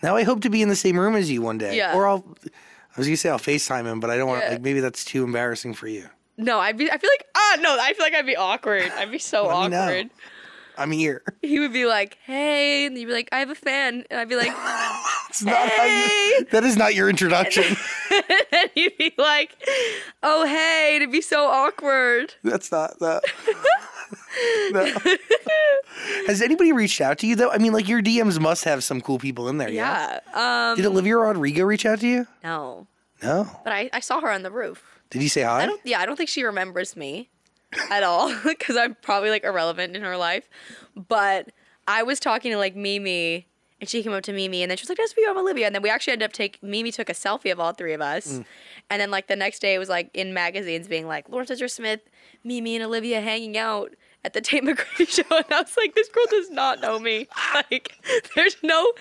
Now 0.03 0.17
I 0.17 0.23
hope 0.23 0.41
to 0.41 0.49
be 0.49 0.61
in 0.61 0.67
the 0.67 0.75
same 0.75 0.99
room 0.99 1.15
as 1.15 1.31
you 1.31 1.41
one 1.41 1.57
day. 1.57 1.77
Yeah. 1.77 1.95
Or 1.95 2.05
I'll. 2.05 2.25
I 2.45 2.99
was 2.99 3.07
gonna 3.07 3.15
say 3.15 3.29
I'll 3.29 3.39
Facetime 3.39 3.85
him, 3.85 4.01
but 4.01 4.09
I 4.09 4.17
don't 4.17 4.27
want. 4.27 4.43
Yeah. 4.43 4.49
Like 4.49 4.61
maybe 4.61 4.81
that's 4.81 5.05
too 5.05 5.23
embarrassing 5.23 5.75
for 5.75 5.87
you. 5.87 6.09
No, 6.37 6.59
I'd 6.59 6.77
be. 6.77 6.89
I 6.91 6.97
feel 6.97 7.09
like 7.11 7.25
ah 7.35 7.57
no. 7.61 7.77
I 7.79 7.93
feel 7.93 8.05
like 8.05 8.15
I'd 8.15 8.25
be 8.25 8.35
awkward. 8.35 8.91
I'd 8.97 9.11
be 9.11 9.19
so 9.19 9.45
Let 9.47 9.63
me 9.63 9.67
know. 9.69 9.81
awkward. 9.83 10.09
I'm 10.75 10.91
here. 10.91 11.21
He 11.43 11.59
would 11.59 11.71
be 11.73 11.85
like, 11.85 12.17
"Hey," 12.25 12.87
and 12.87 12.97
you'd 12.97 13.05
be 13.05 13.13
like, 13.13 13.29
"I 13.31 13.37
have 13.39 13.51
a 13.51 13.55
fan," 13.55 14.05
and 14.09 14.19
I'd 14.19 14.27
be 14.29 14.35
like, 14.35 14.47
It's 15.29 15.43
not 15.43 15.69
how 15.69 15.83
you, 15.85 16.45
that 16.51 16.63
is 16.63 16.75
not 16.77 16.95
your 16.95 17.09
introduction. 17.09 17.63
and 18.51 18.69
he'd 18.73 18.97
be 18.97 19.13
like, 19.19 19.51
"Oh 20.23 20.45
hey," 20.47 20.93
and 20.95 21.03
it'd 21.03 21.11
be 21.11 21.21
so 21.21 21.45
awkward. 21.45 22.33
That's 22.43 22.71
not 22.71 22.97
that. 22.99 23.23
No. 24.71 24.85
Has 26.27 26.41
anybody 26.41 26.71
reached 26.71 27.01
out 27.01 27.19
to 27.19 27.27
you 27.27 27.35
though? 27.35 27.51
I 27.51 27.57
mean, 27.59 27.73
like 27.73 27.87
your 27.87 28.01
DMs 28.01 28.39
must 28.39 28.63
have 28.63 28.83
some 28.83 28.99
cool 29.01 29.19
people 29.19 29.49
in 29.49 29.57
there. 29.59 29.69
Yeah. 29.69 30.19
Yeah. 30.35 30.69
Um, 30.71 30.77
Did 30.77 30.85
Olivia 30.87 31.17
Rodrigo 31.17 31.63
reach 31.65 31.85
out 31.85 31.99
to 31.99 32.07
you? 32.07 32.27
no, 32.43 32.87
No. 33.21 33.47
but 33.63 33.73
I, 33.73 33.89
I 33.93 33.99
saw 33.99 34.19
her 34.21 34.29
on 34.31 34.41
the 34.43 34.51
roof. 34.51 34.92
Did 35.13 35.21
you 35.21 35.29
say 35.29 35.43
hi? 35.43 35.61
I 35.61 35.65
don't. 35.67 35.79
Yeah, 35.83 35.99
I 35.99 36.07
don't 36.07 36.15
think 36.15 36.29
she 36.29 36.43
remembers 36.43 36.97
me 36.97 37.29
at 37.91 38.01
all 38.01 38.35
because 38.45 38.75
I'm 38.75 38.95
probably 38.95 39.29
like 39.29 39.43
irrelevant 39.43 39.95
in 39.95 40.01
her 40.01 40.17
life. 40.17 40.49
But 40.95 41.51
I 41.87 42.01
was 42.01 42.19
talking 42.19 42.51
to 42.51 42.57
like 42.57 42.75
Mimi, 42.75 43.45
and 43.79 43.87
she 43.87 44.01
came 44.01 44.11
up 44.11 44.23
to 44.23 44.33
Mimi, 44.33 44.63
and 44.63 44.71
then 44.71 44.77
she 44.77 44.81
was 44.81 44.89
like, 44.89 44.97
"That's 44.97 45.15
meet 45.15 45.21
you, 45.21 45.29
I'm 45.29 45.37
Olivia." 45.37 45.67
And 45.67 45.75
then 45.75 45.83
we 45.83 45.91
actually 45.91 46.13
ended 46.13 46.25
up 46.25 46.33
take 46.33 46.61
Mimi 46.63 46.91
took 46.91 47.09
a 47.09 47.13
selfie 47.13 47.51
of 47.51 47.59
all 47.59 47.73
three 47.73 47.93
of 47.93 48.01
us, 48.01 48.39
mm. 48.39 48.45
and 48.89 48.99
then 48.99 49.11
like 49.11 49.27
the 49.27 49.35
next 49.35 49.59
day 49.59 49.75
it 49.75 49.79
was 49.79 49.87
like 49.87 50.09
in 50.15 50.33
magazines 50.33 50.87
being 50.87 51.05
like 51.05 51.29
Lauren 51.29 51.45
Spencer 51.45 51.67
Smith, 51.67 52.01
Mimi, 52.43 52.75
and 52.75 52.83
Olivia 52.83 53.21
hanging 53.21 53.55
out 53.55 53.93
at 54.25 54.33
the 54.33 54.41
Tate 54.41 54.63
McRae 54.63 55.07
show, 55.07 55.37
and 55.37 55.45
I 55.51 55.61
was 55.61 55.77
like, 55.77 55.93
"This 55.93 56.09
girl 56.09 56.25
does 56.31 56.49
not 56.49 56.81
know 56.81 56.97
me. 56.97 57.27
Like, 57.53 57.93
there's 58.35 58.57
no 58.63 58.93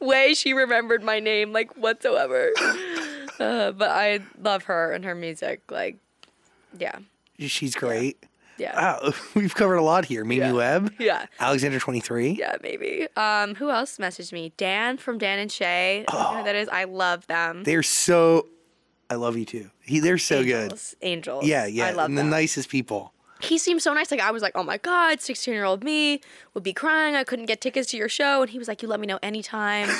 way 0.00 0.32
she 0.32 0.54
remembered 0.54 1.02
my 1.02 1.20
name 1.20 1.52
like 1.52 1.76
whatsoever." 1.76 2.52
Uh, 3.38 3.72
but 3.82 3.90
I 3.90 4.20
love 4.42 4.64
her 4.64 4.92
and 4.92 5.04
her 5.04 5.14
music. 5.14 5.62
Like, 5.70 5.96
yeah, 6.78 6.98
She's 7.38 7.74
great. 7.74 8.22
yeah, 8.58 8.74
Wow, 9.00 9.12
we've 9.34 9.54
covered 9.54 9.76
a 9.76 9.82
lot 9.82 10.04
here. 10.04 10.24
Mimi 10.24 10.40
Yeah. 10.46 10.52
Webb, 10.52 10.92
yeah, 10.98 11.26
Alexander 11.38 11.78
twenty 11.78 12.00
three. 12.00 12.30
yeah, 12.30 12.56
maybe. 12.62 13.06
Um, 13.16 13.54
who 13.54 13.70
else 13.70 13.98
messaged 13.98 14.32
me? 14.32 14.52
Dan 14.56 14.96
from 14.98 15.18
Dan 15.18 15.38
and 15.38 15.50
Shay. 15.52 16.04
You 16.12 16.18
know 16.18 16.42
that 16.44 16.56
is? 16.56 16.68
I 16.68 16.84
love 16.84 17.26
them. 17.28 17.62
They're 17.64 17.82
so. 17.84 18.48
I 19.10 19.14
love 19.14 19.36
you 19.38 19.44
too. 19.46 19.70
He, 19.80 20.00
they're 20.00 20.18
so 20.18 20.44
good. 20.44 20.64
Angels. 20.64 20.96
Angels. 21.00 21.46
Yeah, 21.46 21.64
yeah. 21.66 21.86
I 21.86 21.90
love 21.92 22.06
and 22.10 22.18
them. 22.18 22.26
the 22.26 22.30
nicest 22.36 22.68
people. 22.68 23.14
he 23.40 23.56
seemed 23.56 23.80
so 23.80 23.94
nice. 23.94 24.10
Like 24.10 24.20
I 24.20 24.32
was 24.32 24.42
like, 24.42 24.52
oh 24.54 24.62
my 24.64 24.76
god, 24.78 25.20
sixteen 25.22 25.54
year 25.54 25.64
old 25.64 25.82
me 25.84 26.20
would 26.54 26.64
be 26.64 26.72
crying. 26.74 27.14
I 27.14 27.24
couldn't 27.24 27.46
get 27.46 27.60
tickets 27.62 27.90
to 27.92 27.96
your 27.96 28.08
show, 28.10 28.42
and 28.42 28.50
he 28.50 28.58
was 28.58 28.68
like, 28.68 28.82
you 28.82 28.88
let 28.88 29.00
me 29.00 29.06
know 29.06 29.18
anytime. 29.22 29.88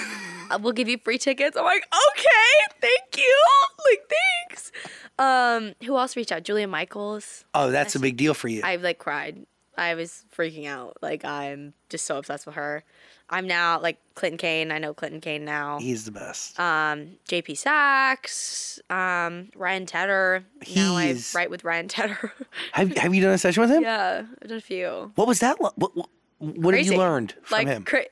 We'll 0.61 0.73
give 0.73 0.89
you 0.89 0.99
free 0.99 1.19
tickets. 1.19 1.57
I'm 1.57 1.65
like, 1.65 1.87
okay, 2.13 2.77
thank 2.81 3.17
you. 3.17 3.45
Like 3.91 4.13
thanks. 4.49 4.73
Um, 5.19 5.75
who 5.87 5.97
else 5.97 6.15
reached 6.17 6.31
out? 6.33 6.43
Julia 6.43 6.67
Michaels. 6.69 7.45
Oh, 7.55 7.71
that's 7.71 7.95
a 7.95 8.01
big 8.01 8.17
deal 8.17 8.35
for 8.35 8.49
you. 8.49 8.61
I 8.65 8.77
like 8.77 8.99
cried. 8.99 9.47
I 9.79 9.95
was 9.95 10.25
freaking 10.37 10.67
out. 10.67 10.99
Like 11.01 11.25
I'm 11.25 11.73
just 11.89 12.05
so 12.05 12.19
obsessed 12.19 12.45
with 12.45 12.57
her. 12.57 12.83
I'm 13.31 13.47
now 13.47 13.81
like 13.81 13.99
Clinton 14.15 14.37
Kane. 14.39 14.73
I 14.73 14.79
know 14.79 14.93
Clinton 14.93 15.21
Kane 15.21 15.45
now. 15.45 15.79
He's 15.79 16.05
the 16.05 16.11
best. 16.11 16.59
Um, 16.61 17.17
JP 17.29 17.57
Saxe, 17.57 18.81
um, 18.91 19.49
Ryan 19.55 19.87
Tedder. 19.87 20.45
now 20.75 20.97
I 20.97 21.17
write 21.35 21.51
with 21.51 21.65
Ryan 21.65 21.89
Tedder. 21.89 22.33
have 22.73 22.97
Have 22.97 23.15
you 23.15 23.23
done 23.23 23.33
a 23.33 23.39
session 23.39 23.61
with 23.63 23.71
him? 23.71 23.83
yeah, 23.83 24.25
I've 24.43 24.49
done 24.49 24.59
a 24.59 24.61
few. 24.61 25.13
What 25.15 25.27
was 25.29 25.41
that? 25.41 25.61
Lo- 25.61 25.73
what 25.77 25.97
What, 25.97 26.09
what 26.39 26.75
have 26.75 26.85
you 26.87 26.97
learned 26.97 27.35
from 27.43 27.59
like 27.59 27.67
him? 27.69 27.85
cra- 27.85 28.05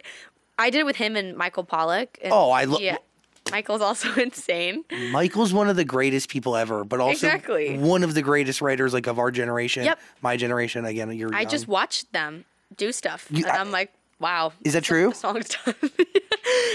I 0.59 0.71
did 0.71 0.81
it 0.81 0.87
with 0.87 0.97
him 0.97 1.17
and 1.17 1.37
Michael 1.37 1.65
Pollack. 1.65 2.19
And 2.23 2.33
Oh, 2.33 2.51
I 2.51 2.65
love. 2.65 2.81
yeah. 2.81 2.97
Michael's 3.51 3.81
also 3.81 4.13
insane. 4.21 4.85
Michael's 5.11 5.53
one 5.55 5.69
of 5.69 5.77
the 5.77 5.85
greatest 5.85 6.29
people 6.29 6.57
ever, 6.57 6.83
but 6.85 6.99
also 7.01 7.13
Exactly. 7.27 7.79
one 7.79 8.03
of 8.03 8.15
the 8.15 8.23
greatest 8.23 8.61
writers 8.61 8.93
like 8.93 9.07
of 9.07 9.19
our 9.19 9.31
generation. 9.31 9.85
Yep. 9.85 9.99
My 10.23 10.37
generation. 10.37 10.85
Again, 10.85 11.13
you're. 11.13 11.35
I 11.35 11.43
young. 11.43 11.51
just 11.51 11.69
watched 11.69 12.13
them 12.13 12.45
do 12.77 12.91
stuff, 12.93 13.29
You- 13.31 13.45
and 13.47 13.53
I- 13.57 13.61
I'm 13.61 13.71
like, 13.71 13.93
wow. 14.19 14.53
Is 14.65 14.73
that 14.73 14.83
true? 14.83 15.13
Song's 15.15 15.49
done. 15.65 15.75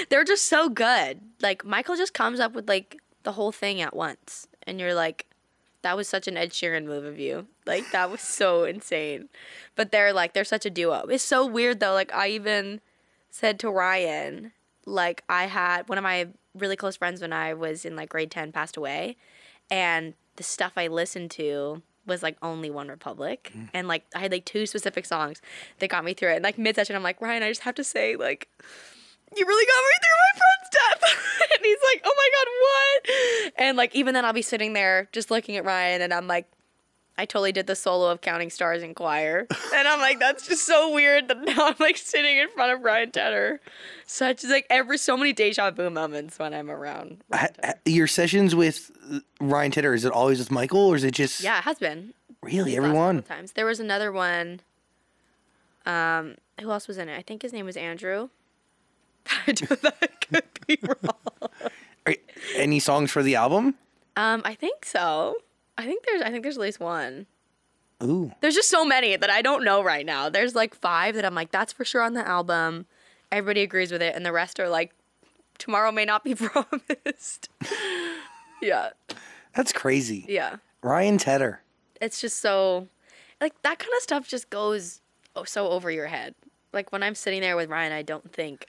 They're 0.10 0.24
just 0.24 0.46
so 0.46 0.70
good. 0.70 1.20
Like 1.42 1.66
Michael 1.66 1.96
just 1.96 2.14
comes 2.14 2.40
up 2.40 2.54
with 2.54 2.68
like 2.70 2.98
the 3.24 3.34
whole 3.34 3.52
thing 3.52 3.82
at 3.82 3.96
once, 3.96 4.48
and 4.66 4.80
you're 4.80 4.94
like, 4.94 5.26
that 5.82 5.98
was 5.98 6.08
such 6.08 6.28
an 6.28 6.38
Ed 6.38 6.52
Sheeran 6.52 6.86
move 6.86 7.04
of 7.06 7.20
you. 7.20 7.48
Like 7.66 7.92
that 7.92 8.10
was 8.12 8.22
so 8.22 8.64
insane. 8.64 9.28
But 9.76 9.92
they're 9.92 10.14
like 10.14 10.34
they're 10.34 10.44
such 10.46 10.66
a 10.66 10.70
duo. 10.70 11.06
It's 11.10 11.24
so 11.24 11.46
weird 11.46 11.80
though. 11.82 11.94
Like 11.94 12.14
I 12.14 12.30
even 12.30 12.80
said 13.32 13.60
to 13.60 13.72
Ryan, 13.72 14.52
like 14.86 15.24
I 15.28 15.46
had 15.46 15.90
one 15.90 15.98
of 15.98 16.04
my 16.04 16.28
really 16.54 16.76
close 16.76 16.98
friends 16.98 17.22
when 17.22 17.34
I 17.34 17.54
was 17.54 17.86
in 17.86 17.96
like 17.96 18.10
grade 18.10 18.30
ten 18.30 18.52
passed 18.52 18.78
away, 18.78 19.18
and 19.72 20.14
the 20.36 20.44
stuff 20.44 20.74
I 20.76 20.88
listened 20.88 21.32
to 21.32 21.82
was 22.06 22.22
like 22.22 22.38
only 22.42 22.70
OneRepublic, 22.70 23.38
mm. 23.56 23.70
and 23.74 23.88
like 23.88 24.06
I 24.14 24.20
had 24.20 24.32
like 24.32 24.46
two 24.46 24.66
specific 24.66 25.06
songs 25.06 25.42
that 25.80 25.90
got 25.90 26.04
me 26.04 26.14
through 26.14 26.32
it. 26.32 26.36
And 26.36 26.44
like 26.44 26.58
mid 26.58 26.76
session, 26.76 26.96
I'm 26.96 27.04
like 27.04 27.22
Ryan, 27.22 27.42
I 27.44 27.50
just 27.50 27.62
have 27.62 27.76
to 27.76 27.84
say 27.84 28.16
like. 28.16 28.48
You 29.34 29.46
really 29.46 29.66
got 29.66 29.82
me 29.82 29.94
through 30.04 30.18
my 30.18 30.40
friend's 30.42 30.70
death. 31.00 31.56
and 31.56 31.66
he's 31.66 31.78
like, 31.94 32.02
oh 32.04 32.14
my 32.18 32.30
God, 32.36 33.54
what? 33.56 33.64
And 33.66 33.78
like, 33.78 33.96
even 33.96 34.14
then, 34.14 34.26
I'll 34.26 34.34
be 34.34 34.42
sitting 34.42 34.74
there 34.74 35.08
just 35.14 35.32
looking 35.32 35.56
at 35.56 35.64
Ryan, 35.64 36.02
and 36.02 36.14
I'm 36.14 36.28
like, 36.28 36.52
I 37.18 37.26
totally 37.26 37.52
did 37.52 37.68
the 37.68 37.76
solo 37.76 38.10
of 38.10 38.22
Counting 38.22 38.50
Stars 38.50 38.82
in 38.82 38.96
choir. 38.96 39.46
And 39.76 39.88
I'm 39.88 40.00
like, 40.00 40.18
that's 40.20 40.48
just 40.48 40.66
so 40.66 40.92
weird 40.94 41.28
that 41.28 41.38
now 41.44 41.68
I'm 41.68 41.76
like 41.80 41.98
sitting 41.98 42.38
in 42.38 42.50
front 42.50 42.72
of 42.74 42.82
Ryan 42.84 43.12
Tedder. 43.12 43.60
Such 44.08 44.44
like 44.46 44.66
every 44.70 44.98
so 44.98 45.16
many 45.16 45.32
deja 45.34 45.70
vu 45.72 45.90
moments 45.90 46.40
when 46.40 46.54
I'm 46.54 46.72
around. 46.72 47.24
Your 47.86 48.08
sessions 48.08 48.56
with 48.56 48.92
Ryan 49.40 49.72
Tedder 49.72 49.94
is 49.94 50.04
it 50.06 50.12
always 50.12 50.40
with 50.40 50.50
Michael 50.52 50.80
or 50.88 50.96
is 50.96 51.04
it 51.04 51.14
just 51.14 51.42
Yeah, 51.44 51.60
it 51.60 51.64
has 51.66 51.78
been. 51.78 52.14
really 52.42 52.76
everyone? 52.76 53.22
Times. 53.24 53.52
There 53.52 53.66
was 53.68 53.80
another 53.80 54.12
one. 54.12 54.62
Um, 55.86 56.36
who 56.60 56.72
else 56.72 56.88
was 56.88 56.98
in 56.98 57.10
it? 57.10 57.18
I 57.18 57.22
think 57.22 57.42
his 57.42 57.54
name 57.54 57.66
was 57.66 57.78
Andrew. 57.78 58.30
I 59.48 59.52
do 59.52 59.66
that 59.68 60.26
could 60.28 60.44
be 60.68 60.80
wrong. 60.84 61.50
Are- 62.08 62.16
Any 62.56 62.80
songs 62.80 63.12
for 63.12 63.22
the 63.22 63.36
album? 63.36 63.76
Um, 64.16 64.42
I 64.46 64.56
think 64.56 64.86
so. 64.86 65.36
I 65.82 65.86
think 65.86 66.06
there's 66.06 66.22
I 66.22 66.30
think 66.32 66.44
there's 66.44 66.58
at 66.58 66.62
least 66.62 66.80
one. 66.80 67.26
Ooh, 68.04 68.32
There's 68.42 68.56
just 68.56 68.70
so 68.70 68.84
many 68.84 69.16
that 69.16 69.30
I 69.30 69.44
don't 69.44 69.64
know 69.64 69.84
right 69.84 70.06
now. 70.06 70.28
There's 70.28 70.56
like 70.56 70.74
five 70.74 71.14
that 71.16 71.24
I'm 71.24 71.36
like, 71.36 71.52
that's 71.52 71.72
for 71.72 71.86
sure 71.86 72.02
on 72.02 72.14
the 72.16 72.28
album. 72.28 72.88
Everybody 73.32 73.62
agrees 73.62 73.92
with 73.92 74.02
it, 74.02 74.16
and 74.16 74.26
the 74.26 74.32
rest 74.32 74.60
are 74.60 74.68
like, 74.70 74.92
tomorrow 75.60 75.92
may 75.92 76.04
not 76.06 76.24
be 76.24 76.34
promised. 76.36 77.50
yeah, 78.62 78.90
that's 79.56 79.72
crazy. 79.72 80.26
yeah. 80.28 80.58
Ryan 80.82 81.18
Tedder. 81.20 81.62
It's 82.02 82.20
just 82.20 82.40
so, 82.40 82.88
like 83.40 83.54
that 83.62 83.78
kind 83.78 83.92
of 83.96 84.02
stuff 84.02 84.28
just 84.28 84.50
goes 84.50 85.02
oh, 85.36 85.44
so 85.44 85.70
over 85.70 85.92
your 85.92 86.08
head. 86.08 86.34
Like 86.74 86.92
when 86.92 87.04
I'm 87.04 87.14
sitting 87.16 87.42
there 87.42 87.56
with 87.56 87.70
Ryan, 87.70 87.92
I 87.94 88.02
don't 88.02 88.34
think 88.34 88.66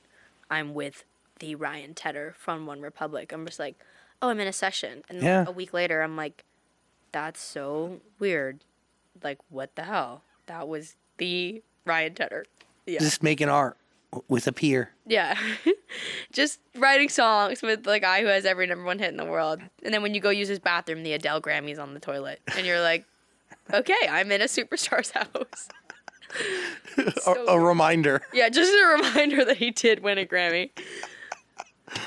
I'm 0.51 0.75
with 0.75 1.05
the 1.39 1.55
Ryan 1.55 1.95
Tedder 1.95 2.35
from 2.37 2.67
OneRepublic. 2.67 3.33
I'm 3.33 3.47
just 3.47 3.59
like, 3.59 3.77
oh, 4.21 4.29
I'm 4.29 4.41
in 4.41 4.47
a 4.47 4.53
session, 4.53 5.03
and 5.09 5.23
Yeah. 5.23 5.45
a 5.49 5.53
week 5.53 5.73
later, 5.73 6.03
I'm 6.03 6.17
like, 6.17 6.45
that's 7.13 7.41
so 7.41 8.01
weird. 8.19 8.61
Like 9.23 9.39
what 9.49 9.75
the 9.77 9.83
hell? 9.85 10.23
That 10.47 10.67
was 10.69 10.97
the 11.19 11.63
Ryan 11.85 12.15
Tedder. 12.15 12.47
Yeah. 12.87 12.99
Just 12.99 13.23
making 13.23 13.49
art 13.49 13.77
with 14.29 14.47
a 14.47 14.53
peer. 14.53 14.91
Yeah. 15.07 15.39
Just 16.33 16.59
writing 16.77 17.09
songs 17.09 17.63
with 17.63 17.85
the 17.85 17.99
guy 18.01 18.21
who 18.21 18.27
has 18.27 18.45
every 18.45 18.67
number 18.67 18.85
one 18.85 18.99
hit 18.99 19.11
in 19.11 19.17
the 19.17 19.25
world. 19.25 19.61
And 19.85 19.93
then 19.95 20.03
when 20.03 20.15
you 20.15 20.21
go 20.21 20.31
use 20.31 20.49
his 20.49 20.59
bathroom, 20.59 21.03
the 21.03 21.13
Adele 21.13 21.41
Grammy's 21.41 21.79
on 21.79 21.95
the 21.95 22.01
toilet. 22.01 22.41
And 22.57 22.67
you're 22.67 22.81
like, 22.81 23.05
okay, 23.73 24.09
I'm 24.11 24.31
in 24.33 24.41
a 24.43 24.47
superstar's 24.47 25.11
house. 25.13 25.69
A, 26.99 27.21
So- 27.21 27.47
a 27.49 27.61
reminder. 27.61 28.23
Yeah, 28.33 28.49
just 28.49 28.73
a 28.73 28.87
reminder 28.97 29.45
that 29.45 29.59
he 29.59 29.71
did 29.71 30.03
win 30.03 30.19
a 30.19 30.25
Grammy. 30.27 30.71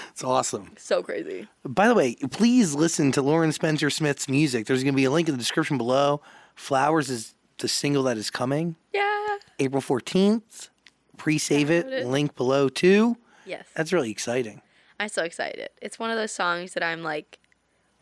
It's 0.10 0.24
awesome. 0.24 0.72
So 0.78 1.04
crazy. 1.04 1.48
By 1.64 1.88
the 1.88 1.94
way, 1.94 2.16
please 2.32 2.74
listen 2.74 3.12
to 3.14 3.22
Lauren 3.22 3.52
Spencer 3.52 3.90
Smith's 3.90 4.30
music. 4.30 4.66
There's 4.66 4.84
going 4.84 4.94
to 4.94 4.98
be 4.98 5.04
a 5.06 5.12
link 5.12 5.28
in 5.28 5.34
the 5.34 5.40
description 5.40 5.78
below. 5.78 6.22
Flowers 6.56 7.10
is 7.10 7.36
the 7.58 7.68
single 7.68 8.04
that 8.04 8.18
is 8.18 8.30
coming 8.30 8.76
Yeah. 8.94 9.38
April 9.60 9.82
14th. 9.82 10.70
Pre 11.18 11.38
save 11.38 11.70
it. 11.70 11.88
It. 11.92 12.06
Link 12.08 12.36
below 12.36 12.70
too. 12.70 13.18
Yes. 13.46 13.66
That's 13.76 13.92
really 13.94 14.12
exciting. 14.12 14.62
I'm 15.00 15.10
so 15.10 15.24
excited. 15.24 15.70
It's 15.82 16.00
one 16.00 16.10
of 16.10 16.18
those 16.18 16.32
songs 16.32 16.74
that 16.74 16.84
I'm 16.84 17.04
like, 17.04 17.40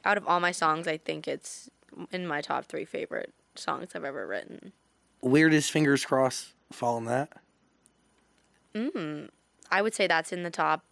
out 0.06 0.18
of 0.18 0.28
all 0.28 0.40
my 0.40 0.52
songs, 0.52 0.88
I 0.88 0.98
think 0.98 1.28
it's 1.28 1.70
in 2.12 2.28
my 2.28 2.42
top 2.42 2.66
three 2.66 2.86
favorite 2.86 3.34
songs 3.56 3.90
I've 3.96 4.04
ever 4.04 4.26
written. 4.28 4.74
Where 5.22 5.50
does 5.50 5.70
Fingers 5.70 6.06
Crossed 6.06 6.54
fall 6.72 6.98
in 6.98 7.06
that? 7.06 7.30
Mm, 8.76 9.30
I 9.72 9.82
would 9.82 9.94
say 9.94 10.08
that's 10.08 10.32
in 10.34 10.44
the 10.44 10.50
top 10.50 10.84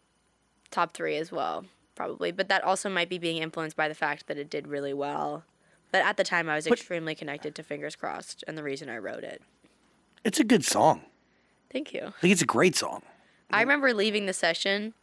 top 0.71 0.93
three 0.93 1.17
as 1.17 1.31
well, 1.31 1.65
probably. 1.95 2.31
But 2.31 2.49
that 2.49 2.63
also 2.63 2.89
might 2.89 3.09
be 3.09 3.17
being 3.17 3.37
influenced 3.37 3.77
by 3.77 3.87
the 3.87 3.95
fact 3.95 4.27
that 4.27 4.37
it 4.37 4.49
did 4.49 4.67
really 4.67 4.93
well. 4.93 5.43
But 5.91 6.05
at 6.05 6.17
the 6.17 6.23
time, 6.23 6.49
I 6.49 6.55
was 6.55 6.67
extremely 6.67 7.15
connected 7.15 7.53
to 7.55 7.63
Fingers 7.63 7.95
Crossed, 7.95 8.43
and 8.47 8.57
the 8.57 8.63
reason 8.63 8.89
I 8.89 8.97
wrote 8.97 9.23
it. 9.23 9.41
It's 10.23 10.39
a 10.39 10.43
good 10.45 10.63
song. 10.63 11.01
Thank 11.71 11.93
you. 11.93 12.01
I 12.07 12.19
think 12.21 12.31
it's 12.31 12.41
a 12.41 12.45
great 12.45 12.75
song. 12.75 13.01
I 13.49 13.61
remember 13.61 13.93
leaving 13.93 14.25
the 14.25 14.33
session, 14.33 14.93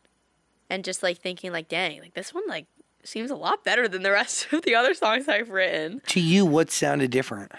and 0.70 0.84
just 0.84 1.02
like 1.02 1.18
thinking, 1.18 1.52
like, 1.52 1.68
dang, 1.68 2.00
like 2.00 2.14
this 2.14 2.32
one 2.32 2.44
like 2.48 2.66
seems 3.04 3.30
a 3.30 3.36
lot 3.36 3.64
better 3.64 3.86
than 3.88 4.02
the 4.02 4.10
rest 4.10 4.52
of 4.52 4.62
the 4.62 4.74
other 4.74 4.94
songs 4.94 5.28
I've 5.28 5.50
written. 5.50 6.00
To 6.08 6.20
you, 6.20 6.46
what 6.46 6.70
sounded 6.70 7.10
different? 7.10 7.52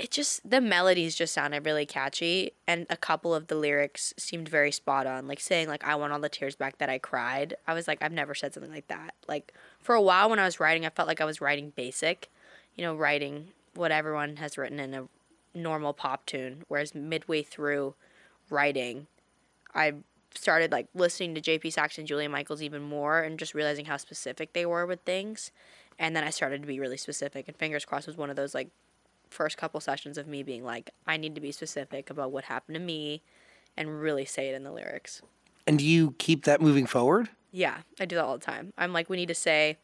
It 0.00 0.10
just 0.10 0.48
the 0.48 0.60
melodies 0.60 1.14
just 1.14 1.34
sounded 1.34 1.66
really 1.66 1.84
catchy, 1.84 2.52
and 2.66 2.86
a 2.88 2.96
couple 2.96 3.34
of 3.34 3.48
the 3.48 3.54
lyrics 3.54 4.14
seemed 4.16 4.48
very 4.48 4.72
spot 4.72 5.06
on. 5.06 5.28
Like 5.28 5.40
saying 5.40 5.68
like 5.68 5.84
I 5.84 5.94
want 5.94 6.12
all 6.12 6.20
the 6.20 6.28
tears 6.28 6.56
back 6.56 6.78
that 6.78 6.88
I 6.88 6.98
cried. 6.98 7.54
I 7.66 7.74
was 7.74 7.86
like 7.86 8.02
I've 8.02 8.12
never 8.12 8.34
said 8.34 8.54
something 8.54 8.72
like 8.72 8.88
that. 8.88 9.14
Like 9.28 9.52
for 9.80 9.94
a 9.94 10.02
while 10.02 10.30
when 10.30 10.38
I 10.38 10.44
was 10.44 10.58
writing, 10.58 10.86
I 10.86 10.90
felt 10.90 11.08
like 11.08 11.20
I 11.20 11.26
was 11.26 11.40
writing 11.40 11.72
basic, 11.76 12.30
you 12.74 12.84
know, 12.84 12.94
writing 12.94 13.48
what 13.74 13.92
everyone 13.92 14.36
has 14.36 14.56
written 14.56 14.80
in 14.80 14.94
a 14.94 15.08
normal 15.54 15.92
pop 15.92 16.24
tune. 16.26 16.64
Whereas 16.68 16.94
midway 16.94 17.42
through 17.42 17.94
writing, 18.48 19.06
I 19.74 19.94
started 20.34 20.72
like 20.72 20.88
listening 20.94 21.34
to 21.34 21.40
JP 21.40 21.72
Saxon, 21.72 22.06
Julia 22.06 22.28
Michaels 22.28 22.62
even 22.62 22.82
more, 22.82 23.20
and 23.20 23.38
just 23.38 23.54
realizing 23.54 23.84
how 23.84 23.96
specific 23.96 24.52
they 24.52 24.64
were 24.64 24.86
with 24.86 25.00
things. 25.00 25.50
And 25.98 26.16
then 26.16 26.24
I 26.24 26.30
started 26.30 26.62
to 26.62 26.66
be 26.66 26.80
really 26.80 26.96
specific. 26.96 27.46
And 27.48 27.56
Fingers 27.56 27.84
Crossed 27.84 28.06
was 28.06 28.16
one 28.16 28.30
of 28.30 28.36
those 28.36 28.54
like 28.54 28.70
first 29.30 29.56
couple 29.56 29.80
sessions 29.80 30.18
of 30.18 30.26
me 30.26 30.42
being 30.42 30.64
like, 30.64 30.90
I 31.06 31.16
need 31.16 31.34
to 31.34 31.40
be 31.40 31.52
specific 31.52 32.10
about 32.10 32.32
what 32.32 32.44
happened 32.44 32.74
to 32.74 32.80
me, 32.80 33.22
and 33.76 34.00
really 34.00 34.24
say 34.24 34.48
it 34.48 34.54
in 34.54 34.64
the 34.64 34.72
lyrics. 34.72 35.22
And 35.66 35.78
do 35.78 35.84
you 35.84 36.14
keep 36.18 36.44
that 36.44 36.60
moving 36.60 36.86
forward? 36.86 37.28
Yeah, 37.52 37.78
I 37.98 38.04
do 38.04 38.16
that 38.16 38.24
all 38.24 38.38
the 38.38 38.44
time. 38.44 38.72
I'm 38.76 38.92
like, 38.92 39.08
we 39.08 39.16
need 39.16 39.28
to 39.28 39.34
say, 39.34 39.78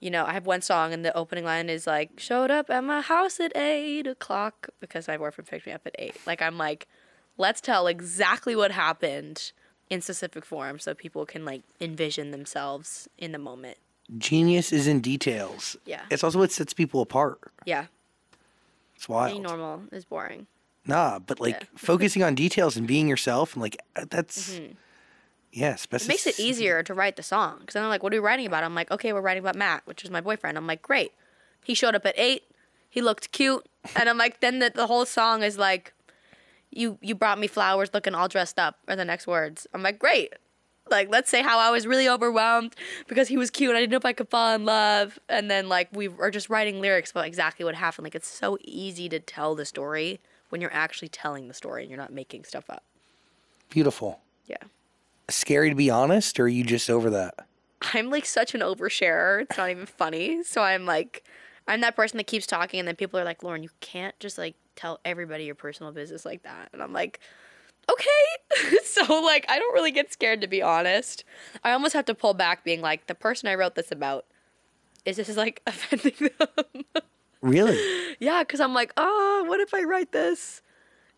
you 0.00 0.10
know, 0.10 0.24
I 0.24 0.32
have 0.32 0.46
one 0.46 0.62
song 0.62 0.92
and 0.92 1.04
the 1.04 1.16
opening 1.16 1.44
line 1.44 1.68
is 1.68 1.86
like, 1.86 2.18
showed 2.18 2.50
up 2.50 2.70
at 2.70 2.82
my 2.82 3.00
house 3.00 3.38
at 3.38 3.56
eight 3.56 4.06
o'clock 4.06 4.68
because 4.80 5.06
my 5.06 5.16
boyfriend 5.16 5.48
picked 5.48 5.66
me 5.66 5.72
up 5.72 5.86
at 5.86 5.94
eight. 5.98 6.16
Like, 6.26 6.42
I'm 6.42 6.58
like, 6.58 6.88
let's 7.38 7.60
tell 7.60 7.86
exactly 7.86 8.56
what 8.56 8.72
happened 8.72 9.52
in 9.90 10.00
specific 10.00 10.44
form 10.44 10.78
so 10.78 10.94
people 10.94 11.24
can 11.26 11.44
like 11.44 11.62
envision 11.80 12.30
themselves 12.30 13.08
in 13.18 13.32
the 13.32 13.38
moment. 13.38 13.78
Genius 14.18 14.72
is 14.72 14.86
in 14.86 15.00
details. 15.00 15.76
Yeah. 15.86 16.02
It's 16.10 16.24
also 16.24 16.38
what 16.38 16.50
sets 16.50 16.74
people 16.74 17.00
apart. 17.00 17.38
Yeah. 17.64 17.86
It's 19.02 19.08
wild. 19.08 19.32
Being 19.32 19.42
normal 19.42 19.82
is 19.90 20.04
boring. 20.04 20.46
Nah, 20.86 21.18
but 21.18 21.40
like 21.40 21.58
Yeah. 21.60 21.66
focusing 21.76 22.22
on 22.22 22.36
details 22.36 22.76
and 22.76 22.86
being 22.86 23.08
yourself 23.08 23.54
and 23.54 23.60
like 23.62 23.76
uh, 23.96 24.04
that's 24.08 24.60
yeah, 25.50 25.74
Mm-hmm. 25.74 25.96
It 25.96 26.08
makes 26.08 26.26
it 26.28 26.38
easier 26.38 26.84
to 26.84 26.94
write 26.94 27.16
the 27.16 27.22
song 27.24 27.58
because 27.58 27.74
then 27.74 27.82
I'm 27.82 27.88
like, 27.88 28.04
what 28.04 28.12
are 28.14 28.16
we 28.16 28.20
writing 28.24 28.46
about? 28.46 28.62
I'm 28.62 28.76
like, 28.76 28.92
okay, 28.92 29.12
we're 29.12 29.20
writing 29.20 29.42
about 29.42 29.56
Matt, 29.56 29.82
which 29.86 30.04
is 30.04 30.10
my 30.10 30.20
boyfriend. 30.20 30.56
I'm 30.56 30.68
like, 30.68 30.82
great. 30.82 31.10
He 31.64 31.74
showed 31.74 31.96
up 31.96 32.06
at 32.06 32.14
eight. 32.16 32.44
He 32.88 33.02
looked 33.02 33.32
cute, 33.32 33.66
and 33.96 34.08
I'm 34.08 34.18
like, 34.18 34.38
then 34.40 34.60
the, 34.60 34.70
the 34.72 34.86
whole 34.86 35.04
song 35.04 35.42
is 35.42 35.58
like, 35.58 35.94
you 36.70 36.96
you 37.02 37.16
brought 37.16 37.40
me 37.40 37.48
flowers, 37.48 37.90
looking 37.92 38.14
all 38.14 38.28
dressed 38.28 38.56
up, 38.58 38.78
are 38.86 38.94
the 38.94 39.04
next 39.04 39.26
words. 39.26 39.66
I'm 39.74 39.82
like, 39.82 39.98
great. 39.98 40.32
Like, 40.92 41.08
let's 41.10 41.30
say 41.30 41.42
how 41.42 41.58
I 41.58 41.70
was 41.70 41.86
really 41.86 42.08
overwhelmed 42.08 42.76
because 43.08 43.28
he 43.28 43.36
was 43.36 43.50
cute. 43.50 43.70
and 43.70 43.76
I 43.76 43.80
didn't 43.80 43.90
know 43.90 43.96
if 43.96 44.04
I 44.04 44.12
could 44.12 44.28
fall 44.28 44.54
in 44.54 44.64
love, 44.64 45.18
and 45.28 45.50
then 45.50 45.68
like 45.68 45.88
we 45.92 46.08
are 46.08 46.30
just 46.30 46.48
writing 46.48 46.80
lyrics 46.80 47.10
about 47.10 47.26
exactly 47.26 47.64
what 47.64 47.74
happened. 47.74 48.04
Like, 48.04 48.14
it's 48.14 48.28
so 48.28 48.58
easy 48.62 49.08
to 49.08 49.18
tell 49.18 49.54
the 49.54 49.64
story 49.64 50.20
when 50.50 50.60
you're 50.60 50.72
actually 50.72 51.08
telling 51.08 51.48
the 51.48 51.54
story 51.54 51.82
and 51.82 51.90
you're 51.90 51.98
not 51.98 52.12
making 52.12 52.44
stuff 52.44 52.68
up. 52.68 52.84
Beautiful. 53.70 54.20
Yeah. 54.46 54.58
Scary 55.28 55.70
to 55.70 55.74
be 55.74 55.88
honest, 55.88 56.38
or 56.38 56.44
are 56.44 56.48
you 56.48 56.62
just 56.62 56.90
over 56.90 57.08
that? 57.10 57.34
I'm 57.94 58.10
like 58.10 58.26
such 58.26 58.54
an 58.54 58.60
oversharer. 58.60 59.42
It's 59.42 59.56
not 59.56 59.70
even 59.70 59.86
funny. 59.86 60.44
So 60.44 60.62
I'm 60.62 60.84
like, 60.84 61.24
I'm 61.66 61.80
that 61.80 61.96
person 61.96 62.18
that 62.18 62.26
keeps 62.26 62.46
talking, 62.46 62.78
and 62.78 62.86
then 62.86 62.96
people 62.96 63.18
are 63.18 63.24
like, 63.24 63.42
Lauren, 63.42 63.62
you 63.62 63.70
can't 63.80 64.18
just 64.20 64.36
like 64.36 64.54
tell 64.76 65.00
everybody 65.04 65.44
your 65.44 65.54
personal 65.54 65.92
business 65.92 66.24
like 66.24 66.42
that. 66.42 66.68
And 66.72 66.82
I'm 66.82 66.92
like, 66.92 67.20
okay. 67.90 68.76
so 68.84 69.20
like, 69.20 69.46
I 69.48 69.58
don't 69.58 69.74
really 69.74 69.92
get 69.92 70.12
scared 70.12 70.40
to 70.42 70.46
be 70.46 70.62
honest. 70.62 71.24
I 71.64 71.72
almost 71.72 71.94
have 71.94 72.04
to 72.06 72.14
pull 72.14 72.34
back, 72.34 72.64
being 72.64 72.80
like, 72.80 73.06
the 73.06 73.14
person 73.14 73.48
I 73.48 73.54
wrote 73.54 73.74
this 73.74 73.90
about, 73.90 74.26
is 75.04 75.16
this 75.16 75.36
like 75.36 75.62
offending 75.66 76.30
them? 76.38 77.02
Really? 77.40 77.78
yeah, 78.20 78.42
because 78.42 78.60
I'm 78.60 78.72
like, 78.72 78.92
oh, 78.96 79.44
what 79.46 79.60
if 79.60 79.74
I 79.74 79.82
write 79.82 80.12
this? 80.12 80.62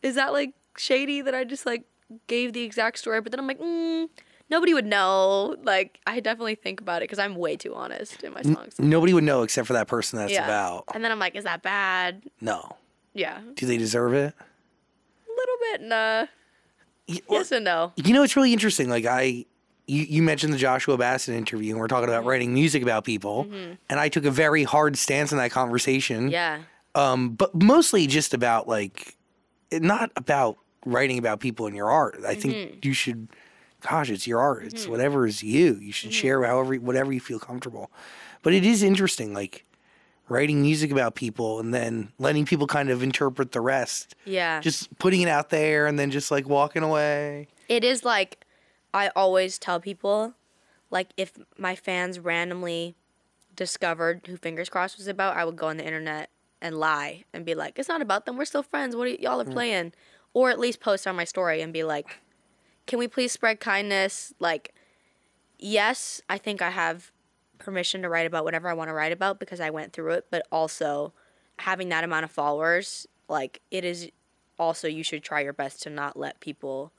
Is 0.03 0.15
that 0.17 0.33
like 0.33 0.55
shady 0.77 1.21
that 1.21 1.35
I 1.35 1.45
just 1.45 1.67
like 1.67 1.85
gave 2.27 2.53
the 2.53 2.62
exact 2.62 2.99
story? 2.99 3.21
But 3.21 3.33
then 3.33 3.41
I'm 3.41 3.47
like, 3.47 3.61
mm, 3.61 4.09
nobody 4.51 4.75
would 4.75 4.87
know. 4.87 5.57
Like, 5.62 6.01
I 6.07 6.21
definitely 6.21 6.55
think 6.55 6.81
about 6.81 7.03
it 7.03 7.05
because 7.05 7.19
I'm 7.19 7.37
way 7.37 7.57
too 7.57 7.75
honest 7.75 8.23
in 8.23 8.33
my 8.33 8.43
songs. 8.43 8.79
Nobody 8.79 9.12
would 9.12 9.25
know 9.25 9.43
except 9.43 9.67
for 9.67 9.75
that 9.75 9.87
person 9.87 10.19
that's 10.19 10.33
yeah. 10.33 10.45
about. 10.45 10.85
And 10.95 11.05
then 11.05 11.12
I'm 11.12 11.19
like, 11.19 11.37
is 11.37 11.45
that 11.45 11.62
bad? 11.62 12.23
No. 12.41 12.77
Yeah, 13.12 13.41
Do 13.55 13.67
they 13.67 13.77
deserve 13.77 14.12
it? 14.12 14.35
a 14.35 15.31
little 15.31 15.57
bit. 15.61 15.83
Nah. 15.83 16.27
Yes 17.07 17.53
and 17.53 17.65
no. 17.65 17.93
You 17.97 18.15
know, 18.15 18.23
it's 18.23 18.37
really 18.37 18.53
interesting. 18.53 18.89
Like 18.89 19.05
I, 19.05 19.45
you, 19.87 20.03
you 20.05 20.23
mentioned 20.23 20.53
the 20.55 20.59
Joshua 20.59 20.97
Bassett 20.97 21.35
interview, 21.35 21.73
and 21.73 21.81
we're 21.81 21.89
talking 21.89 22.09
Mm-hmm. 22.09 22.19
about 22.19 22.27
writing 22.29 22.55
music 22.55 22.83
about 22.83 23.05
people, 23.05 23.47
and 23.89 24.01
I 24.01 24.09
took 24.09 24.25
a 24.25 24.31
very 24.31 24.65
hard 24.65 24.97
stance 24.97 25.31
in 25.33 25.39
that 25.39 25.51
conversation. 25.51 26.31
Yeah. 26.31 26.61
Um, 26.95 27.31
but 27.31 27.55
mostly 27.55 28.07
just 28.07 28.33
about 28.35 28.69
like, 28.69 29.17
not 29.73 30.11
about 30.17 30.57
writing 30.87 31.19
about 31.19 31.41
people 31.41 31.67
in 31.67 31.75
your 31.75 31.91
art. 31.91 32.17
I 32.27 32.33
Mm-hmm. 32.35 32.41
think 32.41 32.85
you 32.85 32.93
should, 32.93 33.29
gosh, 33.81 34.11
it's 34.11 34.27
your 34.27 34.41
art. 34.41 34.65
It's 34.65 34.87
whatever 34.87 35.27
is 35.27 35.43
you. 35.43 35.75
You 35.75 35.93
should 35.93 36.13
share 36.15 36.45
however, 36.45 36.75
whatever 36.77 37.13
you 37.13 37.21
feel 37.21 37.39
comfortable. 37.39 37.91
But 38.43 38.53
it 38.55 38.65
is 38.65 38.83
interesting, 38.83 39.35
like 39.35 39.65
writing 40.29 40.62
music 40.62 40.91
about 40.91 41.14
people 41.14 41.61
and 41.61 41.75
then 41.75 42.12
letting 42.18 42.47
people 42.47 42.66
kind 42.66 42.91
of 42.91 43.03
interpret 43.03 43.53
the 43.53 43.61
rest. 43.61 44.14
Yeah. 44.25 44.61
Just 44.61 44.97
putting 44.99 45.20
it 45.22 45.29
out 45.29 45.51
there 45.51 45.87
and 45.87 45.99
then 45.99 46.11
just 46.11 46.31
like 46.31 46.49
walking 46.49 46.83
away. 46.83 47.49
it 47.68 47.85
is 47.85 48.05
like 48.05 48.45
I 48.95 49.11
always 49.16 49.59
tell 49.59 49.81
people, 49.81 50.35
like 50.91 51.09
if 51.16 51.33
my 51.59 51.75
fans 51.75 52.20
randomly 52.20 52.95
discovered 53.57 54.22
who 54.27 54.37
Fingers 54.37 54.68
Crossed 54.68 54.97
was 54.97 55.09
about, 55.09 55.37
I 55.37 55.45
would 55.45 55.57
go 55.57 55.66
on 55.66 55.77
the 55.77 55.85
internet 55.85 56.31
and 56.62 56.79
lie 56.79 57.25
and 57.33 57.45
be 57.45 57.55
like, 57.55 57.79
"It's 57.79 57.89
not 57.89 58.01
about 58.01 58.25
them. 58.25 58.37
We're 58.37 58.45
still 58.45 58.62
friends. 58.62 58.95
What 58.95 59.09
are 59.09 59.11
y- 59.11 59.18
y'all 59.20 59.41
are 59.41 59.45
mm. 59.45 59.53
playing?" 59.53 59.93
Or 60.33 60.51
at 60.51 60.59
least 60.61 60.81
post 60.81 61.07
on 61.07 61.16
my 61.16 61.25
story 61.25 61.61
and 61.61 61.72
be 61.72 61.83
like, 61.83 62.20
"Can 62.87 63.01
we 63.01 63.09
please 63.09 63.33
spread 63.33 63.59
kindness?" 63.59 64.33
Like, 64.39 64.75
yes, 65.59 66.22
I 66.31 66.39
think 66.39 66.62
I 66.62 66.70
have 66.70 67.11
permission 67.65 68.03
to 68.03 68.09
write 68.09 68.27
about 68.27 68.45
whatever 68.45 68.69
I 68.69 68.75
want 68.75 68.89
to 68.89 68.95
write 68.95 69.12
about 69.12 69.39
because 69.41 69.61
I 69.61 69.71
went 69.71 69.93
through 69.93 70.12
it, 70.12 70.27
but 70.31 70.47
also 70.53 71.12
having 71.59 71.89
that 71.89 72.05
amount 72.05 72.25
of 72.25 72.31
followers, 72.31 73.07
like 73.29 73.61
it 73.71 73.85
is 73.85 74.11
also 74.59 74.87
you 74.87 75.03
should 75.03 75.23
try 75.23 75.41
your 75.41 75.53
best 75.53 75.83
to 75.83 75.91
not 75.91 76.17
let 76.17 76.41
people 76.41 76.93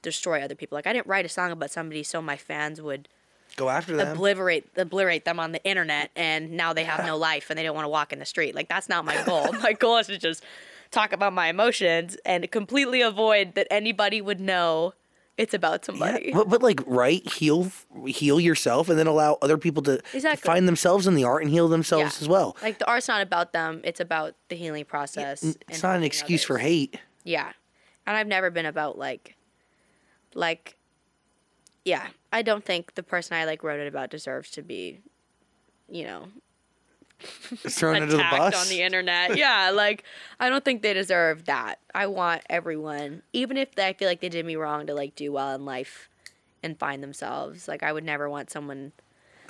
destroy 0.00 0.40
other 0.42 0.54
people. 0.54 0.76
Like 0.76 0.86
I 0.86 0.92
didn't 0.92 1.06
write 1.06 1.24
a 1.26 1.28
song 1.28 1.50
about 1.50 1.70
somebody 1.70 2.02
so 2.02 2.22
my 2.22 2.36
fans 2.36 2.80
would 2.80 3.08
Go 3.56 3.68
after 3.68 3.94
them. 3.96 4.08
obliterate 4.08 4.66
obliterate 4.78 5.26
them 5.26 5.38
on 5.38 5.52
the 5.52 5.62
internet 5.62 6.10
and 6.16 6.52
now 6.52 6.72
they 6.72 6.84
have 6.84 7.04
no 7.04 7.18
life 7.18 7.50
and 7.50 7.58
they 7.58 7.62
don't 7.62 7.74
want 7.74 7.84
to 7.84 7.90
walk 7.90 8.12
in 8.12 8.18
the 8.18 8.24
street. 8.24 8.54
Like 8.54 8.68
that's 8.68 8.88
not 8.88 9.04
my 9.04 9.22
goal. 9.24 9.52
my 9.62 9.74
goal 9.74 9.98
is 9.98 10.06
to 10.06 10.16
just 10.18 10.42
talk 10.90 11.12
about 11.12 11.32
my 11.32 11.48
emotions 11.48 12.16
and 12.24 12.50
completely 12.50 13.02
avoid 13.02 13.54
that 13.54 13.66
anybody 13.70 14.20
would 14.20 14.40
know 14.40 14.94
it's 15.38 15.54
about 15.54 15.80
Yeah, 15.82 15.86
somebody. 15.86 16.32
but, 16.32 16.48
but 16.48 16.62
like 16.62 16.80
right, 16.86 17.26
heal 17.32 17.70
heal 18.06 18.38
yourself, 18.40 18.88
and 18.88 18.98
then 18.98 19.06
allow 19.06 19.38
other 19.42 19.56
people 19.58 19.82
to, 19.84 20.00
Exactly. 20.12 20.46
find 20.46 20.68
themselves 20.68 21.06
in 21.06 21.14
the 21.14 21.24
art 21.24 21.42
and 21.42 21.50
heal 21.50 21.68
themselves 21.68 22.16
Yeah. 22.18 22.24
as 22.24 22.28
well. 22.28 22.56
Like 22.62 22.78
the 22.78 22.86
art's 22.86 23.08
not 23.08 23.22
about 23.22 23.52
them, 23.52 23.80
it's 23.84 24.00
about 24.00 24.34
the 24.48 24.56
healing 24.56 24.84
process. 24.84 25.42
It's 25.68 25.82
not 25.82 25.96
an 25.96 26.02
excuse 26.02 26.44
for 26.44 26.58
hate. 26.58 26.98
Yeah. 27.24 27.52
And 28.06 28.16
I've 28.16 28.26
never 28.26 28.50
been 28.50 28.66
about 28.66 28.98
like 28.98 29.36
like 30.34 30.76
yeah, 31.84 32.08
I 32.32 32.42
don't 32.42 32.64
think 32.64 32.94
the 32.94 33.02
person 33.02 33.36
I 33.36 33.44
like 33.44 33.62
wrote 33.64 33.80
it 33.80 33.88
about 33.88 34.10
deserves 34.10 34.50
to 34.52 34.62
be 34.62 35.00
you 35.88 36.04
know, 36.04 36.28
thrown 37.68 37.96
under 38.02 38.06
the 38.16 38.18
bus. 38.30 38.54
on 38.60 38.68
the 38.68 38.82
internet. 38.82 39.36
yeah, 39.36 39.70
like 39.74 40.04
I 40.40 40.48
don't 40.48 40.64
think 40.64 40.82
they 40.82 40.92
deserve 40.94 41.44
that. 41.46 41.78
I 41.94 42.06
want 42.06 42.42
everyone, 42.50 43.22
even 43.32 43.56
if 43.56 43.74
they, 43.74 43.86
I 43.88 43.92
feel 43.92 44.08
like 44.08 44.20
they 44.20 44.28
did 44.28 44.44
me 44.46 44.56
wrong, 44.56 44.86
to 44.86 44.94
like 44.94 45.14
do 45.14 45.32
well 45.32 45.54
in 45.54 45.64
life 45.64 46.08
and 46.62 46.78
find 46.78 47.02
themselves. 47.02 47.68
Like 47.68 47.82
I 47.82 47.92
would 47.92 48.04
never 48.04 48.28
want 48.30 48.50
someone 48.50 48.92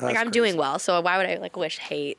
like 0.00 0.16
I'm 0.16 0.30
doing 0.30 0.56
well, 0.56 0.78
so 0.78 1.00
why 1.00 1.16
would 1.18 1.26
I 1.26 1.36
like 1.36 1.56
wish 1.56 1.78
hate 1.78 2.18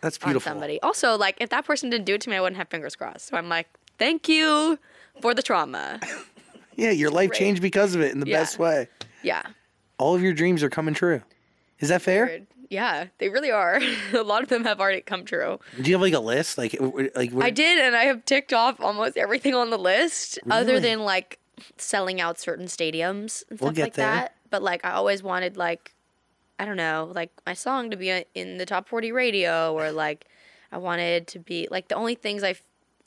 That's 0.00 0.18
on 0.22 0.28
beautiful. 0.28 0.50
somebody? 0.50 0.80
Also, 0.82 1.16
like 1.16 1.36
if 1.40 1.50
that 1.50 1.64
person 1.64 1.90
didn't 1.90 2.04
do 2.06 2.14
it 2.14 2.20
to 2.22 2.30
me, 2.30 2.36
I 2.36 2.40
wouldn't 2.40 2.58
have 2.58 2.68
fingers 2.68 2.94
crossed. 2.96 3.26
So 3.26 3.36
I'm 3.36 3.48
like, 3.48 3.68
thank 3.98 4.28
you 4.28 4.78
for 5.20 5.34
the 5.34 5.42
trauma. 5.42 6.00
Yeah, 6.78 6.90
your 6.90 7.08
life 7.10 7.30
Great. 7.30 7.38
changed 7.38 7.62
because 7.62 7.94
of 7.94 8.02
it 8.02 8.12
in 8.12 8.20
the 8.20 8.26
Yeah. 8.26 8.40
best 8.40 8.58
way. 8.58 8.86
Yeah. 9.22 9.40
All 9.96 10.14
of 10.14 10.20
your 10.22 10.34
dreams 10.34 10.62
are 10.62 10.68
coming 10.68 10.92
true. 10.92 11.22
Is 11.80 11.88
that 11.88 12.02
fair? 12.02 12.26
Weird. 12.26 12.46
Yeah, 12.68 13.06
they 13.18 13.28
really 13.28 13.50
are. 13.50 13.80
a 14.12 14.22
lot 14.22 14.42
of 14.42 14.48
them 14.48 14.64
have 14.64 14.80
already 14.80 15.00
come 15.00 15.24
true. 15.24 15.58
Do 15.80 15.88
you 15.90 15.94
have 15.94 16.02
like 16.02 16.12
a 16.14 16.20
list? 16.20 16.58
Like, 16.58 16.76
like 16.80 17.32
I 17.40 17.50
did, 17.50 17.78
and 17.78 17.94
I 17.96 18.04
have 18.04 18.24
ticked 18.24 18.52
off 18.52 18.80
almost 18.80 19.16
everything 19.16 19.54
on 19.54 19.70
the 19.70 19.78
list, 19.78 20.38
other 20.50 20.80
than 20.80 21.00
like 21.00 21.38
selling 21.78 22.20
out 22.20 22.38
certain 22.38 22.66
stadiums 22.66 23.44
and 23.50 23.58
We'll 23.60 23.68
stuff 23.68 23.74
get 23.76 23.82
like 23.82 23.94
there. 23.94 24.06
that. 24.06 24.34
But 24.50 24.62
like, 24.62 24.84
I 24.84 24.92
always 24.92 25.22
wanted 25.22 25.56
like, 25.56 25.94
I 26.58 26.64
don't 26.64 26.76
know, 26.76 27.12
like 27.14 27.30
my 27.46 27.54
song 27.54 27.90
to 27.90 27.96
be 27.96 28.24
in 28.34 28.58
the 28.58 28.66
top 28.66 28.88
forty 28.88 29.12
radio, 29.12 29.72
or 29.72 29.90
like, 29.92 30.26
I 30.72 30.78
wanted 30.78 31.26
to 31.28 31.38
be 31.38 31.68
like 31.70 31.88
the 31.88 31.94
only 31.94 32.14
things 32.14 32.42
I, 32.42 32.56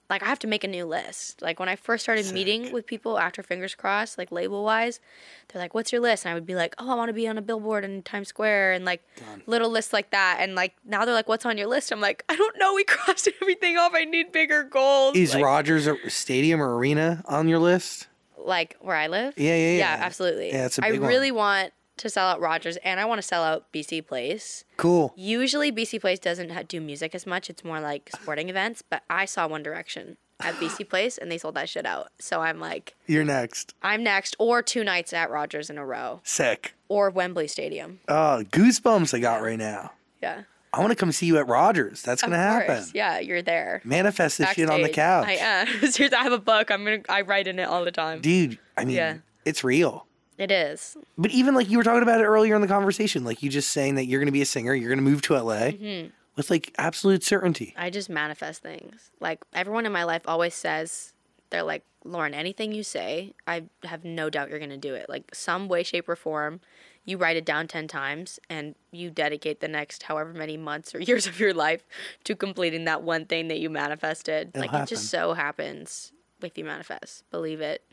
like 0.10 0.24
I 0.24 0.26
have 0.26 0.40
to 0.40 0.48
make 0.48 0.64
a 0.64 0.68
new 0.68 0.86
list. 0.86 1.42
Like 1.42 1.60
when 1.60 1.70
I 1.70 1.76
first 1.76 2.04
started 2.04 2.32
meeting 2.34 2.72
with 2.72 2.86
people 2.88 3.20
after 3.20 3.44
Fingers 3.44 3.76
Crossed, 3.76 4.18
like 4.18 4.32
label 4.32 4.64
wise, 4.64 5.00
they're 5.48 5.62
like, 5.62 5.74
"What's 5.74 5.92
your 5.92 6.02
list?" 6.02 6.26
And 6.26 6.32
I 6.32 6.34
would 6.34 6.46
be 6.46 6.56
like, 6.56 6.74
"Oh, 6.80 6.92
I 6.92 6.96
want 6.96 7.10
to 7.10 7.14
be 7.14 7.28
on 7.28 7.38
a 7.38 7.42
billboard 7.42 7.84
in 7.84 8.02
Times 8.02 8.28
Square," 8.30 8.74
and 8.74 8.86
like 8.86 9.04
little 9.46 9.70
lists 9.70 9.94
like 9.94 10.10
that. 10.12 10.38
And 10.40 10.56
like 10.56 10.76
now 10.86 11.06
they're 11.06 11.14
like, 11.14 11.28
"What's 11.28 11.46
on 11.46 11.58
your 11.58 11.68
list?" 11.68 11.92
I'm 11.92 12.02
like, 12.02 12.24
"I 12.30 12.36
don't 12.36 12.58
know. 12.58 12.74
We 12.74 12.84
crossed 12.88 13.30
everything 13.42 13.78
off. 13.78 13.92
I 13.94 14.06
need 14.06 14.32
bigger 14.32 14.64
goals." 14.64 15.16
is 15.16 15.34
like, 15.34 15.44
Rogers 15.44 15.88
stadium 16.08 16.62
or 16.62 16.76
arena 16.78 17.24
on 17.26 17.48
your 17.48 17.60
list? 17.60 18.08
like 18.38 18.78
where 18.80 18.96
I 18.96 19.08
live? 19.08 19.34
Yeah, 19.38 19.56
yeah, 19.56 19.72
yeah. 19.72 19.78
Yeah, 19.78 19.98
absolutely. 20.00 20.50
Yeah, 20.50 20.66
it's 20.66 20.78
a 20.78 20.82
big 20.82 21.02
one. 21.02 21.10
I 21.10 21.14
really 21.14 21.32
want 21.32 21.72
to 22.00 22.10
sell 22.10 22.28
out 22.28 22.42
Rogers, 22.42 22.78
and 22.78 23.00
I 23.00 23.06
want 23.06 23.20
to 23.20 23.28
sell 23.28 23.44
out 23.44 23.72
BC 23.74 24.06
Place. 24.08 24.64
Cool. 24.78 25.14
Usually, 25.16 25.72
BC 25.72 26.02
Place 26.02 26.20
doesn't 26.20 26.50
ha- 26.50 26.64
do 26.68 26.82
music 26.82 27.14
as 27.16 27.26
much; 27.28 27.50
it's 27.50 27.64
more 27.64 27.80
like 27.80 28.10
sporting 28.14 28.50
events. 28.50 28.82
But 28.82 29.04
I 29.10 29.26
saw 29.26 29.48
One 29.48 29.64
Direction 29.64 30.18
at 30.42 30.56
BC 30.56 30.88
Place, 30.90 31.18
and 31.18 31.32
they 31.32 31.38
sold 31.38 31.56
that 31.56 31.70
shit 31.70 31.86
out. 31.86 32.10
So 32.20 32.42
I'm 32.42 32.60
like, 32.60 32.96
You're 33.08 33.24
next. 33.26 33.74
I'm 33.84 34.04
next, 34.04 34.36
or 34.40 34.62
two 34.62 34.84
nights 34.84 35.14
at 35.14 35.30
Rogers 35.30 35.70
in 35.70 35.78
a 35.78 35.86
row, 35.86 36.22
Sick. 36.24 36.74
or 36.88 37.10
Wembley 37.10 37.48
Stadium. 37.48 38.00
Oh, 38.08 38.44
goosebumps 38.52 39.14
I 39.14 39.20
got 39.20 39.42
right 39.42 39.60
now. 39.60 39.92
Yeah. 40.22 40.44
I 40.72 40.82
want 40.82 40.92
to 40.92 40.96
come 40.96 41.12
see 41.12 41.26
you 41.26 41.38
at 41.40 41.48
Rogers. 41.48 42.04
That's 42.04 42.22
gonna 42.22 42.38
happen. 42.38 42.68
course. 42.76 42.92
Yeah, 42.94 43.18
you're 43.18 43.42
there. 43.42 43.82
Manifest 43.84 44.38
this 44.38 44.50
shit 44.52 44.70
on 44.70 44.84
the 44.84 44.90
Backstage. 44.90 44.96
couch, 44.96 45.28
I 45.28 45.32
am. 45.34 45.68
Seriously, 45.92 46.14
I 46.16 46.22
have 46.22 46.32
a 46.32 46.38
book. 46.38 46.70
I'm 46.70 46.84
gonna. 46.86 47.00
I 47.10 47.22
write 47.22 47.48
in 47.48 47.58
it 47.58 47.64
all 47.68 47.84
the 47.84 47.92
time. 47.92 48.22
dude. 48.22 48.60
I 48.78 48.86
mean, 48.86 48.96
Yeah. 48.96 49.18
it's 49.46 49.64
real. 49.64 50.06
It 50.40 50.50
is. 50.52 50.96
But 51.18 51.32
even 51.32 51.54
like 51.54 51.70
you 51.70 51.78
were 51.78 51.84
talking 51.84 52.02
about 52.02 52.22
it 52.22 52.24
earlier 52.24 52.56
in 52.56 52.62
the 52.62 52.68
conversation, 52.68 53.24
like 53.26 53.44
you 53.44 53.50
just 53.50 53.70
saying 53.72 53.96
that 53.96 54.06
you're 54.06 54.20
gonna 54.22 54.32
be 54.32 54.42
a 54.42 54.46
singer, 54.46 54.74
you're 54.74 54.90
gonna 54.90 55.02
move 55.02 55.22
to 55.24 55.34
LA 55.36 55.72
Mm-hmm. 55.74 56.08
with 56.38 56.50
like 56.50 56.74
absolute 56.80 57.24
certainty. 57.24 57.74
I 57.78 57.90
just 57.90 58.10
manifest 58.10 58.64
things. 58.64 59.12
Like 59.20 59.44
everyone 59.54 59.86
in 59.86 59.92
my 59.92 60.06
life 60.06 60.22
always 60.26 60.56
says, 60.56 61.14
they're 61.50 61.64
like, 61.64 61.84
Lauren, 62.06 62.34
anything 62.34 62.72
you 62.72 62.84
say, 62.84 63.34
I 63.46 63.64
have 63.84 64.06
no 64.06 64.30
doubt 64.30 64.50
you're 64.50 64.60
gonna 64.60 64.78
do 64.78 64.94
it. 64.96 65.10
Like 65.10 65.36
some 65.36 65.68
way, 65.68 65.84
shape, 65.84 66.08
or 66.08 66.16
form, 66.16 66.62
you 67.04 67.18
write 67.18 67.36
it 67.36 67.44
down 67.44 67.68
ten 67.68 67.90
times 67.90 68.40
and 68.50 68.76
you 68.92 69.10
dedicate 69.10 69.60
the 69.60 69.68
next 69.68 70.04
however 70.04 70.32
many 70.32 70.56
months 70.56 70.96
or 70.96 71.00
years 71.10 71.28
of 71.28 71.38
your 71.38 71.54
life 71.54 71.84
to 72.24 72.34
completing 72.34 72.86
that 72.86 73.04
one 73.04 73.26
thing 73.26 73.50
that 73.50 73.60
you 73.60 73.70
manifested. 73.70 74.52
It'll 74.56 74.62
like 74.62 74.84
it 74.84 74.88
just 74.88 75.10
so 75.10 75.34
happens 75.34 76.14
if 76.42 76.58
you 76.58 76.64
manifest. 76.64 77.30
Believe 77.30 77.60
it. 77.60 77.84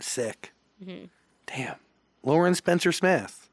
Sick. 0.00 0.52
Mm-hmm. 0.82 1.04
Damn. 1.46 1.76
Lauren 2.22 2.54
Spencer 2.54 2.92
Smith. 2.92 3.48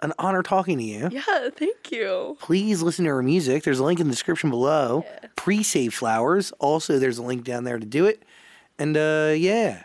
An 0.00 0.12
honor 0.18 0.42
talking 0.44 0.78
to 0.78 0.84
you. 0.84 1.08
Yeah, 1.10 1.48
thank 1.56 1.90
you. 1.90 2.36
Please 2.40 2.82
listen 2.82 3.04
to 3.04 3.10
her 3.10 3.22
music. 3.22 3.64
There's 3.64 3.80
a 3.80 3.84
link 3.84 3.98
in 3.98 4.06
the 4.06 4.12
description 4.12 4.48
below. 4.48 5.04
Pre-save 5.34 5.92
flowers. 5.92 6.52
Also, 6.60 6.98
there's 7.00 7.18
a 7.18 7.22
link 7.22 7.42
down 7.42 7.64
there 7.64 7.78
to 7.80 7.86
do 7.86 8.06
it. 8.06 8.22
And 8.78 8.96
uh, 8.96 9.34
yeah, 9.36 9.82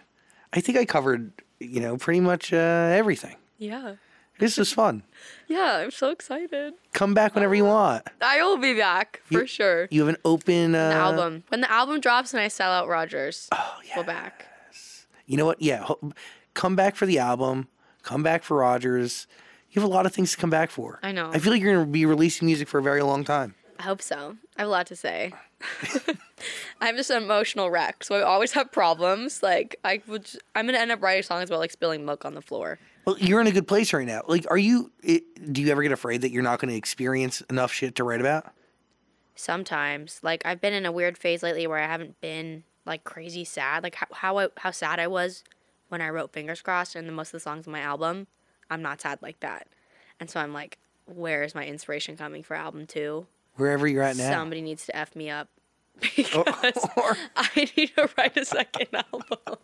I 0.52 0.60
think 0.62 0.78
I 0.78 0.86
covered 0.86 1.32
you 1.60 1.80
know 1.80 1.98
pretty 1.98 2.20
much 2.20 2.54
uh, 2.54 2.58
everything. 2.58 3.38
Yeah. 3.58 3.96
This 4.40 4.58
was 4.58 4.72
fun. 4.72 5.04
Yeah, 5.46 5.76
I'm 5.78 5.92
so 5.92 6.10
excited. 6.10 6.74
Come 6.94 7.14
back 7.14 7.36
whenever 7.36 7.54
you 7.54 7.66
want. 7.66 8.08
I 8.22 8.42
will 8.42 8.58
be 8.58 8.74
back 8.74 9.22
for 9.26 9.46
sure. 9.46 9.88
You 9.92 10.00
have 10.02 10.10
an 10.10 10.18
open 10.26 10.74
uh, 10.74 10.90
The 10.90 10.96
album. 10.96 11.44
When 11.50 11.62
the 11.62 11.70
album 11.70 12.00
drops 12.00 12.34
and 12.34 12.42
I 12.42 12.48
sell 12.48 12.72
out 12.72 12.88
Rogers, 12.88 13.50
Oh 13.52 13.76
yeah. 13.88 13.96
go 13.98 14.04
back. 14.04 14.48
You 15.28 15.38
know 15.38 15.46
what? 15.46 15.62
Yeah, 15.62 15.84
ho- 15.84 16.00
come 16.54 16.76
back 16.76 16.96
for 16.96 17.06
the 17.06 17.20
album. 17.20 17.68
Come 18.04 18.24
back 18.24 18.44
for 18.44 18.58
Rogers. 18.58 19.28
You 19.72 19.82
have 19.82 19.90
a 19.90 19.94
lot 19.94 20.06
of 20.06 20.14
things 20.14 20.32
to 20.32 20.38
come 20.38 20.50
back 20.50 20.70
for. 20.70 21.00
I 21.02 21.12
know. 21.12 21.32
I 21.34 21.40
feel 21.40 21.52
like 21.52 21.62
you're 21.62 21.74
going 21.74 21.86
to 21.86 21.92
be 21.92 22.06
releasing 22.06 22.46
music 22.46 22.68
for 22.68 22.80
a 22.80 22.84
very 22.84 23.02
long 23.02 23.24
time. 23.24 23.56
I 23.80 23.84
hope 23.84 24.02
so. 24.02 24.38
I 24.56 24.62
have 24.62 24.68
a 24.68 24.72
lot 24.72 24.88
to 24.88 24.96
say. 24.96 25.34
I'm 26.82 26.96
just 26.96 27.10
an 27.10 27.24
emotional 27.24 27.70
wreck, 27.70 28.04
so 28.04 28.16
I 28.16 28.22
always 28.22 28.52
have 28.52 28.72
problems. 28.72 29.42
Like 29.42 29.78
I 29.84 30.02
would, 30.08 30.30
I'm 30.56 30.66
gonna 30.66 30.78
end 30.78 30.92
up 30.92 31.02
writing 31.02 31.24
songs 31.24 31.50
about 31.50 31.60
like 31.60 31.72
spilling 31.72 32.06
milk 32.06 32.26
on 32.26 32.34
the 32.34 32.42
floor. 32.42 32.80
Well, 33.06 33.18
you're 33.20 33.42
in 33.42 33.48
a 33.48 33.52
good 33.52 33.68
place 33.68 33.92
right 33.94 34.08
now. 34.08 34.22
Like, 34.28 34.46
are 34.50 34.58
you? 34.58 34.92
It, 35.02 35.52
do 35.52 35.62
you 35.62 35.72
ever 35.72 35.84
get 35.84 35.92
afraid 35.92 36.22
that 36.22 36.32
you're 36.32 36.44
not 36.44 36.60
going 36.60 36.70
to 36.70 36.78
experience 36.78 37.42
enough 37.50 37.72
shit 37.72 37.96
to 37.96 38.04
write 38.04 38.22
about? 38.22 38.46
Sometimes, 39.36 40.20
like 40.24 40.46
I've 40.46 40.62
been 40.62 40.74
in 40.74 40.86
a 40.86 40.92
weird 40.92 41.18
phase 41.18 41.44
lately 41.44 41.68
where 41.68 41.80
I 41.80 41.88
haven't 41.88 42.22
been 42.22 42.64
like 42.86 43.04
crazy 43.04 43.44
sad. 43.44 43.84
Like 43.84 43.96
how 43.96 44.08
how, 44.12 44.38
I, 44.38 44.48
how 44.58 44.72
sad 44.72 45.00
I 45.00 45.08
was 45.08 45.44
when 45.94 46.02
I 46.02 46.10
wrote 46.10 46.34
Fingers 46.34 46.62
Crossed 46.62 46.96
and 46.96 47.08
the 47.08 47.14
most 47.14 47.28
of 47.30 47.34
the 47.34 47.40
songs 47.40 47.68
on 47.68 47.72
my 47.72 47.80
album. 47.80 48.28
I'm 48.70 48.82
not 48.82 49.00
sad 49.00 49.20
like 49.22 49.40
that, 49.42 49.68
and 50.20 50.30
so 50.30 50.40
I'm 50.40 50.52
like, 50.52 50.80
where 51.06 51.44
is 51.44 51.54
my 51.56 51.66
inspiration 51.66 52.18
coming 52.18 52.42
for 52.44 52.56
album 52.56 52.86
two? 52.88 53.28
Wherever 53.56 53.88
you're 53.88 54.02
at 54.04 54.18
now. 54.18 54.32
Somebody 54.32 54.62
needs 54.62 54.86
to 54.88 54.96
f 54.96 55.16
me 55.16 55.30
up 55.30 55.48
because 56.16 56.90
or- 56.98 57.18
I 57.36 57.70
need 57.78 57.92
to 57.96 58.10
write 58.18 58.36
a 58.36 58.44
second 58.46 58.88
album. 59.14 59.58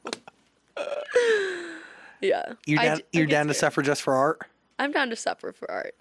yeah, 2.21 2.53
You're 2.65 2.81
down. 2.81 2.97
d- 2.97 3.03
you're 3.13 3.25
down 3.25 3.47
to 3.47 3.53
suffer 3.53 3.81
just 3.81 4.01
for 4.01 4.13
art. 4.13 4.41
I'm 4.77 4.91
down 4.91 5.09
to 5.09 5.15
suffer 5.15 5.51
for 5.51 5.69
art, 5.71 5.95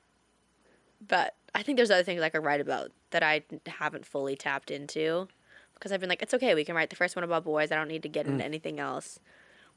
but 1.07 1.35
I 1.55 1.63
think 1.63 1.77
there's 1.77 1.91
other 1.91 2.03
things 2.03 2.21
I 2.23 2.29
could 2.29 2.45
write 2.45 2.61
about 2.61 2.91
that 3.11 3.23
I 3.23 3.43
haven't 3.67 4.05
fully 4.05 4.37
tapped 4.37 4.71
into 4.71 5.29
because 5.75 5.93
I've 5.93 6.01
been 6.01 6.09
like, 6.11 6.23
it's 6.23 6.35
okay, 6.35 6.55
we 6.55 6.65
can 6.65 6.75
write 6.75 6.91
the 6.91 6.97
first 6.97 7.17
one 7.17 7.25
about 7.25 7.45
boys. 7.45 7.73
I 7.73 7.77
don't 7.77 7.89
need 7.89 8.03
to 8.03 8.09
get 8.09 8.27
Mm. 8.27 8.31
into 8.33 8.45
anything 8.45 8.81
else. 8.81 9.19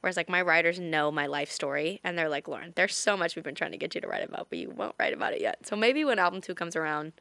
Whereas 0.02 0.18
like 0.18 0.30
my 0.30 0.42
writers 0.42 0.80
know 0.80 1.12
my 1.12 1.28
life 1.28 1.52
story 1.52 2.02
and 2.04 2.18
they're 2.18 2.30
like, 2.30 2.48
Lauren, 2.48 2.74
there's 2.76 2.96
so 2.96 3.16
much 3.16 3.36
we've 3.36 3.46
been 3.46 3.56
trying 3.56 3.72
to 3.72 3.78
get 3.78 3.96
you 3.96 4.02
to 4.02 4.08
write 4.08 4.28
about, 4.28 4.48
but 4.50 4.58
you 4.60 4.72
won't 4.72 4.96
write 5.00 5.14
about 5.14 5.34
it 5.34 5.42
yet. 5.42 5.66
So 5.66 5.76
maybe 5.76 6.04
when 6.04 6.20
album 6.20 6.42
two 6.42 6.56
comes 6.56 6.76
around, 6.76 7.14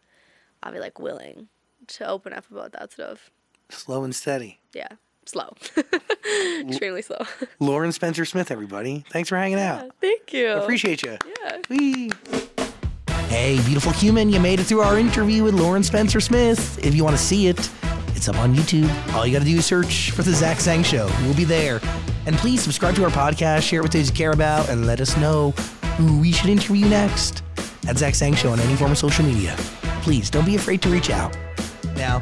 I'll 0.63 0.73
be 0.73 0.81
like 0.81 0.99
willing 0.99 1.49
to 1.89 2.09
open 2.09 2.33
up 2.33 2.51
about 2.51 2.73
that 2.73 2.93
stuff. 2.93 3.31
Slow 3.69 4.03
and 4.03 4.15
steady. 4.15 4.61
Yeah, 4.73 4.89
slow, 5.27 5.55
extremely 6.61 7.03
slow. 7.03 7.19
Lauren 7.61 7.93
Spencer 7.93 8.25
Smith, 8.25 8.51
everybody. 8.51 9.05
Thanks 9.11 9.29
for 9.29 9.37
hanging 9.37 9.61
out. 9.61 9.91
Thank 10.01 10.33
you. 10.33 10.51
Appreciate 10.53 11.03
you. 11.03 11.19
Yeah. 11.43 11.59
Whee. 11.69 12.11
Hey, 13.29 13.61
beautiful 13.65 13.93
human, 13.93 14.31
you 14.31 14.41
made 14.41 14.59
it 14.59 14.65
through 14.65 14.81
our 14.81 14.99
interview 14.99 15.45
with 15.45 15.55
Lauren 15.55 15.85
Spencer 15.85 16.19
Smith. 16.21 16.85
If 16.85 16.97
you 16.97 17.05
want 17.05 17.17
to 17.17 17.23
see 17.23 17.47
it, 17.47 17.71
it's 18.21 18.29
up 18.29 18.37
on 18.37 18.55
YouTube. 18.55 19.15
All 19.15 19.27
you 19.27 19.33
got 19.33 19.39
to 19.39 19.51
do 19.51 19.57
is 19.57 19.65
search 19.65 20.11
for 20.11 20.21
The 20.21 20.35
Zach 20.35 20.61
Sang 20.61 20.83
Show. 20.83 21.07
We'll 21.23 21.35
be 21.35 21.45
there. 21.45 21.81
And 22.27 22.37
please 22.37 22.61
subscribe 22.61 22.95
to 22.97 23.05
our 23.05 23.11
podcast, 23.11 23.63
share 23.63 23.81
it 23.81 23.83
with 23.83 23.93
those 23.93 24.11
you 24.11 24.15
care 24.15 24.33
about, 24.33 24.69
and 24.69 24.87
let 24.87 25.01
us 25.01 25.17
know 25.17 25.53
who 25.97 26.21
we 26.21 26.31
should 26.31 26.51
interview 26.51 26.87
next 26.87 27.43
at 27.89 27.97
Zach 27.97 28.15
Sang 28.15 28.35
Show 28.35 28.51
on 28.51 28.61
any 28.61 28.77
form 28.77 28.91
of 28.91 28.99
social 28.99 29.25
media. 29.25 29.55
Please 30.03 30.29
don't 30.29 30.45
be 30.45 30.55
afraid 30.55 30.83
to 30.83 30.91
reach 30.91 31.09
out. 31.09 31.35
Now, 31.97 32.19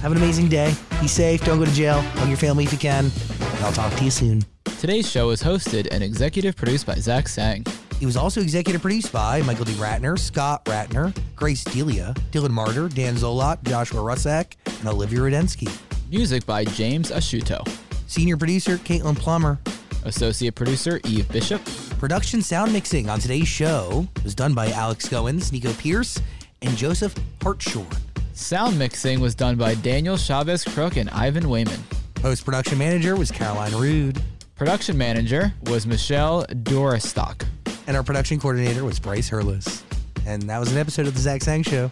have 0.00 0.12
an 0.12 0.16
amazing 0.16 0.48
day. 0.48 0.74
Be 0.98 1.08
safe. 1.08 1.44
Don't 1.44 1.58
go 1.58 1.66
to 1.66 1.74
jail. 1.74 2.00
Hug 2.00 2.28
your 2.28 2.38
family 2.38 2.64
if 2.64 2.72
you 2.72 2.78
can. 2.78 3.04
And 3.04 3.64
I'll 3.66 3.72
talk 3.72 3.94
to 3.96 4.04
you 4.04 4.10
soon. 4.10 4.46
Today's 4.80 5.10
show 5.10 5.28
is 5.28 5.42
hosted 5.42 5.88
and 5.90 6.02
executive 6.02 6.56
produced 6.56 6.86
by 6.86 6.94
Zach 6.94 7.28
Sang. 7.28 7.66
It 8.00 8.06
was 8.06 8.16
also 8.16 8.40
executive 8.40 8.80
produced 8.80 9.12
by 9.12 9.42
Michael 9.42 9.64
D. 9.64 9.72
Ratner, 9.72 10.16
Scott 10.16 10.64
Ratner, 10.66 11.16
Grace 11.34 11.64
Delia, 11.64 12.14
Dylan 12.30 12.50
Martyr, 12.50 12.88
Dan 12.88 13.16
Zolot, 13.16 13.60
Joshua 13.64 14.00
Rusak, 14.00 14.52
and 14.78 14.88
Olivia 14.88 15.18
Rudensky. 15.18 15.68
Music 16.08 16.46
by 16.46 16.64
James 16.64 17.10
Ashuto. 17.10 17.68
Senior 18.06 18.36
producer 18.36 18.76
Caitlin 18.78 19.16
Plummer. 19.16 19.58
Associate 20.04 20.54
producer 20.54 21.00
Eve 21.04 21.28
Bishop. 21.32 21.60
Production 21.98 22.40
sound 22.40 22.72
mixing 22.72 23.10
on 23.10 23.18
today's 23.18 23.48
show 23.48 24.06
was 24.22 24.32
done 24.34 24.54
by 24.54 24.70
Alex 24.70 25.08
Goins, 25.08 25.50
Nico 25.50 25.72
Pierce, 25.72 26.20
and 26.62 26.76
Joseph 26.76 27.14
Hartshorn. 27.42 27.88
Sound 28.32 28.78
mixing 28.78 29.18
was 29.18 29.34
done 29.34 29.56
by 29.56 29.74
Daniel 29.74 30.16
Chavez 30.16 30.62
Crook 30.62 30.96
and 30.96 31.10
Ivan 31.10 31.48
Wayman. 31.48 31.80
Post 32.14 32.44
production 32.44 32.78
manager 32.78 33.16
was 33.16 33.32
Caroline 33.32 33.74
Rude. 33.74 34.22
Production 34.54 34.96
manager 34.96 35.52
was 35.66 35.84
Michelle 35.84 36.44
Doristock. 36.44 37.44
And 37.88 37.96
our 37.96 38.02
production 38.02 38.38
coordinator 38.38 38.84
was 38.84 39.00
Bryce 39.00 39.30
Hurlis. 39.30 39.82
And 40.26 40.42
that 40.42 40.58
was 40.58 40.70
an 40.70 40.76
episode 40.76 41.06
of 41.06 41.14
The 41.14 41.20
Zach 41.20 41.42
Sang 41.42 41.62
Show. 41.62 41.88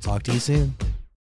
Talk 0.00 0.22
to 0.22 0.32
you 0.32 0.38
soon. 0.38 0.76